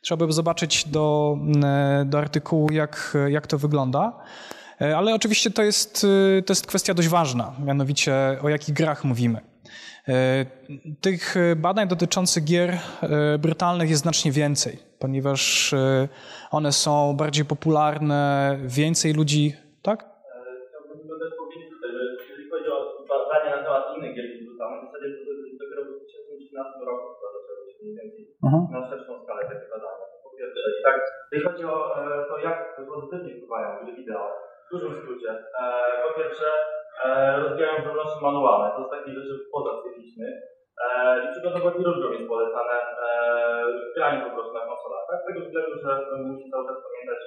Trzeba 0.00 0.26
by 0.26 0.32
zobaczyć 0.32 0.88
do, 0.88 1.36
e, 1.64 2.04
do 2.06 2.18
artykułu, 2.18 2.72
jak, 2.72 3.16
jak 3.28 3.46
to 3.46 3.58
wygląda. 3.58 4.12
E, 4.80 4.96
Ale 4.96 5.14
oczywiście 5.14 5.50
to 5.50 5.62
jest, 5.62 6.04
y, 6.38 6.42
to 6.46 6.50
jest 6.52 6.66
kwestia 6.66 6.94
dość 6.94 7.08
ważna, 7.08 7.52
mianowicie 7.64 8.12
o 8.42 8.48
jakich 8.48 8.74
grach 8.74 9.04
mówimy. 9.04 9.38
E, 10.08 10.46
Tych 11.00 11.36
e, 11.36 11.56
badań 11.56 11.88
dotyczących 11.88 12.44
gier 12.44 12.70
e, 13.02 13.38
brutalnych 13.38 13.90
jest 13.90 14.02
znacznie 14.02 14.32
więcej, 14.32 14.78
ponieważ 14.98 15.72
e, 15.72 16.08
one 16.50 16.72
są 16.72 17.16
bardziej 17.16 17.44
popularne, 17.44 18.58
więcej 18.64 19.12
ludzi, 19.14 19.54
tak? 19.82 19.98
Chciałbym 20.68 21.18
też 21.20 21.30
powiedzieć 21.38 21.64
tutaj, 21.74 21.90
że 21.96 22.02
jeżeli 22.28 22.50
chodzi 22.50 22.68
o 22.76 22.78
badania 23.10 23.56
na 23.56 23.62
temat 23.64 23.84
innych 23.96 24.12
gier 24.16 24.26
brutalnych, 24.46 24.80
w 24.82 24.86
zasadzie 24.92 25.08
to 25.16 25.22
do- 25.26 25.58
dopiero 25.62 25.82
w 25.84 25.88
2013 25.88 26.84
roku 26.90 27.06
zaczęły 27.22 27.60
się 27.72 27.74
mniej 27.82 27.94
więcej 27.98 28.22
na 28.74 28.80
Tak, 30.84 31.00
jeżeli 31.32 31.48
chodzi 31.48 31.64
o 31.64 31.76
e, 31.96 32.24
to, 32.28 32.38
jak 32.38 32.80
pozytywnie 32.88 33.36
wpływają 33.36 33.84
gry 33.84 33.92
wideo, 33.92 34.50
w 34.70 34.72
dużym 34.72 34.92
skrócie, 35.02 35.30
e, 35.30 35.64
po 36.04 36.10
pierwsze, 36.18 36.48
e, 37.04 37.40
rozwijają 37.42 37.82
zdolności 37.82 38.24
manualne, 38.24 38.66
to 38.76 38.80
z 38.84 38.90
takich 38.90 39.14
rzeczy 39.18 39.34
pozapsychicznych. 39.52 40.34
E, 40.84 40.88
I 41.24 41.26
przykładowo 41.32 41.70
chirurgom 41.70 42.12
jest 42.12 42.28
polecane 42.28 42.76
granie 43.96 44.20
po 44.26 44.30
prostu 44.34 44.52
na 44.54 44.66
konsolach, 44.66 45.04
tak? 45.10 45.20
Z 45.22 45.26
tego 45.26 45.40
względu, 45.40 45.74
że 45.84 45.92
musi 46.28 46.50
cały 46.50 46.64
czas 46.68 46.78
pamiętać 46.86 47.22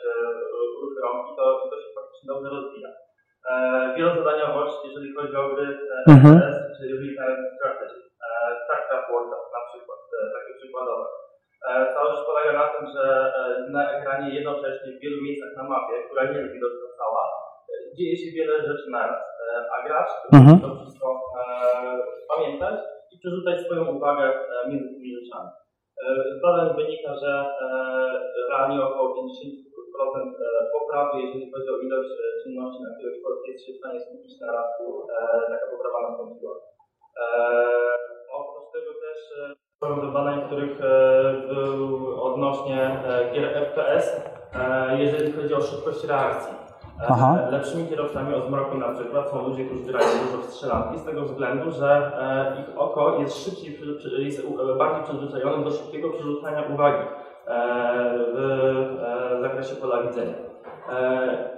ruchy 0.82 1.00
rąk 1.04 1.22
i 1.32 1.36
to, 1.38 1.44
to 1.72 1.76
się 1.82 1.90
faktycznie 1.96 2.28
dobrze 2.28 2.50
rozwija. 2.50 2.90
Wielozadaniowość, 3.96 4.78
jeżeli 4.86 5.14
chodzi 5.16 5.36
o 5.36 5.50
gry 5.50 5.68
Mhm. 6.08 6.36
Czyli 6.76 6.92
Real 7.00 7.16
Time 7.20 7.50
Strategy, 7.56 8.00
StarCraft 8.64 9.08
Warcraft 9.12 9.50
na 9.58 9.62
przykład, 9.70 10.00
takie 10.36 10.54
przykładowe. 10.60 11.06
E, 11.70 11.94
całość 11.94 12.22
polega 12.30 12.52
na 12.60 12.68
tym, 12.74 12.86
że 12.96 13.34
e, 13.40 13.72
na 13.72 13.92
ekranie 13.98 14.36
jednocześnie 14.36 14.92
w 14.92 15.00
wielu 15.00 15.24
miejscach 15.24 15.52
na 15.58 15.64
mapie, 15.64 15.96
która 16.06 16.24
nie 16.24 16.38
jest 16.40 16.54
widoczna 16.54 16.88
cała, 16.98 17.24
e, 17.72 17.96
dzieje 17.96 18.16
się 18.18 18.30
wiele 18.38 18.56
rzeczy 18.68 18.88
naraz, 18.90 19.24
a 19.76 19.88
gracz 19.88 20.12
Mhm. 20.34 20.62
to 20.62 20.76
wszystko 20.76 21.22
pamiętać 22.36 22.80
i 23.12 23.20
przerzucać 23.20 23.60
swoją 23.60 23.96
uwagę 23.96 24.26
między 24.70 24.90
tymi 24.94 25.12
rzeczami. 25.20 25.50
Z 26.38 26.42
badań 26.42 26.76
wynika, 26.76 27.16
że 27.16 27.32
realnie 28.50 28.84
około 28.84 29.16
50% 29.16 30.28
e, 30.28 30.72
poprawy, 30.74 31.22
jeżeli 31.22 31.52
chodzi 31.52 31.70
o 31.70 31.78
ilość 31.78 32.10
czynności, 32.44 32.84
na 32.84 32.96
których 32.96 33.48
jest 33.48 33.66
się 33.66 33.74
w 33.74 33.78
stanie 33.78 34.00
skupić 34.00 34.42
na 34.42 34.52
raz, 34.52 34.68
taka 35.50 35.66
poprawa 35.72 36.10
nastąpiła. 36.10 36.56
Oprócz 38.40 38.72
tego 38.74 38.92
też 39.06 39.20
są 39.84 40.02
do 40.02 40.12
badań, 40.12 40.42
których 40.46 40.82
e, 40.82 41.54
był 41.54 42.24
odnośnie 42.24 42.82
e, 42.82 43.34
gier 43.34 43.54
FPS, 43.54 44.22
e, 44.56 45.02
jeżeli 45.04 45.32
chodzi 45.32 45.54
o 45.54 45.62
szybkość 45.62 46.04
reakcji. 46.04 46.54
Aha. 47.10 47.48
Lepszymi 47.52 47.88
kierowcami 47.88 48.36
o 48.36 48.48
zmroku 48.48 48.78
na 48.78 48.90
przykład 48.94 49.30
są 49.30 49.48
ludzie, 49.48 49.66
którzy 49.66 49.84
grają 49.84 50.08
dużo 50.26 50.44
w 50.44 50.46
strzelanki 50.46 51.00
z 51.00 51.06
tego 51.06 51.24
względu, 51.24 51.72
że 51.72 52.12
ich 52.60 52.80
oko 52.80 53.20
jest 53.20 53.46
szybciej, 53.46 53.80
jest 54.18 54.48
bardziej 54.78 55.04
przyzwyczajone 55.04 55.64
do 55.64 55.72
szybkiego 55.72 56.10
przerzucania 56.10 56.64
uwagi 56.74 57.08
w 58.36 59.40
zakresie 59.42 59.76
pola 59.76 60.04
widzenia. 60.04 60.34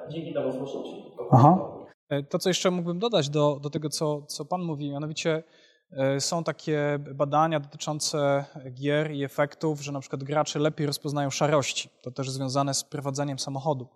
Dzięki 0.10 0.34
temu 0.34 0.52
są 0.52 0.66
szybciej. 0.66 1.12
Aha. 1.32 1.58
To, 2.30 2.40
co 2.40 2.50
jeszcze 2.50 2.72
mógłbym 2.72 3.00
dodać 3.00 3.30
do, 3.30 3.60
do 3.62 3.70
tego, 3.70 3.90
co, 3.90 4.22
co 4.22 4.46
Pan 4.46 4.62
mówi, 4.62 4.92
mianowicie 4.92 5.44
są 6.20 6.44
takie 6.44 7.00
badania 7.16 7.60
dotyczące 7.60 8.46
gier 8.74 9.12
i 9.12 9.24
efektów, 9.24 9.82
że 9.82 9.92
na 9.92 10.00
przykład 10.00 10.24
gracze 10.24 10.60
lepiej 10.60 10.88
rozpoznają 10.88 11.30
szarości. 11.30 11.90
To 12.02 12.12
też 12.12 12.32
związane 12.32 12.74
z 12.74 12.84
prowadzeniem 12.84 13.40
samochodu. 13.40 13.88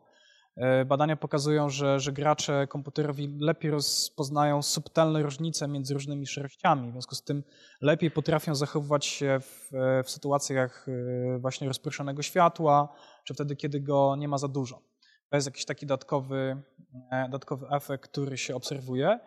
E, 0.60 0.86
Badania 0.86 1.16
pokazują, 1.16 1.70
że, 1.70 2.00
że 2.00 2.12
gracze 2.12 2.68
komputerowi 2.68 3.38
lepiej 3.40 3.72
rozpoznają 3.72 4.62
subtelne 4.62 5.24
różnice 5.24 5.68
między 5.68 5.94
różnymi 5.94 6.28
szarościami. 6.28 6.90
W 6.90 6.92
związku 6.92 7.16
z 7.16 7.24
tym 7.24 7.44
lepiej 7.82 8.12
potrafią 8.12 8.56
zachowywać 8.56 9.06
się 9.06 9.40
w, 9.40 9.74
e, 9.74 10.04
w 10.04 10.10
sytuacjach 10.10 10.86
e, 11.36 11.40
właśnie 11.40 11.68
rozproszonego 11.68 12.22
światła, 12.22 12.94
czy 13.24 13.34
wtedy, 13.34 13.56
kiedy 13.56 13.80
go 13.80 14.16
nie 14.16 14.28
ma 14.28 14.38
za 14.38 14.48
dużo. 14.48 14.82
To 15.30 15.38
jest 15.38 15.48
jakiś 15.48 15.66
taki 15.66 15.86
dodatkowy, 15.86 16.64
e, 17.12 17.24
dodatkowy 17.24 17.68
efekt, 17.72 18.12
który 18.12 18.38
się 18.38 18.56
obserwuje. 18.56 19.20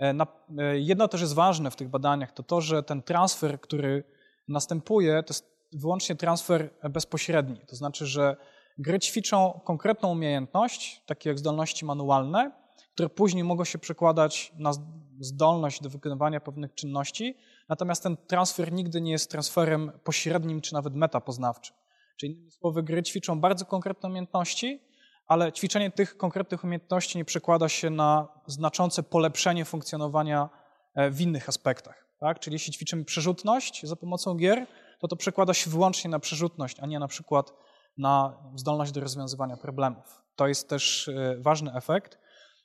E, 0.00 0.14
e, 0.58 0.78
jedno 0.78 1.08
też 1.08 1.20
jest 1.20 1.34
ważne 1.34 1.70
w 1.70 1.76
tych 1.76 1.88
badaniach, 1.88 2.32
to 2.32 2.42
to, 2.42 2.60
że 2.60 2.82
ten 2.82 3.02
transfer, 3.02 3.60
który 3.60 4.04
następuje, 4.48 5.22
to 5.22 5.34
jest 5.34 5.58
wyłącznie 5.72 6.16
transfer 6.16 6.70
bezpośredni. 6.90 7.60
To 7.66 7.76
znaczy, 7.76 8.06
że 8.06 8.36
gry 8.78 8.98
ćwiczą 8.98 9.60
konkretną 9.64 10.10
umiejętność, 10.10 11.02
takie 11.06 11.30
jak 11.30 11.38
zdolności 11.38 11.84
manualne, 11.84 12.52
które 12.94 13.08
później 13.08 13.44
mogą 13.44 13.64
się 13.64 13.78
przekładać 13.78 14.52
na 14.58 14.72
zdolność 15.20 15.82
do 15.82 15.90
wykonywania 15.90 16.40
pewnych 16.40 16.74
czynności, 16.74 17.36
natomiast 17.68 18.02
ten 18.02 18.16
transfer 18.16 18.72
nigdy 18.72 19.00
nie 19.00 19.12
jest 19.12 19.30
transferem 19.30 19.92
pośrednim 20.04 20.60
czy 20.60 20.74
nawet 20.74 20.94
metapoznawczym. 20.94 21.76
Czyli 22.16 22.32
innymi 22.32 22.50
słowy, 22.50 22.82
gry 22.82 23.02
ćwiczą 23.02 23.40
bardzo 23.40 23.64
konkretne 23.64 24.08
umiejętności, 24.08 24.80
ale 25.28 25.52
ćwiczenie 25.52 25.90
tych 25.90 26.16
konkretnych 26.16 26.64
umiejętności 26.64 27.18
nie 27.18 27.24
przekłada 27.24 27.68
się 27.68 27.90
na 27.90 28.28
znaczące 28.46 29.02
polepszenie 29.02 29.64
funkcjonowania 29.64 30.48
e, 30.94 31.10
w 31.10 31.20
innych 31.20 31.48
aspektach. 31.48 32.06
Tak? 32.20 32.38
Czyli 32.40 32.54
jeśli 32.54 32.72
ćwiczymy 32.72 33.04
przerzutność 33.04 33.86
za 33.86 33.96
pomocą 33.96 34.34
gier, 34.34 34.66
to 35.00 35.08
to 35.08 35.16
przekłada 35.16 35.54
się 35.54 35.70
wyłącznie 35.70 36.10
na 36.10 36.18
przerzutność, 36.18 36.80
a 36.80 36.86
nie 36.86 36.98
na 36.98 37.08
przykład 37.08 37.52
na 37.98 38.38
zdolność 38.54 38.92
do 38.92 39.00
rozwiązywania 39.00 39.56
problemów. 39.56 40.22
To 40.36 40.48
jest 40.48 40.68
też 40.68 41.08
e, 41.08 41.36
ważny 41.38 41.72
efekt. 41.74 42.18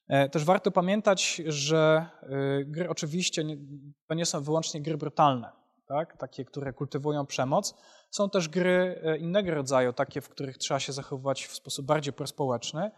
E, 0.08 0.30
Też 0.30 0.44
warto 0.44 0.72
pamiętać, 0.72 1.42
że 1.48 2.06
gry 2.66 2.90
oczywiście 2.90 3.44
to 4.08 4.14
nie 4.14 4.26
są 4.26 4.42
wyłącznie 4.42 4.82
gry 4.82 4.98
brutalne, 4.98 5.52
tak? 5.94 6.18
takie, 6.18 6.46
które 6.46 6.74
kultywują 6.74 7.26
przemoc. 7.26 7.76
Są 8.12 8.30
też 8.30 8.50
gry 8.50 9.02
e, 9.04 9.18
innego 9.18 9.54
rodzaju, 9.54 9.94
takie, 9.94 10.22
w 10.22 10.30
których 10.30 10.58
trzeba 10.58 10.80
się 10.80 10.94
zachowywać 10.94 11.46
w 11.46 11.56
sposób 11.56 11.86
bardziej 11.86 12.14
prospołeczny. 12.14 12.92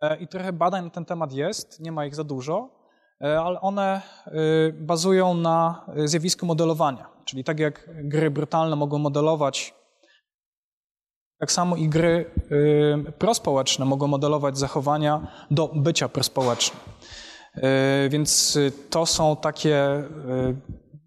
E, 0.00 0.16
I 0.16 0.28
trochę 0.28 0.52
badań 0.52 0.84
na 0.84 0.90
ten 0.90 1.04
temat 1.04 1.32
jest, 1.32 1.80
nie 1.80 1.92
ma 1.92 2.06
ich 2.06 2.14
za 2.14 2.24
dużo, 2.24 2.70
e, 3.20 3.40
ale 3.40 3.60
one 3.60 4.02
bazują 4.72 5.34
na 5.34 5.86
zjawisku 6.04 6.46
modelowania. 6.46 7.06
Czyli 7.24 7.44
tak 7.44 7.58
jak 7.58 7.90
gry 8.08 8.30
brutalne 8.30 8.76
mogą 8.76 8.98
modelować 8.98 9.74
Tak 11.38 11.52
samo 11.52 11.76
i 11.76 11.88
gry 11.88 12.30
prospołeczne 13.18 13.84
mogą 13.84 14.06
modelować 14.06 14.58
zachowania 14.58 15.32
do 15.50 15.68
bycia 15.74 16.08
prospołecznym. 16.08 16.80
Więc 18.08 18.58
to 18.90 19.06
są 19.06 19.36
takie, 19.36 20.04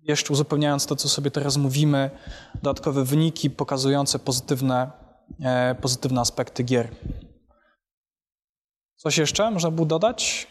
jeszcze 0.07 0.34
uzupełniając 0.34 0.85
to, 0.85 0.95
co 0.95 1.09
sobie 1.09 1.31
teraz 1.31 1.57
mówimy, 1.57 2.09
dodatkowe 2.55 3.03
wyniki 3.03 3.49
pokazujące 3.49 4.19
pozytywne, 4.19 4.91
e, 5.43 5.75
pozytywne 5.75 6.21
aspekty 6.21 6.63
gier. 6.63 6.88
Coś 8.95 9.17
jeszcze 9.17 9.51
można 9.51 9.71
było 9.71 9.88
dodać? 9.88 10.47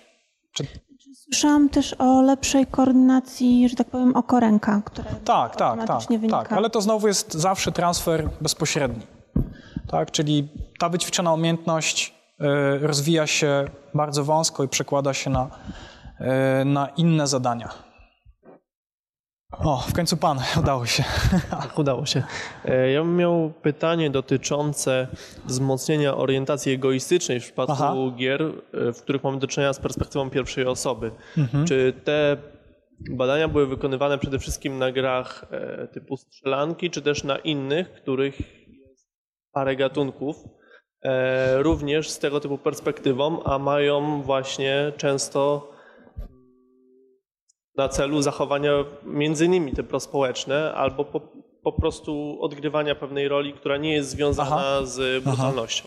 Czy... 0.52 0.66
Słyszałam 1.14 1.68
też 1.68 1.94
o 1.98 2.22
lepszej 2.22 2.66
koordynacji, 2.66 3.68
że 3.68 3.76
tak 3.76 3.90
powiem, 3.90 4.16
oko 4.16 4.40
ręka, 4.40 4.82
która 4.84 5.10
Tak, 5.10 5.24
tak, 5.24 5.56
tak, 5.56 5.80
automatycznie 5.80 6.18
wynika. 6.18 6.38
tak, 6.38 6.52
ale 6.52 6.70
to 6.70 6.80
znowu 6.80 7.08
jest 7.08 7.34
zawsze 7.34 7.72
transfer 7.72 8.28
bezpośredni. 8.40 9.06
Tak, 9.90 10.10
czyli 10.10 10.48
ta 10.78 10.88
wyćwiczona 10.88 11.32
umiejętność 11.32 12.14
y, 12.40 12.86
rozwija 12.86 13.26
się 13.26 13.64
bardzo 13.94 14.24
wąsko 14.24 14.64
i 14.64 14.68
przekłada 14.68 15.14
się 15.14 15.30
na, 15.30 15.50
y, 16.60 16.64
na 16.64 16.88
inne 16.88 17.26
zadania. 17.26 17.85
O, 19.52 19.76
w 19.88 19.92
końcu 19.92 20.16
pan, 20.16 20.38
udało 20.60 20.86
się. 20.86 21.04
Tak, 21.50 21.78
udało 21.78 22.06
się. 22.06 22.22
E, 22.64 22.90
Ja 22.90 23.00
bym 23.00 23.16
miał 23.16 23.52
pytanie 23.62 24.10
dotyczące 24.10 25.08
wzmocnienia 25.44 26.16
orientacji 26.16 26.72
egoistycznej 26.72 27.40
w 27.40 27.42
przypadku 27.42 27.72
Aha. 27.72 27.94
gier, 28.16 28.42
e, 28.42 28.92
w 28.92 29.02
których 29.02 29.24
mamy 29.24 29.38
do 29.38 29.46
czynienia 29.46 29.72
z 29.72 29.78
perspektywą 29.78 30.30
pierwszej 30.30 30.66
osoby. 30.66 31.10
Mhm. 31.38 31.66
Czy 31.66 31.92
te 32.04 32.36
badania 33.10 33.48
były 33.48 33.66
wykonywane 33.66 34.18
przede 34.18 34.38
wszystkim 34.38 34.78
na 34.78 34.92
grach 34.92 35.44
e, 35.50 35.88
typu 35.88 36.16
strzelanki, 36.16 36.90
czy 36.90 37.02
też 37.02 37.24
na 37.24 37.38
innych, 37.38 37.92
których 37.92 38.40
jest 38.68 39.08
parę 39.52 39.76
gatunków, 39.76 40.36
również 41.56 42.10
z 42.10 42.18
tego 42.18 42.40
typu 42.40 42.58
perspektywą, 42.58 43.42
a 43.42 43.58
mają 43.58 44.22
właśnie 44.22 44.92
często 44.96 45.70
na 47.76 47.88
celu 47.88 48.22
zachowania 48.22 48.70
między 49.04 49.44
innymi 49.44 49.72
te 49.72 49.82
prospołeczne, 49.82 50.74
albo 50.74 51.04
po, 51.04 51.20
po 51.62 51.72
prostu 51.72 52.38
odgrywania 52.40 52.94
pewnej 52.94 53.28
roli, 53.28 53.52
która 53.52 53.76
nie 53.76 53.92
jest 53.92 54.10
związana 54.10 54.56
Aha. 54.56 54.86
z 54.86 55.24
brutalnością. 55.24 55.84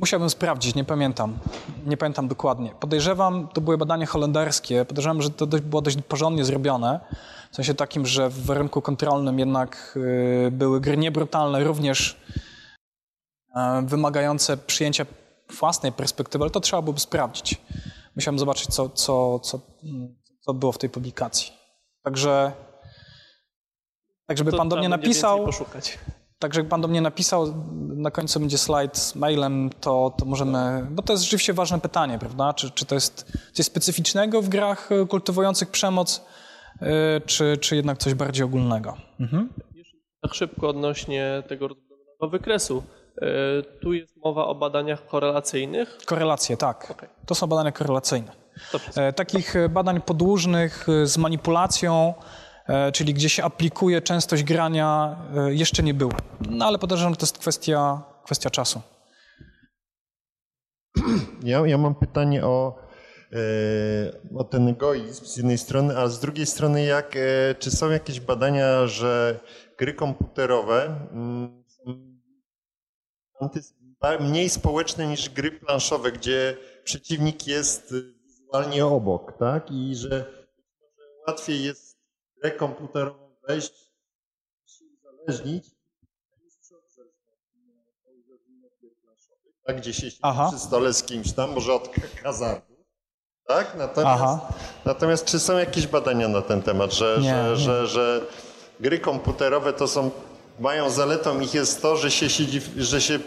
Musiałbym 0.00 0.30
sprawdzić, 0.30 0.74
nie 0.74 0.84
pamiętam. 0.84 1.38
Nie 1.86 1.96
pamiętam 1.96 2.28
dokładnie. 2.28 2.74
Podejrzewam, 2.80 3.48
to 3.48 3.60
były 3.60 3.78
badania 3.78 4.06
holenderskie, 4.06 4.84
podejrzewam, 4.84 5.22
że 5.22 5.30
to 5.30 5.46
dość, 5.46 5.64
było 5.64 5.82
dość 5.82 5.96
porządnie 6.08 6.44
zrobione. 6.44 7.00
W 7.52 7.56
sensie 7.56 7.74
takim, 7.74 8.06
że 8.06 8.28
w 8.28 8.46
warunku 8.46 8.82
kontrolnym 8.82 9.38
jednak 9.38 9.98
y, 10.46 10.50
były 10.50 10.80
gry 10.80 10.96
niebrutalne, 10.96 11.64
również 11.64 12.16
y, 13.48 13.52
wymagające 13.82 14.56
przyjęcia 14.56 15.06
własnej 15.58 15.92
perspektywy, 15.92 16.44
ale 16.44 16.50
to 16.50 16.60
trzeba 16.60 16.82
byłoby 16.82 17.00
sprawdzić. 17.00 17.60
Musiałem 18.16 18.38
zobaczyć, 18.38 18.66
co, 18.66 18.88
co, 18.88 19.38
co, 19.38 19.60
mm, 19.84 20.14
co 20.40 20.54
było 20.54 20.72
w 20.72 20.78
tej 20.78 20.90
publikacji. 20.90 21.52
Także, 22.02 22.52
tak 24.26 24.38
żeby 24.38 24.50
To 24.50 24.56
pan 24.56 24.68
do 24.68 24.76
mnie 24.76 24.88
napisał. 24.88 25.44
poszukać. 25.44 25.98
Jak 26.56 26.68
pan 26.68 26.80
do 26.80 26.88
mnie 26.88 27.00
napisał, 27.00 27.54
na 27.96 28.10
końcu 28.10 28.40
będzie 28.40 28.58
slajd 28.58 28.96
z 28.98 29.14
mailem, 29.14 29.70
to, 29.80 30.14
to 30.18 30.24
możemy, 30.24 30.86
bo 30.90 31.02
to 31.02 31.12
jest 31.12 31.22
rzeczywiście 31.22 31.52
ważne 31.52 31.80
pytanie, 31.80 32.18
prawda? 32.18 32.54
Czy, 32.54 32.70
czy 32.70 32.86
to 32.86 32.94
jest 32.94 33.32
coś 33.52 33.66
specyficznego 33.66 34.42
w 34.42 34.48
grach 34.48 34.88
kultywujących 35.08 35.70
przemoc, 35.70 36.24
e, 36.80 37.20
czy, 37.20 37.56
czy 37.56 37.76
jednak 37.76 37.98
coś 37.98 38.14
bardziej 38.14 38.44
ogólnego? 38.44 38.96
Mhm. 39.20 39.48
Tak 40.22 40.34
szybko 40.34 40.68
odnośnie 40.68 41.42
tego 41.48 41.68
wykresu. 42.30 42.82
E, 43.22 43.26
Tu 43.80 43.92
jest 43.92 44.16
mowa 44.16 44.46
o 44.46 44.54
badaniach 44.54 45.06
korelacyjnych. 45.06 45.98
Korelacje, 46.06 46.56
tak. 46.56 46.90
Okej. 46.90 47.08
To 47.26 47.34
są 47.34 47.46
badania 47.46 47.72
korelacyjne. 47.72 48.32
E, 48.96 49.12
Takich 49.12 49.56
e, 49.56 49.68
badań 49.68 50.00
podłużnych 50.00 50.88
e, 50.88 51.06
z 51.06 51.18
manipulacją, 51.18 52.14
czyli 52.92 53.14
gdzie 53.14 53.28
się 53.28 53.44
aplikuje 53.44 54.02
częstość 54.02 54.42
grania, 54.42 55.16
jeszcze 55.48 55.82
nie 55.82 55.94
było. 55.94 56.12
No 56.50 56.66
ale 56.66 56.78
podejrzewam, 56.78 57.12
że 57.12 57.16
to 57.16 57.26
jest 57.26 57.38
kwestia, 57.38 58.02
kwestia 58.24 58.50
czasu. 58.50 58.82
Ja, 61.42 61.66
ja 61.66 61.78
mam 61.78 61.94
pytanie 61.94 62.44
o, 62.44 62.78
o 64.36 64.44
ten 64.44 64.68
egoizm 64.68 65.24
z 65.24 65.36
jednej 65.36 65.58
strony, 65.58 65.98
a 65.98 66.08
z 66.08 66.20
drugiej 66.20 66.46
strony 66.46 66.84
jak, 66.84 67.18
czy 67.58 67.70
są 67.70 67.90
jakieś 67.90 68.20
badania, 68.20 68.86
że 68.86 69.40
gry 69.78 69.94
komputerowe 69.94 71.08
mm, 71.12 71.64
są 71.68 72.00
mniej 74.20 74.48
społeczne 74.48 75.06
niż 75.06 75.30
gry 75.30 75.52
planszowe, 75.52 76.12
gdzie 76.12 76.56
przeciwnik 76.84 77.46
jest 77.46 77.94
wizualnie 78.48 78.86
obok, 78.86 79.38
tak? 79.38 79.70
I 79.70 79.96
że 79.96 80.24
łatwiej 81.26 81.64
jest 81.64 81.98
w 82.36 82.40
grę 82.40 82.50
komputerową 82.50 83.34
wejść, 83.48 83.92
się 84.66 84.84
uzależnić, 84.84 85.64
tak, 89.66 89.76
gdzie 89.76 89.94
się 89.94 90.00
siedzi 90.02 90.18
Aha. 90.22 90.48
przy 90.50 90.58
stole 90.58 90.92
z 90.92 91.02
kimś 91.02 91.32
tam, 91.32 91.52
może 91.52 91.74
od 91.74 91.90
hazardu. 92.22 92.74
Tak? 93.46 93.74
Natomiast, 93.78 94.22
Aha. 94.22 94.52
natomiast 94.84 95.24
czy 95.24 95.38
są 95.38 95.58
jakieś 95.58 95.86
badania 95.86 96.28
na 96.28 96.42
ten 96.42 96.62
temat, 96.62 96.92
że, 96.92 97.18
Nie, 97.20 97.30
że, 97.34 97.50
nie. 97.50 97.56
Że, 97.56 97.86
że 97.86 98.26
gry 98.80 98.98
komputerowe 98.98 99.72
to 99.72 99.88
są, 99.88 100.10
mają 100.60 100.90
zaletą 100.90 101.40
ich 101.40 101.54
jest 101.54 101.82
to, 101.82 101.96
że 101.96 102.10
się 102.10 102.30
siedzi, 102.30 102.60
że 102.76 103.00
się 103.00 103.18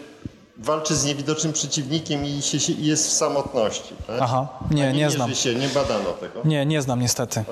walczy 0.56 0.96
z 0.96 1.04
niewidocznym 1.04 1.52
przeciwnikiem 1.52 2.24
i 2.24 2.42
się, 2.42 2.60
się 2.60 2.72
jest 2.72 3.08
w 3.08 3.12
samotności. 3.12 3.94
Tak? 4.06 4.16
Aha, 4.20 4.48
nie, 4.70 4.92
nie 4.92 4.98
mierzy 4.98 5.16
znam. 5.16 5.34
się, 5.34 5.54
nie 5.54 5.68
badano 5.68 6.10
tego. 6.10 6.40
Nie, 6.44 6.66
nie 6.66 6.82
znam 6.82 7.00
niestety. 7.00 7.44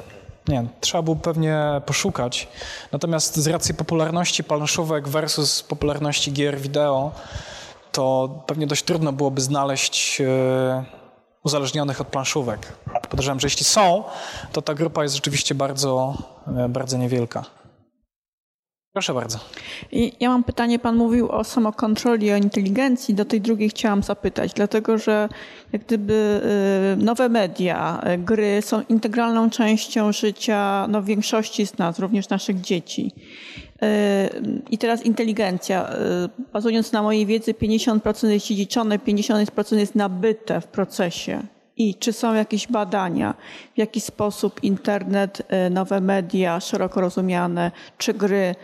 Nie, 0.49 0.67
trzeba 0.81 1.03
było 1.03 1.17
pewnie 1.17 1.81
poszukać. 1.87 2.49
Natomiast 2.93 3.37
z 3.37 3.47
racji 3.47 3.75
popularności 3.75 4.45
planszówek 4.45 5.09
versus 5.09 5.63
popularności 5.63 6.33
gier 6.33 6.59
wideo, 6.61 7.13
to 7.93 8.29
pewnie 8.47 8.67
dość 8.67 8.83
trudno 8.83 9.13
byłoby 9.13 9.41
znaleźć 9.41 10.21
e, 10.21 10.85
uzależnionych 11.45 12.01
od 12.01 12.07
planszówek. 12.07 12.73
Podejrzewam, 13.11 13.41
że 13.41 13.47
jeśli 13.47 13.65
są, 13.65 14.05
to 14.53 14.63
ta 14.63 14.75
grupa 14.75 15.03
jest 15.03 15.15
rzeczywiście 15.15 15.55
bardzo, 15.55 16.15
e, 16.57 16.69
bardzo 16.69 16.97
niewielka. 16.99 17.45
Proszę 18.93 19.15
bardzo. 19.15 19.39
I 19.93 20.12
ja 20.21 20.29
mam 20.29 20.45
pytanie, 20.45 20.79
pan 20.79 20.97
mówił 20.97 21.29
o 21.29 21.45
samokontroli, 21.45 22.33
o 22.33 22.37
inteligencji, 22.37 23.15
do 23.15 23.25
tej 23.25 23.41
drugiej 23.41 23.69
chciałam 23.69 24.03
zapytać, 24.03 24.53
dlatego 24.53 24.99
że 24.99 25.29
jak 25.73 25.85
gdyby 25.85 26.41
y, 26.95 27.05
nowe 27.05 27.29
media, 27.29 28.03
y, 28.15 28.19
gry 28.19 28.62
są 28.62 28.83
integralną 28.89 29.51
częścią 29.51 30.12
życia 30.12 30.87
no, 30.89 31.03
większości 31.03 31.67
z 31.67 31.79
nas, 31.79 31.99
również 31.99 32.29
naszych 32.29 32.61
dzieci. 32.61 33.12
Y, 33.83 34.62
I 34.71 34.79
teraz 34.79 35.03
inteligencja. 35.03 35.91
Bazując 36.53 36.93
na 36.93 37.03
mojej 37.03 37.27
wiedzy, 37.27 37.55
50% 37.55 38.29
jest 38.29 38.47
dziedziczone, 38.47 38.99
50% 38.99 39.77
jest 39.77 39.95
nabyte 39.95 40.61
w 40.61 40.67
procesie. 40.67 41.43
I 41.77 41.95
czy 41.95 42.12
są 42.12 42.35
jakieś 42.35 42.67
badania, 42.67 43.35
w 43.75 43.79
jaki 43.79 44.01
sposób 44.01 44.65
internet, 44.65 45.43
nowe 45.71 46.01
media, 46.01 46.61
szeroko 46.61 47.01
rozumiane, 47.01 47.71
czy 47.99 48.15
gry 48.15 48.55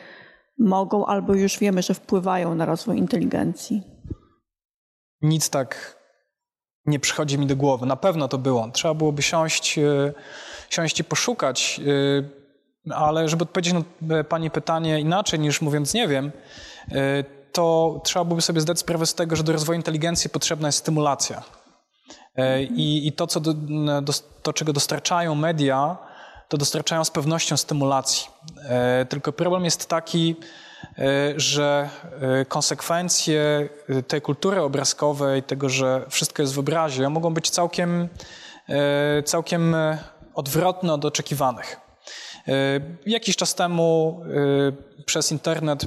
mogą 0.58 1.06
albo 1.06 1.34
już 1.34 1.58
wiemy, 1.58 1.82
że 1.82 1.94
wpływają 1.94 2.54
na 2.54 2.64
rozwój 2.64 2.98
inteligencji? 2.98 3.82
Nic 5.22 5.50
tak 5.50 5.96
nie 6.86 7.00
przychodzi 7.00 7.38
mi 7.38 7.46
do 7.46 7.56
głowy. 7.56 7.86
Na 7.86 7.96
pewno 7.96 8.28
to 8.28 8.38
było. 8.38 8.68
Trzeba 8.72 8.94
byłoby 8.94 9.22
siąść, 9.22 9.78
e, 9.78 10.12
siąść 10.70 11.00
i 11.00 11.04
poszukać. 11.04 11.80
e, 12.88 12.94
Ale 12.94 13.28
żeby 13.28 13.42
odpowiedzieć 13.42 13.74
na 13.74 14.16
e, 14.16 14.24
Pani 14.24 14.50
pytanie 14.50 15.00
inaczej 15.00 15.40
niż 15.40 15.60
mówiąc 15.60 15.94
nie 15.94 16.08
wiem, 16.08 16.32
to 17.52 18.00
trzeba 18.04 18.24
byłoby 18.24 18.42
sobie 18.42 18.60
zdać 18.60 18.78
sprawę 18.78 19.06
z 19.06 19.14
tego, 19.14 19.36
że 19.36 19.42
do 19.42 19.52
rozwoju 19.52 19.76
inteligencji 19.76 20.30
potrzebna 20.30 20.68
jest 20.68 20.78
stymulacja. 20.78 21.42
I, 22.70 23.06
i 23.06 23.12
to, 23.12 23.26
co 23.26 23.40
do, 23.40 23.54
do, 24.42 24.52
czego 24.52 24.72
dostarczają 24.72 25.34
media, 25.34 25.96
to 26.48 26.56
dostarczają 26.56 27.04
z 27.04 27.10
pewnością 27.10 27.56
stymulacji. 27.56 28.28
E, 28.68 29.06
Tylko 29.08 29.32
problem 29.32 29.64
jest 29.64 29.88
taki, 29.88 30.36
e, 30.98 31.04
że 31.36 31.88
e, 32.40 32.44
konsekwencje 32.44 33.68
tej 34.08 34.20
kultury 34.20 34.60
obrazkowej, 34.60 35.42
tego, 35.42 35.68
że 35.68 36.06
wszystko 36.08 36.42
jest 36.42 36.54
w 36.54 36.58
obrazie, 36.58 37.08
mogą 37.08 37.34
być 37.34 37.50
całkiem, 37.50 38.08
całkiem 39.24 39.76
odwrotne 40.34 40.94
od 40.94 41.04
oczekiwanych. 41.04 41.80
Jakiś 43.06 43.36
czas 43.36 43.54
temu 43.54 44.20
przez 45.06 45.32
internet 45.32 45.86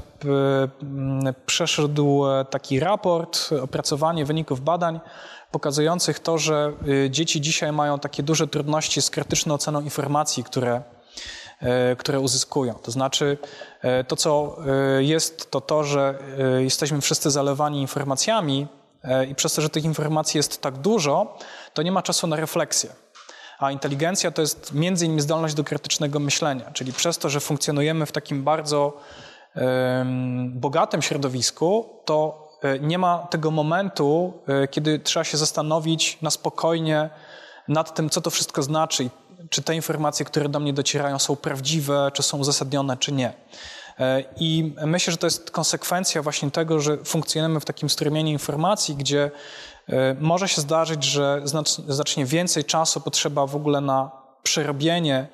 przeszedł 1.45 2.23
taki 2.49 2.79
raport, 2.79 3.49
opracowanie 3.61 4.25
wyników 4.25 4.61
badań 4.61 4.99
pokazujących 5.51 6.19
to, 6.19 6.37
że 6.37 6.73
e, 7.05 7.09
dzieci 7.09 7.41
dzisiaj 7.41 7.71
mają 7.71 7.99
takie 7.99 8.23
duże 8.23 8.47
trudności 8.47 9.01
z 9.01 9.09
krytyczną 9.09 9.53
oceną 9.53 9.81
informacji, 9.81 10.43
które, 10.43 10.81
e, 11.61 11.95
które 11.95 12.19
uzyskują. 12.19 12.73
To 12.73 12.91
znaczy, 12.91 13.37
e, 13.81 14.03
to 14.03 14.15
co 14.15 14.57
jest, 14.99 15.51
to 15.51 15.61
to, 15.61 15.83
że 15.83 16.19
jesteśmy 16.59 17.01
wszyscy 17.01 17.31
zalewani 17.31 17.81
informacjami 17.81 18.67
i 19.29 19.35
przez 19.35 19.53
to, 19.53 19.61
że 19.61 19.69
tych 19.69 19.83
informacji 19.83 20.37
jest 20.37 20.61
tak 20.61 20.77
dużo, 20.77 21.37
to 21.73 21.81
nie 21.81 21.91
ma 21.91 22.01
czasu 22.01 22.27
na 22.27 22.35
refleksję. 22.35 22.89
A 23.59 23.71
inteligencja 23.71 24.31
to 24.31 24.41
jest 24.41 24.73
między 24.73 25.05
innymi 25.05 25.21
zdolność 25.21 25.55
do 25.55 25.63
krytycznego 25.63 26.19
myślenia, 26.19 26.71
czyli 26.71 26.93
przez 26.93 27.17
to, 27.17 27.29
że 27.29 27.39
funkcjonujemy 27.39 28.05
w 28.05 28.11
takim 28.11 28.43
bardzo 28.43 28.97
bogatym 30.49 31.01
środowisku, 31.01 31.89
to 32.05 32.48
nie 32.81 32.97
ma 32.97 33.17
tego 33.17 33.51
momentu, 33.51 34.33
e, 34.47 34.67
kiedy 34.67 34.99
trzeba 34.99 35.23
się 35.23 35.37
zastanowić 35.37 36.17
na 36.21 36.29
spokojnie 36.29 37.09
nad 37.67 37.95
tym, 37.95 38.09
co 38.09 38.21
to 38.21 38.29
wszystko 38.29 38.63
znaczy 38.63 39.09
czy 39.49 39.61
te 39.61 39.75
informacje, 39.75 40.25
które 40.25 40.49
do 40.49 40.59
mnie 40.59 40.73
docierają, 40.73 41.19
są 41.19 41.35
prawdziwe, 41.35 42.11
czy 42.13 42.23
są 42.23 42.37
uzasadnione, 42.37 42.97
czy 42.97 43.11
nie. 43.11 43.33
E, 43.99 44.23
I 44.37 44.75
myślę, 44.85 45.11
że 45.11 45.17
to 45.17 45.27
jest 45.27 45.51
konsekwencja 45.51 46.21
właśnie 46.21 46.51
tego, 46.51 46.79
że 46.79 46.97
funkcjonujemy 46.97 47.59
w 47.59 47.65
takim 47.65 47.89
strumieniu 47.89 48.31
informacji, 48.31 48.95
gdzie 48.95 49.31
e, 49.89 50.15
może 50.19 50.47
się 50.47 50.61
zdarzyć, 50.61 51.03
że 51.03 51.41
znacz- 51.43 51.81
znacznie 51.87 52.25
więcej 52.25 52.65
czasu 52.65 53.01
potrzeba 53.01 53.45
w 53.45 53.55
ogóle 53.55 53.81
na 53.81 54.11
przerobienie 54.43 55.27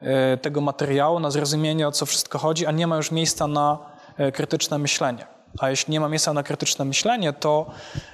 e, 0.00 0.36
tego 0.36 0.60
materiału, 0.60 1.20
na 1.20 1.30
zrozumienie, 1.30 1.88
o 1.88 1.92
co 1.92 2.06
wszystko 2.06 2.38
chodzi, 2.38 2.66
a 2.66 2.70
nie 2.70 2.86
ma 2.86 2.96
już 2.96 3.10
miejsca 3.10 3.46
na 3.46 3.78
e, 4.16 4.32
krytyczne 4.32 4.78
myślenie. 4.78 5.39
A 5.58 5.70
jeśli 5.70 5.92
nie 5.92 6.00
ma 6.00 6.08
miejsca 6.08 6.32
na 6.32 6.42
krytyczne 6.42 6.84
myślenie, 6.84 7.32
to 7.32 7.70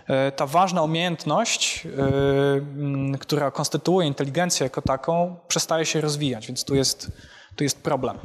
e, 0.06 0.32
ta 0.32 0.46
ważna 0.46 0.82
umiejętność, 0.82 1.86
e, 1.86 3.18
która 3.18 3.50
konstytuuje 3.50 4.06
inteligencję 4.06 4.64
jako 4.64 4.82
taką, 4.82 5.36
przestaje 5.48 5.86
się 5.86 6.00
rozwijać, 6.00 6.46
więc 6.46 6.64
tu 6.64 6.74
jest, 6.74 7.12
tu 7.56 7.64
jest 7.64 7.82
problem. 7.82 8.18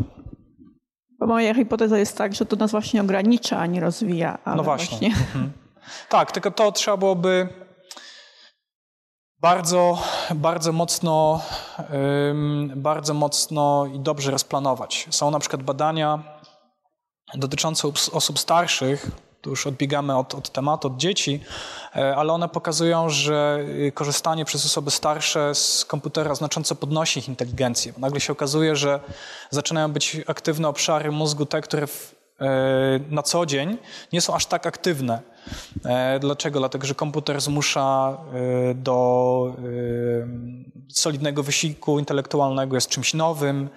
Bo 1.20 1.28
moja 1.28 1.54
hipoteza 1.54 1.98
jest 1.98 2.18
tak, 2.18 2.34
że 2.36 2.46
to 2.46 2.56
nas 2.56 2.72
właśnie 2.72 3.02
ogranicza, 3.02 3.60
a 3.60 3.66
nie 3.66 3.80
rozwija. 3.80 4.38
No 4.56 4.64
właśnie. 4.64 5.08
Mhm. 5.22 5.52
Tak, 6.10 6.32
tylko 6.32 6.52
to 6.52 6.72
trzeba 6.72 6.98
byłoby 6.98 7.50
bardzo, 9.42 9.98
bardzo 10.36 10.72
mocno, 10.72 11.42
bardzo 12.76 13.14
mocno 13.14 13.86
i 13.94 14.00
dobrze 14.00 14.32
rozplanować. 14.32 15.08
Są 15.10 15.32
na 15.32 15.40
przykład 15.40 15.64
badania 15.64 16.24
dotyczące 17.36 17.88
osób 18.12 18.40
starszych, 18.40 19.12
tu 19.42 19.50
już 19.50 19.68
odbiegamy 19.68 20.18
od, 20.18 20.36
od 20.36 20.50
tematu, 20.50 20.88
od 20.88 20.98
dzieci, 20.98 21.40
e, 21.96 22.16
ale 22.16 22.34
one 22.34 22.50
pokazują, 22.50 23.10
że 23.10 23.66
y, 23.88 23.92
korzystanie 23.92 24.46
przez 24.46 24.66
osoby 24.66 24.92
starsze 24.92 25.56
z 25.56 25.86
komputera 25.86 26.36
znacząco 26.36 26.76
podnosi 26.76 27.20
ich 27.20 27.28
inteligencję. 27.28 27.94
Nagle 27.98 28.20
się 28.20 28.34
okazuje, 28.34 28.76
że 28.76 29.00
zaczynają 29.50 29.92
być 29.92 30.18
aktywne 30.28 30.68
obszary 30.68 31.12
mózgu, 31.12 31.46
te, 31.46 31.62
które 31.62 31.88
w, 31.88 32.16
e, 32.42 32.46
na 33.10 33.24
co 33.24 33.46
dzień 33.46 33.78
nie 34.14 34.22
są 34.22 34.36
aż 34.36 34.46
tak 34.46 34.68
aktywne. 34.68 35.22
E, 35.86 36.20
Dlaczego? 36.20 36.60
Dlatego, 36.60 36.88
że 36.88 36.96
komputer 36.96 37.42
zmusza 37.42 38.18
do 38.76 39.56
solidnego 40.90 41.44
wysiłku 41.44 42.00
intelektualnego, 42.00 42.76
jest 42.78 42.90
czymś 42.90 43.14
nowym, 43.14 43.70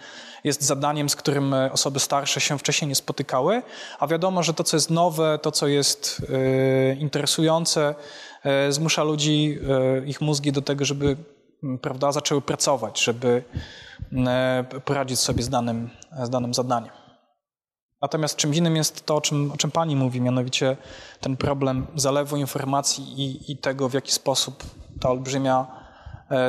jest 0.45 0.63
zadaniem, 0.63 1.09
z 1.09 1.17
którym 1.17 1.55
e, 1.55 1.73
osoby 1.73 2.01
starsze 2.01 2.41
się 2.41 2.59
wcześniej 2.59 2.89
nie 2.89 2.95
spotykały, 2.95 3.63
a 3.99 4.07
wiadomo, 4.07 4.43
że 4.43 4.55
to, 4.55 4.65
co 4.65 4.77
jest 4.77 4.91
nowe, 4.91 5.39
to, 5.43 5.53
co 5.53 5.67
jest 5.67 6.23
e, 6.29 6.95
interesujące, 6.95 7.95
e, 8.45 8.73
zmusza 8.73 9.03
ludzi, 9.05 9.59
ich 10.07 10.21
mózgi 10.21 10.53
do 10.53 10.63
tego, 10.63 10.85
żeby 10.85 11.17
prawda, 11.83 12.13
zaczęły 12.13 12.43
pracować, 12.43 13.03
żeby 13.03 13.45
poradzić 14.85 15.19
sobie 15.19 15.43
z 15.43 15.49
danym, 15.49 15.91
z 16.23 16.31
danym 16.31 16.55
zadaniem. 16.55 16.93
Natomiast 18.03 18.37
czym 18.37 18.55
innym 18.55 18.77
jest 18.77 19.07
to, 19.07 19.17
o 19.17 19.21
czym, 19.21 19.53
o 19.53 19.57
czym 19.57 19.71
Pani 19.71 19.97
mówi, 19.97 20.21
mianowicie 20.21 20.77
ten 21.21 21.37
problem 21.37 21.87
zalewu 21.95 22.37
informacji 22.37 23.05
i, 23.23 23.53
i 23.53 23.57
tego, 23.57 23.89
w 23.89 23.95
jaki 23.95 24.13
sposób 24.13 24.65
ta 25.01 25.11
olbrzymia 25.11 25.67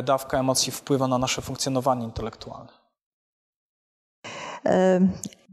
dawka 0.04 0.40
emocji 0.40 0.72
wpływa 0.72 1.08
na 1.08 1.18
nasze 1.18 1.42
funkcjonowanie 1.42 2.06
intelektualne. 2.06 2.85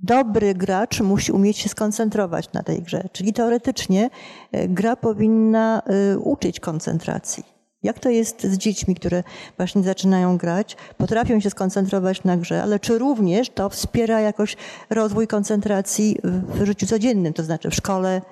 Dobry 0.03 0.55
gracz 0.55 1.01
musi 1.01 1.33
umieć 1.33 1.59
się 1.59 1.69
skoncentrować 1.69 2.53
na 2.53 2.63
tej 2.63 2.83
grze, 2.83 3.05
czyli 3.13 3.33
teoretycznie 3.33 4.11
e, 4.53 4.69
gra 4.69 4.97
powinna 4.97 5.83
e, 5.87 6.19
uczyć 6.19 6.61
koncentracji. 6.61 7.45
Jak 7.83 7.99
to 7.99 8.11
jest 8.11 8.43
z 8.43 8.59
dziećmi, 8.59 8.95
które 8.95 9.23
właśnie 9.57 9.83
zaczynają 9.83 10.37
grać, 10.37 10.77
potrafią 10.97 11.41
się 11.41 11.51
skoncentrować 11.51 12.25
na 12.25 12.37
grze, 12.37 12.63
ale 12.63 12.81
czy 12.81 12.99
również 12.99 13.51
to 13.51 13.69
wspiera 13.69 14.21
jakoś 14.21 14.57
rozwój 14.91 15.27
koncentracji 15.27 16.19
w 16.25 16.65
życiu 16.65 16.87
codziennym, 16.87 17.33
to 17.33 17.43
znaczy 17.43 17.71
w 17.71 17.75
szkole, 17.75 18.23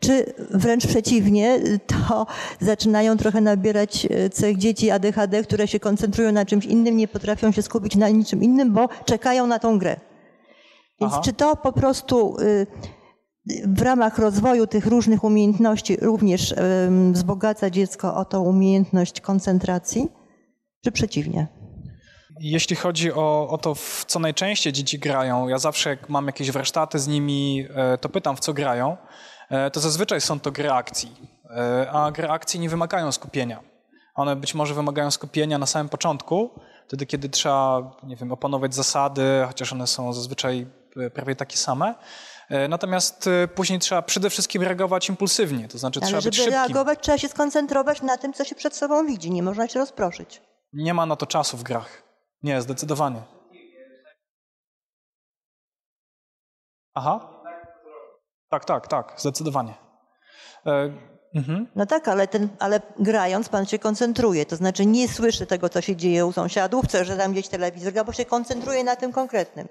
czy 0.00 0.32
wręcz 0.50 0.86
przeciwnie, 0.86 1.58
to 1.86 2.26
zaczynają 2.60 3.16
trochę 3.16 3.40
nabierać 3.40 4.06
e, 4.10 4.30
cech 4.30 4.56
dzieci 4.56 4.90
ADHD, 4.90 5.42
które 5.42 5.68
się 5.68 5.80
koncentrują 5.80 6.32
na 6.32 6.46
czymś 6.46 6.64
innym, 6.64 6.96
nie 6.96 7.08
potrafią 7.08 7.52
się 7.52 7.62
skupić 7.62 7.96
na 7.96 8.08
niczym 8.08 8.42
innym, 8.42 8.72
bo 8.72 8.88
czekają 9.04 9.46
na 9.46 9.58
tą 9.58 9.78
grę. 9.78 10.07
Więc 11.00 11.12
Aha. 11.12 11.22
czy 11.24 11.32
to 11.32 11.56
po 11.56 11.72
prostu 11.72 12.36
y, 12.40 12.66
w 13.66 13.82
ramach 13.82 14.18
rozwoju 14.18 14.66
tych 14.66 14.86
różnych 14.86 15.24
umiejętności 15.24 15.96
również 15.96 16.54
wzbogaca 17.12 17.70
dziecko 17.70 18.14
o 18.14 18.24
tą 18.24 18.42
umiejętność 18.42 19.20
koncentracji, 19.20 20.08
czy 20.84 20.92
przeciwnie? 20.92 21.46
Jeśli 22.40 22.76
chodzi 22.76 23.12
o, 23.12 23.48
o 23.50 23.58
to, 23.58 23.74
w 23.74 24.04
co 24.06 24.18
najczęściej 24.18 24.72
dzieci 24.72 24.98
grają, 24.98 25.48
ja 25.48 25.58
zawsze 25.58 25.90
jak 25.90 26.08
mam 26.08 26.26
jakieś 26.26 26.50
warsztaty 26.50 26.98
z 26.98 27.08
nimi, 27.08 27.66
e, 27.74 27.98
to 27.98 28.08
pytam, 28.08 28.36
w 28.36 28.40
co 28.40 28.52
grają, 28.52 28.96
e, 29.50 29.70
to 29.70 29.80
zazwyczaj 29.80 30.20
są 30.20 30.40
to 30.40 30.52
gry 30.52 30.70
akcji, 30.70 31.38
E, 31.50 31.90
a 31.90 32.10
gry 32.10 32.28
akcji 32.28 32.60
nie 32.60 32.68
wymagają 32.68 33.12
skupienia. 33.12 33.60
One 34.14 34.36
być 34.36 34.54
może 34.54 34.74
wymagają 34.74 35.10
skupienia 35.10 35.58
na 35.58 35.66
samym 35.66 35.88
początku, 35.88 36.50
wtedy 36.86 37.06
kiedy 37.06 37.28
trzeba, 37.28 37.96
nie 38.02 38.16
wiem, 38.16 38.32
opanować 38.32 38.74
zasady, 38.74 39.22
chociaż 39.46 39.72
one 39.72 39.86
są 39.86 40.12
zazwyczaj 40.12 40.66
prawie 41.14 41.36
takie 41.36 41.56
same. 41.56 41.94
E, 42.50 42.68
Natomiast 42.68 43.26
e, 43.26 43.48
później 43.48 43.78
trzeba 43.78 44.02
przede 44.02 44.30
wszystkim 44.30 44.62
reagować 44.62 45.08
impulsywnie, 45.08 45.68
to 45.68 45.78
znaczy 45.78 46.00
Ale 46.02 46.06
trzeba 46.08 46.20
żeby 46.20 46.30
być 46.30 46.36
szybkim. 46.38 46.54
reagować, 46.54 46.98
trzeba 47.02 47.18
się 47.18 47.28
skoncentrować 47.28 48.02
na 48.02 48.16
tym, 48.16 48.32
co 48.32 48.44
się 48.44 48.54
przed 48.54 48.76
sobą 48.76 49.06
widzi. 49.06 49.30
Nie 49.30 49.42
można 49.42 49.68
się 49.68 49.78
rozproszyć. 49.78 50.42
Nie 50.72 50.94
ma 50.94 51.06
na 51.06 51.16
to 51.16 51.26
czasu 51.26 51.56
w 51.56 51.62
grach. 51.62 52.02
Nie, 52.42 52.62
zdecydowanie. 52.62 53.22
Aha. 56.94 57.30
Tak, 58.50 58.64
tak, 58.64 58.88
tak, 58.88 59.14
zdecydowanie. 59.16 59.74
E, 60.66 60.92
mhm. 61.34 61.66
No 61.76 61.86
tak, 61.86 62.08
ale, 62.08 62.28
ten, 62.28 62.48
ale 62.58 62.80
grając 62.98 63.48
pan 63.48 63.66
się 63.66 63.78
koncentruje, 63.78 64.46
to 64.46 64.56
znaczy 64.56 64.86
nie 64.86 65.08
słyszy 65.08 65.46
tego, 65.46 65.68
co 65.68 65.80
się 65.80 65.96
dzieje 65.96 66.26
u 66.26 66.32
sąsiadów, 66.32 66.86
co, 66.86 67.04
że 67.04 67.16
tam 67.16 67.32
gdzieś 67.32 67.48
telewizor, 67.48 68.04
bo 68.06 68.12
się 68.12 68.24
koncentruje 68.24 68.84
na 68.84 68.96
tym 68.96 69.12
konkretnym. 69.12 69.68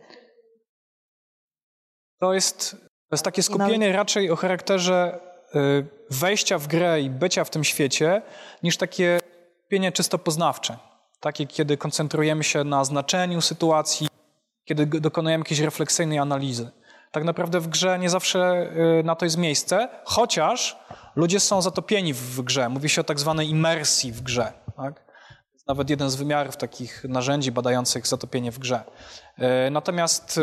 To 2.19 2.33
jest, 2.33 2.71
to 2.71 3.11
jest 3.11 3.23
takie 3.23 3.43
skupienie 3.43 3.91
raczej 3.91 4.31
o 4.31 4.35
charakterze 4.35 5.19
y, 5.55 5.87
wejścia 6.09 6.57
w 6.57 6.67
grę 6.67 7.01
i 7.01 7.09
bycia 7.09 7.43
w 7.43 7.49
tym 7.49 7.63
świecie, 7.63 8.21
niż 8.63 8.77
takie 8.77 9.19
skupienie 9.59 9.91
czysto 9.91 10.17
poznawcze. 10.17 10.77
Takie, 11.19 11.47
kiedy 11.47 11.77
koncentrujemy 11.77 12.43
się 12.43 12.63
na 12.63 12.83
znaczeniu 12.83 13.41
sytuacji, 13.41 14.07
kiedy 14.65 14.85
dokonujemy 14.85 15.41
jakiejś 15.41 15.59
refleksyjnej 15.59 16.19
analizy. 16.19 16.71
Tak 17.11 17.23
naprawdę 17.23 17.59
w 17.59 17.67
grze 17.67 17.99
nie 17.99 18.09
zawsze 18.09 18.71
y, 18.99 19.03
na 19.03 19.15
to 19.15 19.25
jest 19.25 19.37
miejsce, 19.37 19.89
chociaż 20.05 20.77
ludzie 21.15 21.39
są 21.39 21.61
zatopieni 21.61 22.13
w, 22.13 22.41
grze. 22.41 22.69
Mówi 22.69 22.89
się 22.89 23.01
o 23.01 23.03
tak 23.03 23.19
zwanej 23.19 23.49
imersji 23.49 24.11
w 24.11 24.21
grze. 24.21 24.53
Tak? 24.77 25.05
To 25.05 25.53
jest 25.53 25.67
nawet 25.67 25.89
jeden 25.89 26.09
z 26.09 26.15
wymiarów 26.15 26.57
takich 26.57 27.03
narzędzi 27.03 27.51
badających 27.51 28.07
zatopienie 28.07 28.51
w 28.51 28.59
grze. 28.59 28.83
Y, 29.67 29.71
Natomiast 29.71 30.39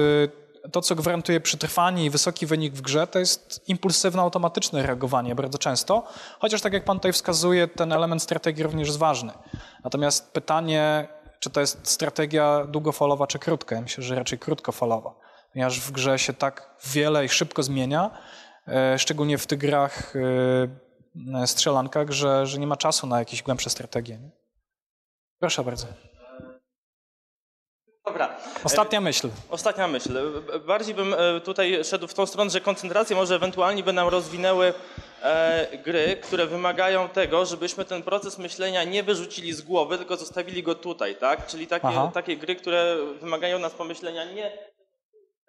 to, 0.73 0.81
co 0.81 0.95
gwarantuje 0.95 1.41
przetrwanie 1.41 2.05
i 2.05 2.11
wysoki 2.11 2.47
wynik 2.47 2.75
w 2.75 2.81
grze, 2.81 3.07
to 3.07 3.19
jest 3.19 3.69
impulsywne, 3.69 4.23
automatyczne 4.23 4.83
reagowanie 4.83 5.35
bardzo 5.35 5.59
często, 5.59 6.07
chociaż 6.39 6.61
tak 6.61 6.73
jak 6.73 6.85
pan 6.85 6.97
tutaj 6.97 7.13
wskazuje, 7.13 7.69
ten 7.69 7.93
element 7.93 8.23
strategii 8.23 8.63
również 8.63 8.89
jest 8.89 8.99
ważny. 8.99 9.33
Natomiast 9.85 10.33
pytanie, 10.33 11.09
czy 11.41 11.51
to 11.51 11.61
jest 11.61 11.89
strategia 11.89 12.67
długofalowa 12.69 13.27
czy 13.27 13.39
krótka? 13.39 13.75
Ja 13.75 13.81
myślę, 13.81 14.05
że 14.05 14.15
raczej 14.15 14.39
krótkofalowa, 14.39 15.15
ponieważ 15.53 15.81
w 15.81 15.91
grze 15.93 16.19
się 16.19 16.33
tak 16.33 16.77
wiele 16.93 17.25
i 17.25 17.29
szybko 17.29 17.63
zmienia, 17.63 18.11
e, 18.69 18.99
szczególnie 18.99 19.39
w 19.39 19.47
tych 19.47 19.59
grach 19.59 20.13
e, 20.17 21.47
strzelankach, 21.47 22.11
że, 22.11 22.47
że 22.47 22.59
nie 22.59 22.67
ma 22.67 22.77
czasu 22.77 23.07
na 23.07 23.19
jakieś 23.19 23.43
głębsze 23.43 23.71
strategie. 23.71 24.31
Proszę 25.39 25.65
bardzo. 25.65 25.87
Dobra. 28.15 28.37
Ostatnia 28.65 29.01
myśl. 29.01 29.29
Ostatnia 29.51 29.89
myśl. 29.89 30.43
Bardziej 30.67 30.95
bym 30.95 31.15
e, 31.15 31.41
tutaj 31.41 31.85
szedł 31.85 32.07
w 32.07 32.15
tą 32.15 32.27
stronę, 32.27 32.51
że 32.51 32.61
koncentrację 32.61 33.17
może 33.17 33.35
ewentualnie 33.35 33.83
by 33.83 33.93
nam 33.93 34.09
rozwinęły 34.09 34.75
e, 35.23 35.79
gry, 35.85 36.17
które 36.23 36.47
wymagają 36.47 37.09
tego, 37.09 37.47
żebyśmy 37.47 37.85
ten 37.85 38.03
proces 38.03 38.39
myślenia 38.39 38.85
nie 38.85 39.03
wyrzucili 39.03 39.53
z 39.53 39.63
głowy, 39.63 39.99
tylko 39.99 40.17
zostawili 40.17 40.63
go 40.63 40.75
tutaj, 40.75 41.17
tak? 41.17 41.47
Czyli 41.47 41.67
takie, 41.67 41.89
Aha. 41.89 42.11
takie 42.15 42.37
gry, 42.37 42.57
które 42.57 42.97
wymagają 43.21 43.59
nas 43.59 43.73
pomyślenia 43.73 44.25
nie 44.25 44.75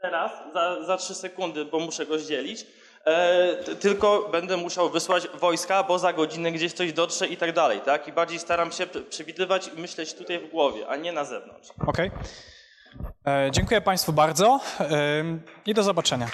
teraz, 0.01 0.31
za, 0.53 0.83
za 0.83 0.97
trzy 0.97 1.15
sekundy, 1.15 1.65
bo 1.65 1.79
muszę 1.79 2.05
go 2.05 2.19
zdzielić, 2.19 2.65
e, 3.05 3.55
tylko 3.79 4.29
będę 4.31 4.57
musiał 4.57 4.89
wysłać 4.89 5.27
wojska, 5.27 5.83
bo 5.83 5.99
za 5.99 6.13
godzinę 6.13 6.51
gdzieś 6.51 6.73
coś 6.73 6.93
dotrze 6.93 7.27
i 7.27 7.37
tak 7.37 7.53
dalej, 7.53 7.81
tak? 7.81 8.07
I 8.07 8.11
bardziej 8.11 8.39
staram 8.39 8.71
się 8.71 8.87
przewidywać 8.87 9.67
i 9.67 9.81
myśleć 9.81 10.13
tutaj 10.13 10.39
w 10.39 10.49
głowie, 10.49 10.87
a 10.87 10.95
nie 10.95 11.11
na 11.11 11.23
zewnątrz. 11.23 11.69
Okej. 11.87 12.07
E, 12.07 12.54
Dziękuję 13.51 13.81
Państwu 13.81 14.13
bardzo 14.13 14.59
e, 14.79 14.85
i 15.65 15.73
do 15.73 15.83
zobaczenia. 15.83 16.27